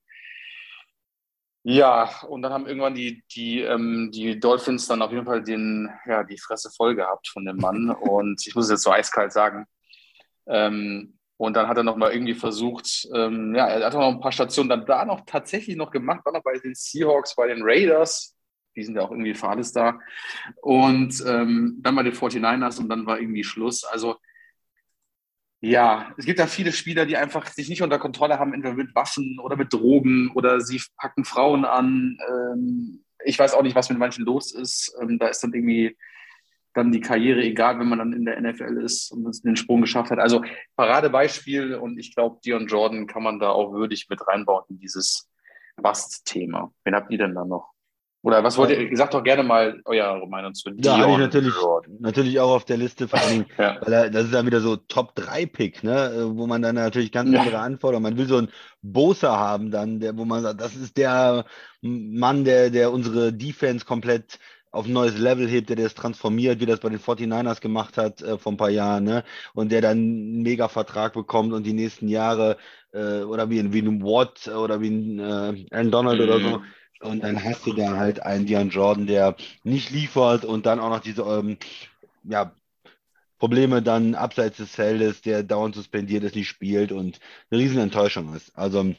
Ja, 1.66 2.10
und 2.28 2.42
dann 2.42 2.52
haben 2.52 2.66
irgendwann 2.66 2.94
die, 2.94 3.24
die, 3.34 3.60
ähm, 3.62 4.10
die 4.12 4.38
Dolphins 4.38 4.86
dann 4.86 5.00
auf 5.00 5.12
jeden 5.12 5.24
Fall 5.24 5.42
den, 5.42 5.88
ja, 6.06 6.22
die 6.22 6.36
Fresse 6.36 6.70
voll 6.70 6.94
gehabt 6.94 7.26
von 7.28 7.46
dem 7.46 7.56
Mann. 7.56 7.88
Und 8.00 8.46
ich 8.46 8.54
muss 8.54 8.66
es 8.66 8.72
jetzt 8.72 8.82
so 8.82 8.90
eiskalt 8.90 9.32
sagen. 9.32 9.66
Ähm, 10.46 11.18
und 11.36 11.56
dann 11.56 11.66
hat 11.66 11.76
er 11.78 11.82
nochmal 11.82 12.12
irgendwie 12.12 12.34
versucht, 12.34 13.08
ähm, 13.14 13.54
ja, 13.54 13.66
er 13.66 13.86
hat 13.86 13.94
noch 13.94 14.08
ein 14.08 14.20
paar 14.20 14.30
Stationen 14.30 14.68
dann 14.68 14.86
da 14.86 15.04
noch 15.04 15.22
tatsächlich 15.26 15.76
noch 15.76 15.90
gemacht, 15.90 16.24
war 16.24 16.32
noch 16.32 16.44
bei 16.44 16.52
den 16.58 16.74
Seahawks, 16.74 17.34
bei 17.34 17.48
den 17.48 17.62
Raiders, 17.62 18.36
die 18.76 18.84
sind 18.84 18.94
ja 18.94 19.02
auch 19.02 19.10
irgendwie 19.10 19.34
für 19.34 19.48
alles 19.48 19.72
da. 19.72 19.98
Und 20.62 21.24
ähm, 21.26 21.78
dann 21.80 21.96
bei 21.96 22.02
den 22.02 22.12
49ers 22.12 22.78
und 22.78 22.88
dann 22.88 23.06
war 23.06 23.18
irgendwie 23.18 23.42
Schluss. 23.42 23.84
Also 23.84 24.16
ja, 25.64 26.12
es 26.16 26.26
gibt 26.26 26.38
ja 26.38 26.46
viele 26.46 26.72
Spieler, 26.72 27.06
die 27.06 27.16
einfach 27.16 27.46
sich 27.46 27.68
nicht 27.68 27.82
unter 27.82 27.98
Kontrolle 27.98 28.38
haben, 28.38 28.52
entweder 28.52 28.74
mit 28.74 28.94
Waffen 28.94 29.38
oder 29.42 29.56
mit 29.56 29.72
Drogen 29.72 30.30
oder 30.34 30.60
sie 30.60 30.80
packen 30.96 31.24
Frauen 31.24 31.64
an. 31.64 32.18
Ähm, 32.28 33.04
ich 33.24 33.38
weiß 33.38 33.54
auch 33.54 33.62
nicht, 33.62 33.74
was 33.74 33.88
mit 33.88 33.98
manchen 33.98 34.24
los 34.24 34.52
ist. 34.52 34.94
Ähm, 35.00 35.18
da 35.18 35.28
ist 35.28 35.42
dann 35.42 35.54
irgendwie 35.54 35.96
dann 36.74 36.92
die 36.92 37.00
Karriere 37.00 37.42
egal, 37.42 37.78
wenn 37.78 37.88
man 37.88 37.98
dann 38.00 38.12
in 38.12 38.24
der 38.24 38.40
NFL 38.40 38.82
ist 38.82 39.12
und 39.12 39.44
den 39.44 39.56
Sprung 39.56 39.80
geschafft 39.80 40.10
hat. 40.10 40.18
Also 40.18 40.44
Paradebeispiel 40.76 41.76
und 41.76 41.98
ich 41.98 42.14
glaube, 42.14 42.40
Dion 42.44 42.66
Jordan 42.66 43.06
kann 43.06 43.22
man 43.22 43.38
da 43.38 43.50
auch 43.50 43.72
würdig 43.72 44.08
mit 44.10 44.26
reinbauen 44.26 44.64
in 44.68 44.78
dieses 44.78 45.30
Bust-Thema. 45.76 46.72
Wen 46.84 46.94
habt 46.94 47.10
ihr 47.10 47.18
denn 47.18 47.34
da 47.34 47.44
noch? 47.44 47.73
Oder 48.24 48.42
was 48.42 48.56
wollt 48.56 48.70
ihr? 48.70 48.96
Sagt 48.96 49.12
doch 49.12 49.22
gerne 49.22 49.42
mal 49.42 49.82
eure 49.84 50.26
Meinung 50.26 50.54
zu 50.54 50.70
Dion. 50.70 50.98
Ja, 50.98 51.06
ich 51.06 51.18
natürlich, 51.18 51.52
natürlich 51.98 52.40
auch 52.40 52.52
auf 52.52 52.64
der 52.64 52.78
Liste, 52.78 53.06
vor 53.06 53.20
allem, 53.20 53.44
ja. 53.58 53.76
weil 53.82 53.92
er, 53.92 54.10
das 54.10 54.24
ist 54.24 54.32
dann 54.32 54.46
wieder 54.46 54.62
so 54.62 54.76
Top-3-Pick, 54.76 55.84
ne? 55.84 56.30
wo 56.32 56.46
man 56.46 56.62
dann 56.62 56.76
natürlich 56.76 57.12
ganz 57.12 57.30
ja. 57.30 57.40
andere 57.40 57.58
Anforderungen, 57.58 58.04
man 58.04 58.16
will 58.16 58.26
so 58.26 58.38
einen 58.38 58.48
Bosa 58.80 59.38
haben 59.38 59.70
dann, 59.70 60.00
der, 60.00 60.16
wo 60.16 60.24
man 60.24 60.42
sagt, 60.42 60.62
das 60.62 60.74
ist 60.74 60.96
der 60.96 61.44
Mann, 61.82 62.46
der, 62.46 62.70
der 62.70 62.92
unsere 62.92 63.30
Defense 63.30 63.84
komplett 63.84 64.38
auf 64.70 64.86
ein 64.86 64.94
neues 64.94 65.18
Level 65.18 65.46
hebt, 65.46 65.68
der 65.68 65.76
das 65.76 65.94
transformiert, 65.94 66.60
wie 66.60 66.66
das 66.66 66.80
bei 66.80 66.88
den 66.88 67.00
49ers 67.00 67.60
gemacht 67.60 67.98
hat 67.98 68.22
äh, 68.22 68.38
vor 68.38 68.52
ein 68.52 68.56
paar 68.56 68.70
Jahren, 68.70 69.04
ne? 69.04 69.22
Und 69.52 69.70
der 69.70 69.82
dann 69.82 69.98
einen 69.98 70.42
Mega-Vertrag 70.42 71.12
bekommt 71.12 71.52
und 71.52 71.64
die 71.64 71.74
nächsten 71.74 72.08
Jahre 72.08 72.56
äh, 72.92 73.20
oder 73.20 73.50
wie, 73.50 73.72
wie 73.72 73.82
ein 73.82 74.02
Watt 74.02 74.48
oder 74.48 74.80
wie 74.80 74.88
ein 74.88 75.18
äh, 75.20 75.66
Aaron 75.70 75.90
Donald 75.90 76.18
mhm. 76.18 76.24
oder 76.24 76.40
so 76.40 76.58
mhm. 76.58 76.64
Und 77.04 77.22
dann 77.22 77.44
hast 77.44 77.66
du 77.66 77.74
da 77.74 77.96
halt 77.96 78.20
einen 78.22 78.46
Dion 78.46 78.70
Jordan, 78.70 79.06
der 79.06 79.36
nicht 79.62 79.90
liefert 79.90 80.44
und 80.44 80.64
dann 80.64 80.80
auch 80.80 80.88
noch 80.88 81.00
diese 81.00 81.22
ähm, 81.22 81.58
ja, 82.24 82.54
Probleme 83.38 83.82
dann 83.82 84.14
abseits 84.14 84.58
des 84.58 84.70
Feldes, 84.70 85.22
der 85.22 85.42
dauernd 85.42 85.74
suspendiert 85.74 86.24
ist, 86.24 86.36
nicht 86.36 86.48
spielt 86.48 86.92
und 86.92 87.20
eine 87.50 87.60
riesen 87.60 87.78
Enttäuschung 87.78 88.34
ist. 88.34 88.56
Also 88.56 88.94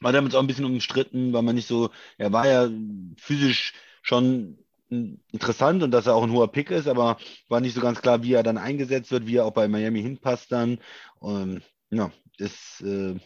war 0.00 0.12
damals 0.12 0.34
auch 0.34 0.40
ein 0.40 0.46
bisschen 0.48 0.66
umstritten, 0.66 1.32
weil 1.32 1.42
man 1.42 1.54
nicht 1.56 1.68
so, 1.68 1.90
er 2.18 2.32
war 2.32 2.46
ja 2.46 2.70
physisch 3.18 3.74
schon 4.02 4.58
interessant 4.90 5.82
und 5.82 5.92
dass 5.92 6.06
er 6.06 6.16
auch 6.16 6.24
ein 6.24 6.32
hoher 6.32 6.52
Pick 6.52 6.70
ist, 6.70 6.88
aber 6.88 7.18
war 7.48 7.60
nicht 7.60 7.74
so 7.74 7.80
ganz 7.80 8.02
klar, 8.02 8.22
wie 8.22 8.34
er 8.34 8.42
dann 8.42 8.58
eingesetzt 8.58 9.12
wird, 9.12 9.26
wie 9.26 9.36
er 9.36 9.46
auch 9.46 9.52
bei 9.52 9.68
Miami 9.68 10.02
hinpasst 10.02 10.52
dann. 10.52 10.78
Und, 11.20 11.62
ja, 11.90 12.12
das 12.38 12.80
äh, 12.82 13.16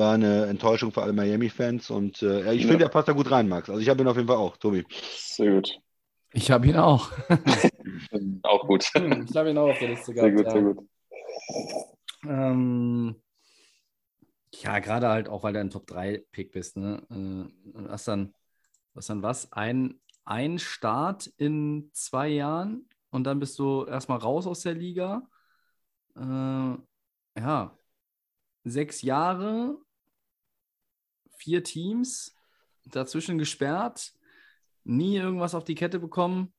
war 0.00 0.14
eine 0.14 0.46
Enttäuschung 0.46 0.92
für 0.92 1.02
alle 1.02 1.12
Miami-Fans 1.14 1.90
und 1.90 2.22
äh, 2.22 2.52
ich 2.54 2.64
Ja. 2.64 2.68
finde, 2.68 2.84
er 2.86 2.90
passt 2.90 3.08
da 3.08 3.12
gut 3.12 3.30
rein, 3.30 3.48
Max. 3.48 3.70
Also 3.70 3.80
ich 3.80 3.88
habe 3.88 4.02
ihn 4.02 4.08
auf 4.08 4.16
jeden 4.16 4.28
Fall 4.28 4.38
auch, 4.38 4.56
Tobi. 4.58 4.84
Sehr 4.90 5.52
gut. 5.52 5.80
Ich 6.32 6.50
habe 6.50 6.66
ihn 6.68 6.76
auch. 6.76 7.12
Auch 8.42 8.66
gut. 8.66 8.84
ich 8.94 9.36
habe 9.36 9.50
ihn 9.50 9.58
auch 9.58 9.70
auf 9.70 9.78
der 9.78 9.88
Liste 9.88 10.12
Sehr 10.14 10.30
gehabt. 10.30 10.36
gut, 10.36 10.46
ja. 10.46 10.52
sehr 10.52 10.62
gut. 10.62 10.88
Ähm, 12.24 13.16
ja, 14.54 14.78
gerade 14.78 15.08
halt 15.08 15.28
auch, 15.28 15.42
weil 15.42 15.52
du 15.52 15.60
ein 15.60 15.70
Top-3-Pick 15.70 16.52
bist. 16.52 16.76
Ne? 16.76 17.02
Äh, 17.10 17.14
und 17.76 17.88
hast 17.88 18.08
dann, 18.08 18.34
was 18.94 19.06
dann 19.06 19.22
was? 19.22 19.52
Ein, 19.52 20.00
ein 20.24 20.58
Start 20.58 21.26
in 21.36 21.90
zwei 21.92 22.28
Jahren 22.28 22.88
und 23.10 23.24
dann 23.24 23.38
bist 23.40 23.58
du 23.58 23.84
erstmal 23.86 24.18
raus 24.18 24.46
aus 24.46 24.60
der 24.62 24.74
Liga. 24.74 25.22
Äh, 26.16 26.20
ja, 27.40 27.76
sechs 28.64 29.02
Jahre, 29.02 29.78
vier 31.40 31.64
Teams, 31.64 32.36
dazwischen 32.84 33.38
gesperrt, 33.38 34.12
nie 34.84 35.16
irgendwas 35.16 35.54
auf 35.54 35.64
die 35.64 35.74
Kette 35.74 35.98
bekommen. 35.98 36.52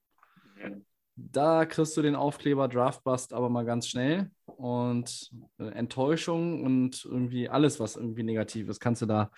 Da 1.16 1.66
kriegst 1.66 1.95
du 1.95 2.02
den 2.02 2.16
Aufkleber 2.16 2.68
Draftbust 2.68 3.34
aber 3.34 3.49
mal 3.49 3.66
ganz 3.66 3.88
schnell. 3.88 4.32
Und 4.45 5.32
äh, 5.60 5.70
Enttäuschung 5.70 6.64
und 6.64 7.06
irgendwie 7.06 7.49
alles, 7.49 7.80
was 7.80 7.95
irgendwie 7.95 8.24
negativ 8.24 8.70
ist, 8.70 8.80
kannst 8.80 9.02
du 9.02 9.06
da, 9.06 9.32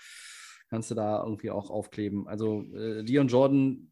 kannst 0.69 0.91
du 0.91 0.95
da 0.95 1.23
irgendwie 1.23 1.51
auch 1.51 1.69
aufkleben. 1.69 2.27
Also 2.27 2.63
äh, 2.73 3.03
Dion 3.03 3.27
Jordan 3.27 3.91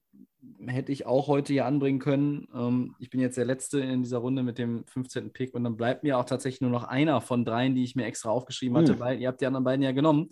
hätte 0.66 0.92
ich 0.92 1.06
auch 1.06 1.28
heute 1.28 1.54
hier 1.54 1.66
anbringen 1.66 2.00
können. 2.00 2.48
Ähm, 2.54 2.96
ich 3.00 3.10
bin 3.10 3.20
jetzt 3.20 3.38
der 3.38 3.46
Letzte 3.46 3.80
in 3.80 4.04
dieser 4.04 4.20
Runde 4.20 4.44
mit 4.44 4.58
dem 4.58 4.86
15. 4.88 5.32
Pick 5.34 5.54
und 5.54 5.64
dann 5.64 5.78
bleibt 5.78 6.04
mir 6.04 6.18
auch 6.18 6.26
tatsächlich 6.26 6.62
nur 6.62 6.72
noch 6.72 6.84
einer 6.84 7.22
von 7.22 7.46
dreien, 7.46 7.76
die 7.76 7.84
ich 7.84 7.96
mir 7.96 8.06
extra 8.06 8.30
aufgeschrieben 8.30 8.78
hatte, 8.78 8.94
Hm. 8.94 9.00
weil 9.00 9.20
ihr 9.20 9.28
habt 9.28 9.42
die 9.42 9.48
anderen 9.48 9.64
beiden 9.64 9.84
ja 9.84 9.92
genommen. 9.92 10.30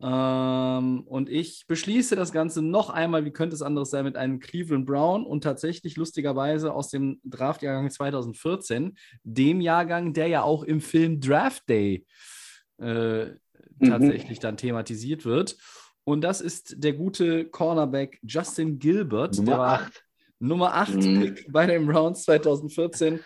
Ähm, 0.00 1.02
und 1.06 1.30
ich 1.30 1.66
beschließe 1.66 2.16
das 2.16 2.32
Ganze 2.32 2.60
noch 2.62 2.90
einmal, 2.90 3.24
wie 3.24 3.30
könnte 3.30 3.54
es 3.54 3.62
anderes 3.62 3.90
sein, 3.90 4.04
mit 4.04 4.16
einem 4.16 4.38
Cleveland 4.40 4.84
Brown 4.86 5.24
und 5.24 5.42
tatsächlich 5.42 5.96
lustigerweise 5.96 6.72
aus 6.74 6.90
dem 6.90 7.20
Draftjahrgang 7.24 7.90
2014, 7.90 8.96
dem 9.24 9.60
Jahrgang, 9.60 10.12
der 10.12 10.26
ja 10.28 10.42
auch 10.42 10.62
im 10.64 10.80
Film 10.80 11.20
Draft 11.20 11.68
Day 11.68 12.04
äh, 12.78 13.26
Mhm. 13.78 13.88
tatsächlich 13.88 14.38
dann 14.38 14.56
thematisiert 14.56 15.26
wird. 15.26 15.56
Und 16.04 16.22
das 16.22 16.40
ist 16.40 16.82
der 16.82 16.94
gute 16.94 17.44
Cornerback 17.46 18.18
Justin 18.22 18.78
Gilbert. 18.78 19.36
der 19.36 19.44
Nummer 19.44 19.58
war 19.58 19.80
8. 19.80 20.04
Nummer 20.38 20.74
8 20.74 20.94
Mhm. 20.94 21.36
Bei 21.48 21.66
den 21.66 21.86
Browns 21.86 22.22
2014. 22.24 23.20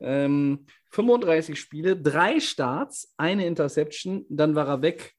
Ähm, 0.00 0.66
35 0.90 1.58
Spiele, 1.58 1.96
drei 1.96 2.38
Starts, 2.40 3.14
eine 3.16 3.46
Interception, 3.46 4.26
dann 4.28 4.54
war 4.54 4.66
er 4.68 4.82
weg, 4.82 5.14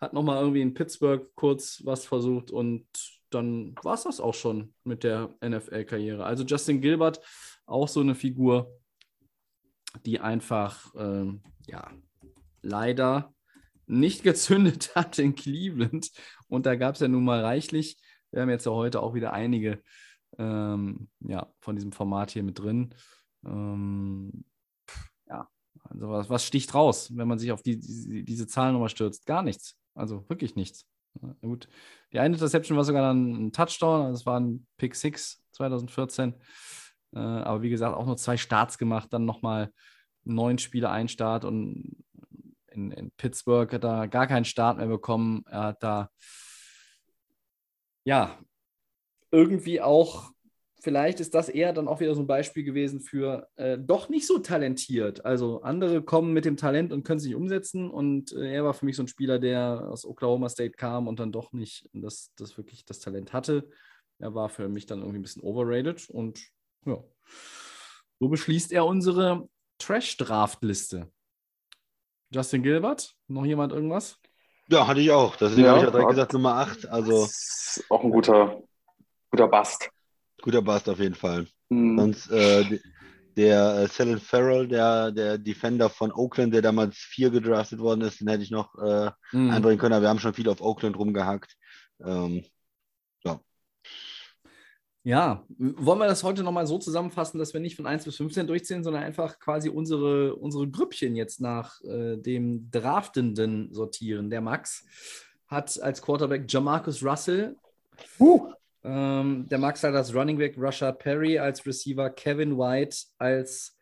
hat 0.00 0.12
nochmal 0.12 0.40
irgendwie 0.40 0.62
in 0.62 0.74
Pittsburgh 0.74 1.30
kurz 1.34 1.82
was 1.84 2.06
versucht 2.06 2.50
und 2.50 2.86
dann 3.30 3.74
war 3.82 3.94
es 3.94 4.04
das 4.04 4.20
auch 4.20 4.34
schon 4.34 4.74
mit 4.84 5.02
der 5.02 5.34
NFL-Karriere. 5.44 6.24
Also 6.24 6.44
Justin 6.44 6.80
Gilbert, 6.80 7.20
auch 7.66 7.88
so 7.88 8.00
eine 8.00 8.14
Figur, 8.14 8.78
die 10.06 10.20
einfach, 10.20 10.94
ähm, 10.96 11.42
ja, 11.66 11.90
leider 12.62 13.34
nicht 13.86 14.22
gezündet 14.22 14.92
hat 14.94 15.18
in 15.18 15.34
Cleveland. 15.34 16.10
Und 16.48 16.66
da 16.66 16.76
gab 16.76 16.94
es 16.94 17.00
ja 17.00 17.08
nun 17.08 17.24
mal 17.24 17.40
reichlich. 17.40 17.96
Wir 18.30 18.42
haben 18.42 18.50
jetzt 18.50 18.66
ja 18.66 18.72
heute 18.72 19.00
auch 19.00 19.14
wieder 19.14 19.32
einige 19.32 19.82
ähm, 20.38 21.08
ja, 21.20 21.52
von 21.60 21.76
diesem 21.76 21.92
Format 21.92 22.30
hier 22.30 22.42
mit 22.42 22.58
drin. 22.58 22.94
Ähm, 23.44 24.44
ja, 25.28 25.48
also 25.84 26.08
was, 26.08 26.30
was 26.30 26.44
sticht 26.44 26.74
raus, 26.74 27.12
wenn 27.14 27.28
man 27.28 27.38
sich 27.38 27.52
auf 27.52 27.62
die, 27.62 27.78
die, 27.78 28.24
diese 28.24 28.46
Zahlen 28.46 28.72
nochmal 28.72 28.88
stürzt? 28.88 29.26
Gar 29.26 29.42
nichts. 29.42 29.76
Also 29.94 30.28
wirklich 30.28 30.56
nichts. 30.56 30.86
Ja, 31.22 31.34
gut. 31.42 31.68
Die 32.12 32.18
eine 32.18 32.34
Interception 32.34 32.76
war 32.76 32.84
sogar 32.84 33.02
dann 33.02 33.46
ein 33.46 33.52
Touchdown, 33.52 34.12
das 34.12 34.26
war 34.26 34.40
ein 34.40 34.66
Pick 34.76 34.94
6 34.94 35.44
2014. 35.52 36.34
Äh, 37.14 37.18
aber 37.18 37.62
wie 37.62 37.70
gesagt, 37.70 37.96
auch 37.96 38.06
nur 38.06 38.16
zwei 38.16 38.36
Starts 38.36 38.78
gemacht, 38.78 39.12
dann 39.12 39.24
nochmal 39.24 39.72
neun 40.24 40.58
Spiele 40.58 40.90
ein 40.90 41.08
Start 41.08 41.44
und 41.44 42.04
in, 42.66 42.90
in 42.90 43.10
Pittsburgh 43.12 43.72
hat 43.72 43.84
er 43.84 44.08
gar 44.08 44.26
keinen 44.26 44.44
Start 44.44 44.78
mehr 44.78 44.88
bekommen. 44.88 45.44
Er 45.48 45.62
hat 45.62 45.82
da 45.82 46.10
ja 48.04 48.36
irgendwie 49.30 49.80
auch, 49.80 50.32
vielleicht 50.84 51.18
ist 51.18 51.34
das 51.34 51.48
eher 51.48 51.72
dann 51.72 51.88
auch 51.88 52.00
wieder 52.00 52.14
so 52.14 52.20
ein 52.20 52.26
Beispiel 52.26 52.62
gewesen 52.62 53.00
für 53.00 53.48
äh, 53.56 53.78
doch 53.78 54.10
nicht 54.10 54.26
so 54.26 54.38
talentiert. 54.38 55.24
Also 55.24 55.62
andere 55.62 56.02
kommen 56.02 56.34
mit 56.34 56.44
dem 56.44 56.58
Talent 56.58 56.92
und 56.92 57.04
können 57.04 57.16
es 57.16 57.24
nicht 57.24 57.34
umsetzen 57.34 57.90
und 57.90 58.32
äh, 58.32 58.52
er 58.52 58.64
war 58.64 58.74
für 58.74 58.84
mich 58.84 58.94
so 58.94 59.02
ein 59.02 59.08
Spieler, 59.08 59.38
der 59.38 59.88
aus 59.88 60.04
Oklahoma 60.04 60.50
State 60.50 60.72
kam 60.72 61.08
und 61.08 61.18
dann 61.18 61.32
doch 61.32 61.52
nicht 61.52 61.88
das, 61.94 62.32
das 62.36 62.58
wirklich 62.58 62.84
das 62.84 63.00
Talent 63.00 63.32
hatte. 63.32 63.66
Er 64.18 64.34
war 64.34 64.50
für 64.50 64.68
mich 64.68 64.84
dann 64.84 65.00
irgendwie 65.00 65.18
ein 65.18 65.22
bisschen 65.22 65.42
overrated 65.42 66.08
und 66.10 66.40
ja, 66.84 67.02
so 68.20 68.28
beschließt 68.28 68.70
er 68.70 68.84
unsere 68.84 69.48
Trash-Draft-Liste. 69.78 71.10
Justin 72.30 72.62
Gilbert, 72.62 73.14
noch 73.26 73.46
jemand 73.46 73.72
irgendwas? 73.72 74.18
Ja, 74.68 74.86
hatte 74.86 75.00
ich 75.00 75.10
auch. 75.10 75.36
Deswegen 75.36 75.62
Ja, 75.62 75.72
habe 75.72 75.80
ich 75.80 75.86
auch 75.86 75.92
direkt 75.92 76.10
gesagt, 76.10 76.32
Nummer 76.34 76.56
8. 76.56 76.88
Also 76.88 77.22
Das 77.22 77.76
ist 77.78 77.90
auch 77.90 78.04
ein 78.04 78.10
guter, 78.10 78.62
guter 79.30 79.48
Bast. 79.48 79.90
Guter 80.44 80.62
Bast 80.62 80.88
auf 80.88 81.00
jeden 81.00 81.14
Fall. 81.14 81.46
Mhm. 81.70 81.98
Sonst 81.98 82.30
äh, 82.30 82.78
der 83.36 83.78
äh, 83.78 83.88
Selen 83.88 84.20
Farrell, 84.20 84.68
der, 84.68 85.10
der 85.10 85.38
Defender 85.38 85.88
von 85.88 86.12
Oakland, 86.12 86.52
der 86.54 86.62
damals 86.62 86.96
vier 86.96 87.30
gedraftet 87.30 87.80
worden 87.80 88.02
ist, 88.02 88.20
den 88.20 88.28
hätte 88.28 88.42
ich 88.42 88.50
noch 88.50 88.74
äh, 88.76 89.10
Mhm. 89.32 89.50
einbringen 89.50 89.78
können, 89.78 89.94
aber 89.94 90.02
wir 90.02 90.08
haben 90.10 90.20
schon 90.20 90.34
viel 90.34 90.48
auf 90.48 90.60
Oakland 90.60 90.96
rumgehackt. 90.96 91.56
Ähm, 92.04 92.44
Ja, 95.06 95.44
wollen 95.58 95.98
wir 95.98 96.06
das 96.06 96.24
heute 96.24 96.42
nochmal 96.42 96.66
so 96.66 96.78
zusammenfassen, 96.78 97.38
dass 97.38 97.52
wir 97.52 97.60
nicht 97.60 97.76
von 97.76 97.86
1 97.86 98.06
bis 98.06 98.16
15 98.16 98.46
durchziehen, 98.46 98.82
sondern 98.82 99.02
einfach 99.02 99.38
quasi 99.38 99.68
unsere, 99.68 100.34
unsere 100.34 100.66
Grüppchen 100.66 101.14
jetzt 101.14 101.42
nach 101.42 101.78
äh, 101.82 102.16
dem 102.16 102.70
Draftenden 102.70 103.68
sortieren. 103.74 104.30
Der 104.30 104.40
Max 104.40 104.82
hat 105.46 105.78
als 105.82 106.00
Quarterback 106.00 106.50
Jamarcus 106.50 107.04
Russell, 107.04 107.54
Uh, 108.18 108.50
ähm, 108.84 109.46
der 109.48 109.58
Max 109.58 109.82
hat 109.82 109.94
als 109.94 110.14
Running 110.14 110.38
Back 110.38 110.54
Rashad 110.58 110.98
Perry, 110.98 111.38
als 111.38 111.64
Receiver 111.66 112.10
Kevin 112.10 112.58
White, 112.58 112.96
als 113.18 113.78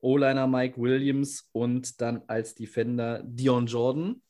O-Liner 0.00 0.46
Mike 0.46 0.80
Williams 0.80 1.48
und 1.52 2.00
dann 2.00 2.22
als 2.26 2.54
Defender 2.54 3.22
Dion 3.24 3.66
Jordan. 3.66 4.22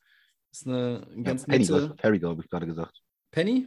Das 0.51 0.61
ist 0.61 0.67
eine 0.69 1.07
ja, 1.17 1.23
ganz 1.23 1.45
Penny, 1.45 1.67
du 1.67 1.75
nette. 1.75 1.95
Perry, 1.97 2.19
glaube 2.21 2.43
ich, 2.43 2.49
gerade 2.49 2.67
gesagt. 2.67 3.03
Penny? 3.33 3.67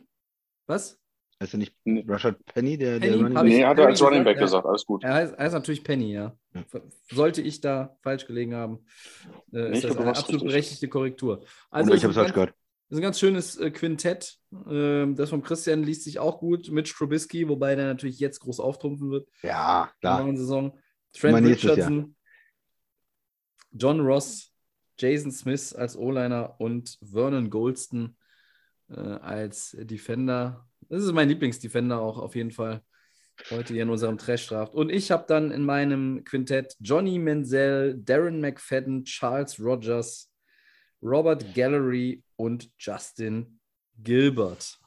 Was? 0.68 0.98
Heißt 1.42 1.54
er 1.54 1.58
nicht. 1.58 1.76
Rashad 1.86 2.44
Penny, 2.46 2.78
der, 2.78 3.00
der 3.00 3.10
Penny, 3.10 3.22
Running 3.22 3.38
hab 3.38 3.44
Back? 3.44 3.54
nee, 3.54 3.66
hat 3.66 3.80
er 3.80 3.88
als 3.88 4.02
Running 4.02 4.24
Back 4.24 4.40
gesagt, 4.40 4.64
ja. 4.64 4.70
Alles 4.70 4.86
gut. 4.86 5.04
Er 5.04 5.14
heißt, 5.14 5.34
er 5.34 5.44
heißt 5.44 5.54
natürlich 5.54 5.84
Penny, 5.84 6.14
ja. 6.14 6.36
Ja. 6.54 6.64
Sollte 7.12 7.42
ich 7.42 7.60
da 7.60 7.98
falsch 8.02 8.26
gelegen 8.26 8.56
haben, 8.56 8.86
äh, 9.52 9.70
Nee, 9.70 9.72
ist 9.72 9.84
das 9.84 9.92
glaub, 9.92 10.00
eine 10.00 10.10
absolut 10.12 10.42
richtig. 10.44 10.48
berechtigte 10.48 10.88
Korrektur. 10.88 11.44
Also 11.70 11.94
ich 11.94 12.04
habe 12.04 12.12
es 12.12 12.16
falsch 12.16 12.28
ganz, 12.28 12.34
gehört. 12.36 12.54
Das 12.90 12.98
ist 12.98 13.00
ein 13.00 13.04
ganz 13.04 13.20
schönes 13.20 13.58
äh, 13.58 13.70
Quintett. 13.72 14.38
Ähm, 14.70 15.16
das 15.16 15.30
vom 15.30 15.42
Christian 15.44 15.84
liest 15.84 16.04
sich 16.04 16.20
auch 16.20 16.40
gut. 16.40 16.72
Mitch 16.72 16.94
Trubisky, 16.96 17.48
wobei 17.50 17.76
der 17.76 17.86
natürlich 17.86 18.20
jetzt 18.20 18.40
groß 18.40 18.60
auftrumpfen 18.60 19.12
wird 19.12 19.28
Ja, 19.44 19.84
in 19.84 19.90
der 20.02 20.10
klar. 20.12 20.24
neuen 20.24 20.38
Saison. 20.38 20.80
Trent 21.14 21.42
nächstes 21.46 21.72
Richardson, 21.72 22.16
John 23.72 24.00
Ross, 24.00 24.54
Jason 25.00 25.32
Smith 25.32 25.74
als 25.74 25.98
O-Liner 25.98 26.56
und 26.60 26.98
Vernon 27.02 27.50
Goldston 27.50 28.16
äh, 28.90 29.00
als 29.00 29.76
Defender. 29.80 30.68
Das 30.90 31.04
ist 31.04 31.12
mein 31.12 31.28
Lieblingsdefender 31.30 32.00
auch 32.00 32.18
auf 32.18 32.36
jeden 32.36 32.52
Fall. 32.52 32.82
Heute 33.52 33.74
hier 33.74 33.84
in 33.84 33.90
unserem 33.90 34.18
Trash-Draft. 34.18 34.74
Und 34.74 34.90
ich 34.92 35.12
habe 35.12 35.26
dann 35.28 35.52
in 35.52 35.64
meinem 35.64 36.24
Quintett 36.24 36.76
Johnny 36.80 37.20
Menzel, 37.20 37.96
Darren 38.00 38.42
McFadden, 38.42 39.04
Charles 39.04 39.60
Rogers, 39.60 40.32
Robert 41.04 41.54
Gallery 41.54 42.24
und 42.38 42.70
Justin 42.80 43.60
Gilbert. 44.02 44.80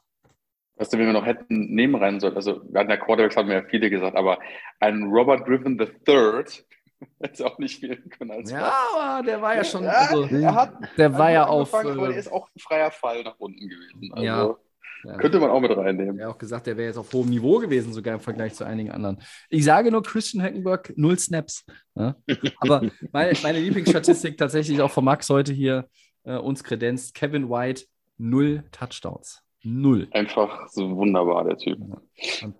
Weißt 0.77 0.93
du, 0.93 0.97
wenn 0.97 1.05
wir 1.05 1.13
noch 1.13 1.25
hätten 1.27 1.75
nehmen 1.75 1.95
rein 1.95 2.19
sollen, 2.19 2.35
also 2.35 2.61
wir 2.71 2.79
hatten 2.79 2.89
ja 2.89 2.97
Quarterbacks, 2.97 3.35
haben 3.37 3.49
wir 3.49 3.55
ja 3.57 3.63
viele 3.69 3.89
gesagt, 3.91 4.15
aber 4.17 4.39
ein 4.79 5.03
Robert 5.03 5.45
Griffin 5.45 5.79
III 5.79 6.43
hätte 7.21 7.45
auch 7.45 7.59
nicht 7.59 7.79
fehlen 7.79 8.09
können 8.09 8.31
als 8.31 8.49
Ja, 8.51 8.73
aber 8.95 9.25
der 9.25 9.41
war 9.41 9.55
ja 9.55 9.63
schon. 9.63 9.83
Ja, 9.83 9.91
Also, 9.91 10.23
er 10.23 10.55
hat 10.55 10.73
der 10.97 11.13
war 11.13 11.31
ja 11.31 11.45
auf. 11.45 11.71
angefangen, 11.73 11.99
aber 11.99 12.07
Äh, 12.09 12.11
der 12.13 12.19
ist 12.19 12.31
auch 12.31 12.47
ein 12.55 12.59
freier 12.59 12.89
Fall 12.91 13.23
nach 13.23 13.35
unten 13.37 13.67
gewesen. 13.69 14.11
Also 14.13 14.25
Ja. 14.25 14.55
ja. 15.03 15.17
könnte 15.17 15.39
man 15.39 15.49
auch 15.51 15.59
mit 15.59 15.75
reinnehmen. 15.75 16.17
Er 16.19 16.27
hat 16.29 16.35
auch 16.35 16.39
gesagt, 16.39 16.65
der 16.67 16.77
wäre 16.77 16.87
jetzt 16.87 16.97
auf 16.97 17.11
hohem 17.13 17.29
Niveau 17.29 17.59
gewesen, 17.59 17.93
sogar 17.93 18.15
im 18.15 18.19
Vergleich 18.19 18.53
zu 18.55 18.63
einigen 18.65 18.91
anderen. 18.91 19.21
Ich 19.49 19.63
sage 19.65 19.91
nur 19.91 20.01
Christian 20.03 20.43
Hackenberg, 20.43 20.93
null 20.95 21.17
Snaps. 21.19 21.63
Ja? 21.95 22.15
Aber 22.59 22.81
meine, 23.11 23.33
meine 23.43 23.59
Lieblingsstatistik 23.59 24.37
tatsächlich 24.37 24.81
auch 24.81 24.91
von 24.91 25.03
Max 25.05 25.29
heute 25.29 25.53
hier: 25.53 25.87
äh, 26.23 26.37
uns 26.37 26.63
kredenzt. 26.63 27.13
Kevin 27.13 27.49
White, 27.49 27.85
null 28.17 28.63
Touchdowns. 28.71 29.43
Null. 29.63 30.07
Einfach 30.11 30.67
so 30.69 30.95
wunderbar, 30.95 31.43
der 31.43 31.57
Typ. 31.57 31.79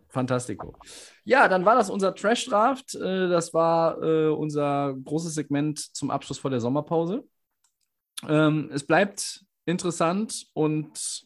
Fantastico. 0.10 0.76
Ja, 1.24 1.48
dann 1.48 1.66
war 1.66 1.76
das 1.76 1.90
unser 1.90 2.14
Trash 2.14 2.46
Draft. 2.46 2.94
Äh, 2.96 3.28
das 3.28 3.54
war 3.54 4.02
äh, 4.04 4.30
unser 4.30 4.96
großes 5.04 5.34
Segment 5.34 5.80
zum 5.80 6.12
Abschluss 6.12 6.38
vor 6.38 6.52
der 6.52 6.60
Sommerpause. 6.60 7.24
Ähm, 8.28 8.70
es 8.72 8.86
bleibt 8.86 9.44
interessant 9.66 10.46
und 10.54 11.26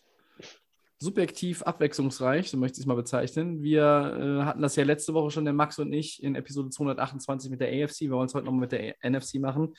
subjektiv 0.97 1.61
abwechslungsreich, 1.63 2.49
so 2.49 2.57
möchte 2.57 2.77
ich 2.77 2.83
es 2.83 2.85
mal 2.85 2.95
bezeichnen. 2.95 3.61
Wir 3.61 3.81
äh, 3.83 4.45
hatten 4.45 4.61
das 4.61 4.75
ja 4.75 4.83
letzte 4.85 5.13
Woche 5.13 5.29
schon, 5.29 5.45
der 5.45 5.53
Max 5.53 5.77
und 5.77 5.91
ich, 5.91 6.23
in 6.23 6.35
Episode 6.35 6.69
228 6.69 7.51
mit 7.51 7.59
der 7.59 7.67
AFC. 7.69 8.01
Wir 8.01 8.11
wollen 8.11 8.27
es 8.27 8.33
heute 8.33 8.45
nochmal 8.45 8.61
mit 8.61 8.71
der 8.71 8.95
NFC 9.03 9.35
machen. 9.35 9.73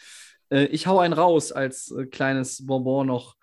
Äh, 0.51 0.67
ich 0.67 0.87
hau 0.87 0.99
einen 0.99 1.15
raus 1.15 1.53
als 1.53 1.91
äh, 1.91 2.07
kleines 2.07 2.65
Bonbon 2.67 3.07
noch 3.07 3.37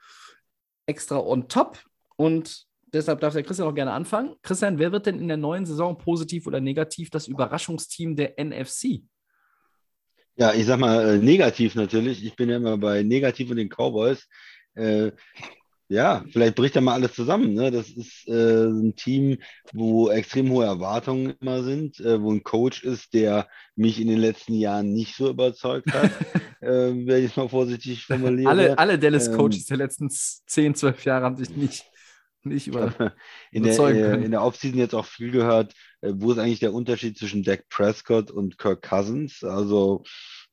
extra 0.85 1.19
on 1.19 1.47
top. 1.47 1.79
Und 2.15 2.65
deshalb 2.85 3.19
darf 3.21 3.33
der 3.33 3.43
Christian 3.43 3.67
auch 3.67 3.75
gerne 3.75 3.91
anfangen. 3.91 4.35
Christian, 4.41 4.79
wer 4.79 4.91
wird 4.91 5.05
denn 5.05 5.19
in 5.19 5.27
der 5.27 5.37
neuen 5.37 5.65
Saison 5.65 5.97
positiv 5.97 6.47
oder 6.47 6.61
negativ 6.61 7.09
das 7.09 7.27
Überraschungsteam 7.27 8.15
der 8.15 8.33
NFC? 8.37 9.01
Ja, 10.35 10.53
ich 10.53 10.65
sag 10.65 10.79
mal 10.79 11.15
äh, 11.15 11.17
negativ 11.17 11.75
natürlich. 11.75 12.25
Ich 12.25 12.35
bin 12.35 12.49
ja 12.49 12.57
immer 12.57 12.77
bei 12.77 13.03
negativ 13.03 13.49
und 13.51 13.57
den 13.57 13.69
Cowboys. 13.69 14.27
Äh, 14.73 15.11
ja, 15.93 16.25
vielleicht 16.31 16.55
bricht 16.55 16.75
da 16.75 16.81
mal 16.81 16.93
alles 16.93 17.13
zusammen. 17.13 17.53
Ne? 17.53 17.69
Das 17.69 17.89
ist 17.89 18.27
äh, 18.27 18.65
ein 18.65 18.95
Team, 18.95 19.37
wo 19.73 20.09
extrem 20.09 20.49
hohe 20.49 20.65
Erwartungen 20.65 21.35
immer 21.39 21.63
sind, 21.63 21.99
äh, 21.99 22.19
wo 22.19 22.31
ein 22.31 22.43
Coach 22.43 22.83
ist, 22.83 23.13
der 23.13 23.47
mich 23.75 24.01
in 24.01 24.07
den 24.07 24.17
letzten 24.17 24.55
Jahren 24.55 24.91
nicht 24.91 25.15
so 25.15 25.29
überzeugt 25.29 25.93
hat, 25.93 26.09
äh, 26.61 26.67
wenn 26.67 27.23
ich 27.23 27.31
es 27.31 27.37
mal 27.37 27.47
vorsichtig 27.47 28.05
formuliere. 28.05 28.49
Alle, 28.49 28.79
alle 28.79 28.97
Dallas-Coaches 28.97 29.61
ähm, 29.61 29.65
der 29.69 29.77
letzten 29.77 30.09
10, 30.09 30.75
12 30.75 31.05
Jahre 31.05 31.25
haben 31.25 31.37
sich 31.37 31.55
nicht 31.55 31.85
nicht 32.45 32.67
über, 32.67 32.91
in, 33.51 33.63
der, 33.63 33.79
äh, 33.79 34.25
in 34.25 34.31
der 34.31 34.41
Offseason 34.41 34.77
jetzt 34.77 34.93
auch 34.93 35.05
viel 35.05 35.31
gehört, 35.31 35.73
äh, 36.01 36.11
wo 36.13 36.31
ist 36.31 36.39
eigentlich 36.39 36.59
der 36.59 36.73
Unterschied 36.73 37.17
zwischen 37.17 37.43
Dak 37.43 37.69
Prescott 37.69 38.31
und 38.31 38.57
Kirk 38.57 38.81
Cousins? 38.81 39.45
Also 39.45 40.03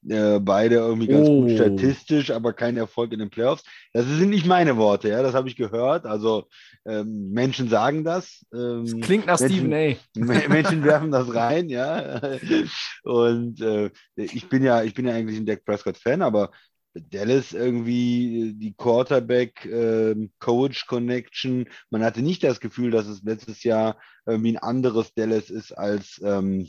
äh, 0.09 0.41
beide 0.41 0.77
irgendwie 0.77 1.09
ganz 1.09 1.29
oh. 1.29 1.43
gut 1.43 1.53
statistisch, 1.53 2.31
aber 2.31 2.53
kein 2.53 2.77
Erfolg 2.77 3.13
in 3.13 3.19
den 3.19 3.31
Playoffs. 3.31 3.65
Das 3.93 4.07
sind 4.07 4.31
nicht 4.31 4.47
meine 4.47 4.77
Worte, 4.77 5.09
ja, 5.09 5.23
das 5.23 5.35
habe 5.35 5.49
ich 5.49 5.57
gehört. 5.57 6.07
Also 6.07 6.47
ähm, 6.87 7.31
Menschen 7.31 7.69
sagen 7.69 8.05
das. 8.05 8.47
Ähm, 8.55 8.87
das 8.87 9.07
klingt 9.07 9.27
nach 9.27 9.41
Menschen, 9.41 9.59
Stephen 9.59 9.75
A. 9.75 10.49
Menschen 10.49 10.85
werfen 10.85 11.11
das 11.11 11.35
rein, 11.35 11.69
ja. 11.69 12.21
Und 13.03 13.61
äh, 13.61 13.91
ich 14.17 14.49
bin 14.49 14.63
ja, 14.63 14.83
ich 14.83 14.95
bin 14.95 15.07
ja 15.07 15.15
eigentlich 15.15 15.39
ein 15.39 15.47
Dak 15.47 15.65
Prescott-Fan, 15.65 16.23
aber 16.23 16.51
Dallas 16.95 17.53
irgendwie 17.53 18.55
die 18.57 18.75
Quarterback-Coach-Connection. 18.75 21.61
Ähm, 21.61 21.67
Man 21.91 22.03
hatte 22.03 22.23
nicht 22.23 22.43
das 22.43 22.59
Gefühl, 22.61 22.91
dass 22.91 23.07
es 23.07 23.23
letztes 23.23 23.63
Jahr 23.63 23.99
irgendwie 24.27 24.53
ein 24.53 24.59
anderes 24.59 25.15
Dallas 25.15 25.51
ist 25.51 25.71
als 25.73 26.21
ähm, 26.25 26.69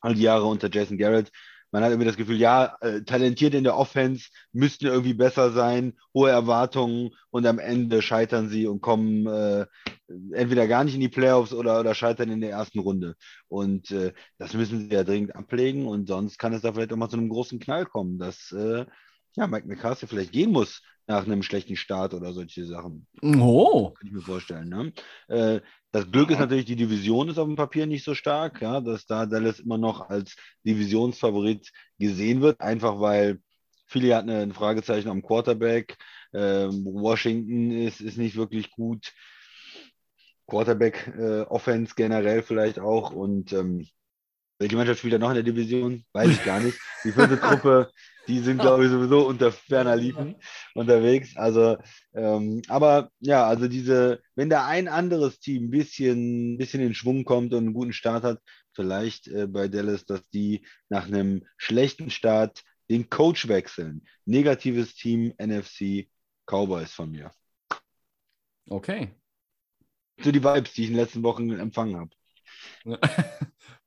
all 0.00 0.14
die 0.14 0.22
Jahre 0.22 0.46
unter 0.46 0.70
Jason 0.70 0.96
Garrett. 0.98 1.30
Man 1.74 1.82
hat 1.82 1.90
irgendwie 1.90 2.06
das 2.06 2.16
Gefühl, 2.16 2.38
ja, 2.38 2.76
äh, 2.82 3.02
talentiert 3.02 3.52
in 3.52 3.64
der 3.64 3.76
Offense 3.76 4.28
müssten 4.52 4.86
irgendwie 4.86 5.12
besser 5.12 5.50
sein, 5.50 5.94
hohe 6.14 6.30
Erwartungen 6.30 7.10
und 7.30 7.48
am 7.48 7.58
Ende 7.58 8.00
scheitern 8.00 8.48
sie 8.48 8.68
und 8.68 8.80
kommen 8.80 9.26
äh, 9.26 9.66
entweder 10.34 10.68
gar 10.68 10.84
nicht 10.84 10.94
in 10.94 11.00
die 11.00 11.08
Playoffs 11.08 11.52
oder, 11.52 11.80
oder 11.80 11.96
scheitern 11.96 12.30
in 12.30 12.40
der 12.40 12.50
ersten 12.50 12.78
Runde. 12.78 13.16
Und 13.48 13.90
äh, 13.90 14.12
das 14.38 14.54
müssen 14.54 14.88
sie 14.88 14.94
ja 14.94 15.02
dringend 15.02 15.34
ablegen 15.34 15.88
und 15.88 16.06
sonst 16.06 16.38
kann 16.38 16.52
es 16.52 16.62
da 16.62 16.72
vielleicht 16.72 16.92
auch 16.92 16.96
mal 16.96 17.08
zu 17.08 17.16
einem 17.16 17.28
großen 17.28 17.58
Knall 17.58 17.86
kommen, 17.86 18.20
dass 18.20 18.52
äh, 18.52 18.86
ja, 19.34 19.48
Mike 19.48 19.66
McCarthy 19.66 20.06
vielleicht 20.06 20.30
gehen 20.30 20.52
muss 20.52 20.80
nach 21.08 21.24
einem 21.24 21.42
schlechten 21.42 21.74
Start 21.74 22.14
oder 22.14 22.32
solche 22.32 22.66
Sachen. 22.66 23.08
Oh. 23.20 23.90
Kann 23.90 24.06
ich 24.06 24.12
mir 24.12 24.22
vorstellen. 24.22 24.68
Ne? 24.68 24.92
Äh, 25.26 25.60
das 25.94 26.10
Glück 26.10 26.28
ist 26.32 26.40
natürlich, 26.40 26.64
die 26.64 26.74
Division 26.74 27.28
ist 27.28 27.38
auf 27.38 27.46
dem 27.46 27.54
Papier 27.54 27.86
nicht 27.86 28.02
so 28.02 28.14
stark, 28.16 28.60
ja, 28.60 28.80
dass 28.80 29.06
da 29.06 29.26
Dallas 29.26 29.60
immer 29.60 29.78
noch 29.78 30.10
als 30.10 30.34
Divisionsfavorit 30.66 31.70
gesehen 32.00 32.40
wird, 32.40 32.60
einfach 32.60 32.98
weil 32.98 33.38
viele 33.86 34.16
hatten 34.16 34.28
ein 34.28 34.52
Fragezeichen 34.52 35.08
am 35.08 35.22
Quarterback. 35.22 35.96
Ähm, 36.32 36.84
Washington 36.84 37.70
ist, 37.70 38.00
ist 38.00 38.18
nicht 38.18 38.34
wirklich 38.34 38.72
gut. 38.72 39.12
Quarterback 40.48 41.14
äh, 41.16 41.42
Offense 41.42 41.94
generell 41.94 42.42
vielleicht 42.42 42.80
auch 42.80 43.12
und 43.12 43.52
ähm, 43.52 43.86
welche 44.58 44.74
Mannschaft 44.74 44.98
spielt 44.98 45.14
da 45.14 45.18
noch 45.18 45.28
in 45.28 45.36
der 45.36 45.44
Division? 45.44 46.04
Weiß 46.12 46.28
ich 46.28 46.44
gar 46.44 46.58
nicht. 46.58 46.76
Die 47.04 47.12
vierte 47.12 47.38
Truppe, 47.40 47.92
die 48.26 48.40
sind, 48.40 48.60
glaube 48.60 48.84
ich, 48.84 48.90
sowieso 48.90 49.26
unter 49.26 49.52
ferner 49.52 49.96
Liefen 49.96 50.36
unterwegs. 50.74 51.36
Also, 51.36 51.76
ähm, 52.14 52.62
aber 52.68 53.10
ja, 53.20 53.46
also 53.46 53.68
diese, 53.68 54.20
wenn 54.34 54.50
da 54.50 54.66
ein 54.66 54.88
anderes 54.88 55.40
Team 55.40 55.64
ein 55.64 55.70
bisschen, 55.70 56.56
bisschen 56.58 56.80
in 56.80 56.94
Schwung 56.94 57.24
kommt 57.24 57.52
und 57.52 57.64
einen 57.64 57.74
guten 57.74 57.92
Start 57.92 58.24
hat, 58.24 58.40
vielleicht 58.72 59.28
äh, 59.28 59.46
bei 59.46 59.68
Dallas, 59.68 60.04
dass 60.04 60.26
die 60.30 60.66
nach 60.88 61.06
einem 61.06 61.44
schlechten 61.56 62.10
Start 62.10 62.62
den 62.90 63.08
Coach 63.08 63.48
wechseln. 63.48 64.06
Negatives 64.24 64.94
Team, 64.94 65.32
NFC, 65.38 66.08
Cowboys 66.46 66.92
von 66.92 67.10
mir. 67.10 67.30
Okay. 68.68 69.14
So 70.20 70.30
die 70.30 70.42
Vibes, 70.42 70.74
die 70.74 70.82
ich 70.82 70.88
in 70.88 70.94
den 70.94 71.02
letzten 71.02 71.22
Wochen 71.22 71.50
empfangen 71.50 71.96
habe. 71.96 72.10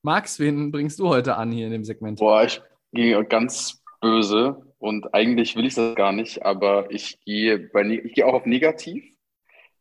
Max, 0.02 0.40
wen 0.40 0.72
bringst 0.72 1.00
du 1.00 1.08
heute 1.08 1.36
an 1.36 1.52
hier 1.52 1.66
in 1.66 1.72
dem 1.72 1.84
Segment? 1.84 2.20
Boah, 2.20 2.44
ich 2.44 2.62
gehe 2.92 3.24
ganz 3.26 3.82
böse 4.08 4.62
und 4.80 5.14
eigentlich 5.14 5.56
will 5.56 5.66
ich 5.66 5.76
das 5.76 5.96
gar 5.96 6.12
nicht, 6.12 6.46
aber 6.46 6.90
ich 6.92 7.20
gehe, 7.26 7.60
bei, 7.60 7.84
ich 7.84 8.14
gehe 8.14 8.26
auch 8.26 8.34
auf 8.34 8.46
negativ. 8.46 9.04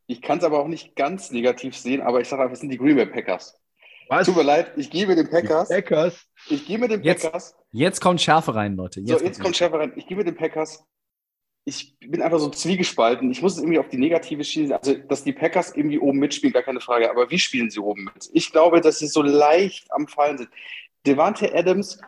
Ich 0.07 0.23
kann 0.23 0.39
es 0.39 0.45
aber 0.45 0.61
auch 0.61 0.69
nicht 0.69 0.97
ganz 0.97 1.31
negativ 1.31 1.77
sehen, 1.77 2.01
aber 2.01 2.21
ich 2.21 2.29
sage 2.29 2.43
einfach, 2.43 2.55
es 2.55 2.61
sind 2.61 2.71
die 2.71 2.79
Green 2.79 2.97
Bay 2.97 3.07
Packers. 3.07 3.61
Was? 4.09 4.27
Tut 4.27 4.37
mir 4.37 4.43
leid, 4.43 4.73
ich 4.77 4.91
gehe 4.91 5.07
mit 5.07 5.19
den 5.19 5.29
Packers. 5.29 5.69
Die 5.69 5.75
Packers. 5.75 6.27
Ich 6.49 6.67
gehe 6.67 6.79
mit 6.79 6.91
den 6.91 7.03
Packers. 7.03 7.33
Jetzt, 7.33 7.57
jetzt 7.73 8.01
kommt 8.01 8.21
Schärfe 8.21 8.55
rein, 8.55 8.77
Leute. 8.77 9.01
Jetzt, 9.01 9.21
so, 9.21 9.25
jetzt 9.25 9.41
kommt 9.41 9.57
Schärfe 9.57 9.79
rein. 9.79 9.93
Ich 9.97 10.07
gehe 10.07 10.17
mit 10.17 10.27
den 10.27 10.37
Packers 10.37 10.85
ich 11.69 11.99
bin 11.99 12.23
einfach 12.23 12.39
so 12.39 12.49
zwiegespalten. 12.49 13.31
Ich 13.33 13.43
muss 13.43 13.55
es 13.55 13.59
irgendwie 13.59 13.81
auf 13.81 13.89
die 13.89 13.99
negative 13.99 14.45
Schiene, 14.45 14.79
also 14.79 14.95
dass 14.95 15.25
die 15.25 15.33
Packers 15.33 15.75
irgendwie 15.75 15.99
oben 15.99 16.21
mitspielen, 16.21 16.53
gar 16.53 16.63
keine 16.63 16.81
Frage. 16.81 17.11
Aber 17.11 17.29
wie 17.29 17.41
spielen 17.41 17.71
sie 17.71 17.81
oben 17.81 18.05
mit? 18.05 18.31
Ich 18.33 18.53
glaube, 18.53 18.81
dass 18.81 19.01
sie 19.01 19.09
so 19.09 19.21
leicht 19.21 19.93
am 19.93 20.07
Fallen 20.07 20.39
sind. 20.39 20.49
Devante 21.05 21.53
Adams 21.53 22.01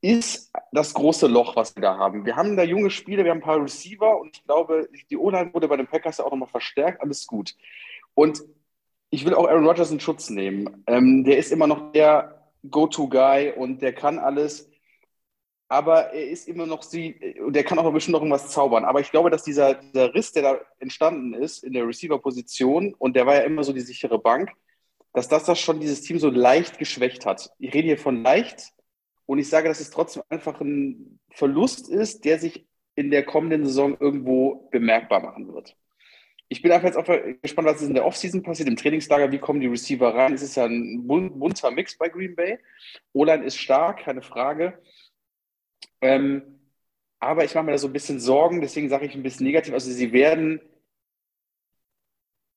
ist 0.00 0.52
das 0.72 0.94
große 0.94 1.26
Loch, 1.26 1.56
was 1.56 1.74
wir 1.74 1.82
da 1.82 1.96
haben. 1.98 2.24
Wir 2.24 2.36
haben 2.36 2.56
da 2.56 2.62
junge 2.62 2.90
Spieler, 2.90 3.24
wir 3.24 3.30
haben 3.30 3.38
ein 3.38 3.42
paar 3.42 3.62
Receiver 3.62 4.20
und 4.20 4.36
ich 4.36 4.44
glaube, 4.44 4.88
die 5.10 5.16
O-Line 5.16 5.52
wurde 5.52 5.68
bei 5.68 5.76
den 5.76 5.86
Packers 5.86 6.18
ja 6.18 6.24
auch 6.24 6.30
nochmal 6.30 6.48
verstärkt, 6.48 7.00
alles 7.00 7.26
gut. 7.26 7.54
Und 8.14 8.42
ich 9.10 9.24
will 9.24 9.34
auch 9.34 9.48
Aaron 9.48 9.66
Rodgers 9.66 9.90
in 9.90 10.00
Schutz 10.00 10.30
nehmen. 10.30 10.84
Ähm, 10.86 11.24
der 11.24 11.38
ist 11.38 11.50
immer 11.50 11.66
noch 11.66 11.92
der 11.92 12.42
Go-To-Guy 12.70 13.52
und 13.56 13.82
der 13.82 13.92
kann 13.92 14.18
alles 14.18 14.68
aber 15.68 16.14
er 16.14 16.28
ist 16.28 16.48
immer 16.48 16.66
noch 16.66 16.82
sie, 16.82 17.36
und 17.44 17.54
der 17.54 17.62
kann 17.62 17.78
auch 17.78 17.92
bestimmt 17.92 18.14
noch 18.14 18.22
irgendwas 18.22 18.48
zaubern. 18.48 18.84
Aber 18.84 19.00
ich 19.00 19.10
glaube, 19.10 19.28
dass 19.28 19.42
dieser, 19.42 19.74
dieser 19.74 20.14
Riss, 20.14 20.32
der 20.32 20.42
da 20.42 20.60
entstanden 20.78 21.34
ist 21.34 21.62
in 21.62 21.74
der 21.74 21.86
Receiver-Position, 21.86 22.94
und 22.94 23.14
der 23.14 23.26
war 23.26 23.34
ja 23.34 23.42
immer 23.42 23.62
so 23.62 23.74
die 23.74 23.82
sichere 23.82 24.18
Bank, 24.18 24.50
dass 25.12 25.28
das, 25.28 25.44
das 25.44 25.60
schon 25.60 25.78
dieses 25.78 26.00
Team 26.00 26.18
so 26.18 26.30
leicht 26.30 26.78
geschwächt 26.78 27.26
hat. 27.26 27.50
Ich 27.58 27.74
rede 27.74 27.88
hier 27.88 27.98
von 27.98 28.22
leicht 28.22 28.72
und 29.28 29.38
ich 29.38 29.50
sage, 29.50 29.68
dass 29.68 29.78
es 29.78 29.90
trotzdem 29.90 30.22
einfach 30.30 30.58
ein 30.62 31.20
Verlust 31.30 31.90
ist, 31.90 32.24
der 32.24 32.38
sich 32.38 32.66
in 32.94 33.10
der 33.10 33.26
kommenden 33.26 33.66
Saison 33.66 33.94
irgendwo 34.00 34.68
bemerkbar 34.70 35.20
machen 35.20 35.52
wird. 35.52 35.76
Ich 36.48 36.62
bin 36.62 36.72
einfach 36.72 36.86
jetzt 36.86 36.96
auch 36.96 37.04
gespannt, 37.42 37.68
was 37.68 37.82
in 37.82 37.92
der 37.92 38.06
Offseason 38.06 38.42
passiert, 38.42 38.70
im 38.70 38.76
Trainingslager, 38.76 39.30
wie 39.30 39.38
kommen 39.38 39.60
die 39.60 39.66
Receiver 39.66 40.14
rein. 40.14 40.32
Es 40.32 40.40
ist 40.40 40.56
ja 40.56 40.64
ein 40.64 41.06
bunter 41.06 41.70
Mix 41.70 41.98
bei 41.98 42.08
Green 42.08 42.34
Bay. 42.34 42.58
O-Line 43.12 43.44
ist 43.44 43.58
stark, 43.58 43.98
keine 43.98 44.22
Frage. 44.22 44.80
Ähm, 46.00 46.60
aber 47.20 47.44
ich 47.44 47.54
mache 47.54 47.64
mir 47.64 47.72
da 47.72 47.78
so 47.78 47.88
ein 47.88 47.92
bisschen 47.92 48.20
Sorgen, 48.20 48.62
deswegen 48.62 48.88
sage 48.88 49.04
ich 49.04 49.14
ein 49.14 49.22
bisschen 49.22 49.44
negativ. 49.44 49.74
Also 49.74 49.90
sie 49.90 50.12
werden, 50.12 50.62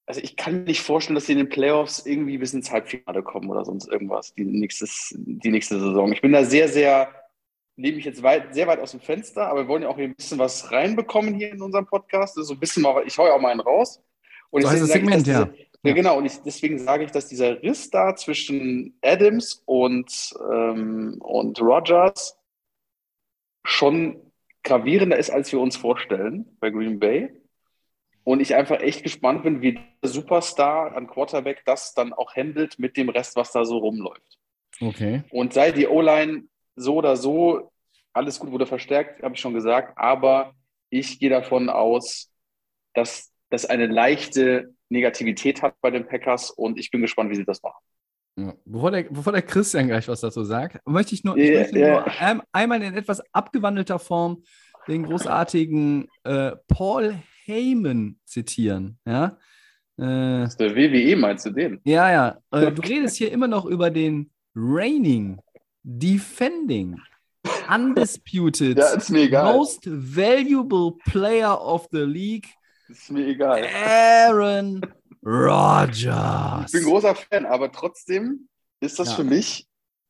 also 0.06 0.22
ich 0.22 0.36
kann 0.36 0.64
nicht 0.64 0.82
vorstellen, 0.82 1.16
dass 1.16 1.26
sie 1.26 1.34
in 1.34 1.38
den 1.38 1.50
Playoffs 1.50 2.06
irgendwie 2.06 2.38
bis 2.38 2.54
ins 2.54 2.72
Halbfinale 2.72 3.24
kommen 3.24 3.50
oder 3.50 3.64
sonst 3.66 3.88
irgendwas, 3.88 4.34
die, 4.34 4.44
nächstes, 4.44 5.16
die 5.18 5.52
nächste 5.52 5.80
Saison. 5.80 6.12
Ich 6.12 6.22
bin 6.22 6.32
da 6.32 6.44
sehr, 6.44 6.68
sehr, 6.68 7.14
nehme 7.76 7.98
ich 7.98 8.06
jetzt 8.06 8.24
weit, 8.24 8.54
sehr 8.54 8.68
weit 8.68 8.80
aus 8.80 8.92
dem 8.92 9.00
Fenster, 9.00 9.48
aber 9.48 9.62
wir 9.62 9.68
wollen 9.68 9.84
ja 9.84 9.90
auch 9.90 9.96
hier 9.96 10.06
ein 10.06 10.16
bisschen 10.16 10.40
was 10.40 10.72
reinbekommen 10.72 11.36
hier 11.36 11.52
in 11.52 11.62
unserem 11.62 11.86
Podcast. 11.86 12.38
Also 12.38 12.54
ein 12.54 12.60
bisschen 12.60 12.84
mal, 12.84 13.04
ich 13.06 13.18
hau 13.18 13.28
ja 13.28 13.34
auch 13.34 13.42
mal 13.42 13.52
einen 13.52 13.62
raus. 13.62 14.04
Und 14.50 14.64
so 14.64 14.70
heißt 14.70 14.82
das 14.82 14.90
Segment, 14.90 15.22
ich, 15.22 15.34
ja. 15.34 15.46
Diese, 15.46 15.68
ja. 15.84 15.94
Genau, 15.94 16.18
und 16.18 16.26
ich, 16.26 16.38
deswegen 16.42 16.78
sage 16.80 17.06
ich, 17.06 17.12
dass 17.12 17.28
dieser 17.28 17.62
Riss 17.64 17.90
da 17.90 18.16
zwischen 18.16 18.98
Adams 19.02 19.64
und, 19.66 20.34
ähm, 20.52 21.18
und 21.20 21.62
Rogers 21.62 22.38
schon 23.64 24.20
gravierender 24.64 25.18
ist, 25.18 25.30
als 25.30 25.52
wir 25.52 25.60
uns 25.60 25.78
vorstellen 25.78 26.46
bei 26.60 26.70
Green 26.70 27.00
Bay. 27.00 27.30
Und 28.24 28.40
ich 28.40 28.56
einfach 28.56 28.80
echt 28.80 29.04
gespannt 29.04 29.44
bin, 29.44 29.62
wie 29.62 29.74
der 29.74 30.10
Superstar 30.10 30.96
an 30.96 31.08
Quarterback 31.08 31.64
das 31.66 31.94
dann 31.94 32.14
auch 32.14 32.36
handelt 32.36 32.78
mit 32.78 32.96
dem 32.98 33.10
Rest, 33.10 33.36
was 33.36 33.52
da 33.52 33.66
so 33.66 33.80
rumläuft. 33.80 34.38
Okay. 34.80 35.24
Und 35.32 35.54
sei 35.54 35.72
die 35.72 35.88
O-Line 35.88 36.44
so 36.76 36.96
oder 36.96 37.18
so, 37.18 37.72
alles 38.14 38.40
gut 38.40 38.52
wurde 38.52 38.66
verstärkt, 38.66 39.24
habe 39.24 39.36
ich 39.36 39.42
schon 39.42 39.54
gesagt, 39.54 39.98
aber 39.98 40.54
ich 40.90 41.20
gehe 41.20 41.30
davon 41.30 41.70
aus, 41.70 42.32
dass 42.94 43.32
das 43.50 43.66
eine 43.66 43.88
leichte 43.88 44.74
Negativität 44.90 45.62
hat 45.62 45.76
bei 45.82 45.90
den 45.92 46.08
Packers 46.08 46.52
und 46.52 46.78
ich 46.78 46.92
bin 46.92 47.02
gespannt, 47.02 47.32
wie 47.32 47.36
sie 47.36 47.46
das 47.46 47.62
machen. 47.64 47.84
Ja. 48.38 48.54
Bevor, 48.66 48.92
der, 48.92 49.04
bevor 49.04 49.34
der 49.34 49.42
Christian 49.42 49.88
gleich 49.88 50.08
was 50.08 50.22
dazu 50.22 50.44
sagt, 50.44 50.80
möchte 50.86 51.16
ich 51.16 51.24
nur, 51.24 51.38
Ja, 51.38 51.44
ich 51.44 51.52
möchte 51.52 51.80
nur 51.80 52.06
ein, 52.20 52.42
einmal 52.52 52.82
in 52.82 52.96
etwas 52.96 53.22
abgewandelter 53.34 54.00
Form 54.00 54.44
den 54.88 55.04
großartigen 55.04 56.08
äh, 56.24 56.52
Paul 56.68 57.16
Heyman 57.52 58.20
zitieren. 58.26 58.98
Ja, 59.06 59.38
äh, 59.98 60.42
Das 60.44 60.52
ist 60.52 60.60
der 60.60 60.76
WWE, 60.76 61.16
meinst 61.16 61.46
du 61.46 61.52
den? 61.52 61.80
ja, 61.84 62.12
ja. 62.12 62.38
Äh, 62.52 62.72
du 62.72 62.82
redest 62.82 63.18
hier 63.18 63.32
immer 63.32 63.48
noch 63.48 63.66
über 63.66 63.90
den 63.90 64.32
reigning, 64.56 65.40
defending, 65.84 67.00
undisputed, 67.74 68.78
Ja, 68.78 68.94
ist 68.94 69.10
mir 69.10 69.24
egal. 69.24 69.56
most 69.58 69.82
valuable 69.86 70.94
player 71.06 71.60
of 71.60 71.88
the 71.92 72.02
league, 72.04 72.48
Ist 72.90 73.12
mir 73.12 73.28
egal. 73.28 73.64
Aaron 73.86 74.82
Rodgers. 75.24 76.66
Ich 76.74 76.80
bin 76.80 76.84
großer 76.90 77.16
Fan, 77.16 77.46
aber 77.46 77.72
trotzdem 77.72 78.48
ist 78.82 79.00
das 79.00 79.10
Ja. 79.10 79.16
für 79.18 79.24
mich 79.24 79.68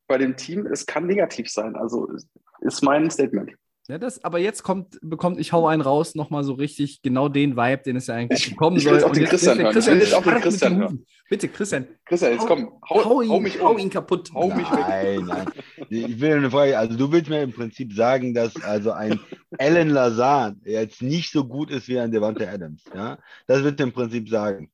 bei 0.08 0.18
dem 0.18 0.36
Team, 0.36 0.66
es 0.68 0.86
kann 0.86 1.06
negativ 1.06 1.50
sein. 1.50 1.76
Also 1.76 2.08
ist- 2.08 2.28
ist 2.62 2.82
mein 2.82 3.10
Statement. 3.10 3.52
Ja, 3.88 3.98
das, 3.98 4.24
aber 4.24 4.38
jetzt 4.40 4.62
kommt, 4.64 5.00
bekommt 5.02 5.40
ich 5.40 5.52
hau 5.52 5.68
einen 5.68 5.82
raus, 5.82 6.14
nochmal 6.16 6.44
so 6.44 6.54
richtig 6.54 7.02
genau 7.02 7.28
den 7.28 7.58
Vibe, 7.58 7.82
den 7.84 7.96
es 7.96 8.08
ja 8.08 8.16
eigentlich 8.16 8.44
Ich- 8.46 8.50
bekommen 8.52 8.78
ich 8.78 8.84
soll. 8.84 8.94
jetzt 8.94 9.04
auch 9.04 9.12
den 9.12 9.26
Christian 9.26 9.58
der 9.58 9.66
hören. 9.68 9.78
Ich 9.78 9.86
will 9.88 9.98
jetzt 10.00 10.14
auch 10.14 10.24
den 10.24 10.40
Christian 10.42 10.78
hören. 10.78 11.06
Bitte, 11.30 11.48
Christian, 11.50 11.88
Christian, 12.06 12.32
jetzt 12.34 12.42
hau, 12.44 12.46
komm, 12.48 12.72
hau, 12.90 13.06
hau, 13.06 13.22
ihn, 13.22 13.30
hau 13.30 13.40
mich 13.40 13.60
hau 13.62 13.78
ihn 13.78 13.90
kaputt. 13.90 14.32
Hau 14.34 14.48
mich 14.50 14.70
weg. 14.72 14.80
Nein, 14.88 15.26
nein. 15.26 15.46
Ich 15.90 16.20
will 16.22 16.34
eine 16.38 16.52
Frage, 16.52 16.78
also 16.78 16.96
du 16.96 17.12
willst 17.12 17.30
mir 17.30 17.42
im 17.42 17.52
Prinzip 17.54 17.94
sagen, 17.94 18.34
dass 18.34 18.56
also 18.64 18.92
ein 18.92 19.20
Alan 19.58 19.90
Lazar 19.90 20.56
jetzt 20.64 21.02
nicht 21.02 21.32
so 21.32 21.44
gut 21.46 21.72
ist 21.72 21.88
wie 21.88 22.00
ein 22.00 22.12
Devante 22.12 22.48
Adams, 22.48 22.84
ja? 22.96 23.18
Das 23.48 23.64
wird 23.64 23.80
im 23.82 23.92
Prinzip 23.92 24.30
sagen. 24.30 24.70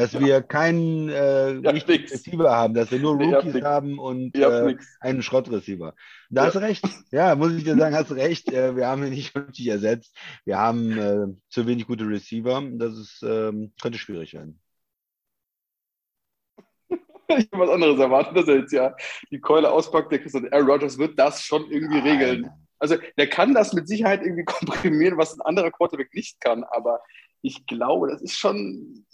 Dass 0.00 0.18
wir 0.18 0.40
keinen 0.40 1.10
äh. 1.10 1.60
Receiver 1.68 2.50
haben, 2.50 2.72
dass 2.72 2.90
wir 2.90 2.98
nur 2.98 3.20
Rookies 3.20 3.62
haben 3.62 3.98
und 3.98 4.34
äh, 4.34 4.76
einen 5.00 5.22
Schrottreceiver. 5.22 5.94
Da 6.30 6.40
Ja. 6.42 6.46
hast 6.46 6.54
du 6.54 6.58
recht. 6.60 6.84
Ja, 7.10 7.34
muss 7.34 7.52
ich 7.52 7.64
dir 7.64 7.76
sagen, 7.76 7.94
hast 7.94 8.10
du 8.10 8.14
recht. 8.14 8.50
Äh, 8.50 8.76
wir 8.76 8.86
haben 8.86 9.04
ihn 9.04 9.10
nicht 9.10 9.34
wirklich 9.34 9.66
ersetzt. 9.66 10.16
Wir 10.46 10.56
haben 10.56 10.98
äh, 10.98 11.26
zu 11.50 11.66
wenig 11.66 11.86
gute 11.86 12.08
Receiver. 12.08 12.62
Das 12.72 12.96
ist, 12.96 13.22
ähm, 13.22 13.72
könnte 13.80 13.98
schwierig 13.98 14.32
werden. 14.34 14.58
Ich 17.28 17.48
habe 17.52 17.64
was 17.64 17.70
anderes 17.70 18.00
erwartet, 18.00 18.36
dass 18.36 18.48
er 18.48 18.56
jetzt 18.60 18.72
ja 18.72 18.96
die 19.30 19.40
Keule 19.40 19.70
auspackt. 19.70 20.10
Der 20.10 20.18
Christian 20.18 20.48
Aaron 20.52 20.68
Rodgers 20.70 20.98
wird 20.98 21.16
das 21.18 21.42
schon 21.44 21.70
irgendwie 21.70 21.98
regeln. 21.98 22.40
Nein. 22.42 22.66
Also 22.80 22.96
der 23.18 23.28
kann 23.28 23.52
das 23.54 23.72
mit 23.74 23.86
Sicherheit 23.86 24.22
irgendwie 24.22 24.44
komprimieren, 24.46 25.18
was 25.18 25.34
ein 25.34 25.42
anderer 25.42 25.70
Quarterback 25.70 26.12
nicht 26.14 26.40
kann. 26.40 26.64
Aber 26.64 27.00
ich 27.42 27.66
glaube, 27.66 28.08
das 28.08 28.20
ist 28.22 28.36
schon 28.36 28.56
ein 28.56 29.06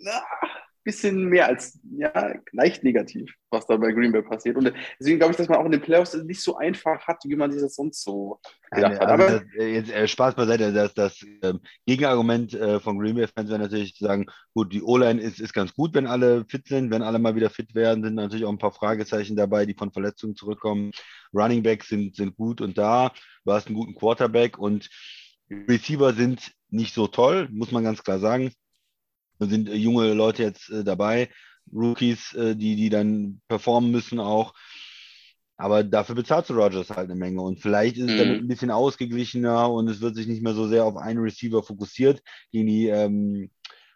bisschen 0.87 1.25
mehr 1.29 1.49
als 1.49 1.81
ja, 1.99 2.33
leicht 2.53 2.85
negativ, 2.85 3.35
was 3.51 3.67
da 3.67 3.77
bei 3.77 3.91
Green 3.91 4.13
Bay 4.13 4.23
passiert. 4.23 4.57
Und 4.57 4.73
deswegen 5.01 5.19
glaube 5.19 5.33
ich, 5.33 5.37
dass 5.37 5.49
man 5.49 5.59
auch 5.59 5.65
in 5.65 5.73
den 5.73 5.81
Playoffs 5.81 6.15
nicht 6.15 6.41
so 6.41 6.57
einfach 6.57 7.05
hat, 7.09 7.19
wie 7.25 7.35
man 7.35 7.51
sich 7.51 7.61
das 7.61 7.75
sonst 7.75 8.05
so 8.05 8.39
gedacht 8.71 8.93
Eine, 8.93 9.01
hat. 9.01 9.09
also 9.09 9.25
Aber 9.25 9.41
das, 9.41 9.43
äh, 9.59 9.75
jetzt 9.75 9.91
äh, 9.91 10.07
Spaß 10.07 10.37
beiseite, 10.37 10.73
das, 10.73 10.95
das 10.95 11.27
ähm, 11.43 11.61
Gegenargument 11.87 12.55
äh, 12.55 12.79
von 12.79 13.01
Green 13.01 13.17
Bay-Fans 13.17 13.51
wäre 13.51 13.59
natürlich 13.59 13.97
zu 13.97 14.05
sagen, 14.05 14.27
gut, 14.55 14.73
die 14.73 14.83
O-Line 14.83 15.21
ist, 15.21 15.41
ist 15.41 15.53
ganz 15.53 15.75
gut, 15.75 15.93
wenn 15.93 16.07
alle 16.07 16.45
fit 16.49 16.69
sind, 16.69 16.93
wenn 16.93 17.03
alle 17.03 17.19
mal 17.19 17.35
wieder 17.35 17.51
fit 17.51 17.75
werden, 17.75 18.05
sind 18.05 18.15
natürlich 18.15 18.45
auch 18.45 18.53
ein 18.53 18.59
paar 18.59 18.73
Fragezeichen 18.73 19.35
dabei, 19.35 19.67
die 19.67 19.75
von 19.75 19.93
Verletzungen 19.93 20.37
zurückkommen. 20.37 20.93
Running 21.35 21.65
Backs 21.65 21.89
sind, 21.89 22.15
sind 22.15 22.37
gut 22.37 22.61
und 22.61 22.79
da, 22.79 23.11
du 23.45 23.53
hast 23.53 23.67
einen 23.67 23.77
guten 23.77 23.97
Quarterback 23.97 24.57
und 24.57 24.89
Receiver 25.51 26.13
sind 26.15 26.53
nicht 26.71 26.95
so 26.95 27.09
toll, 27.09 27.49
muss 27.51 27.73
man 27.73 27.83
ganz 27.83 28.05
klar 28.05 28.21
sagen. 28.21 28.53
Da 29.39 29.47
sind 29.47 29.69
äh, 29.69 29.75
junge 29.75 30.13
Leute 30.15 30.43
jetzt 30.43 30.71
äh, 30.71 30.85
dabei, 30.85 31.31
Rookies, 31.73 32.33
äh, 32.35 32.57
die, 32.57 32.77
die 32.77 32.91
dann 32.91 33.41
performen 33.49 33.91
müssen 33.91 34.21
auch. 34.21 34.55
Aber 35.59 35.85
dafür 35.85 36.15
bezahlt 36.15 36.51
Rogers 36.51 36.91
halt 36.91 37.11
eine 37.11 37.15
Menge. 37.19 37.41
Und 37.41 37.61
vielleicht 37.61 37.97
ist 37.97 38.11
es 38.11 38.15
Mhm. 38.15 38.17
damit 38.17 38.41
ein 38.41 38.49
bisschen 38.49 38.71
ausgeglichener 38.71 39.71
und 39.73 39.89
es 39.89 40.01
wird 40.01 40.15
sich 40.17 40.27
nicht 40.27 40.43
mehr 40.43 40.55
so 40.55 40.69
sehr 40.69 40.85
auf 40.85 40.97
einen 40.97 41.21
Receiver 41.21 41.63
fokussiert. 41.63 42.23
Gegen 42.53 42.67
die 42.67 42.89
ähm, 42.89 43.51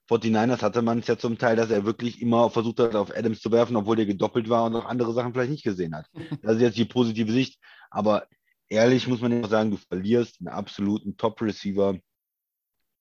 49ers 0.06 0.62
hatte 0.62 0.82
man 0.82 1.00
es 1.00 1.06
ja 1.06 1.18
zum 1.18 1.36
Teil, 1.38 1.56
dass 1.56 1.70
er 1.70 1.84
wirklich 1.84 2.20
immer 2.22 2.50
versucht 2.50 2.80
hat, 2.80 2.94
auf 2.96 3.14
Adams 3.14 3.40
zu 3.40 3.52
werfen, 3.52 3.76
obwohl 3.76 3.96
der 3.96 4.06
gedoppelt 4.06 4.48
war 4.48 4.64
und 4.64 4.74
auch 4.74 4.86
andere 4.86 5.12
Sachen 5.12 5.32
vielleicht 5.34 5.50
nicht 5.52 5.64
gesehen 5.64 5.94
hat. 5.94 6.06
Das 6.42 6.56
ist 6.56 6.62
jetzt 6.62 6.78
die 6.78 6.84
positive 6.86 7.30
Sicht. 7.32 7.58
Aber 7.90 8.26
ehrlich 8.68 9.06
muss 9.06 9.20
man 9.20 9.32
ja 9.32 9.42
auch 9.44 9.50
sagen, 9.50 9.70
du 9.70 9.76
verlierst 9.76 10.40
einen 10.40 10.48
absoluten 10.48 11.16
Top-Receiver. 11.18 11.98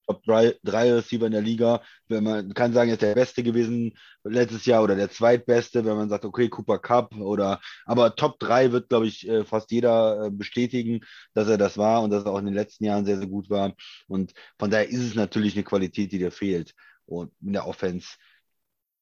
Top 0.09 0.23
3, 0.23 0.55
drei 0.63 0.91
Receiver 0.93 1.27
in 1.27 1.33
der 1.33 1.41
Liga. 1.41 1.83
Wenn 2.07 2.23
man 2.23 2.53
kann 2.55 2.73
sagen, 2.73 2.89
er 2.89 2.93
ist 2.93 3.03
der 3.03 3.13
Beste 3.13 3.43
gewesen 3.43 3.95
letztes 4.23 4.65
Jahr 4.65 4.83
oder 4.83 4.95
der 4.95 5.11
zweitbeste, 5.11 5.85
wenn 5.85 5.97
man 5.97 6.09
sagt, 6.09 6.25
okay, 6.25 6.49
Cooper 6.49 6.79
Cup 6.79 7.15
oder 7.15 7.61
aber 7.85 8.15
Top 8.15 8.39
3 8.39 8.71
wird, 8.71 8.89
glaube 8.89 9.05
ich, 9.05 9.27
äh, 9.29 9.43
fast 9.45 9.69
jeder 9.71 10.25
äh, 10.25 10.31
bestätigen, 10.31 11.01
dass 11.35 11.47
er 11.47 11.59
das 11.59 11.77
war 11.77 12.01
und 12.01 12.09
dass 12.09 12.25
er 12.25 12.31
auch 12.31 12.39
in 12.39 12.45
den 12.45 12.55
letzten 12.55 12.85
Jahren 12.85 13.05
sehr, 13.05 13.17
sehr 13.19 13.27
gut 13.27 13.51
war. 13.51 13.73
Und 14.07 14.33
von 14.57 14.71
daher 14.71 14.89
ist 14.89 15.01
es 15.01 15.13
natürlich 15.15 15.53
eine 15.55 15.63
Qualität, 15.63 16.11
die 16.11 16.17
dir 16.17 16.31
fehlt. 16.31 16.73
Und 17.05 17.31
in 17.41 17.53
der 17.53 17.67
Offense. 17.67 18.15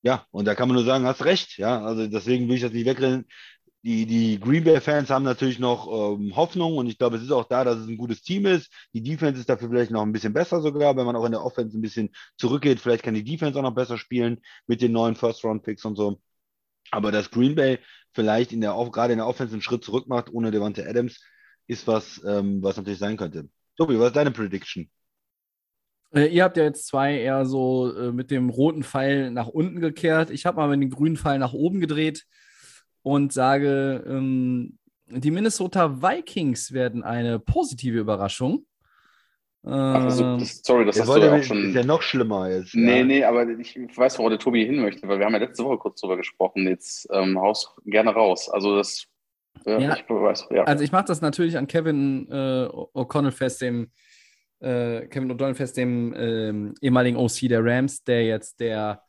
Ja, 0.04 0.26
und 0.32 0.46
da 0.46 0.56
kann 0.56 0.68
man 0.70 0.76
nur 0.76 0.86
sagen, 0.86 1.06
hast 1.06 1.26
recht. 1.26 1.58
Ja, 1.58 1.84
also 1.84 2.08
deswegen 2.08 2.48
will 2.48 2.56
ich 2.56 2.62
das 2.62 2.72
nicht 2.72 2.86
wegrennen. 2.86 3.26
Die, 3.88 4.06
die 4.06 4.38
Green 4.38 4.66
Bay-Fans 4.66 5.10
haben 5.10 5.24
natürlich 5.24 5.60
noch 5.60 5.88
ähm, 5.88 6.36
Hoffnung 6.36 6.76
und 6.76 6.88
ich 6.88 6.98
glaube, 6.98 7.16
es 7.16 7.24
ist 7.24 7.32
auch 7.32 7.46
da, 7.46 7.64
dass 7.64 7.78
es 7.78 7.88
ein 7.88 7.96
gutes 7.96 8.22
Team 8.22 8.46
ist. 8.46 8.70
Die 8.92 9.02
Defense 9.02 9.40
ist 9.40 9.48
dafür 9.48 9.70
vielleicht 9.70 9.92
noch 9.92 10.02
ein 10.02 10.12
bisschen 10.12 10.34
besser 10.34 10.60
sogar, 10.60 10.98
wenn 10.98 11.06
man 11.06 11.16
auch 11.16 11.24
in 11.24 11.32
der 11.32 11.42
Offense 11.42 11.78
ein 11.78 11.82
bisschen 11.82 12.10
zurückgeht. 12.36 12.82
Vielleicht 12.82 13.02
kann 13.02 13.14
die 13.14 13.24
Defense 13.24 13.58
auch 13.58 13.64
noch 13.64 13.74
besser 13.74 13.98
spielen 13.98 14.42
mit 14.66 14.82
den 14.82 14.92
neuen 14.92 15.16
First-Round-Picks 15.16 15.86
und 15.86 15.96
so. 15.96 16.20
Aber 16.92 17.14
dass 17.14 17.32
Green 17.32 17.56
Bay 17.56 17.80
vielleicht 18.14 18.52
in 18.52 18.60
der, 18.60 18.72
gerade 18.92 19.14
in 19.14 19.20
der 19.20 19.28
Offense 19.28 19.54
einen 19.54 19.62
Schritt 19.62 19.86
zurück 19.86 20.10
macht 20.10 20.34
ohne 20.34 20.52
Devante 20.52 20.86
Adams, 20.86 21.24
ist 21.68 21.88
was, 21.88 22.22
ähm, 22.28 22.62
was 22.62 22.76
natürlich 22.76 23.00
sein 23.00 23.16
könnte. 23.16 23.48
Tobi, 23.78 23.98
was 23.98 24.08
ist 24.08 24.18
deine 24.18 24.32
Prediction? 24.32 24.90
Äh, 26.14 26.26
ihr 26.26 26.44
habt 26.44 26.58
ja 26.58 26.66
jetzt 26.66 26.88
zwei 26.88 27.18
eher 27.18 27.46
so 27.46 27.96
äh, 27.96 28.12
mit 28.12 28.32
dem 28.32 28.50
roten 28.50 28.84
Pfeil 28.84 29.32
nach 29.32 29.48
unten 29.48 29.80
gekehrt. 29.80 30.30
Ich 30.30 30.46
habe 30.46 30.58
mal 30.58 30.68
mit 30.68 30.82
dem 30.82 30.90
grünen 30.90 31.16
Pfeil 31.16 31.40
nach 31.40 31.54
oben 31.54 31.80
gedreht 31.80 32.26
und 33.08 33.32
sage, 33.32 34.04
ähm, 34.06 34.78
die 35.08 35.32
Minnesota 35.32 36.02
Vikings 36.02 36.74
werden 36.74 37.04
eine 37.04 37.40
positive 37.40 37.98
Überraschung. 37.98 38.66
Ach, 39.64 40.04
also, 40.04 40.24
Ähm, 40.26 40.40
das, 40.40 40.62
sorry, 40.64 40.86
das 40.86 41.00
hast 41.00 41.08
du 41.10 41.20
ja 41.22 41.34
auch 41.34 41.44
schon. 41.44 41.70
ist 41.70 41.76
ja 41.76 41.84
noch 41.86 42.02
schlimmer 42.02 42.50
jetzt. 42.50 42.76
Nee, 42.76 43.00
ja. 43.00 43.04
nee, 43.06 43.24
aber 43.24 43.48
ich 43.48 43.78
weiß, 43.96 44.18
worauf 44.20 44.30
der 44.32 44.40
Tobi 44.40 44.66
hin 44.66 44.82
möchte, 44.82 45.08
weil 45.08 45.20
wir 45.20 45.26
haben 45.26 45.34
ja 45.34 45.40
letzte 45.40 45.64
Woche 45.64 45.78
kurz 45.78 46.02
drüber 46.02 46.18
gesprochen. 46.18 46.68
Jetzt 46.68 47.08
ähm, 47.14 47.40
haus 47.40 47.74
gerne 47.86 48.12
raus. 48.12 48.50
Also 48.50 48.76
das, 48.76 49.06
äh, 49.66 49.82
Ja. 49.82 49.96
ich 49.96 50.04
weiß, 50.10 50.48
ja. 50.52 50.64
Also 50.66 50.84
ich 50.84 50.92
mache 50.92 51.06
das 51.06 51.22
natürlich 51.22 51.58
an 51.58 51.68
Kevin 51.68 52.28
äh, 52.30 52.68
O'Connell 52.94 53.32
fest, 53.32 53.62
dem 53.62 53.90
äh, 54.60 55.08
Kevin 55.08 55.32
O'Donnell 55.32 55.56
fest, 55.56 55.78
dem 55.78 56.14
ähm, 56.18 56.74
ehemaligen 56.82 57.16
OC 57.18 57.48
der 57.50 57.64
Rams, 57.64 58.04
der 58.04 58.26
jetzt 58.26 58.60
der 58.60 59.02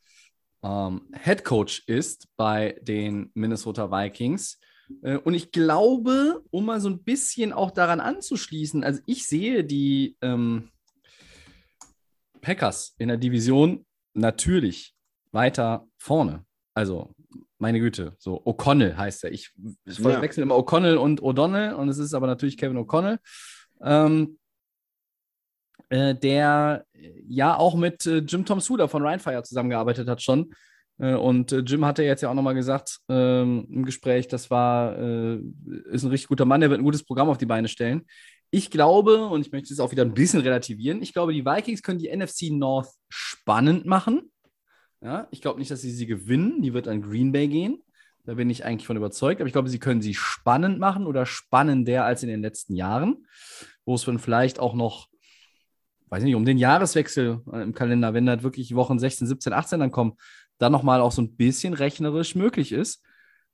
ähm, 0.62 1.09
Head 1.22 1.44
Coach 1.44 1.82
ist 1.86 2.28
bei 2.36 2.78
den 2.82 3.30
Minnesota 3.35 3.90
Vikings. 3.90 4.59
Äh, 5.02 5.16
und 5.18 5.35
ich 5.35 5.51
glaube, 5.52 6.43
um 6.51 6.66
mal 6.66 6.80
so 6.80 6.89
ein 6.89 7.02
bisschen 7.02 7.52
auch 7.52 7.70
daran 7.70 8.01
anzuschließen, 8.01 8.82
also 8.85 9.01
ich 9.06 9.26
sehe 9.26 9.64
die 9.64 10.16
ähm, 10.22 10.70
Packers 12.40 12.94
in 12.98 13.09
der 13.09 13.16
Division 13.16 13.85
natürlich 14.14 14.94
weiter 15.32 15.86
vorne. 15.98 16.44
Also, 16.74 17.12
meine 17.59 17.80
Güte, 17.80 18.14
so 18.18 18.40
O'Connell 18.44 18.97
heißt 18.97 19.24
er. 19.24 19.32
Ich, 19.32 19.52
ich 19.85 19.98
Ja. 19.98 20.22
wechsle 20.22 20.44
immer 20.44 20.56
O'Connell 20.56 20.97
und 20.97 21.20
O'Donnell 21.22 21.72
und 21.74 21.89
es 21.89 21.98
ist 21.98 22.14
aber 22.14 22.26
natürlich 22.26 22.56
Kevin 22.56 22.78
O'Connell. 22.78 23.18
Ähm, 23.82 24.39
äh, 25.90 26.15
der 26.15 26.85
äh, 26.93 27.12
ja 27.28 27.56
auch 27.56 27.74
mit 27.74 28.06
äh, 28.06 28.19
Jim 28.19 28.44
Tom 28.44 28.60
Sula 28.60 28.89
von 28.89 29.05
Rheinfire 29.05 29.43
zusammengearbeitet 29.43 30.09
hat 30.09 30.23
schon. 30.23 30.51
Äh, 30.98 31.15
und 31.15 31.52
äh, 31.52 31.59
Jim 31.59 31.85
hatte 31.85 32.02
jetzt 32.02 32.23
ja 32.23 32.31
auch 32.31 32.35
nochmal 32.35 32.55
gesagt 32.55 32.98
ähm, 33.09 33.66
im 33.70 33.85
Gespräch, 33.85 34.28
das 34.28 34.51
war, 34.51 34.98
äh, 34.98 35.40
ist 35.90 36.05
ein 36.05 36.10
richtig 36.10 36.28
guter 36.28 36.44
Mann, 36.44 36.60
der 36.60 36.70
wird 36.70 36.81
ein 36.81 36.85
gutes 36.85 37.05
Programm 37.05 37.28
auf 37.28 37.39
die 37.39 37.47
Beine 37.47 37.69
stellen. 37.69 38.06
Ich 38.51 38.70
glaube, 38.70 39.27
und 39.27 39.43
ich 39.43 39.52
möchte 39.52 39.73
es 39.73 39.81
auch 39.81 39.93
wieder 39.93 40.05
ein 40.05 40.15
bisschen 40.15 40.40
relativieren, 40.40 41.02
ich 41.02 41.12
glaube, 41.12 41.35
die 41.35 41.44
Vikings 41.44 41.82
können 41.82 41.98
die 41.98 42.15
NFC 42.15 42.51
North 42.51 42.89
spannend 43.09 43.85
machen. 43.85 44.31
Ja, 45.01 45.28
ich 45.31 45.40
glaube 45.40 45.60
nicht, 45.60 45.70
dass 45.70 45.81
sie 45.81 45.93
sie 45.93 46.06
gewinnen. 46.06 46.60
Die 46.62 46.74
wird 46.74 46.89
an 46.89 47.02
Green 47.02 47.32
Bay 47.32 47.47
gehen. 47.48 47.82
Da 48.24 48.35
bin 48.35 48.51
ich 48.51 48.65
eigentlich 48.65 48.86
von 48.86 48.97
überzeugt. 48.97 49.40
Aber 49.40 49.47
ich 49.47 49.52
glaube, 49.52 49.69
sie 49.69 49.78
können 49.78 50.02
sie 50.02 50.15
spannend 50.15 50.78
machen 50.78 51.06
oder 51.06 51.24
spannender 51.24 52.05
als 52.05 52.23
in 52.23 52.28
den 52.28 52.43
letzten 52.43 52.74
Jahren, 52.74 53.27
wo 53.85 53.94
es 53.94 54.05
dann 54.05 54.19
vielleicht 54.19 54.59
auch 54.59 54.74
noch, 54.74 55.09
weiß 56.10 56.22
nicht, 56.22 56.35
um 56.35 56.44
den 56.44 56.59
Jahreswechsel 56.59 57.40
äh, 57.52 57.62
im 57.62 57.74
Kalender, 57.74 58.14
wenn 58.14 58.26
das 58.26 58.43
wirklich 58.43 58.74
Wochen 58.74 58.98
16, 58.98 59.26
17, 59.26 59.52
18 59.52 59.80
dann 59.80 59.90
kommen, 59.90 60.14
dann 60.59 60.72
nochmal 60.72 61.01
auch 61.01 61.12
so 61.12 61.22
ein 61.22 61.36
bisschen 61.36 61.74
rechnerisch 61.74 62.35
möglich 62.35 62.72
ist. 62.72 63.02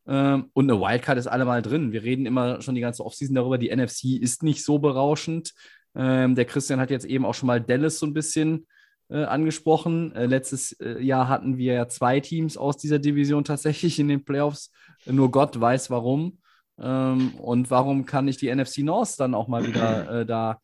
Ähm, 0.06 0.51
und 0.52 0.70
eine 0.70 0.81
Wildcard 0.81 1.18
ist 1.18 1.26
allemal 1.26 1.62
drin. 1.62 1.93
Wir 1.93 2.02
reden 2.02 2.26
immer 2.26 2.60
schon 2.60 2.74
die 2.74 2.81
ganze 2.81 3.05
Offseason 3.05 3.35
darüber, 3.35 3.59
die 3.59 3.74
NFC 3.74 4.20
ist 4.20 4.43
nicht 4.43 4.64
so 4.64 4.78
berauschend. 4.78 5.55
Ähm, 5.94 6.35
der 6.35 6.44
Christian 6.44 6.81
hat 6.81 6.90
jetzt 6.90 7.06
eben 7.06 7.24
auch 7.24 7.35
schon 7.35 7.47
mal 7.47 7.60
Dallas 7.60 7.98
so 7.98 8.06
ein 8.06 8.14
bisschen 8.14 8.66
äh, 9.09 9.24
angesprochen. 9.24 10.14
Äh, 10.14 10.26
letztes 10.26 10.76
Jahr 10.98 11.28
hatten 11.28 11.56
wir 11.56 11.74
ja 11.74 11.89
zwei 11.89 12.20
Teams 12.20 12.56
aus 12.56 12.76
dieser 12.76 12.98
Division 12.98 13.44
tatsächlich 13.44 13.98
in 13.98 14.09
den 14.09 14.24
Playoffs. 14.24 14.70
Nur 15.06 15.31
Gott 15.31 15.59
weiß 15.60 15.90
warum. 15.90 16.39
Ähm, 16.78 17.35
und 17.36 17.70
warum 17.70 18.05
kann 18.05 18.24
nicht 18.24 18.40
die 18.40 18.55
NFC 18.55 18.78
North 18.78 19.20
dann 19.20 19.35
auch 19.35 19.48
mal 19.48 19.66
wieder 19.66 20.24
da, 20.24 20.59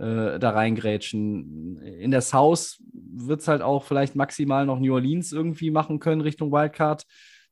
äh, 0.00 0.38
da 0.38 0.50
reingrätschen? 0.50 1.78
In 1.78 2.10
der 2.10 2.22
South 2.22 2.82
wird 2.92 3.40
es 3.40 3.48
halt 3.48 3.62
auch 3.62 3.84
vielleicht 3.84 4.16
maximal 4.16 4.66
noch 4.66 4.80
New 4.80 4.94
Orleans 4.94 5.32
irgendwie 5.32 5.70
machen 5.70 5.98
können 6.00 6.20
Richtung 6.20 6.50
Wildcard. 6.50 7.04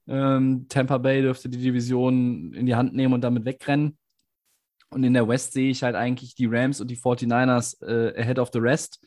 Ähm, 0.06 0.66
Tampa 0.68 0.98
Bay 0.98 1.22
dürfte 1.22 1.48
die 1.48 1.58
Division 1.58 2.54
in 2.54 2.66
die 2.66 2.74
Hand 2.74 2.94
nehmen 2.94 3.14
und 3.14 3.20
damit 3.20 3.44
wegrennen. 3.44 3.98
Und 4.90 5.04
in 5.04 5.12
der 5.12 5.28
West 5.28 5.52
sehe 5.52 5.70
ich 5.70 5.82
halt 5.82 5.94
eigentlich 5.94 6.34
die 6.34 6.46
Rams 6.46 6.80
und 6.80 6.90
die 6.90 6.96
49ers 6.96 7.82
äh, 7.86 8.18
ahead 8.18 8.38
of 8.38 8.50
the 8.52 8.58
rest. 8.58 9.04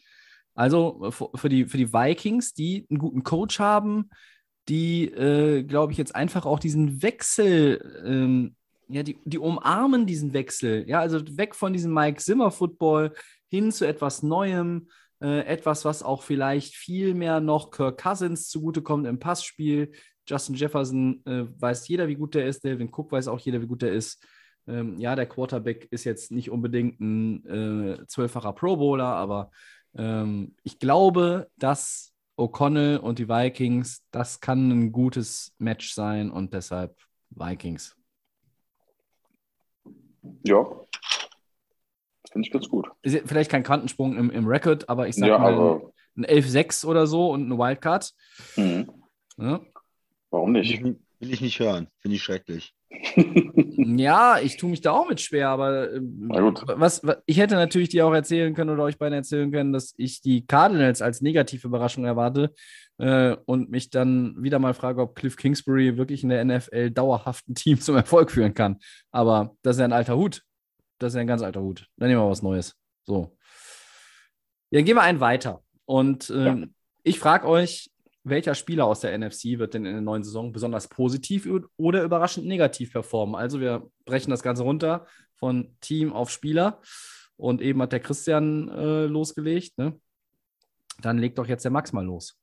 Also 0.53 1.09
für 1.11 1.49
die, 1.49 1.65
für 1.65 1.77
die 1.77 1.91
Vikings, 1.91 2.53
die 2.53 2.85
einen 2.89 2.99
guten 2.99 3.23
Coach 3.23 3.59
haben, 3.59 4.09
die, 4.69 5.05
äh, 5.05 5.63
glaube 5.63 5.91
ich, 5.91 5.97
jetzt 5.97 6.15
einfach 6.15 6.45
auch 6.45 6.59
diesen 6.59 7.01
Wechsel, 7.01 8.03
ähm, 8.05 8.55
ja, 8.91 9.03
die, 9.03 9.17
die 9.25 9.39
umarmen 9.39 10.05
diesen 10.05 10.33
Wechsel. 10.33 10.87
Ja, 10.87 10.99
also 10.99 11.19
weg 11.37 11.55
von 11.55 11.73
diesem 11.73 11.93
Mike 11.93 12.21
Zimmer-Football 12.21 13.13
hin 13.49 13.71
zu 13.71 13.85
etwas 13.85 14.23
Neuem, 14.23 14.89
äh, 15.21 15.45
etwas, 15.45 15.85
was 15.85 16.03
auch 16.03 16.23
vielleicht 16.23 16.75
viel 16.75 17.13
mehr 17.13 17.39
noch 17.39 17.71
Kirk 17.71 18.01
Cousins 18.01 18.49
zugutekommt 18.49 19.05
im 19.05 19.19
Passspiel. 19.19 19.91
Justin 20.27 20.55
Jefferson 20.55 21.21
äh, 21.25 21.45
weiß 21.59 21.87
jeder, 21.87 22.07
wie 22.07 22.15
gut 22.15 22.35
der 22.35 22.47
ist. 22.47 22.63
Delvin 22.63 22.89
Cook 22.91 23.11
weiß 23.11 23.27
auch 23.27 23.39
jeder, 23.39 23.61
wie 23.61 23.67
gut 23.67 23.81
der 23.81 23.93
ist. 23.93 24.25
Ähm, 24.67 24.99
ja, 24.99 25.15
der 25.15 25.25
Quarterback 25.25 25.87
ist 25.91 26.03
jetzt 26.03 26.31
nicht 26.31 26.49
unbedingt 26.49 26.99
ein 26.99 27.45
äh, 27.45 28.07
zwölffacher 28.07 28.53
Pro 28.53 28.77
Bowler, 28.77 29.15
aber 29.15 29.51
ähm, 29.95 30.55
ich 30.63 30.79
glaube, 30.79 31.49
dass 31.57 32.13
O'Connell 32.37 32.97
und 32.97 33.19
die 33.19 33.27
Vikings, 33.27 34.03
das 34.11 34.39
kann 34.39 34.69
ein 34.69 34.91
gutes 34.91 35.53
Match 35.57 35.93
sein 35.93 36.31
und 36.31 36.53
deshalb 36.53 36.95
Vikings. 37.29 37.95
Ja, 40.43 40.63
finde 42.31 42.47
ich 42.47 42.51
ganz 42.51 42.69
gut. 42.69 42.89
Ist 43.01 43.21
vielleicht 43.27 43.51
kein 43.51 43.63
Quantensprung 43.63 44.15
im, 44.17 44.29
im 44.29 44.47
Record, 44.47 44.87
aber 44.89 45.07
ich 45.07 45.15
sage 45.15 45.31
Ja, 45.31 45.37
mal 45.39 45.53
aber- 45.53 45.91
ein 46.17 46.25
11-6 46.25 46.85
oder 46.85 47.07
so 47.07 47.31
und 47.31 47.45
eine 47.45 47.57
Wildcard. 47.57 48.13
Mhm. 48.57 48.89
Ja. 49.37 49.61
Warum 50.29 50.53
Will 50.53 50.61
ich, 50.61 50.81
nicht? 50.81 50.99
will 51.19 51.33
ich 51.33 51.41
nicht 51.41 51.59
hören. 51.59 51.87
Finde 51.99 52.15
ich 52.17 52.23
schrecklich. 52.23 52.73
Ja, 53.97 54.39
ich 54.39 54.57
tue 54.57 54.69
mich 54.69 54.81
da 54.81 54.91
auch 54.91 55.07
mit 55.07 55.19
schwer, 55.21 55.49
aber 55.49 55.93
ähm, 55.93 56.29
was, 56.29 57.03
was, 57.03 57.17
ich 57.25 57.37
hätte 57.37 57.55
natürlich 57.55 57.89
dir 57.89 58.05
auch 58.05 58.13
erzählen 58.13 58.53
können 58.53 58.69
oder 58.69 58.83
euch 58.83 58.97
beiden 58.97 59.13
erzählen 59.13 59.51
können, 59.51 59.73
dass 59.73 59.93
ich 59.97 60.21
die 60.21 60.45
Cardinals 60.45 61.01
als 61.01 61.21
negative 61.21 61.67
Überraschung 61.67 62.05
erwarte 62.05 62.53
äh, 62.99 63.35
und 63.45 63.69
mich 63.69 63.89
dann 63.89 64.35
wieder 64.41 64.59
mal 64.59 64.73
frage, 64.73 65.01
ob 65.01 65.15
Cliff 65.15 65.35
Kingsbury 65.35 65.97
wirklich 65.97 66.23
in 66.23 66.29
der 66.29 66.43
NFL 66.45 66.91
dauerhaft 66.91 67.47
ein 67.49 67.55
Team 67.55 67.79
zum 67.79 67.95
Erfolg 67.95 68.31
führen 68.31 68.53
kann. 68.53 68.77
Aber 69.11 69.55
das 69.61 69.77
ist 69.77 69.79
ja 69.79 69.85
ein 69.85 69.93
alter 69.93 70.15
Hut. 70.15 70.43
Das 70.99 71.13
ist 71.13 71.15
ja 71.15 71.21
ein 71.21 71.27
ganz 71.27 71.41
alter 71.41 71.61
Hut. 71.61 71.87
Dann 71.97 72.09
nehmen 72.09 72.21
wir 72.21 72.29
was 72.29 72.43
Neues. 72.43 72.75
So. 73.03 73.35
Ja, 74.69 74.81
gehen 74.81 74.95
wir 74.95 75.01
einen 75.01 75.19
weiter. 75.19 75.63
Und 75.85 76.29
ähm, 76.29 76.73
ich 77.03 77.19
frage 77.19 77.47
euch, 77.47 77.90
welcher 78.23 78.55
Spieler 78.55 78.85
aus 78.85 78.99
der 78.99 79.17
NFC 79.17 79.57
wird 79.57 79.73
denn 79.73 79.85
in 79.85 79.93
der 79.93 80.01
neuen 80.01 80.23
Saison 80.23 80.51
besonders 80.51 80.87
positiv 80.87 81.47
oder 81.77 82.03
überraschend 82.03 82.45
negativ 82.45 82.91
performen? 82.91 83.35
Also 83.35 83.59
wir 83.59 83.89
brechen 84.05 84.29
das 84.29 84.43
Ganze 84.43 84.63
runter 84.63 85.07
von 85.35 85.75
Team 85.81 86.13
auf 86.13 86.29
Spieler. 86.29 86.79
Und 87.35 87.61
eben 87.61 87.81
hat 87.81 87.91
der 87.91 87.99
Christian 87.99 88.69
äh, 88.69 89.05
losgelegt. 89.05 89.77
Ne? 89.79 89.99
Dann 91.01 91.17
legt 91.17 91.39
doch 91.39 91.47
jetzt 91.47 91.63
der 91.63 91.71
Max 91.71 91.91
mal 91.91 92.05
los. 92.05 92.37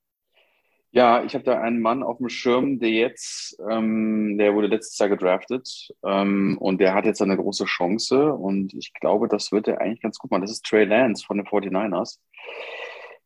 Ja, 0.90 1.22
ich 1.22 1.34
habe 1.34 1.44
da 1.44 1.60
einen 1.60 1.80
Mann 1.80 2.02
auf 2.02 2.16
dem 2.16 2.30
Schirm, 2.30 2.78
der 2.78 2.90
jetzt, 2.90 3.56
ähm, 3.70 4.38
der 4.38 4.54
wurde 4.54 4.68
letztes 4.68 4.98
Jahr 4.98 5.10
gedraftet 5.10 5.90
ähm, 6.02 6.56
und 6.58 6.80
der 6.80 6.94
hat 6.94 7.04
jetzt 7.04 7.20
eine 7.20 7.36
große 7.36 7.66
Chance 7.66 8.32
und 8.32 8.72
ich 8.72 8.94
glaube, 8.94 9.28
das 9.28 9.52
wird 9.52 9.68
er 9.68 9.82
eigentlich 9.82 10.00
ganz 10.00 10.18
gut 10.18 10.30
machen. 10.30 10.40
Das 10.40 10.50
ist 10.50 10.64
Trey 10.64 10.84
Lance 10.84 11.26
von 11.26 11.36
den 11.36 11.46
49ers. 11.46 12.18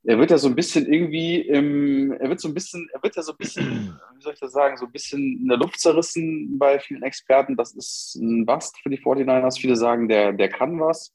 Er 0.05 0.19
wird 0.19 0.31
ja 0.31 0.39
so 0.39 0.49
ein 0.49 0.57
bisschen 0.57 0.93
irgendwie, 0.93 1.41
im, 1.43 2.13
er 2.13 2.29
wird 2.29 2.41
so 2.41 2.49
ein 2.49 2.55
bisschen, 2.55 2.89
er 2.93 3.03
wird 3.03 3.15
ja 3.15 3.23
so 3.23 3.33
ein 3.33 3.39
bisschen, 3.39 3.99
wie 4.17 4.23
soll 4.23 4.35
ich 4.35 4.41
das 4.41 4.53
sagen, 4.53 4.77
so 4.77 4.87
ein 4.87 4.93
bisschen 4.93 5.41
in 5.41 5.49
der 5.49 5.59
Luft 5.59 5.81
zerrissen 5.81 6.59
bei 6.59 6.81
vielen 6.81 7.03
Experten. 7.03 7.57
Das 7.57 7.73
ist 7.73 8.17
ein 8.17 8.45
Bast 8.45 8.79
für 8.83 8.91
die 8.91 8.99
49ers. 8.99 9.61
Viele 9.61 9.77
sagen, 9.77 10.09
der, 10.09 10.33
der 10.33 10.49
kann 10.49 10.81
was. 10.81 11.15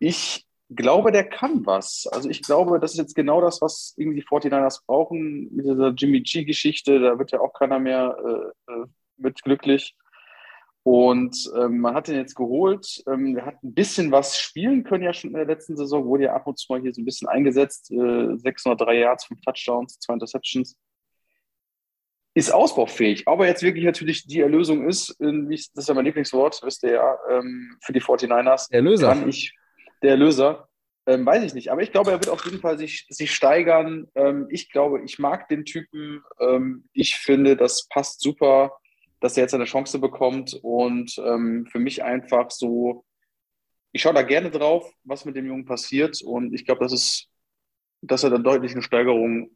Ich 0.00 0.46
glaube, 0.70 1.12
der 1.12 1.24
kann 1.24 1.64
was. 1.64 2.08
Also 2.12 2.28
ich 2.28 2.42
glaube, 2.42 2.78
das 2.78 2.92
ist 2.92 2.98
jetzt 2.98 3.14
genau 3.14 3.40
das, 3.40 3.62
was 3.62 3.94
irgendwie 3.96 4.20
die 4.20 4.26
49ers 4.26 4.84
brauchen 4.86 5.48
mit 5.54 5.64
dieser 5.64 5.90
Jimmy 5.90 6.20
G-Geschichte. 6.20 7.00
Da 7.00 7.18
wird 7.18 7.32
ja 7.32 7.40
auch 7.40 7.52
keiner 7.52 7.78
mehr 7.78 8.16
äh, 8.66 8.72
äh, 8.72 8.86
mit 9.16 9.42
glücklich. 9.42 9.96
Und 10.90 11.36
ähm, 11.54 11.80
man 11.80 11.94
hat 11.94 12.08
ihn 12.08 12.14
jetzt 12.14 12.34
geholt. 12.34 13.02
Ähm, 13.06 13.36
er 13.36 13.44
hat 13.44 13.62
ein 13.62 13.74
bisschen 13.74 14.10
was 14.10 14.38
spielen 14.38 14.84
können 14.84 15.04
ja 15.04 15.12
schon 15.12 15.30
in 15.32 15.36
der 15.36 15.44
letzten 15.44 15.76
Saison, 15.76 16.06
wurde 16.06 16.24
ja 16.24 16.32
ab 16.34 16.46
und 16.46 16.58
zu 16.58 16.64
mal 16.72 16.80
hier 16.80 16.94
so 16.94 17.02
ein 17.02 17.04
bisschen 17.04 17.28
eingesetzt. 17.28 17.90
Äh, 17.90 18.36
603 18.38 18.94
Yards, 18.98 19.26
5 19.26 19.38
Touchdowns, 19.42 19.98
2 20.00 20.14
Interceptions. 20.14 20.78
Ist 22.34 22.54
ausbaufähig. 22.54 23.28
Aber 23.28 23.46
jetzt 23.46 23.62
wirklich 23.62 23.84
natürlich 23.84 24.26
die 24.26 24.40
Erlösung 24.40 24.88
ist, 24.88 25.10
äh, 25.20 25.26
wie 25.48 25.56
ich- 25.56 25.70
das 25.74 25.84
ist 25.84 25.88
ja 25.88 25.94
mein 25.94 26.06
Lieblingswort, 26.06 26.60
wisst 26.62 26.82
ihr 26.84 26.92
ja, 26.92 27.18
ähm, 27.30 27.76
für 27.84 27.92
die 27.92 28.00
49ers 28.00 28.68
Der 28.68 28.80
Löser. 28.80 29.08
kann 29.08 29.28
ich, 29.28 29.54
der 30.02 30.16
Löser, 30.16 30.68
ähm, 31.06 31.26
weiß 31.26 31.42
ich 31.42 31.52
nicht. 31.52 31.70
Aber 31.70 31.82
ich 31.82 31.92
glaube, 31.92 32.12
er 32.12 32.18
wird 32.20 32.30
auf 32.30 32.46
jeden 32.46 32.60
Fall 32.60 32.78
sich, 32.78 33.06
sich 33.10 33.34
steigern. 33.34 34.06
Ähm, 34.14 34.46
ich 34.50 34.70
glaube, 34.70 35.02
ich 35.04 35.18
mag 35.18 35.48
den 35.48 35.66
Typen. 35.66 36.22
Ähm, 36.40 36.88
ich 36.94 37.16
finde, 37.16 37.56
das 37.56 37.86
passt 37.88 38.22
super, 38.22 38.72
dass 39.20 39.36
er 39.36 39.44
jetzt 39.44 39.54
eine 39.54 39.64
Chance 39.64 39.98
bekommt. 39.98 40.58
Und 40.62 41.18
ähm, 41.24 41.66
für 41.70 41.78
mich 41.78 42.02
einfach 42.04 42.50
so, 42.50 43.04
ich 43.92 44.02
schaue 44.02 44.14
da 44.14 44.22
gerne 44.22 44.50
drauf, 44.50 44.90
was 45.04 45.24
mit 45.24 45.36
dem 45.36 45.46
Jungen 45.46 45.64
passiert. 45.66 46.22
Und 46.22 46.54
ich 46.54 46.64
glaube, 46.66 46.84
das 46.84 46.92
ist, 46.92 47.28
dass 48.02 48.24
er 48.24 48.30
dann 48.30 48.44
deutlich 48.44 48.72
eine 48.72 48.82
Steigerung 48.82 49.50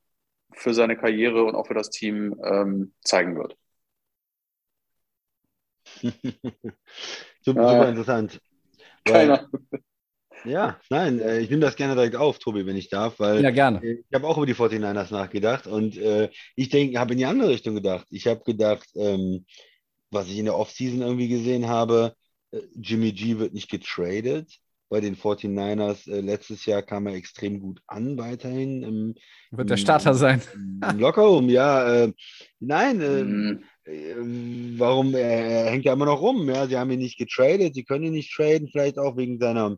für 0.55 0.75
seine 0.75 0.97
Karriere 0.97 1.45
und 1.45 1.55
auch 1.55 1.67
für 1.67 1.75
das 1.75 1.91
Team 1.91 2.41
ähm, 2.45 2.95
zeigen 3.03 3.37
wird. 3.37 3.57
super, 7.43 7.63
Äh, 7.63 7.69
super 7.69 7.89
interessant. 7.89 8.41
Weil- 9.05 9.29
Keiner. 9.29 9.51
Ja, 10.45 10.79
nein, 10.91 11.21
äh, 11.21 11.41
ich 11.41 11.51
nehme 11.51 11.61
das 11.63 11.77
gerne 11.77 11.95
direkt 11.95 12.17
auf, 12.17 12.39
Tobi, 12.39 12.67
wenn 12.67 12.77
ich 12.77 12.89
darf, 12.89 13.19
weil 13.21 13.43
Ja, 13.43 13.51
gerne. 13.51 13.83
äh, 13.85 13.93
ich 14.09 14.15
habe 14.15 14.27
auch 14.27 14.37
über 14.37 14.47
die 14.47 14.55
49ers 14.55 15.13
nachgedacht 15.13 15.67
und 15.67 15.97
äh, 15.97 16.31
ich 16.57 16.69
denke, 16.69 16.99
habe 16.99 17.13
in 17.13 17.19
die 17.19 17.27
andere 17.27 17.51
Richtung 17.51 17.75
gedacht. 17.75 18.07
Ich 18.11 18.27
habe 18.27 18.43
gedacht, 18.45 18.89
ähm, 18.97 19.47
was 20.11 20.29
ich 20.29 20.39
in 20.39 20.45
der 20.47 20.57
Offseason 20.57 21.01
irgendwie 21.03 21.29
gesehen 21.29 21.69
habe, 21.69 22.15
äh, 22.51 22.61
Jimmy 22.75 23.13
G 23.13 23.39
wird 23.39 23.55
nicht 23.55 23.71
getradet. 23.71 24.51
Bei 24.89 25.01
den 25.01 25.17
49ers 25.17 26.07
äh, 26.09 26.21
letztes 26.21 26.67
Jahr 26.67 26.83
kam 26.83 27.07
er 27.07 27.15
extrem 27.15 27.61
gut 27.61 27.81
an, 27.87 28.19
weiterhin 28.19 28.83
im, 28.83 29.15
Wird 29.53 29.71
der 29.71 29.77
Starter 29.79 30.15
sein. 30.15 30.43
im 30.55 30.99
Lockerroom. 30.99 31.49
Ja, 31.49 32.05
äh, 32.05 32.13
nein, 32.61 33.01
äh, 33.01 33.25
Mhm. 33.25 33.65
äh, 33.85 34.79
warum? 34.79 35.15
Er, 35.15 35.23
er 35.47 35.71
hängt 35.71 35.85
ja 35.85 35.93
immer 35.95 36.05
noch 36.07 36.21
rum. 36.21 36.49
Ja, 36.49 36.67
sie 36.67 36.77
haben 36.77 36.91
ihn 36.91 36.99
nicht 36.99 37.17
getradet, 37.19 37.75
sie 37.75 37.85
können 37.85 38.05
ihn 38.05 38.13
nicht 38.13 38.35
traden, 38.35 38.69
vielleicht 38.71 38.99
auch 38.99 39.17
wegen 39.17 39.39
seiner 39.39 39.77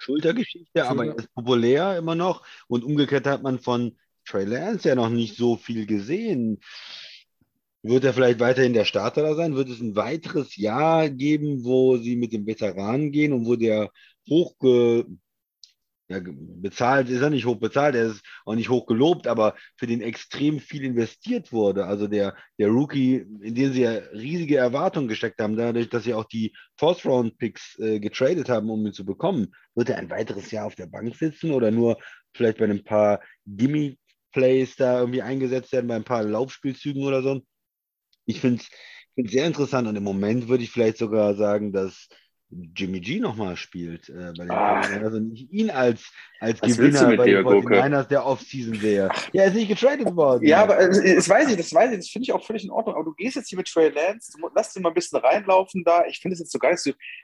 Schultergeschichte, 0.00 0.86
aber 0.86 1.06
er 1.06 1.16
ist 1.16 1.32
populär 1.34 1.98
immer 1.98 2.14
noch. 2.14 2.44
Und 2.68 2.84
umgekehrt 2.84 3.26
hat 3.26 3.42
man 3.42 3.58
von 3.58 3.96
Trey 4.24 4.44
Lance 4.44 4.88
ja 4.88 4.94
noch 4.94 5.10
nicht 5.10 5.36
so 5.36 5.56
viel 5.56 5.86
gesehen. 5.86 6.60
Wird 7.82 8.04
er 8.04 8.14
vielleicht 8.14 8.40
weiterhin 8.40 8.72
der 8.72 8.84
Starter 8.84 9.22
da 9.22 9.34
sein? 9.34 9.56
Wird 9.56 9.68
es 9.68 9.80
ein 9.80 9.96
weiteres 9.96 10.56
Jahr 10.56 11.08
geben, 11.08 11.64
wo 11.64 11.96
sie 11.96 12.16
mit 12.16 12.32
dem 12.32 12.46
Veteranen 12.46 13.12
gehen 13.12 13.32
und 13.32 13.46
wo 13.46 13.56
der 13.56 13.90
hochge 14.28 15.06
ja, 16.10 16.18
bezahlt 16.24 17.08
ist 17.08 17.22
er 17.22 17.30
nicht 17.30 17.46
hoch 17.46 17.60
bezahlt, 17.60 17.94
er 17.94 18.06
ist 18.06 18.22
auch 18.44 18.56
nicht 18.56 18.68
hoch 18.68 18.86
gelobt, 18.86 19.28
aber 19.28 19.54
für 19.76 19.86
den 19.86 20.00
extrem 20.00 20.58
viel 20.58 20.82
investiert 20.82 21.52
wurde. 21.52 21.86
Also 21.86 22.08
der, 22.08 22.36
der 22.58 22.68
Rookie, 22.68 23.24
in 23.40 23.54
den 23.54 23.72
sie 23.72 23.82
ja 23.82 23.92
riesige 24.12 24.56
Erwartungen 24.56 25.06
gesteckt 25.06 25.40
haben, 25.40 25.56
dadurch, 25.56 25.88
dass 25.88 26.02
sie 26.02 26.14
auch 26.14 26.24
die 26.24 26.52
Fourth-Round-Picks 26.78 27.78
äh, 27.78 28.00
getradet 28.00 28.48
haben, 28.48 28.70
um 28.70 28.84
ihn 28.84 28.92
zu 28.92 29.04
bekommen, 29.04 29.54
wird 29.76 29.90
er 29.90 29.98
ein 29.98 30.10
weiteres 30.10 30.50
Jahr 30.50 30.66
auf 30.66 30.74
der 30.74 30.86
Bank 30.86 31.14
sitzen 31.14 31.52
oder 31.52 31.70
nur 31.70 31.96
vielleicht 32.34 32.58
bei 32.58 32.64
ein 32.64 32.82
paar 32.82 33.20
Gimme-Plays 33.46 34.74
da 34.74 34.98
irgendwie 34.98 35.22
eingesetzt 35.22 35.70
werden, 35.70 35.86
bei 35.86 35.94
ein 35.94 36.04
paar 36.04 36.24
Laufspielzügen 36.24 37.04
oder 37.04 37.22
so. 37.22 37.40
Ich 38.26 38.40
finde 38.40 38.62
es 39.16 39.30
sehr 39.30 39.46
interessant 39.46 39.86
und 39.86 39.94
im 39.94 40.02
Moment 40.02 40.48
würde 40.48 40.64
ich 40.64 40.72
vielleicht 40.72 40.98
sogar 40.98 41.36
sagen, 41.36 41.72
dass 41.72 42.08
Jimmy 42.74 43.00
G 43.00 43.20
nochmal 43.20 43.56
spielt 43.56 44.08
äh, 44.08 44.32
bei 44.36 44.44
den 44.44 44.50
Ah. 44.50 44.80
49ers 44.80 45.16
und 45.16 45.32
ich 45.32 45.52
ihn 45.52 45.70
als, 45.70 46.10
als 46.40 46.60
Was 46.62 46.76
Gewinner 46.76 47.16
bei 47.16 47.24
den 47.24 47.24
dir, 47.26 47.42
Gurke? 47.44 47.74
49ers 47.80 48.04
der 48.08 48.26
Offseason 48.26 48.74
sehe. 48.74 49.08
Ja, 49.32 49.42
er 49.42 49.48
ist 49.48 49.54
nicht 49.54 49.68
getradet 49.68 50.14
worden. 50.16 50.46
Ja, 50.46 50.62
aber 50.62 50.80
äh, 50.80 51.14
das 51.14 51.28
weiß 51.28 51.50
ich, 51.50 51.56
das 51.56 51.72
weiß 51.72 51.92
ich, 51.92 51.98
das 51.98 52.08
finde 52.08 52.24
ich 52.24 52.32
auch 52.32 52.44
völlig 52.44 52.64
in 52.64 52.70
Ordnung. 52.70 52.96
Aber 52.96 53.04
du 53.04 53.14
gehst 53.14 53.36
jetzt 53.36 53.48
hier 53.48 53.58
mit 53.58 53.68
Trey 53.68 53.90
Lance, 53.90 54.32
du 54.32 54.48
lass 54.54 54.72
den 54.72 54.82
mal 54.82 54.88
ein 54.90 54.94
bisschen 54.94 55.18
reinlaufen 55.20 55.84
da. 55.84 56.04
Ich 56.06 56.18
finde 56.18 56.32
es 56.34 56.40
jetzt 56.40 56.52
so 56.52 56.58
geil. 56.58 56.76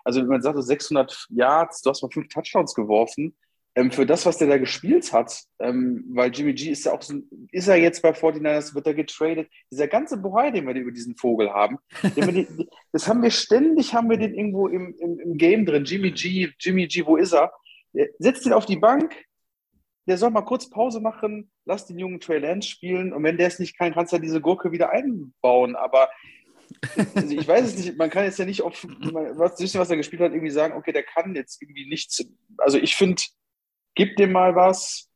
Also, 0.04 0.20
wenn 0.20 0.28
man 0.28 0.42
sagt, 0.42 0.56
so 0.56 0.62
600 0.62 1.26
Yards, 1.30 1.82
du 1.82 1.90
hast 1.90 2.02
mal 2.02 2.10
fünf 2.10 2.28
Touchdowns 2.28 2.74
geworfen. 2.74 3.34
Ähm, 3.76 3.90
für 3.90 4.06
das, 4.06 4.24
was 4.24 4.38
der 4.38 4.48
da 4.48 4.56
gespielt 4.56 5.12
hat, 5.12 5.44
ähm, 5.60 6.04
weil 6.08 6.32
Jimmy 6.32 6.54
G 6.54 6.70
ist 6.70 6.86
ja 6.86 6.92
auch 6.92 7.02
so, 7.02 7.20
ist 7.52 7.68
er 7.68 7.76
jetzt 7.76 8.00
bei 8.00 8.10
49ers, 8.10 8.74
wird 8.74 8.86
er 8.86 8.94
getradet. 8.94 9.50
Dieser 9.70 9.86
ganze 9.86 10.16
Bohai, 10.16 10.50
den 10.50 10.66
wir 10.66 10.74
über 10.74 10.90
diesen 10.90 11.14
Vogel 11.16 11.50
haben, 11.52 11.78
den, 12.16 12.68
das 12.92 13.06
haben 13.06 13.22
wir 13.22 13.30
ständig, 13.30 13.92
haben 13.92 14.08
wir 14.08 14.16
den 14.16 14.34
irgendwo 14.34 14.66
im, 14.66 14.96
im, 14.98 15.20
im 15.20 15.36
Game 15.36 15.66
drin. 15.66 15.84
Jimmy 15.84 16.10
G, 16.10 16.48
Jimmy 16.58 16.86
G, 16.86 17.04
wo 17.04 17.16
ist 17.16 17.34
er? 17.34 17.52
Setzt 18.18 18.46
ihn 18.46 18.54
auf 18.54 18.64
die 18.64 18.76
Bank, 18.76 19.14
der 20.06 20.16
soll 20.16 20.30
mal 20.30 20.42
kurz 20.42 20.70
Pause 20.70 21.00
machen, 21.00 21.50
lass 21.66 21.86
den 21.86 21.98
jungen 21.98 22.20
Trey 22.20 22.38
Lance 22.38 22.68
spielen 22.68 23.12
und 23.12 23.22
wenn 23.24 23.36
der 23.36 23.48
es 23.48 23.58
nicht 23.58 23.76
kann, 23.76 23.92
kannst 23.92 24.12
du 24.12 24.16
ja 24.16 24.22
diese 24.22 24.40
Gurke 24.40 24.72
wieder 24.72 24.90
einbauen. 24.90 25.76
Aber 25.76 26.08
also 27.14 27.34
ich 27.34 27.46
weiß 27.46 27.66
es 27.66 27.76
nicht, 27.76 27.98
man 27.98 28.08
kann 28.08 28.24
jetzt 28.24 28.38
ja 28.38 28.46
nicht 28.46 28.62
auf 28.62 28.84
was, 28.84 29.60
was 29.60 29.90
er 29.90 29.96
gespielt 29.96 30.22
hat, 30.22 30.32
irgendwie 30.32 30.50
sagen, 30.50 30.74
okay, 30.74 30.92
der 30.92 31.02
kann 31.02 31.34
jetzt 31.34 31.60
irgendwie 31.60 31.88
nichts. 31.88 32.24
Also 32.58 32.78
ich 32.78 32.96
finde, 32.96 33.22
gib 33.96 34.16
dem 34.16 34.30
mal 34.30 34.54
was. 34.54 35.10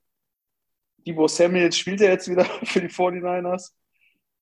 Debo 1.06 1.28
Samuel 1.28 1.70
spielt 1.72 2.00
er 2.00 2.10
jetzt 2.10 2.28
wieder 2.28 2.44
für 2.64 2.80
die 2.80 2.88
49ers. 2.88 3.70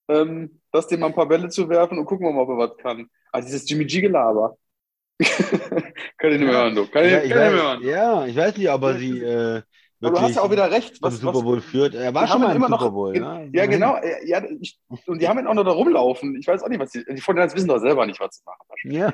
Ähm, 0.09 0.61
lass 0.73 0.87
dem 0.87 1.01
mal 1.01 1.07
ein 1.09 1.15
paar 1.15 1.29
Bälle 1.29 1.51
zu 1.51 1.69
werfen 1.69 1.99
und 1.99 2.07
gucken 2.07 2.27
wir 2.27 2.33
mal, 2.33 2.43
ob 2.43 2.49
er 2.49 2.71
was 2.71 2.77
kann. 2.79 3.11
Also 3.31 3.47
dieses 3.47 3.69
Jimmy 3.69 3.85
G-Gelaber. 3.85 4.57
kann 5.21 6.33
ich 6.33 6.39
nicht 6.39 6.49
mehr 6.49 6.53
hören, 6.53 6.75
du. 6.75 6.87
Kann 6.87 7.05
ich, 7.05 7.13
ja, 7.13 7.19
kann 7.19 7.27
ich 7.27 7.31
ich 7.31 7.37
weiß, 7.37 7.53
nicht 7.53 7.53
mehr 7.53 7.63
hören. 7.63 7.83
ja, 7.83 8.27
ich 8.27 8.37
weiß 8.37 8.57
nicht, 8.57 8.71
aber 8.71 8.95
sie 8.95 9.19
äh, 9.19 9.63
Aber 10.01 10.11
du 10.13 10.21
hast 10.21 10.37
ja 10.37 10.43
auch 10.43 10.51
wieder 10.51 10.71
recht. 10.71 10.97
zum 10.97 11.03
Was, 11.03 11.19
Super 11.19 11.43
Bowl 11.43 11.61
führt. 11.61 11.95
Er 11.95 12.15
war 12.15 12.27
schon 12.27 12.41
mal 12.41 12.51
im 12.55 12.63
immer 12.63 12.79
Super 12.79 12.91
Bowl. 12.91 13.13
ne? 13.13 13.51
ja, 13.53 13.67
genau. 13.67 13.99
Ja, 14.25 14.43
ich, 14.61 14.79
und 15.07 15.21
die 15.21 15.29
haben 15.29 15.39
ihn 15.41 15.47
auch 15.47 15.55
noch 15.55 15.65
da 15.65 15.73
rumlaufen. 15.73 16.37
Ich 16.37 16.47
weiß 16.47 16.63
auch 16.63 16.69
nicht, 16.69 16.79
was 16.81 16.93
die. 16.93 17.05
Die 17.05 17.21
49ers 17.21 17.55
wissen 17.55 17.69
doch 17.69 17.81
selber 17.81 18.07
nicht, 18.07 18.21
was 18.21 18.37
sie 18.37 18.45
machen. 18.45 18.93
Ja. 18.93 19.13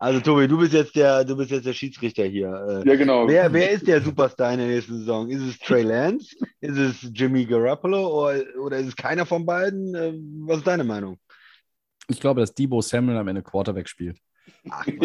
Also 0.00 0.20
Tobi, 0.20 0.46
du 0.46 0.58
bist 0.58 0.72
jetzt 0.72 0.94
der, 0.94 1.24
du 1.24 1.36
bist 1.36 1.50
jetzt 1.50 1.66
der 1.66 1.72
Schiedsrichter 1.72 2.24
hier. 2.24 2.82
Äh, 2.84 2.88
Ja, 2.88 2.94
genau. 2.96 3.26
Wer, 3.26 3.52
wer 3.52 3.70
ist 3.70 3.86
der 3.86 4.00
Superstar 4.00 4.52
in 4.52 4.58
der 4.60 4.68
nächsten 4.68 4.98
Saison? 4.98 5.28
Ist 5.28 5.42
es 5.42 5.58
Trey 5.58 5.82
Lance? 5.82 6.36
Ist 6.60 6.76
es 6.78 7.10
Jimmy 7.12 7.44
Garoppolo 7.44 8.28
oder, 8.28 8.42
oder 8.62 8.76
ist 8.78 8.88
es 8.88 8.96
keiner 8.96 9.26
von 9.26 9.44
beiden? 9.44 9.94
Äh, 9.94 10.12
Was 10.46 10.58
ist 10.58 10.66
deine 10.68 10.84
Meinung? 10.84 11.18
Ich 12.08 12.20
glaube, 12.20 12.40
dass 12.40 12.54
Debo 12.54 12.80
Samuel 12.80 13.18
am 13.18 13.26
Ende 13.28 13.42
Quarterback 13.42 13.88
spielt. 13.88 14.18
Ach, 14.70 14.86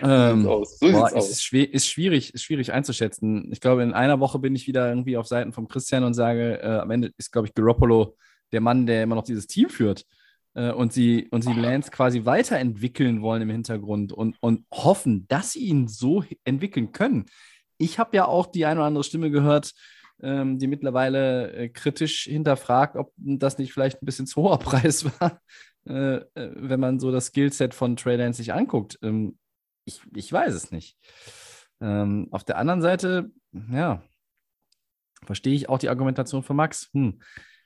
Ja. 0.00 0.32
Ähm, 0.32 0.42
So 0.42 0.64
sieht's 0.64 0.68
aus. 0.68 0.78
So 0.78 0.90
boah, 0.92 1.06
es 1.06 1.12
ist, 1.12 1.18
aus. 1.18 1.42
schwer, 1.42 1.72
ist, 1.72 1.86
schwierig, 1.88 2.34
ist 2.34 2.42
schwierig 2.42 2.72
einzuschätzen. 2.72 3.50
Ich 3.52 3.60
glaube, 3.60 3.82
in 3.82 3.92
einer 3.92 4.20
Woche 4.20 4.38
bin 4.38 4.54
ich 4.54 4.66
wieder 4.66 4.88
irgendwie 4.88 5.16
auf 5.16 5.26
Seiten 5.26 5.52
von 5.52 5.68
Christian 5.68 6.04
und 6.04 6.14
sage, 6.14 6.58
äh, 6.62 6.78
am 6.78 6.90
Ende 6.90 7.10
ist, 7.18 7.30
glaube 7.32 7.48
ich, 7.48 7.54
Garoppolo 7.54 8.16
der 8.52 8.60
Mann, 8.60 8.86
der 8.86 9.02
immer 9.02 9.14
noch 9.14 9.24
dieses 9.24 9.46
Team 9.46 9.68
führt. 9.68 10.04
Äh, 10.54 10.72
und, 10.72 10.92
sie, 10.92 11.28
und 11.30 11.42
sie 11.42 11.52
Lance 11.52 11.90
quasi 11.90 12.24
weiterentwickeln 12.24 13.22
wollen 13.22 13.42
im 13.42 13.50
Hintergrund 13.50 14.12
und, 14.12 14.36
und 14.40 14.66
hoffen, 14.72 15.26
dass 15.28 15.52
sie 15.52 15.66
ihn 15.66 15.88
so 15.88 16.24
entwickeln 16.44 16.92
können. 16.92 17.26
Ich 17.76 17.98
habe 17.98 18.16
ja 18.16 18.26
auch 18.26 18.46
die 18.46 18.64
eine 18.64 18.80
oder 18.80 18.86
andere 18.86 19.04
Stimme 19.04 19.30
gehört, 19.30 19.72
ähm, 20.22 20.58
die 20.58 20.68
mittlerweile 20.68 21.52
äh, 21.52 21.68
kritisch 21.68 22.24
hinterfragt, 22.24 22.96
ob 22.96 23.12
das 23.16 23.58
nicht 23.58 23.72
vielleicht 23.72 24.00
ein 24.00 24.06
bisschen 24.06 24.26
zu 24.26 24.42
hoher 24.42 24.58
Preis 24.60 25.04
war, 25.20 25.40
äh, 25.86 26.16
äh, 26.16 26.52
wenn 26.54 26.80
man 26.80 27.00
so 27.00 27.10
das 27.10 27.26
Skillset 27.26 27.74
von 27.74 27.96
Trey 27.96 28.16
Lance 28.16 28.38
sich 28.38 28.52
anguckt. 28.52 28.98
Ähm, 29.02 29.38
ich, 29.84 30.00
ich 30.14 30.32
weiß 30.32 30.54
es 30.54 30.70
nicht. 30.70 30.96
Ähm, 31.80 32.28
auf 32.30 32.44
der 32.44 32.58
anderen 32.58 32.80
Seite, 32.80 33.30
ja, 33.70 34.02
verstehe 35.24 35.54
ich 35.54 35.68
auch 35.68 35.78
die 35.78 35.88
Argumentation 35.88 36.42
von 36.42 36.56
Max. 36.56 36.90
Hm. 36.92 37.20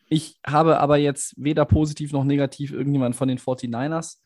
Ich 0.09 0.39
habe 0.47 0.78
aber 0.78 0.97
jetzt 0.97 1.35
weder 1.36 1.64
positiv 1.64 2.12
noch 2.12 2.24
negativ 2.24 2.72
irgendjemand 2.72 3.16
von 3.16 3.28
den 3.28 3.39
49ers, 3.39 4.18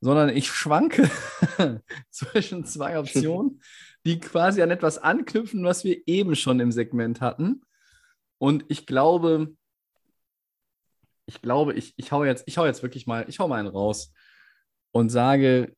sondern 0.00 0.30
ich 0.30 0.48
schwanke 0.48 1.10
zwischen 2.10 2.64
zwei 2.64 2.98
Optionen, 2.98 3.62
die 4.04 4.18
quasi 4.20 4.62
an 4.62 4.70
etwas 4.70 4.98
anknüpfen, 4.98 5.64
was 5.64 5.84
wir 5.84 6.02
eben 6.06 6.34
schon 6.36 6.60
im 6.60 6.72
Segment 6.72 7.20
hatten. 7.20 7.62
Und 8.38 8.64
ich 8.68 8.86
glaube, 8.86 9.54
ich 11.26 11.40
glaube, 11.40 11.74
ich, 11.74 11.94
ich 11.96 12.12
hau 12.12 12.24
jetzt, 12.24 12.44
ich 12.46 12.58
hau 12.58 12.66
jetzt 12.66 12.82
wirklich 12.82 13.06
mal, 13.06 13.24
ich 13.28 13.38
hau 13.38 13.48
mal 13.48 13.60
einen 13.60 13.68
raus 13.68 14.12
und 14.90 15.10
sage, 15.10 15.74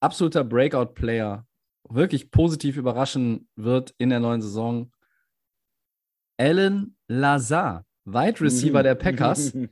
absoluter 0.00 0.44
Breakout-Player, 0.44 1.46
wirklich 1.88 2.30
positiv 2.30 2.76
überraschen 2.76 3.48
wird 3.56 3.94
in 3.98 4.10
der 4.10 4.20
neuen 4.20 4.40
Saison, 4.40 4.93
Alan 6.38 6.94
Lazar, 7.08 7.84
Wide 8.04 8.40
Receiver 8.40 8.82
der 8.82 8.94
Packers. 8.94 9.52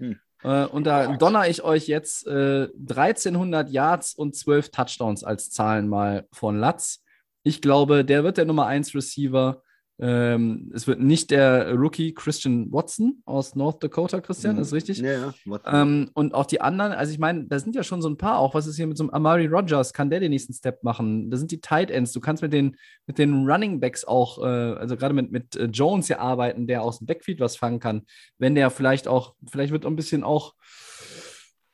Äh, 0.44 0.66
und 0.66 0.89
da 0.89 1.16
donner 1.16 1.48
ich 1.48 1.62
euch 1.62 1.86
jetzt 1.86 2.26
äh, 2.26 2.64
1300 2.64 3.70
Yards 3.70 4.14
und 4.14 4.34
12 4.34 4.70
Touchdowns 4.70 5.22
als 5.22 5.51
Zahlen 5.51 5.89
mal 5.89 6.26
von 6.32 6.59
Latz. 6.59 7.05
Ich 7.44 7.62
glaube, 7.62 8.05
der 8.05 8.24
wird 8.24 8.39
der 8.39 8.44
Nummer 8.44 8.66
1 8.66 8.93
Receiver. 8.94 9.62
Ähm, 10.05 10.73
es 10.74 10.89
wird 10.89 10.99
nicht 10.99 11.31
der 11.31 11.74
Rookie 11.74 12.12
Christian 12.12 12.73
Watson 12.73 13.23
aus 13.24 13.55
North 13.55 13.85
Dakota, 13.85 14.20
Christian, 14.20 14.59
ist 14.59 14.73
richtig? 14.73 14.99
Ja, 14.99 15.12
ja. 15.12 15.33
Ähm, 15.65 16.11
und 16.15 16.35
auch 16.35 16.45
die 16.45 16.61
anderen, 16.61 16.91
also 16.91 17.12
ich 17.12 17.20
meine, 17.20 17.45
da 17.45 17.61
sind 17.61 17.77
ja 17.77 17.85
schon 17.85 18.03
so 18.03 18.09
ein 18.09 18.16
paar 18.16 18.39
auch. 18.39 18.57
Was 18.57 18.66
ist 18.66 18.74
hier 18.74 18.89
mit 18.89 18.99
so 18.99 19.05
einem 19.05 19.11
Amari 19.11 19.47
Rogers? 19.47 19.93
Kann 19.93 20.11
der 20.11 20.19
den 20.19 20.31
nächsten 20.31 20.55
Step 20.55 20.83
machen? 20.83 21.31
Da 21.31 21.37
sind 21.37 21.53
die 21.53 21.61
Tight 21.61 21.89
Ends. 21.89 22.11
Du 22.11 22.19
kannst 22.19 22.43
mit 22.43 22.53
den, 22.53 22.77
mit 23.07 23.19
den 23.19 23.49
Running 23.49 23.79
Backs 23.79 24.05
auch, 24.05 24.43
äh, 24.43 24.74
also 24.74 24.97
gerade 24.97 25.15
mit, 25.15 25.31
mit 25.31 25.55
äh, 25.55 25.66
Jones 25.66 26.09
ja 26.09 26.19
arbeiten, 26.19 26.66
der 26.66 26.83
aus 26.83 26.99
dem 26.99 27.07
Backfield 27.07 27.39
was 27.39 27.57
fangen 27.57 27.79
kann. 27.79 28.03
Wenn 28.39 28.57
der 28.57 28.70
vielleicht 28.70 29.07
auch, 29.07 29.37
vielleicht 29.49 29.73
wird 29.73 29.87
ein 29.87 29.95
bisschen 29.95 30.24
auch 30.24 30.55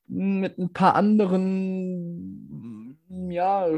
mit 0.06 0.58
ein 0.58 0.74
paar 0.74 0.96
anderen, 0.96 2.98
ja, 3.30 3.68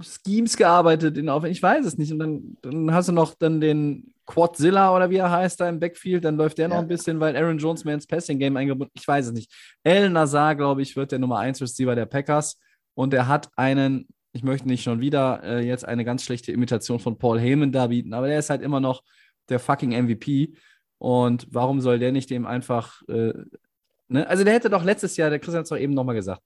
Schemes 0.00 0.56
gearbeitet, 0.56 1.16
in 1.16 1.28
auf, 1.28 1.44
ich 1.44 1.62
weiß 1.62 1.86
es 1.86 1.96
nicht. 1.98 2.12
Und 2.12 2.18
dann, 2.18 2.56
dann 2.62 2.92
hast 2.92 3.08
du 3.08 3.12
noch 3.12 3.34
dann 3.34 3.60
den 3.60 4.12
Quadzilla 4.26 4.94
oder 4.94 5.10
wie 5.10 5.16
er 5.16 5.30
heißt 5.30 5.60
da 5.60 5.68
im 5.68 5.80
Backfield, 5.80 6.24
dann 6.24 6.36
läuft 6.36 6.58
der 6.58 6.68
noch 6.68 6.76
Ja. 6.76 6.82
ein 6.82 6.88
bisschen, 6.88 7.18
weil 7.20 7.36
Aaron 7.36 7.58
Jones 7.58 7.84
mehr 7.84 7.94
ins 7.94 8.06
Passing-Game 8.06 8.56
eingebunden 8.56 8.92
Ich 8.94 9.06
weiß 9.06 9.26
es 9.26 9.32
nicht. 9.32 9.52
El 9.82 10.10
Nazar, 10.10 10.54
glaube 10.54 10.82
ich, 10.82 10.94
wird 10.96 11.12
der 11.12 11.18
Nummer 11.18 11.38
1 11.38 11.60
Receiver 11.60 11.94
der 11.94 12.06
Packers 12.06 12.58
und 12.94 13.12
er 13.14 13.26
hat 13.26 13.48
einen, 13.56 14.06
ich 14.32 14.42
möchte 14.44 14.68
nicht 14.68 14.82
schon 14.82 15.00
wieder 15.00 15.42
äh, 15.42 15.66
jetzt 15.66 15.84
eine 15.84 16.04
ganz 16.04 16.22
schlechte 16.24 16.52
Imitation 16.52 17.00
von 17.00 17.18
Paul 17.18 17.40
Heyman 17.40 17.72
da 17.72 17.88
bieten, 17.88 18.12
aber 18.14 18.28
der 18.28 18.38
ist 18.38 18.50
halt 18.50 18.62
immer 18.62 18.78
noch 18.80 19.02
der 19.48 19.58
fucking 19.58 19.90
MVP 19.90 20.54
und 20.98 21.46
warum 21.50 21.80
soll 21.80 21.98
der 21.98 22.12
nicht 22.12 22.30
dem 22.30 22.46
einfach, 22.46 23.02
äh, 23.08 23.32
ne? 24.08 24.28
Also 24.28 24.44
der 24.44 24.54
hätte 24.54 24.70
doch 24.70 24.84
letztes 24.84 25.16
Jahr, 25.16 25.30
der 25.30 25.38
Christian 25.40 25.60
hat 25.60 25.64
es 25.64 25.70
doch 25.70 25.78
eben 25.78 25.94
nochmal 25.94 26.14
gesagt, 26.14 26.42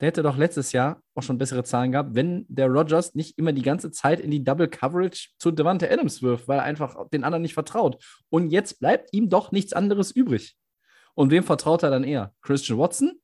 der 0.00 0.08
hätte 0.08 0.22
doch 0.22 0.36
letztes 0.36 0.72
Jahr 0.72 1.02
auch 1.14 1.22
schon 1.22 1.38
bessere 1.38 1.64
Zahlen 1.64 1.92
gehabt, 1.92 2.14
wenn 2.14 2.46
der 2.48 2.68
Rodgers 2.68 3.14
nicht 3.14 3.36
immer 3.36 3.52
die 3.52 3.62
ganze 3.62 3.90
Zeit 3.90 4.20
in 4.20 4.30
die 4.30 4.44
Double 4.44 4.68
Coverage 4.68 5.30
zu 5.38 5.50
Devante 5.50 5.90
Adams 5.90 6.22
wirft, 6.22 6.46
weil 6.46 6.58
er 6.58 6.64
einfach 6.64 6.96
den 7.12 7.24
anderen 7.24 7.42
nicht 7.42 7.54
vertraut. 7.54 8.02
Und 8.30 8.50
jetzt 8.50 8.78
bleibt 8.78 9.12
ihm 9.12 9.28
doch 9.28 9.50
nichts 9.50 9.72
anderes 9.72 10.10
übrig. 10.10 10.56
Und 11.14 11.30
wem 11.32 11.42
vertraut 11.42 11.82
er 11.82 11.90
dann 11.90 12.04
eher? 12.04 12.32
Christian 12.42 12.78
Watson 12.78 13.20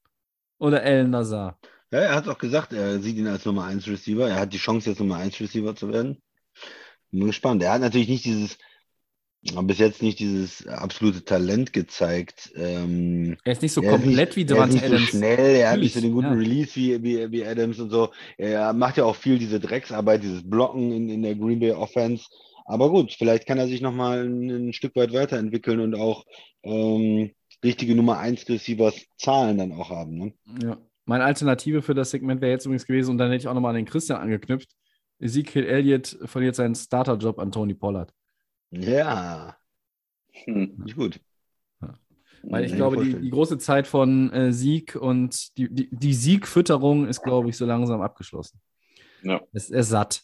oder 0.58 0.82
Alan 0.82 1.10
Nazar? 1.10 1.58
Ja, 1.92 2.00
er 2.00 2.14
hat 2.16 2.26
auch 2.26 2.38
gesagt, 2.38 2.72
er 2.72 2.98
sieht 3.00 3.16
ihn 3.16 3.28
als 3.28 3.44
Nummer 3.44 3.66
1 3.66 3.86
Receiver. 3.86 4.28
Er 4.28 4.40
hat 4.40 4.52
die 4.52 4.58
Chance, 4.58 4.90
jetzt 4.90 4.98
Nummer 4.98 5.16
1 5.16 5.38
Receiver 5.38 5.76
zu 5.76 5.92
werden. 5.92 6.20
Bin 7.12 7.26
gespannt. 7.26 7.62
Er 7.62 7.72
hat 7.72 7.82
natürlich 7.82 8.08
nicht 8.08 8.24
dieses, 8.24 8.58
bis 9.52 9.78
jetzt 9.78 10.02
nicht 10.02 10.18
dieses 10.18 10.66
absolute 10.66 11.24
Talent 11.24 11.72
gezeigt. 11.72 12.52
Ähm, 12.56 13.36
Er 13.44 13.52
ist 13.52 13.62
nicht 13.62 13.72
so 13.72 13.82
komplett 13.82 14.36
nicht, 14.36 14.36
wie 14.36 14.40
er 14.40 14.44
ist 14.44 14.50
Devante 14.50 14.74
nicht 14.74 14.84
Adams. 14.84 15.00
so 15.02 15.06
schnell, 15.18 15.56
er 15.56 15.70
hat 15.70 15.80
nicht 15.80 15.94
so 15.94 16.00
den 16.00 16.12
guten 16.12 16.28
Natürlich, 16.28 16.48
Release 16.48 16.76
wie, 16.76 17.02
wie, 17.02 17.30
wie 17.30 17.44
Adams 17.44 17.78
und 17.78 17.90
so. 17.90 18.10
Er 18.38 18.72
macht 18.72 18.96
ja 18.96 19.04
auch 19.04 19.16
viel 19.16 19.38
diese 19.38 19.60
Drecksarbeit, 19.60 20.22
dieses 20.22 20.48
Blocken 20.48 20.92
in, 20.92 21.08
in 21.08 21.22
der 21.22 21.34
Green 21.34 21.60
Bay 21.60 21.72
Offense. 21.72 22.24
Aber 22.64 22.90
gut, 22.90 23.12
vielleicht 23.12 23.46
kann 23.46 23.58
er 23.58 23.68
sich 23.68 23.82
nochmal 23.82 24.24
ein, 24.24 24.68
ein 24.68 24.72
Stück 24.72 24.96
weit 24.96 25.12
weiterentwickeln 25.12 25.80
und 25.80 25.94
auch 25.94 26.24
ähm, 26.62 27.32
richtige 27.62 27.94
Nummer 27.94 28.18
1 28.18 28.48
Receivers 28.48 29.04
Zahlen 29.18 29.58
dann 29.58 29.72
auch 29.72 29.90
haben. 29.90 30.16
Ne? 30.18 30.32
Ja. 30.62 30.78
Meine 31.04 31.24
Alternative 31.24 31.82
für 31.82 31.94
das 31.94 32.10
Segment 32.10 32.40
wäre 32.40 32.52
jetzt 32.52 32.64
übrigens 32.64 32.86
gewesen, 32.86 33.10
und 33.10 33.18
dann 33.18 33.30
hätte 33.30 33.42
ich 33.42 33.48
auch 33.48 33.54
nochmal 33.54 33.70
an 33.70 33.76
den 33.76 33.84
Christian 33.84 34.20
angeknüpft. 34.20 34.70
Ezekiel 35.18 35.66
Elliott 35.66 36.16
verliert 36.24 36.54
seinen 36.56 36.74
Starterjob 36.74 37.38
an 37.38 37.52
Tony 37.52 37.74
Pollard. 37.74 38.12
Ja, 38.70 39.56
Hm. 40.44 40.84
gut. 40.94 41.20
Weil 42.42 42.64
ich 42.64 42.74
glaube, 42.74 43.02
die, 43.02 43.18
die 43.18 43.30
große 43.30 43.56
Zeit 43.56 43.86
von 43.86 44.30
äh, 44.32 44.52
Sieg 44.52 44.96
und 44.96 45.56
die, 45.56 45.72
die, 45.72 45.88
die 45.90 46.12
Siegfütterung 46.14 47.06
ist, 47.06 47.22
glaube 47.22 47.48
ich, 47.48 47.56
so 47.56 47.64
langsam 47.64 48.02
abgeschlossen. 48.02 48.60
Ja. 49.22 49.40
Es 49.52 49.70
ist 49.70 49.88
satt. 49.88 50.22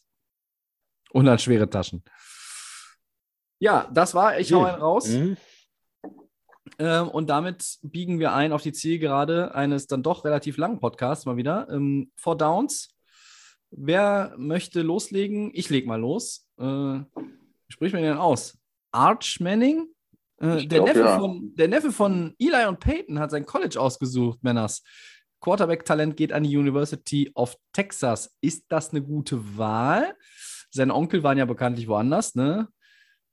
Und 1.12 1.28
hat 1.28 1.40
schwere 1.40 1.68
Taschen. 1.68 2.04
Ja, 3.58 3.90
das 3.92 4.14
war, 4.14 4.38
ich 4.38 4.52
hau 4.52 4.64
einen 4.64 4.80
raus. 4.80 5.08
Mhm. 5.08 5.36
Ähm, 6.78 7.08
und 7.08 7.30
damit 7.30 7.78
biegen 7.82 8.18
wir 8.18 8.32
ein 8.32 8.52
auf 8.52 8.62
die 8.62 8.72
Zielgerade 8.72 9.54
eines 9.54 9.86
dann 9.86 10.02
doch 10.02 10.24
relativ 10.24 10.56
langen 10.56 10.78
Podcasts 10.78 11.24
mal 11.24 11.36
wieder. 11.36 11.68
Ähm, 11.70 12.12
Four 12.16 12.36
Downs. 12.36 12.94
Wer 13.70 14.34
möchte 14.36 14.82
loslegen? 14.82 15.50
Ich 15.54 15.70
leg 15.70 15.86
mal 15.86 16.00
los. 16.00 16.46
Äh, 16.58 17.00
sprich 17.70 17.92
mir 17.92 18.02
denn 18.02 18.16
aus? 18.16 18.58
Arch 18.92 19.38
Manning? 19.40 19.86
Äh, 20.38 20.66
der, 20.66 20.80
glaub, 20.80 20.86
Neffe 20.88 21.00
ja. 21.00 21.18
von, 21.18 21.54
der 21.54 21.68
Neffe 21.68 21.92
von 21.92 22.34
Eli 22.38 22.66
und 22.66 22.80
Peyton 22.80 23.18
hat 23.18 23.30
sein 23.30 23.46
College 23.46 23.80
ausgesucht, 23.80 24.42
Männers. 24.42 24.82
Quarterback-Talent 25.40 26.16
geht 26.16 26.32
an 26.32 26.42
die 26.42 26.56
University 26.56 27.30
of 27.34 27.56
Texas. 27.72 28.36
Ist 28.40 28.66
das 28.68 28.90
eine 28.90 29.02
gute 29.02 29.56
Wahl? 29.56 30.14
Seine 30.70 30.94
Onkel 30.94 31.22
waren 31.22 31.38
ja 31.38 31.46
bekanntlich 31.46 31.88
woanders, 31.88 32.34
ne? 32.34 32.68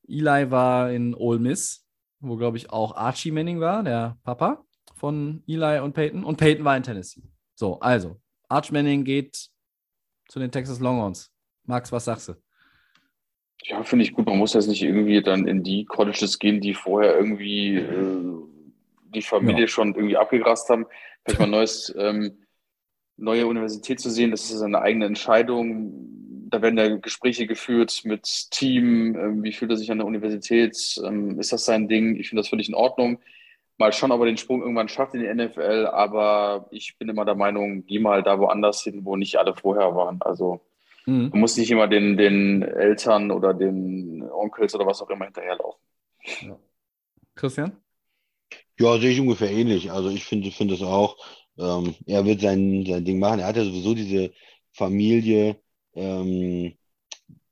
Eli 0.07 0.49
war 0.49 0.91
in 0.91 1.13
Ole 1.13 1.39
Miss, 1.39 1.85
wo, 2.19 2.37
glaube 2.37 2.57
ich, 2.57 2.69
auch 2.69 2.95
Archie 2.95 3.31
Manning 3.31 3.59
war, 3.59 3.83
der 3.83 4.17
Papa 4.23 4.63
von 4.95 5.43
Eli 5.47 5.79
und 5.79 5.93
Peyton. 5.93 6.23
Und 6.23 6.37
Peyton 6.37 6.63
war 6.63 6.77
in 6.77 6.83
Tennessee. 6.83 7.23
So, 7.55 7.79
also, 7.79 8.19
Arch 8.47 8.71
Manning 8.71 9.03
geht 9.03 9.49
zu 10.29 10.39
den 10.39 10.51
Texas 10.51 10.79
Longhorns. 10.79 11.31
Max, 11.65 11.91
was 11.91 12.05
sagst 12.05 12.29
du? 12.29 12.35
Ja, 13.63 13.83
finde 13.83 14.03
ich 14.05 14.13
gut. 14.13 14.25
Man 14.25 14.37
muss 14.37 14.53
jetzt 14.53 14.67
nicht 14.67 14.83
irgendwie 14.83 15.21
dann 15.21 15.47
in 15.47 15.63
die 15.63 15.85
Colleges 15.85 16.39
gehen, 16.39 16.61
die 16.61 16.73
vorher 16.73 17.15
irgendwie 17.17 17.75
äh, 17.77 18.33
die 19.13 19.21
Familie 19.21 19.61
Ja. 19.61 19.67
schon 19.67 19.95
irgendwie 19.95 20.17
abgegrast 20.17 20.69
haben. 20.69 20.85
Vielleicht 21.25 21.39
mal 21.39 21.47
neues, 21.47 21.93
ähm, 21.97 22.37
neue 23.17 23.47
Universität 23.47 23.99
zu 23.99 24.09
sehen, 24.09 24.31
das 24.31 24.51
ist 24.51 24.61
eine 24.61 24.79
eigene 24.81 25.05
Entscheidung. 25.05 25.91
Da 26.49 26.61
werden 26.61 26.77
ja 26.77 26.95
Gespräche 26.97 27.45
geführt 27.45 28.01
mit 28.05 28.23
Team. 28.51 29.15
Ähm, 29.17 29.43
wie 29.43 29.51
fühlt 29.51 29.71
er 29.71 29.77
sich 29.77 29.91
an 29.91 29.97
der 29.97 30.07
Universität? 30.07 30.77
Ähm, 31.05 31.37
ist 31.39 31.51
das 31.51 31.65
sein 31.65 31.87
Ding? 31.89 32.15
Ich 32.15 32.29
finde 32.29 32.41
das 32.41 32.49
völlig 32.49 32.69
in 32.69 32.75
Ordnung. 32.75 33.19
Mal 33.79 33.91
schon, 33.91 34.11
ob 34.11 34.21
er 34.21 34.27
den 34.27 34.37
Sprung 34.37 34.61
irgendwann 34.61 34.87
schafft 34.87 35.13
in 35.13 35.21
die 35.21 35.27
NFL. 35.33 35.87
Aber 35.91 36.67
ich 36.71 36.95
bin 36.97 37.09
immer 37.09 37.25
der 37.25 37.35
Meinung, 37.35 37.85
geh 37.85 37.99
mal 37.99 38.23
da 38.23 38.39
woanders 38.39 38.81
hin, 38.83 39.03
wo 39.03 39.17
nicht 39.17 39.35
alle 39.37 39.55
vorher 39.55 39.93
waren. 39.95 40.21
Also 40.21 40.61
Mhm. 41.07 41.29
man 41.29 41.39
muss 41.39 41.55
nicht 41.55 41.71
immer 41.71 41.87
den, 41.87 42.17
den 42.17 42.61
Eltern 42.61 43.31
oder 43.31 43.53
den 43.53 44.21
Onkels 44.29 44.75
oder 44.75 44.85
was 44.85 45.01
auch 45.01 45.09
immer 45.09 45.25
hinterherlaufen. 45.25 45.81
Christian? 47.33 47.77
Ja, 48.77 48.97
sehe 48.99 49.11
ich 49.11 49.19
ungefähr 49.21 49.49
ähnlich. 49.49 49.89
Also 49.89 50.09
ich 50.09 50.25
finde 50.25 50.51
finde 50.51 50.73
es 50.73 50.81
auch. 50.81 51.17
Ähm, 51.57 51.95
er 52.05 52.25
wird 52.25 52.41
sein, 52.41 52.85
sein 52.85 53.05
Ding 53.05 53.19
machen. 53.19 53.39
Er 53.39 53.47
hat 53.47 53.55
ja 53.55 53.63
sowieso 53.63 53.95
diese 53.95 54.33
Familie, 54.73 55.57
ähm, 55.95 56.77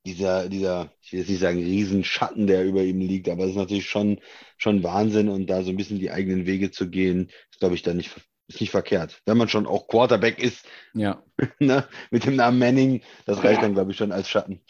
dieser, 0.04 0.48
dieser, 0.48 0.92
ich 1.00 1.12
will 1.12 1.20
jetzt 1.20 1.30
nicht 1.30 1.40
sagen 1.40 1.58
Riesenschatten, 1.58 2.46
der 2.46 2.64
über 2.64 2.84
ihm 2.84 3.00
liegt, 3.00 3.28
aber 3.28 3.44
es 3.44 3.50
ist 3.50 3.56
natürlich 3.56 3.88
schon, 3.88 4.20
schon 4.56 4.82
Wahnsinn 4.84 5.28
und 5.28 5.48
da 5.48 5.62
so 5.62 5.70
ein 5.70 5.76
bisschen 5.76 5.98
die 5.98 6.12
eigenen 6.12 6.46
Wege 6.46 6.70
zu 6.70 6.88
gehen, 6.88 7.30
ist, 7.50 7.58
glaube 7.58 7.74
ich, 7.74 7.82
dann 7.82 7.96
nicht, 7.96 8.14
ist 8.48 8.60
nicht 8.60 8.70
verkehrt. 8.70 9.20
Wenn 9.26 9.36
man 9.36 9.48
schon 9.48 9.66
auch 9.66 9.88
Quarterback 9.88 10.38
ist, 10.38 10.66
Ja. 10.94 11.22
ne, 11.58 11.86
mit 12.10 12.24
dem 12.24 12.36
Namen 12.36 12.58
Manning, 12.58 13.02
das 13.24 13.42
reicht 13.42 13.62
dann, 13.62 13.74
glaube 13.74 13.90
ich, 13.90 13.96
schon 13.96 14.12
als 14.12 14.28
Schatten. 14.28 14.60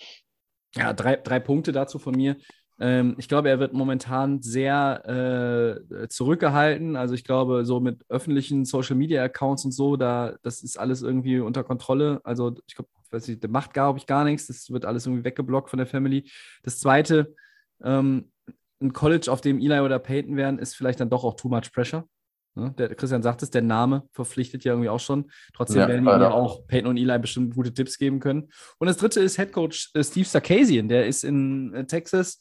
Ja, 0.75 0.93
drei, 0.93 1.17
drei 1.17 1.41
Punkte 1.41 1.73
dazu 1.73 1.99
von 1.99 2.15
mir. 2.15 2.37
Ähm, 2.79 3.15
ich 3.19 3.29
glaube, 3.29 3.49
er 3.49 3.59
wird 3.59 3.73
momentan 3.73 4.43
sehr 4.43 5.81
äh, 5.91 6.09
zurückgehalten. 6.09 6.97
Also 6.97 7.15
ich 7.15 7.25
glaube, 7.25 7.65
so 7.65 7.81
mit 7.81 8.05
öffentlichen 8.09 8.65
Social 8.65 8.97
Media 8.97 9.23
Accounts 9.23 9.65
und 9.65 9.73
so, 9.73 9.97
da 9.97 10.37
das 10.43 10.63
ist 10.63 10.79
alles 10.79 11.03
irgendwie 11.03 11.39
unter 11.41 11.65
Kontrolle. 11.65 12.21
Also 12.25 12.55
ich 12.67 12.75
glaube, 12.75 12.91
weiß 13.11 13.29
nicht, 13.29 13.43
der 13.43 13.51
macht 13.51 13.73
glaube 13.73 13.99
ich 13.99 14.07
gar 14.07 14.25
nichts. 14.25 14.47
Das 14.47 14.71
wird 14.71 14.85
alles 14.85 15.07
irgendwie 15.07 15.25
weggeblockt 15.25 15.71
von 15.71 15.79
der 15.79 15.87
Family. 15.87 16.31
Das 16.63 16.79
zweite, 16.79 17.35
ähm, 17.83 18.31
ein 18.81 18.93
College, 18.93 19.33
auf 19.33 19.41
dem 19.41 19.59
Eli 19.59 19.81
oder 19.81 19.99
Peyton 19.99 20.37
wären, 20.37 20.59
ist 20.59 20.77
vielleicht 20.77 21.01
dann 21.01 21.09
doch 21.09 21.25
auch 21.25 21.35
too 21.35 21.49
much 21.49 21.73
pressure. 21.73 22.07
Ne? 22.57 22.75
Der 22.79 22.95
Christian 22.95 23.23
sagt 23.23 23.43
es, 23.43 23.51
der 23.51 23.63
Name 23.63 24.09
verpflichtet 24.13 24.65
ja 24.65 24.73
irgendwie 24.73 24.89
auch 24.89 25.01
schon. 25.01 25.31
Trotzdem 25.53 25.83
Ja, 25.83 25.89
werden 25.89 26.05
ihm 26.05 26.09
ja 26.09 26.31
auch 26.31 26.67
Peyton 26.67 26.91
und 26.91 26.97
Eli 26.97 27.19
bestimmt 27.19 27.55
gute 27.55 27.73
Tipps 27.73 27.99
geben 27.99 28.19
können. 28.19 28.49
Und 28.79 28.87
das 28.87 28.97
dritte 28.97 29.21
ist 29.21 29.37
Headcoach 29.39 29.91
äh, 29.95 30.03
Steve 30.03 30.27
Sarkisian, 30.27 30.89
der 30.89 31.07
ist 31.07 31.23
in 31.23 31.75
äh, 31.75 31.87
Texas 31.87 32.41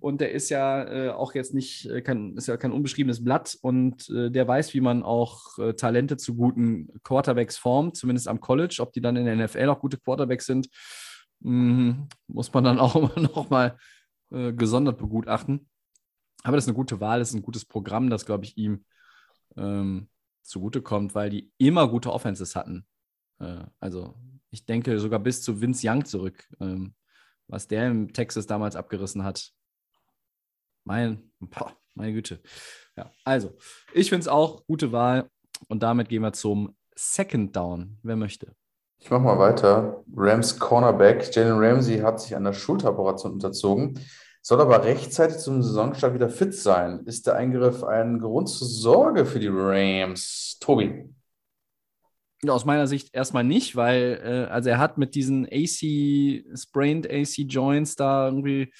und 0.00 0.20
der 0.20 0.32
ist 0.32 0.50
ja 0.50 0.82
äh, 0.82 1.10
auch 1.10 1.34
jetzt 1.34 1.54
nicht, 1.54 1.88
kein, 2.02 2.36
ist 2.36 2.48
ja 2.48 2.56
kein 2.56 2.72
unbeschriebenes 2.72 3.22
Blatt 3.22 3.56
und 3.62 4.10
äh, 4.10 4.30
der 4.30 4.48
weiß, 4.48 4.74
wie 4.74 4.80
man 4.80 5.04
auch 5.04 5.56
äh, 5.58 5.74
Talente 5.74 6.16
zu 6.16 6.34
guten 6.34 6.88
Quarterbacks 7.04 7.56
formt, 7.56 7.96
zumindest 7.96 8.26
am 8.26 8.40
College. 8.40 8.78
Ob 8.80 8.92
die 8.92 9.00
dann 9.00 9.14
in 9.14 9.26
der 9.26 9.36
NFL 9.36 9.68
auch 9.68 9.78
gute 9.78 9.98
Quarterbacks 9.98 10.46
sind, 10.46 10.68
mh, 11.40 12.08
muss 12.26 12.52
man 12.52 12.64
dann 12.64 12.78
auch 12.80 12.96
immer 12.96 13.20
noch 13.20 13.48
mal 13.48 13.78
gesondert 14.30 14.96
begutachten. 14.96 15.68
Aber 16.42 16.56
das 16.56 16.64
ist 16.64 16.68
eine 16.68 16.74
gute 16.74 17.00
Wahl, 17.00 17.18
das 17.18 17.28
ist 17.28 17.34
ein 17.34 17.42
gutes 17.42 17.66
Programm, 17.66 18.08
das, 18.08 18.24
glaube 18.24 18.46
ich, 18.46 18.56
ihm 18.56 18.86
ähm, 19.56 20.08
zugutekommt, 20.42 21.14
weil 21.14 21.30
die 21.30 21.52
immer 21.58 21.88
gute 21.88 22.12
Offenses 22.12 22.56
hatten. 22.56 22.86
Äh, 23.38 23.64
also 23.80 24.14
ich 24.50 24.66
denke 24.66 24.98
sogar 24.98 25.18
bis 25.18 25.42
zu 25.42 25.60
Vince 25.60 25.88
Young 25.88 26.04
zurück, 26.04 26.48
ähm, 26.60 26.94
was 27.48 27.66
der 27.66 27.88
im 27.88 28.12
Texas 28.12 28.46
damals 28.46 28.76
abgerissen 28.76 29.24
hat. 29.24 29.52
Mein, 30.84 31.32
boah, 31.40 31.72
meine 31.94 32.12
Güte. 32.12 32.40
Ja, 32.96 33.10
also, 33.24 33.56
ich 33.94 34.08
finde 34.10 34.22
es 34.22 34.28
auch 34.28 34.66
gute 34.66 34.92
Wahl 34.92 35.30
und 35.68 35.82
damit 35.82 36.08
gehen 36.08 36.22
wir 36.22 36.32
zum 36.32 36.76
Second 36.94 37.56
Down, 37.56 37.98
wer 38.02 38.16
möchte. 38.16 38.54
Ich 38.98 39.10
mache 39.10 39.22
mal 39.22 39.38
weiter. 39.38 40.04
Rams 40.14 40.58
Cornerback 40.58 41.34
Jalen 41.34 41.58
Ramsey 41.58 41.98
hat 41.98 42.20
sich 42.20 42.36
einer 42.36 42.52
Schulteroperation 42.52 43.32
unterzogen, 43.32 43.98
soll 44.42 44.60
aber 44.60 44.84
rechtzeitig 44.84 45.38
zum 45.38 45.62
Saisonstart 45.62 46.14
wieder 46.14 46.28
fit 46.28 46.54
sein. 46.54 47.04
Ist 47.06 47.28
der 47.28 47.36
Eingriff 47.36 47.84
ein 47.84 48.18
Grund 48.18 48.48
zur 48.48 48.66
Sorge 48.66 49.24
für 49.24 49.38
die 49.38 49.50
Rams? 49.50 50.58
Tobi. 50.60 51.08
Aus 52.48 52.64
meiner 52.64 52.88
Sicht 52.88 53.14
erstmal 53.14 53.44
nicht, 53.44 53.76
weil 53.76 54.20
äh, 54.22 54.50
also 54.50 54.68
er 54.68 54.78
hat 54.78 54.98
mit 54.98 55.14
diesen 55.14 55.46
AC, 55.46 56.58
sprained 56.58 57.08
AC 57.08 57.38
Joints 57.48 57.94
da 57.94 58.26
irgendwie 58.26 58.72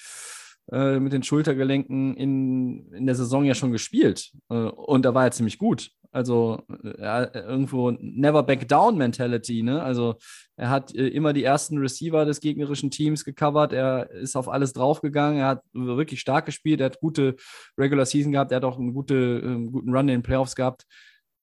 äh, 0.69 0.99
mit 0.99 1.13
den 1.13 1.23
Schultergelenken 1.23 2.17
in, 2.17 2.91
in 2.91 3.05
der 3.05 3.15
Saison 3.15 3.45
ja 3.45 3.55
schon 3.55 3.71
gespielt. 3.71 4.33
Äh, 4.49 4.55
und 4.55 5.05
da 5.05 5.13
war 5.13 5.23
er 5.23 5.31
ziemlich 5.31 5.57
gut. 5.57 5.91
Also 6.13 6.61
äh, 6.83 7.01
ja, 7.01 7.33
irgendwo 7.33 7.91
Never 7.91 8.43
Back 8.43 8.67
Down 8.67 8.97
Mentality, 8.97 9.63
ne? 9.63 9.81
Also 9.81 10.15
er 10.55 10.69
hat 10.69 10.93
äh, 10.93 11.07
immer 11.07 11.33
die 11.33 11.43
ersten 11.43 11.79
Receiver 11.79 12.23
des 12.23 12.39
gegnerischen 12.39 12.91
Teams 12.91 13.25
gecovert, 13.25 13.73
er 13.73 14.11
ist 14.11 14.35
auf 14.35 14.47
alles 14.47 14.73
draufgegangen, 14.73 15.39
er 15.39 15.47
hat 15.47 15.63
wirklich 15.73 16.19
stark 16.19 16.45
gespielt, 16.45 16.81
er 16.81 16.85
hat 16.85 16.99
gute 16.99 17.35
Regular 17.79 18.05
Season 18.05 18.31
gehabt, 18.31 18.51
er 18.51 18.57
hat 18.57 18.63
auch 18.63 18.77
einen 18.77 18.93
gute, 18.93 19.15
äh, 19.15 19.65
guten 19.71 19.89
Run 19.89 20.07
in 20.07 20.19
den 20.19 20.23
Playoffs 20.23 20.55
gehabt. 20.55 20.85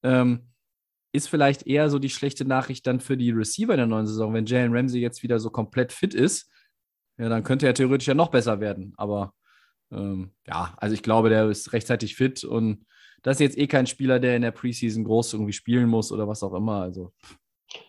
Ähm, 0.05 0.47
ist 1.13 1.29
vielleicht 1.29 1.67
eher 1.67 1.91
so 1.91 1.99
die 1.99 2.09
schlechte 2.09 2.45
Nachricht 2.45 2.87
dann 2.87 3.01
für 3.01 3.17
die 3.17 3.33
Receiver 3.33 3.73
in 3.73 3.79
der 3.79 3.87
neuen 3.89 4.07
Saison. 4.07 4.33
Wenn 4.33 4.47
Jalen 4.47 4.73
Ramsey 4.73 5.01
jetzt 5.01 5.25
wieder 5.25 5.41
so 5.41 5.51
komplett 5.51 5.93
fit 5.93 6.15
ist, 6.15 6.49
ja, 7.19 7.29
dann 7.29 7.43
könnte 7.43 7.67
er 7.67 7.75
theoretisch 7.75 8.07
ja 8.07 8.15
noch 8.15 8.31
besser 8.31 8.61
werden. 8.61 8.95
Aber 8.97 9.35
ähm, 9.91 10.31
ja, 10.47 10.75
also 10.77 10.95
ich 10.95 11.03
glaube, 11.03 11.29
der 11.29 11.51
ist 11.51 11.73
rechtzeitig 11.73 12.15
fit 12.15 12.45
und 12.45 12.87
das 13.23 13.37
ist 13.37 13.41
jetzt 13.41 13.59
eh 13.59 13.67
kein 13.67 13.87
Spieler, 13.87 14.19
der 14.19 14.37
in 14.37 14.43
der 14.43 14.51
Preseason 14.51 15.05
groß 15.05 15.35
irgendwie 15.35 15.53
spielen 15.53 15.89
muss 15.89 16.13
oder 16.13 16.27
was 16.27 16.43
auch 16.43 16.55
immer. 16.55 16.83
Also 16.83 17.13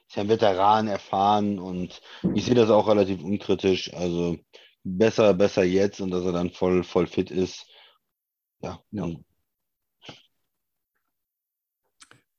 Ist 0.07 0.15
ja 0.15 0.23
ein 0.23 0.29
Veteran, 0.29 0.87
erfahren 0.87 1.59
und 1.59 2.01
ich 2.35 2.45
sehe 2.45 2.55
das 2.55 2.69
auch 2.69 2.87
relativ 2.87 3.23
unkritisch. 3.23 3.93
Also 3.93 4.37
besser, 4.83 5.33
besser 5.33 5.63
jetzt 5.63 6.01
und 6.01 6.11
dass 6.11 6.25
er 6.25 6.31
dann 6.31 6.51
voll, 6.51 6.83
voll 6.83 7.07
fit 7.07 7.31
ist. 7.31 7.65
Ja, 8.61 8.79
Ja. 8.91 9.07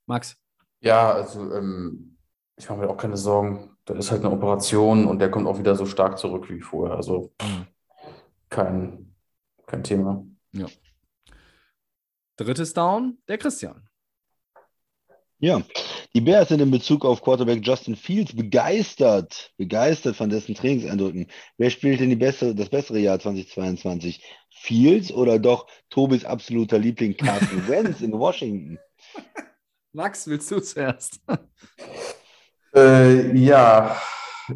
Max, 0.06 0.36
Ja, 0.80 1.12
also 1.12 1.52
ähm, 1.54 2.18
ich 2.56 2.68
mache 2.68 2.80
mir 2.80 2.90
auch 2.90 2.96
keine 2.96 3.16
Sorgen. 3.16 3.76
Da 3.84 3.94
ist 3.94 4.10
halt 4.10 4.24
eine 4.24 4.34
Operation 4.34 5.06
und 5.06 5.18
der 5.18 5.30
kommt 5.30 5.46
auch 5.46 5.58
wieder 5.58 5.74
so 5.74 5.86
stark 5.86 6.18
zurück 6.18 6.48
wie 6.50 6.60
vorher. 6.60 6.96
Also 6.96 7.32
kein, 8.48 9.14
kein 9.66 9.82
Thema. 9.82 10.24
Drittes 12.36 12.72
Down, 12.74 13.18
der 13.28 13.38
Christian. 13.38 13.88
Ja, 15.38 15.60
die 16.14 16.20
Bears 16.20 16.50
sind 16.50 16.60
in 16.60 16.70
Bezug 16.70 17.04
auf 17.04 17.20
Quarterback 17.20 17.66
Justin 17.66 17.96
Fields 17.96 18.32
begeistert, 18.36 19.52
begeistert 19.56 20.14
von 20.14 20.30
dessen 20.30 20.54
Trainingseindrücken. 20.54 21.26
Wer 21.58 21.70
spielt 21.70 21.98
denn 21.98 22.10
die 22.10 22.16
bessere, 22.16 22.54
das 22.54 22.68
bessere 22.68 23.00
Jahr 23.00 23.18
2022? 23.18 24.22
Fields 24.50 25.10
oder 25.10 25.40
doch 25.40 25.66
Tobis 25.90 26.24
absoluter 26.24 26.78
Liebling 26.78 27.16
Carson 27.16 27.66
Wentz 27.66 28.02
in 28.02 28.12
Washington? 28.12 28.78
Max, 29.92 30.28
willst 30.28 30.50
du 30.50 30.60
zuerst? 30.60 31.20
Äh, 32.74 33.36
ja, 33.36 34.00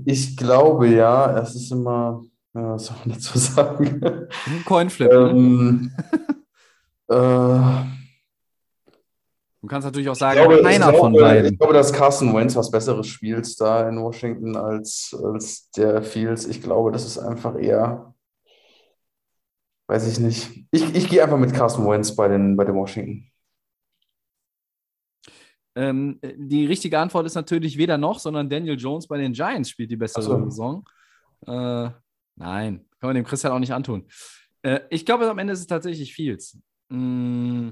ich 0.07 0.39
glaube 0.39 0.89
ja, 0.89 1.39
es 1.39 1.55
ist 1.55 1.71
immer, 1.71 2.25
ja, 2.55 2.73
was 2.73 2.87
soll 2.87 2.97
man 3.05 3.13
dazu 3.13 3.37
sagen? 3.39 4.29
Coinflip. 4.65 5.13
ne? 5.13 5.91
äh, 7.09 7.97
Du 9.67 9.69
kannst 9.69 9.85
natürlich 9.85 10.09
auch 10.09 10.15
sagen, 10.15 10.39
glaube, 10.39 10.63
keiner 10.63 10.95
von 10.95 11.13
glaube, 11.13 11.29
beiden. 11.29 11.53
ich 11.53 11.59
glaube, 11.59 11.75
dass 11.75 11.93
Carson 11.93 12.33
Wentz 12.33 12.55
was 12.55 12.71
Besseres 12.71 13.09
spielt 13.09 13.61
da 13.61 13.89
in 13.89 14.01
Washington 14.01 14.55
als, 14.55 15.13
als 15.21 15.73
der 15.73 16.03
Fields. 16.03 16.47
Ich 16.47 16.63
glaube, 16.63 16.93
das 16.93 17.05
ist 17.05 17.19
einfach 17.19 17.57
eher, 17.59 18.15
weiß 19.89 20.07
ich 20.07 20.21
nicht. 20.21 20.69
Ich, 20.71 20.95
ich 20.95 21.09
gehe 21.09 21.21
einfach 21.21 21.37
mit 21.37 21.53
Carson 21.53 21.85
Wentz 21.89 22.15
bei 22.15 22.29
den, 22.29 22.57
bei 22.57 22.65
den 22.65 22.77
Washington. 22.77 23.29
Ähm, 25.75 26.21
die 26.23 26.67
richtige 26.67 27.01
Antwort 27.01 27.27
ist 27.27 27.35
natürlich 27.35 27.77
weder 27.77 27.99
noch, 27.99 28.21
sondern 28.21 28.49
Daniel 28.49 28.79
Jones 28.79 29.09
bei 29.09 29.19
den 29.19 29.33
Giants 29.33 29.71
spielt 29.71 29.91
die 29.91 29.97
bessere 29.97 30.23
so. 30.23 30.45
Saison. 30.45 30.89
Äh, 31.45 31.91
nein, 32.37 32.87
kann 33.01 33.09
man 33.09 33.17
dem 33.17 33.25
Christian 33.25 33.53
auch 33.53 33.59
nicht 33.59 33.75
antun. 33.75 34.07
Äh, 34.63 34.83
ich 34.91 35.05
glaube, 35.05 35.29
am 35.29 35.39
Ende 35.39 35.55
ist 35.55 35.61
es 35.61 35.67
tatsächlich 35.67 36.15
Fields. 36.15 36.57
Mm, 36.89 37.71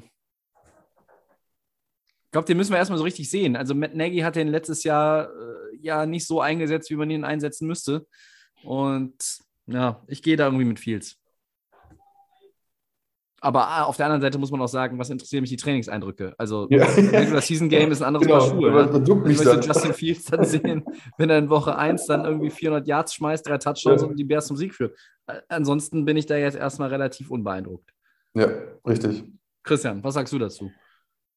glaube, 2.32 2.46
den 2.46 2.56
müssen 2.56 2.72
wir 2.72 2.78
erstmal 2.78 2.98
so 2.98 3.04
richtig 3.04 3.30
sehen. 3.30 3.56
Also 3.56 3.74
Matt 3.74 3.94
Nagy 3.94 4.18
hat 4.18 4.36
den 4.36 4.48
letztes 4.48 4.82
Jahr 4.84 5.26
äh, 5.28 5.76
ja 5.80 6.04
nicht 6.06 6.26
so 6.26 6.40
eingesetzt, 6.40 6.90
wie 6.90 6.96
man 6.96 7.10
ihn 7.10 7.24
einsetzen 7.24 7.66
müsste. 7.68 8.06
Und 8.64 9.38
ja, 9.66 10.02
ich 10.08 10.22
gehe 10.22 10.36
da 10.36 10.46
irgendwie 10.46 10.64
mit 10.64 10.80
Fields. 10.80 11.18
Aber 13.40 13.68
ah, 13.68 13.82
auf 13.84 13.98
der 13.98 14.06
anderen 14.06 14.22
Seite 14.22 14.38
muss 14.38 14.50
man 14.50 14.62
auch 14.62 14.68
sagen, 14.68 14.98
was 14.98 15.10
interessieren 15.10 15.42
mich 15.42 15.50
die 15.50 15.56
Trainingseindrücke? 15.58 16.34
Also, 16.38 16.66
Ja. 16.70 16.86
Regular 16.86 17.42
Season 17.42 17.68
Game 17.68 17.92
ist 17.92 18.00
ein 18.00 18.06
anderes 18.08 18.26
Genau, 18.26 18.38
Paar 18.38 18.48
Schuhe. 18.48 19.16
mich 19.18 19.32
Ich 19.32 19.44
möchte 19.44 19.44
dann. 19.44 19.60
Justin 19.60 19.92
Fields 19.92 20.24
dann 20.24 20.44
sehen, 20.46 20.82
wenn 21.18 21.28
er 21.28 21.38
in 21.38 21.50
Woche 21.50 21.76
1 21.76 22.06
dann 22.06 22.24
irgendwie 22.24 22.48
400 22.48 22.86
Yards 22.88 23.12
schmeißt, 23.14 23.46
drei 23.46 23.58
Touchdowns 23.58 24.00
Ja. 24.00 24.08
und 24.08 24.16
die 24.16 24.24
Bears 24.24 24.46
zum 24.46 24.56
Sieg 24.56 24.74
führt. 24.74 24.98
Äh, 25.26 25.40
Ansonsten 25.48 26.06
bin 26.06 26.16
ich 26.16 26.24
da 26.24 26.36
jetzt 26.38 26.56
erstmal 26.56 26.88
relativ 26.88 27.30
unbeeindruckt. 27.30 27.92
Ja, 28.34 28.48
richtig. 28.86 29.24
Christian, 29.62 30.02
was 30.02 30.14
sagst 30.14 30.32
du 30.32 30.38
dazu? 30.38 30.70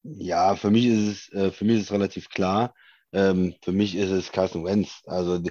Ja, 0.04 0.56
für 0.56 0.70
mich 0.70 0.86
ist 0.88 1.08
es, 1.08 1.34
äh, 1.34 1.52
für 1.52 1.66
mich 1.66 1.78
ist 1.78 1.84
es 1.84 1.92
relativ 1.92 2.30
klar. 2.30 2.74
Ähm, 3.14 3.56
für 3.62 3.72
mich 3.72 3.96
ist 3.96 4.10
es 4.10 4.32
Carson 4.32 4.66
Wentz. 4.66 5.02
Also 5.06 5.42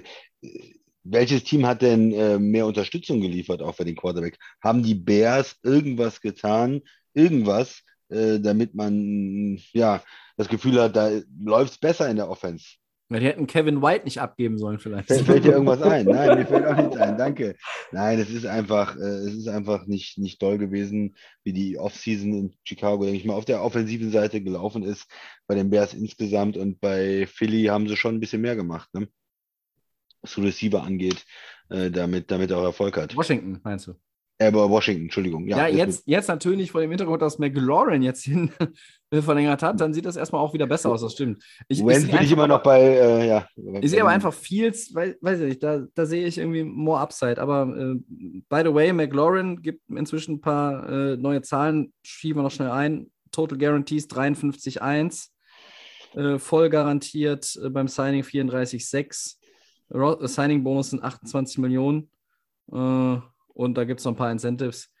welches 1.03 1.43
Team 1.43 1.65
hat 1.65 1.81
denn 1.81 2.11
äh, 2.11 2.37
mehr 2.37 2.65
Unterstützung 2.65 3.21
geliefert 3.21 3.61
auch 3.61 3.75
für 3.75 3.85
den 3.85 3.95
Quarterback? 3.95 4.37
Haben 4.61 4.83
die 4.83 4.95
Bears 4.95 5.55
irgendwas 5.63 6.21
getan, 6.21 6.81
irgendwas, 7.13 7.81
äh, 8.09 8.39
damit 8.39 8.75
man 8.75 9.57
ja 9.73 10.03
das 10.35 10.49
Gefühl 10.49 10.81
hat, 10.81 10.95
da 10.95 11.09
läuft 11.43 11.73
es 11.73 11.77
besser 11.77 12.09
in 12.09 12.17
der 12.17 12.29
Offense? 12.29 12.75
Ja, 13.09 13.19
die 13.19 13.25
hätten 13.25 13.47
Kevin 13.47 13.81
White 13.81 14.03
nicht 14.03 14.19
abgeben 14.19 14.57
sollen, 14.57 14.79
vielleicht. 14.79 15.07
Fällt, 15.07 15.25
fällt 15.25 15.45
dir 15.45 15.53
irgendwas 15.53 15.81
ein? 15.81 16.05
Nein, 16.07 16.39
mir 16.39 16.45
fällt 16.45 16.65
auch 16.65 16.75
nichts 16.75 16.97
ein. 16.97 17.17
Danke. 17.17 17.55
Nein, 17.93 18.19
es 18.19 18.29
ist 18.29 18.45
einfach, 18.45 18.97
äh, 18.97 18.99
es 18.99 19.33
ist 19.33 19.47
einfach 19.47 19.85
nicht, 19.85 20.17
nicht 20.17 20.41
toll 20.41 20.57
gewesen, 20.57 21.15
wie 21.43 21.53
die 21.53 21.77
Offseason 21.77 22.33
in 22.33 22.55
Chicago, 22.65 23.03
denke 23.03 23.19
ich 23.19 23.25
mal, 23.25 23.35
auf 23.35 23.45
der 23.45 23.63
offensiven 23.63 24.11
Seite 24.11 24.41
gelaufen 24.41 24.83
ist, 24.83 25.09
bei 25.47 25.55
den 25.55 25.69
Bears 25.69 25.93
insgesamt 25.93 26.57
und 26.57 26.81
bei 26.81 27.27
Philly 27.27 27.65
haben 27.65 27.87
sie 27.87 27.95
schon 27.95 28.15
ein 28.15 28.19
bisschen 28.19 28.41
mehr 28.41 28.57
gemacht, 28.57 28.93
ne? 28.93 29.07
Was 30.21 30.37
Receiver 30.37 30.83
angeht, 30.83 31.25
äh, 31.69 31.89
damit, 31.89 32.29
damit 32.29 32.51
er 32.51 32.57
auch 32.57 32.65
Erfolg 32.65 32.97
hat. 32.97 33.15
Washington, 33.15 33.61
meinst 33.63 33.87
du? 33.87 33.93
Äh, 34.39 34.47
aber 34.47 34.69
Washington, 34.69 35.03
Entschuldigung. 35.05 35.47
Ja, 35.47 35.57
Ja, 35.57 35.67
jetzt, 35.67 36.03
jetzt 36.05 36.27
natürlich 36.27 36.71
vor 36.71 36.81
dem 36.81 36.91
Hintergrund, 36.91 37.21
dass 37.23 37.39
McLaurin 37.39 38.03
jetzt 38.03 38.23
hin 38.23 38.51
verlängert 39.11 39.63
hat, 39.63 39.81
dann 39.81 39.93
sieht 39.93 40.05
das 40.05 40.15
erstmal 40.15 40.41
auch 40.41 40.53
wieder 40.53 40.67
besser 40.67 40.91
aus, 40.91 41.01
das 41.01 41.13
stimmt. 41.13 41.43
Ich, 41.67 41.83
Wentz 41.83 42.05
bin 42.07 42.21
ich 42.21 42.31
immer 42.31 42.47
noch 42.47 42.61
bei, 42.61 42.79
äh, 42.81 43.27
ja. 43.27 43.47
Ich 43.81 43.89
sehe 43.91 44.01
aber 44.01 44.11
einfach 44.11 44.33
Fields, 44.33 44.93
weil, 44.93 45.17
weiß 45.21 45.39
ich 45.39 45.47
nicht, 45.47 45.63
da, 45.63 45.85
da 45.95 46.05
sehe 46.05 46.27
ich 46.27 46.37
irgendwie 46.37 46.63
more 46.63 46.99
Upside. 46.99 47.41
Aber 47.41 47.63
äh, 47.75 47.95
by 48.49 48.61
the 48.63 48.73
way, 48.73 48.93
McLaurin 48.93 49.61
gibt 49.61 49.89
inzwischen 49.89 50.35
ein 50.35 50.41
paar 50.41 50.87
äh, 50.87 51.17
neue 51.17 51.41
Zahlen, 51.41 51.91
schieben 52.03 52.39
wir 52.39 52.43
noch 52.43 52.51
schnell 52.51 52.69
ein. 52.71 53.09
Total 53.31 53.57
Guarantees 53.57 54.07
53,1. 54.09 55.29
Äh, 56.15 56.37
voll 56.39 56.69
garantiert 56.69 57.59
äh, 57.63 57.69
beim 57.69 57.87
Signing 57.87 58.21
34,6. 58.23 59.35
Ro- 59.93 60.21
äh, 60.21 60.27
Signing-Bonus 60.27 60.91
sind 60.91 61.03
28 61.03 61.57
Millionen. 61.59 62.09
Äh, 62.71 63.17
und 63.57 63.75
da 63.75 63.85
gibt 63.85 63.99
es 63.99 64.05
noch 64.05 64.13
ein 64.13 64.17
paar 64.17 64.31
Incentives. 64.31 64.93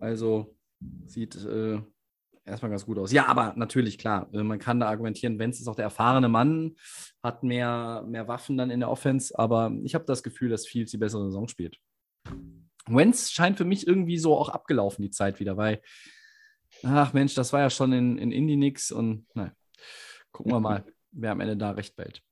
Also 0.00 0.56
sieht 1.06 1.34
äh, 1.44 1.80
erstmal 2.44 2.70
ganz 2.70 2.86
gut 2.86 2.96
aus. 2.98 3.10
Ja, 3.10 3.26
aber 3.26 3.54
natürlich, 3.56 3.98
klar, 3.98 4.28
äh, 4.32 4.44
man 4.44 4.60
kann 4.60 4.78
da 4.78 4.88
argumentieren, 4.88 5.38
Wenz 5.40 5.58
ist 5.58 5.66
auch 5.66 5.74
der 5.74 5.86
erfahrene 5.86 6.28
Mann, 6.28 6.76
hat 7.24 7.42
mehr, 7.42 8.04
mehr 8.06 8.28
Waffen 8.28 8.56
dann 8.56 8.70
in 8.70 8.80
der 8.80 8.88
Offense, 8.88 9.36
aber 9.36 9.72
ich 9.82 9.96
habe 9.96 10.04
das 10.04 10.22
Gefühl, 10.22 10.48
dass 10.48 10.66
Fields 10.66 10.92
die 10.92 10.98
bessere 10.98 11.24
Saison 11.24 11.48
spielt. 11.48 11.78
Wenz 12.86 13.32
scheint 13.32 13.58
für 13.58 13.64
mich 13.64 13.86
irgendwie 13.86 14.18
so 14.18 14.36
auch 14.36 14.48
abgelaufen, 14.48 15.02
die 15.02 15.10
Zeit 15.10 15.40
wieder, 15.40 15.56
weil, 15.56 15.82
ach 16.84 17.12
Mensch, 17.12 17.34
das 17.34 17.52
war 17.52 17.60
ja 17.60 17.70
schon 17.70 17.92
in, 17.92 18.16
in 18.16 18.30
Indie 18.30 18.56
nix 18.56 18.92
und 18.92 19.26
naja, 19.34 19.52
gucken 20.30 20.52
wir 20.52 20.60
mal, 20.60 20.84
wer 21.12 21.32
am 21.32 21.40
Ende 21.40 21.56
da 21.56 21.70
recht 21.70 21.96
behält. 21.96 22.22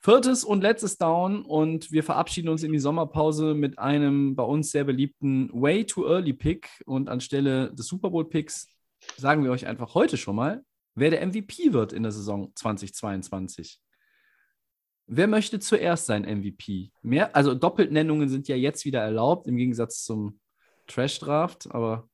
Viertes 0.00 0.44
und 0.44 0.62
letztes 0.62 0.98
Down 0.98 1.44
und 1.44 1.90
wir 1.92 2.02
verabschieden 2.02 2.48
uns 2.48 2.62
in 2.62 2.72
die 2.72 2.78
Sommerpause 2.78 3.54
mit 3.54 3.78
einem 3.78 4.34
bei 4.36 4.42
uns 4.42 4.70
sehr 4.70 4.84
beliebten 4.84 5.50
Way 5.52 5.86
Too 5.86 6.06
Early 6.06 6.32
Pick 6.32 6.68
und 6.86 7.08
anstelle 7.08 7.72
des 7.72 7.86
Super 7.86 8.10
Bowl 8.10 8.28
Picks 8.28 8.68
sagen 9.16 9.44
wir 9.44 9.50
euch 9.50 9.66
einfach 9.66 9.94
heute 9.94 10.16
schon 10.16 10.36
mal, 10.36 10.64
wer 10.94 11.10
der 11.10 11.26
MVP 11.26 11.72
wird 11.72 11.92
in 11.92 12.02
der 12.02 12.12
Saison 12.12 12.52
2022. 12.54 13.80
Wer 15.06 15.26
möchte 15.26 15.60
zuerst 15.60 16.06
sein 16.06 16.22
MVP? 16.22 16.90
Mehr, 17.02 17.36
also 17.36 17.54
Doppeltnennungen 17.54 18.28
sind 18.28 18.48
ja 18.48 18.56
jetzt 18.56 18.84
wieder 18.84 19.02
erlaubt, 19.02 19.46
im 19.46 19.56
Gegensatz 19.56 20.02
zum 20.04 20.40
Trash-Draft, 20.86 21.68
aber 21.74 22.08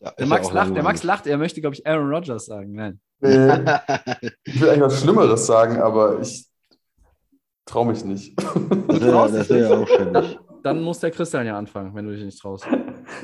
Ja, 0.00 0.12
der 0.12 0.26
Max, 0.26 0.52
lacht, 0.52 0.76
der 0.76 0.82
Max 0.82 1.02
lacht, 1.02 1.26
er 1.26 1.38
möchte, 1.38 1.60
glaube 1.60 1.74
ich, 1.74 1.86
Aaron 1.86 2.08
Rodgers 2.08 2.46
sagen. 2.46 2.72
Nein. 2.72 3.00
Äh, 3.22 3.78
ich 4.44 4.60
will 4.60 4.70
eigentlich 4.70 4.82
was 4.82 5.00
Schlimmeres 5.00 5.46
sagen, 5.46 5.80
aber 5.80 6.20
ich 6.20 6.46
traue 7.66 7.86
mich 7.86 8.04
nicht. 8.04 8.36
Wäre 8.36 9.10
traust 9.10 9.34
das 9.34 9.48
dich 9.48 9.58
ja 9.58 9.70
auch 9.70 9.88
schändlich. 9.88 10.38
Dann 10.62 10.82
muss 10.82 11.00
der 11.00 11.10
Christian 11.10 11.46
ja 11.46 11.56
anfangen, 11.56 11.94
wenn 11.94 12.06
du 12.06 12.12
dich 12.12 12.24
nicht 12.24 12.40
traust. 12.40 12.66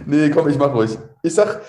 nee, 0.07 0.31
komm, 0.31 0.49
ich 0.49 0.59
mach 0.59 0.73
ruhig. 0.75 0.99
Ich 1.23 1.35
sag, 1.35 1.61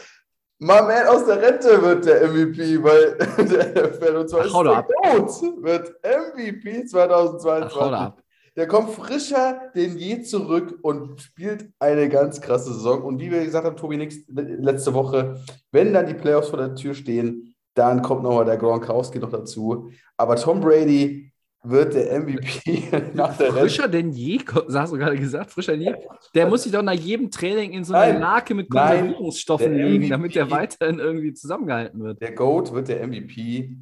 my 0.59 0.81
man 0.81 1.07
aus 1.07 1.25
der 1.25 1.41
Rente 1.41 1.81
wird 1.81 2.05
der 2.05 2.27
MVP, 2.27 2.83
weil 2.83 3.17
der 3.37 3.89
NFL 3.89 4.15
und 4.15 4.29
zwar 4.29 4.45
Ach, 4.45 4.65
ab. 4.65 4.87
Wird 4.87 5.95
MVP 6.03 6.85
2022. 6.85 7.77
Ach, 7.77 7.81
hau 7.81 7.91
da 7.91 8.05
ab. 8.07 8.23
Der 8.55 8.67
kommt 8.67 8.89
frischer 8.89 9.71
denn 9.73 9.97
je 9.97 10.21
zurück 10.21 10.79
und 10.81 11.21
spielt 11.21 11.69
eine 11.79 12.09
ganz 12.09 12.41
krasse 12.41 12.73
Saison. 12.73 13.03
Und 13.03 13.19
wie 13.19 13.31
wir 13.31 13.45
gesagt 13.45 13.65
haben, 13.65 13.77
Tobi 13.77 13.95
Nix 13.95 14.17
letzte 14.27 14.93
Woche, 14.93 15.39
wenn 15.71 15.93
dann 15.93 16.07
die 16.07 16.13
Playoffs 16.13 16.49
vor 16.49 16.59
der 16.59 16.75
Tür 16.75 16.93
stehen, 16.93 17.48
dann 17.73 18.01
kommt 18.01 18.23
nochmal 18.23 18.45
der 18.45 18.57
Gronkowski 18.57 19.19
noch 19.19 19.29
dazu. 19.29 19.91
Aber 20.17 20.35
Tom 20.35 20.59
Brady 20.59 21.31
wird 21.63 21.93
der 21.93 22.19
MVP 22.19 22.83
nach 23.13 23.37
der. 23.37 23.51
Frischer 23.51 23.87
denn 23.87 24.11
je, 24.11 24.39
hast 24.73 24.93
du 24.93 24.97
gerade 24.97 25.17
gesagt, 25.17 25.51
frischer 25.51 25.73
denn 25.73 25.81
je? 25.81 25.95
Der 26.33 26.47
muss 26.47 26.63
sich 26.63 26.71
doch 26.71 26.81
nach 26.81 26.93
jedem 26.93 27.29
Training 27.29 27.73
in 27.73 27.83
so 27.83 27.93
eine 27.93 28.13
Nein. 28.13 28.21
Lake 28.21 28.55
mit. 28.55 28.69
Konservierungsstoffen 28.69 29.73
legen, 29.73 30.09
damit 30.09 30.35
der 30.35 30.49
weiterhin 30.49 30.99
irgendwie 30.99 31.33
zusammengehalten 31.33 32.01
wird. 32.01 32.21
Der 32.21 32.33
GOAT 32.33 32.73
wird 32.73 32.87
der 32.87 33.05
MVP 33.05 33.75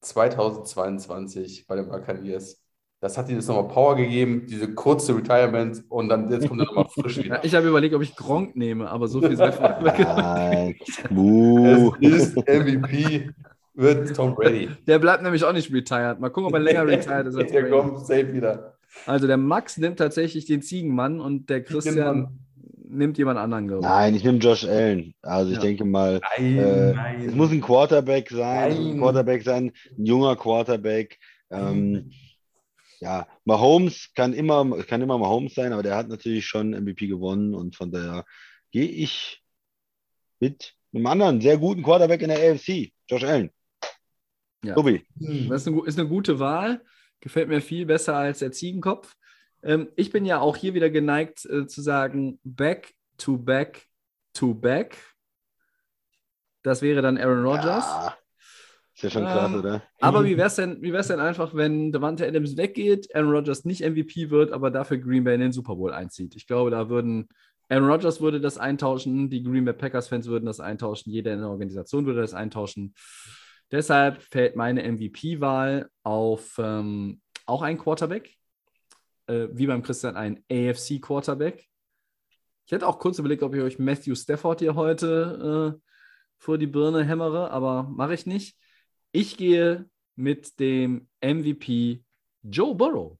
2022 0.00 1.66
bei 1.66 1.76
den 1.76 1.88
Buccaneers. 1.88 2.63
Das 3.04 3.18
hat 3.18 3.28
ihm 3.28 3.34
jetzt 3.36 3.48
nochmal 3.48 3.68
Power 3.68 3.96
gegeben, 3.96 4.46
diese 4.48 4.72
kurze 4.74 5.14
Retirement 5.14 5.84
und 5.90 6.08
dann 6.08 6.30
jetzt 6.30 6.48
kommt 6.48 6.62
er 6.62 6.64
nochmal 6.64 6.86
frisch 6.88 7.18
wieder. 7.22 7.44
ich 7.44 7.54
habe 7.54 7.68
überlegt, 7.68 7.94
ob 7.94 8.00
ich 8.00 8.16
Gronk 8.16 8.56
nehme, 8.56 8.90
aber 8.90 9.08
so 9.08 9.20
viel 9.20 9.36
sei. 9.36 9.50
Nein. 9.98 10.74
Buh. 11.10 11.92
Es 12.00 12.28
ist 12.28 12.36
MVP, 12.48 13.28
wird 13.74 14.16
Tom 14.16 14.34
Brady. 14.34 14.70
Der 14.86 14.98
bleibt 14.98 15.22
nämlich 15.22 15.44
auch 15.44 15.52
nicht 15.52 15.70
retired. 15.70 16.18
Mal 16.18 16.30
gucken, 16.30 16.46
ob 16.48 16.54
er 16.54 16.60
länger 16.60 16.86
retired 16.86 17.26
ist. 17.26 17.36
Als 17.36 17.52
Der 17.52 17.60
Brady. 17.60 17.70
kommt 17.72 17.98
safe 18.06 18.32
wieder. 18.32 18.78
Also 19.04 19.26
der 19.26 19.36
Max 19.36 19.76
nimmt 19.76 19.98
tatsächlich 19.98 20.46
den 20.46 20.62
Ziegenmann 20.62 21.20
und 21.20 21.50
der 21.50 21.62
Christian 21.62 22.38
nimmt 22.88 23.18
jemand 23.18 23.38
anderen, 23.38 23.66
glaube 23.68 23.82
ich. 23.82 23.86
Nein, 23.88 24.14
ich 24.14 24.24
nehme 24.24 24.38
Josh 24.38 24.64
Allen. 24.66 25.12
Also 25.20 25.50
ich 25.50 25.56
Ja. 25.56 25.62
denke 25.62 25.84
mal, 25.84 26.22
Nein, 26.38 26.56
Äh, 26.58 26.92
nein. 26.94 27.24
es 27.28 27.34
muss 27.34 27.50
ein 27.50 27.60
Quarterback 27.60 28.30
sein, 28.30 28.70
muss 28.70 28.78
ein 28.78 28.86
Nein. 28.92 28.98
Quarterback 29.00 29.42
sein, 29.42 29.72
ein 29.98 30.06
junger 30.06 30.36
Quarterback. 30.36 31.18
Ähm, 31.50 32.10
ja, 33.00 33.26
Mahomes 33.44 34.10
kann 34.14 34.32
immer, 34.32 34.82
kann 34.84 35.02
immer 35.02 35.18
Mahomes 35.18 35.54
sein, 35.54 35.72
aber 35.72 35.82
der 35.82 35.96
hat 35.96 36.08
natürlich 36.08 36.46
schon 36.46 36.70
MVP 36.70 37.06
gewonnen 37.06 37.54
und 37.54 37.76
von 37.76 37.90
daher 37.90 38.24
gehe 38.70 38.88
ich 38.88 39.42
mit 40.40 40.74
einem 40.92 41.06
anderen 41.06 41.40
sehr 41.40 41.58
guten 41.58 41.82
Quarterback 41.82 42.22
in 42.22 42.28
der 42.28 42.38
AFC, 42.38 42.92
Josh 43.08 43.24
Allen. 43.24 43.50
Ja. 44.64 44.74
Tobi. 44.74 45.04
Das 45.16 45.62
ist 45.62 45.68
eine, 45.68 45.86
ist 45.86 45.98
eine 45.98 46.08
gute 46.08 46.38
Wahl. 46.38 46.82
Gefällt 47.20 47.48
mir 47.48 47.60
viel 47.60 47.86
besser 47.86 48.16
als 48.16 48.38
der 48.38 48.52
Ziegenkopf. 48.52 49.14
Ähm, 49.62 49.90
ich 49.96 50.10
bin 50.10 50.24
ja 50.24 50.40
auch 50.40 50.56
hier 50.56 50.74
wieder 50.74 50.90
geneigt 50.90 51.44
äh, 51.46 51.66
zu 51.66 51.82
sagen, 51.82 52.38
back 52.44 52.94
to 53.18 53.36
back 53.38 53.86
to 54.32 54.54
back. 54.54 54.96
Das 56.62 56.82
wäre 56.82 57.02
dann 57.02 57.18
Aaron 57.18 57.44
Rodgers. 57.44 57.84
Ja, 57.84 58.16
ja 59.04 59.10
schon 59.10 59.22
Ähm, 59.22 59.28
krass, 59.28 59.54
oder? 59.54 59.82
Aber 60.00 60.24
wie 60.24 60.36
wäre 60.36 60.48
es 60.48 60.56
denn, 60.56 60.82
wie 60.82 60.92
wär's 60.92 61.08
denn 61.08 61.20
einfach, 61.20 61.54
wenn 61.54 61.92
Devante 61.92 62.26
Adams 62.26 62.56
weggeht, 62.56 63.14
Aaron 63.14 63.30
Rodgers 63.30 63.64
nicht 63.64 63.82
MVP 63.82 64.30
wird, 64.30 64.52
aber 64.52 64.70
dafür 64.70 64.98
Green 64.98 65.24
Bay 65.24 65.34
in 65.34 65.40
den 65.40 65.52
Super 65.52 65.76
Bowl 65.76 65.92
einzieht? 65.92 66.34
Ich 66.34 66.46
glaube, 66.46 66.70
da 66.70 66.88
würden 66.88 67.28
Aaron 67.68 67.88
Rodgers 67.88 68.20
würde 68.20 68.40
das 68.40 68.58
eintauschen, 68.58 69.30
die 69.30 69.42
Green 69.42 69.64
Bay 69.64 69.74
Packers-Fans 69.74 70.26
würden 70.26 70.46
das 70.46 70.60
eintauschen, 70.60 71.10
jeder 71.12 71.32
in 71.32 71.40
der 71.40 71.48
Organisation 71.48 72.06
würde 72.06 72.20
das 72.20 72.34
eintauschen. 72.34 72.94
Deshalb 73.70 74.22
fällt 74.22 74.56
meine 74.56 74.82
MVP-Wahl 74.82 75.88
auf 76.02 76.56
ähm, 76.58 77.20
auch 77.46 77.62
einen 77.62 77.78
Quarterback, 77.78 78.34
äh, 79.26 79.48
wie 79.52 79.66
beim 79.66 79.82
Christian 79.82 80.16
ein 80.16 80.44
AFC-Quarterback. 80.50 81.66
Ich 82.66 82.72
hätte 82.72 82.86
auch 82.86 82.98
kurz 82.98 83.18
überlegt, 83.18 83.42
ob 83.42 83.54
ich 83.54 83.62
euch 83.62 83.78
Matthew 83.78 84.14
Stafford 84.14 84.60
hier 84.60 84.74
heute 84.74 85.74
äh, 85.74 85.80
vor 86.38 86.58
die 86.58 86.66
Birne 86.66 87.04
hämmere, 87.04 87.50
aber 87.50 87.84
mache 87.84 88.14
ich 88.14 88.26
nicht. 88.26 88.56
Ich 89.16 89.36
gehe 89.36 89.88
mit 90.16 90.58
dem 90.58 91.06
MVP 91.22 92.02
Joe 92.42 92.74
Burrow. 92.74 93.16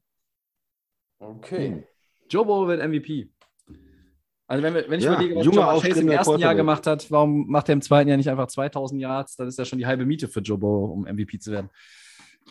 Okay. 1.20 1.86
Joe 2.28 2.44
Burrow 2.44 2.66
wird 2.66 2.84
MVP. 2.84 3.30
Also 4.48 4.64
wenn, 4.64 4.74
wir, 4.74 4.90
wenn 4.90 4.98
ich 4.98 5.04
Ja, 5.04 5.12
überlege, 5.14 5.36
was 5.36 5.44
Joe 5.46 5.80
Chase 5.80 6.00
im 6.00 6.08
ersten 6.08 6.38
Jahr 6.40 6.56
gemacht 6.56 6.88
hat, 6.88 7.08
warum 7.12 7.46
macht 7.46 7.68
er 7.68 7.74
im 7.74 7.80
zweiten 7.80 8.08
Jahr 8.08 8.16
nicht 8.16 8.28
einfach 8.28 8.48
2000 8.48 9.00
Yards? 9.00 9.36
Dann 9.36 9.46
ist 9.46 9.56
ja 9.56 9.64
schon 9.64 9.78
die 9.78 9.86
halbe 9.86 10.04
Miete 10.04 10.26
für 10.26 10.40
Joe 10.40 10.58
Burrow, 10.58 10.90
um 10.90 11.02
MVP 11.02 11.38
zu 11.38 11.52
werden. 11.52 11.70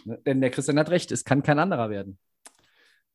Ne? 0.05 0.17
Denn 0.25 0.39
der 0.39 0.49
Christian 0.49 0.79
hat 0.79 0.89
recht, 0.89 1.11
es 1.11 1.25
kann 1.25 1.43
kein 1.43 1.59
anderer 1.59 1.89
werden. 1.89 2.17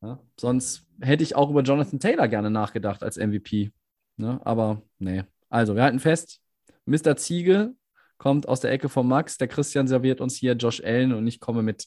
Ja? 0.02 0.20
Sonst 0.38 0.86
hätte 1.00 1.22
ich 1.22 1.36
auch 1.36 1.48
über 1.48 1.62
Jonathan 1.62 2.00
Taylor 2.00 2.28
gerne 2.28 2.50
nachgedacht 2.50 3.02
als 3.02 3.16
MVP. 3.16 3.72
Ne? 4.18 4.44
Aber 4.44 4.82
nee. 4.98 5.24
Also, 5.48 5.74
wir 5.74 5.84
halten 5.84 6.00
fest, 6.00 6.42
Mr. 6.84 7.16
Ziege 7.16 7.72
kommt 8.18 8.48
aus 8.48 8.60
der 8.60 8.72
Ecke 8.72 8.88
von 8.88 9.06
Max. 9.06 9.38
Der 9.38 9.48
Christian 9.48 9.88
serviert 9.88 10.20
uns 10.20 10.36
hier 10.36 10.54
Josh 10.54 10.82
Allen 10.82 11.12
und 11.12 11.26
ich 11.26 11.40
komme 11.40 11.62
mit 11.62 11.86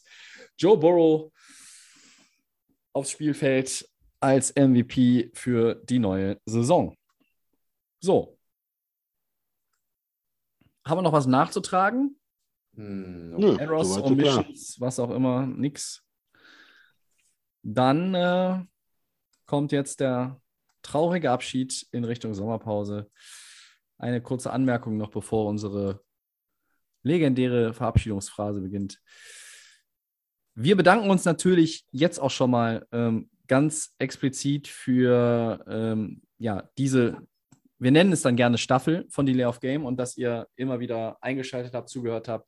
Joe 0.58 0.78
Burrow 0.78 1.32
aufs 2.94 3.12
Spielfeld 3.12 3.88
als 4.20 4.54
MVP 4.56 5.32
für 5.34 5.76
die 5.76 6.00
neue 6.00 6.40
Saison. 6.46 6.96
So. 8.00 8.38
Haben 10.86 10.98
wir 10.98 11.04
noch 11.04 11.14
was 11.14 11.28
nachzutragen? 11.28 12.18
Hm, 12.76 13.36
Nö, 13.38 13.58
Errors, 13.58 13.94
so. 13.94 14.04
Omissions, 14.04 14.78
was 14.80 15.00
auch 15.00 15.12
immer, 15.12 15.46
nix. 15.46 16.04
Dann 17.64 18.16
äh, 18.16 18.64
kommt 19.46 19.72
jetzt 19.72 20.00
der 20.00 20.42
traurige 20.82 21.32
Abschied 21.32 21.88
in 21.92 22.04
Richtung 22.04 22.34
Sommerpause. 22.34 23.10
Eine 23.98 24.22
kurze 24.22 24.52
Anmerkung 24.52 24.98
noch, 24.98 25.12
bevor 25.12 25.48
unsere 25.48 26.02
legendäre 27.04 27.74
Verabschiedungsphrase 27.74 28.62
beginnt. 28.62 29.00
Wir 30.56 30.76
bedanken 30.76 31.10
uns 31.10 31.26
natürlich 31.26 31.86
jetzt 31.92 32.20
auch 32.20 32.32
schon 32.32 32.52
mal 32.52 32.86
ähm, 32.92 33.30
ganz 33.48 33.96
explizit 34.00 34.68
für 34.68 35.64
ähm, 35.68 36.22
ja, 36.38 36.70
diese, 36.78 37.18
wir 37.80 37.92
nennen 37.92 38.12
es 38.12 38.22
dann 38.22 38.36
gerne 38.36 38.58
Staffel 38.58 39.06
von 39.10 39.26
Delay 39.26 39.46
of 39.46 39.60
Game 39.60 39.86
und 39.86 39.98
dass 39.98 40.18
ihr 40.18 40.48
immer 40.56 40.80
wieder 40.80 41.18
eingeschaltet 41.22 41.74
habt, 41.74 41.90
zugehört 41.90 42.28
habt, 42.28 42.48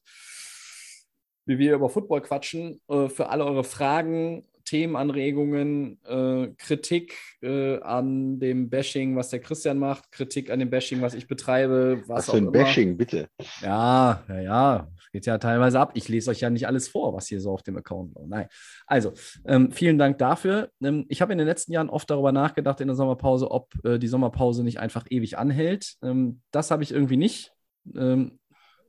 wie 1.45 1.57
wir 1.57 1.75
über 1.75 1.89
Football 1.89 2.21
quatschen. 2.21 2.81
Äh, 2.87 3.09
für 3.09 3.29
alle 3.29 3.45
eure 3.45 3.63
Fragen, 3.63 4.45
Themenanregungen, 4.65 5.99
äh, 6.05 6.47
Kritik 6.57 7.15
äh, 7.41 7.79
an 7.81 8.39
dem 8.39 8.69
Bashing, 8.69 9.15
was 9.15 9.29
der 9.29 9.39
Christian 9.39 9.77
macht, 9.77 10.11
Kritik 10.11 10.49
an 10.49 10.59
dem 10.59 10.69
Bashing, 10.69 11.01
was 11.01 11.13
ich 11.13 11.27
betreibe, 11.27 12.01
was, 12.07 12.27
Was 12.27 12.31
für 12.31 12.37
ein 12.37 12.43
immer. 12.43 12.51
Bashing, 12.51 12.97
bitte. 12.97 13.27
Ja, 13.61 14.23
ja, 14.27 14.41
ja. 14.41 14.87
Geht 15.11 15.27
ja 15.27 15.37
teilweise 15.37 15.79
ab. 15.79 15.91
Ich 15.93 16.09
lese 16.09 16.31
euch 16.31 16.39
ja 16.39 16.49
nicht 16.49 16.65
alles 16.65 16.87
vor, 16.87 17.13
was 17.13 17.27
hier 17.27 17.39
so 17.39 17.51
auf 17.51 17.61
dem 17.61 17.77
Account 17.77 18.15
war. 18.15 18.25
Nein. 18.25 18.47
Also, 18.87 19.13
ähm, 19.45 19.71
vielen 19.71 19.99
Dank 19.99 20.17
dafür. 20.17 20.69
Ähm, 20.81 21.05
ich 21.07 21.21
habe 21.21 21.31
in 21.33 21.37
den 21.37 21.47
letzten 21.47 21.71
Jahren 21.71 21.89
oft 21.89 22.09
darüber 22.09 22.31
nachgedacht 22.31 22.81
in 22.81 22.87
der 22.87 22.95
Sommerpause, 22.95 23.51
ob 23.51 23.71
äh, 23.85 23.99
die 23.99 24.07
Sommerpause 24.07 24.63
nicht 24.63 24.79
einfach 24.79 25.05
ewig 25.09 25.37
anhält. 25.37 25.97
Ähm, 26.01 26.41
das 26.49 26.71
habe 26.71 26.81
ich 26.81 26.91
irgendwie 26.91 27.17
nicht. 27.17 27.51
Ähm, 27.95 28.39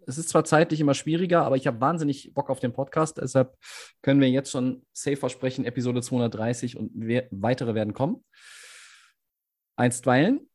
es 0.06 0.18
ist 0.18 0.28
zwar 0.28 0.44
zeitlich 0.44 0.80
immer 0.80 0.94
schwieriger, 0.94 1.44
aber 1.44 1.56
ich 1.56 1.66
habe 1.66 1.80
wahnsinnig 1.80 2.32
Bock 2.34 2.50
auf 2.50 2.60
den 2.60 2.72
Podcast. 2.72 3.18
Deshalb 3.18 3.56
können 4.02 4.20
wir 4.20 4.30
jetzt 4.30 4.50
schon 4.50 4.84
safe 4.92 5.16
versprechen, 5.16 5.64
Episode 5.64 6.02
230 6.02 6.76
und 6.76 6.90
we 6.94 7.26
weitere 7.30 7.74
werden 7.74 7.94
kommen. 7.94 8.24
Einstweilen 9.76 10.48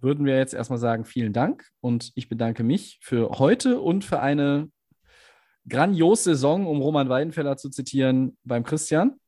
würden 0.00 0.24
wir 0.24 0.38
jetzt 0.38 0.54
erstmal 0.54 0.78
sagen, 0.78 1.04
vielen 1.04 1.32
Dank 1.32 1.68
und 1.80 2.12
ich 2.14 2.28
bedanke 2.28 2.62
mich 2.62 2.98
für 3.02 3.38
heute 3.38 3.80
und 3.80 4.04
für 4.04 4.20
eine 4.20 4.70
grandiose 5.68 6.22
Saison, 6.22 6.66
um 6.66 6.80
Roman 6.80 7.08
Weidenfeller 7.10 7.56
zu 7.58 7.68
zitieren, 7.68 8.38
beim 8.44 8.64
Christian 8.64 9.20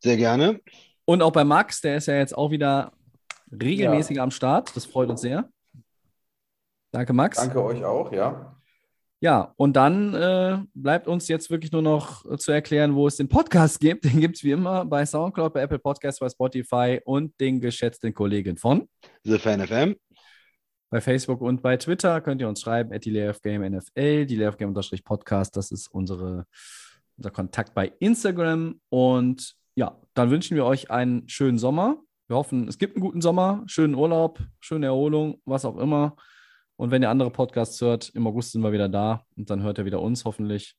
Sehr 0.00 0.16
gerne. 0.16 0.60
und 1.04 1.22
auch 1.22 1.32
bei 1.32 1.44
Max, 1.44 1.80
der 1.80 1.96
ist 1.96 2.06
ja 2.06 2.16
jetzt 2.16 2.36
auch 2.36 2.50
wieder 2.50 2.92
regelmäßig 3.52 4.20
am 4.20 4.32
Start. 4.32 4.74
Das 4.74 4.84
freut 4.84 5.10
uns 5.10 5.20
sehr. 5.20 5.48
Danke, 6.94 7.12
Max. 7.12 7.38
Danke 7.38 7.60
euch 7.60 7.84
auch, 7.84 8.12
ja. 8.12 8.54
Ja, 9.18 9.52
und 9.56 9.74
dann 9.74 10.14
äh, 10.14 10.58
bleibt 10.74 11.08
uns 11.08 11.26
jetzt 11.26 11.50
wirklich 11.50 11.72
nur 11.72 11.82
noch 11.82 12.24
äh, 12.30 12.38
zu 12.38 12.52
erklären, 12.52 12.94
wo 12.94 13.08
es 13.08 13.16
den 13.16 13.28
Podcast 13.28 13.80
gibt. 13.80 14.04
Den 14.04 14.20
gibt 14.20 14.36
es 14.36 14.44
wie 14.44 14.52
immer 14.52 14.84
bei 14.84 15.04
Soundcloud, 15.04 15.54
bei 15.54 15.62
Apple 15.62 15.80
Podcasts, 15.80 16.20
bei 16.20 16.28
Spotify 16.28 17.00
und 17.04 17.32
den 17.40 17.60
geschätzten 17.60 18.14
Kollegen 18.14 18.56
von 18.56 18.88
The 19.24 19.38
Fan 19.38 19.66
FM. 19.66 19.96
Bei 20.88 21.00
Facebook 21.00 21.40
und 21.40 21.62
bei 21.62 21.76
Twitter 21.78 22.20
könnt 22.20 22.40
ihr 22.40 22.48
uns 22.48 22.60
schreiben, 22.60 22.92
at 22.92 23.04
die 23.04 23.10
NFL, 23.10 24.26
die 24.26 25.02
Podcast, 25.02 25.56
das 25.56 25.72
ist 25.72 25.88
unsere, 25.88 26.46
unser 27.16 27.30
Kontakt 27.32 27.74
bei 27.74 27.92
Instagram. 27.98 28.80
Und 28.88 29.56
ja, 29.74 30.00
dann 30.14 30.30
wünschen 30.30 30.54
wir 30.54 30.64
euch 30.64 30.92
einen 30.92 31.28
schönen 31.28 31.58
Sommer. 31.58 31.96
Wir 32.28 32.36
hoffen, 32.36 32.68
es 32.68 32.78
gibt 32.78 32.94
einen 32.94 33.02
guten 33.02 33.20
Sommer, 33.20 33.64
schönen 33.66 33.96
Urlaub, 33.96 34.38
schöne 34.60 34.86
Erholung, 34.86 35.40
was 35.44 35.64
auch 35.64 35.76
immer. 35.76 36.14
Und 36.76 36.90
wenn 36.90 37.02
ihr 37.02 37.10
andere 37.10 37.30
Podcasts 37.30 37.80
hört, 37.80 38.10
im 38.10 38.26
August 38.26 38.52
sind 38.52 38.62
wir 38.62 38.72
wieder 38.72 38.88
da 38.88 39.24
und 39.36 39.50
dann 39.50 39.62
hört 39.62 39.78
ihr 39.78 39.84
wieder 39.84 40.00
uns 40.00 40.24
hoffentlich. 40.24 40.76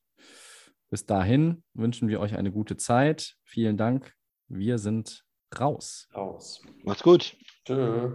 Bis 0.90 1.06
dahin 1.06 1.64
wünschen 1.74 2.08
wir 2.08 2.20
euch 2.20 2.36
eine 2.36 2.52
gute 2.52 2.76
Zeit. 2.76 3.34
Vielen 3.44 3.76
Dank. 3.76 4.14
Wir 4.48 4.78
sind 4.78 5.24
raus. 5.58 6.08
Raus. 6.14 6.62
Macht's 6.84 7.02
gut. 7.02 7.36
Tschö. 7.64 8.12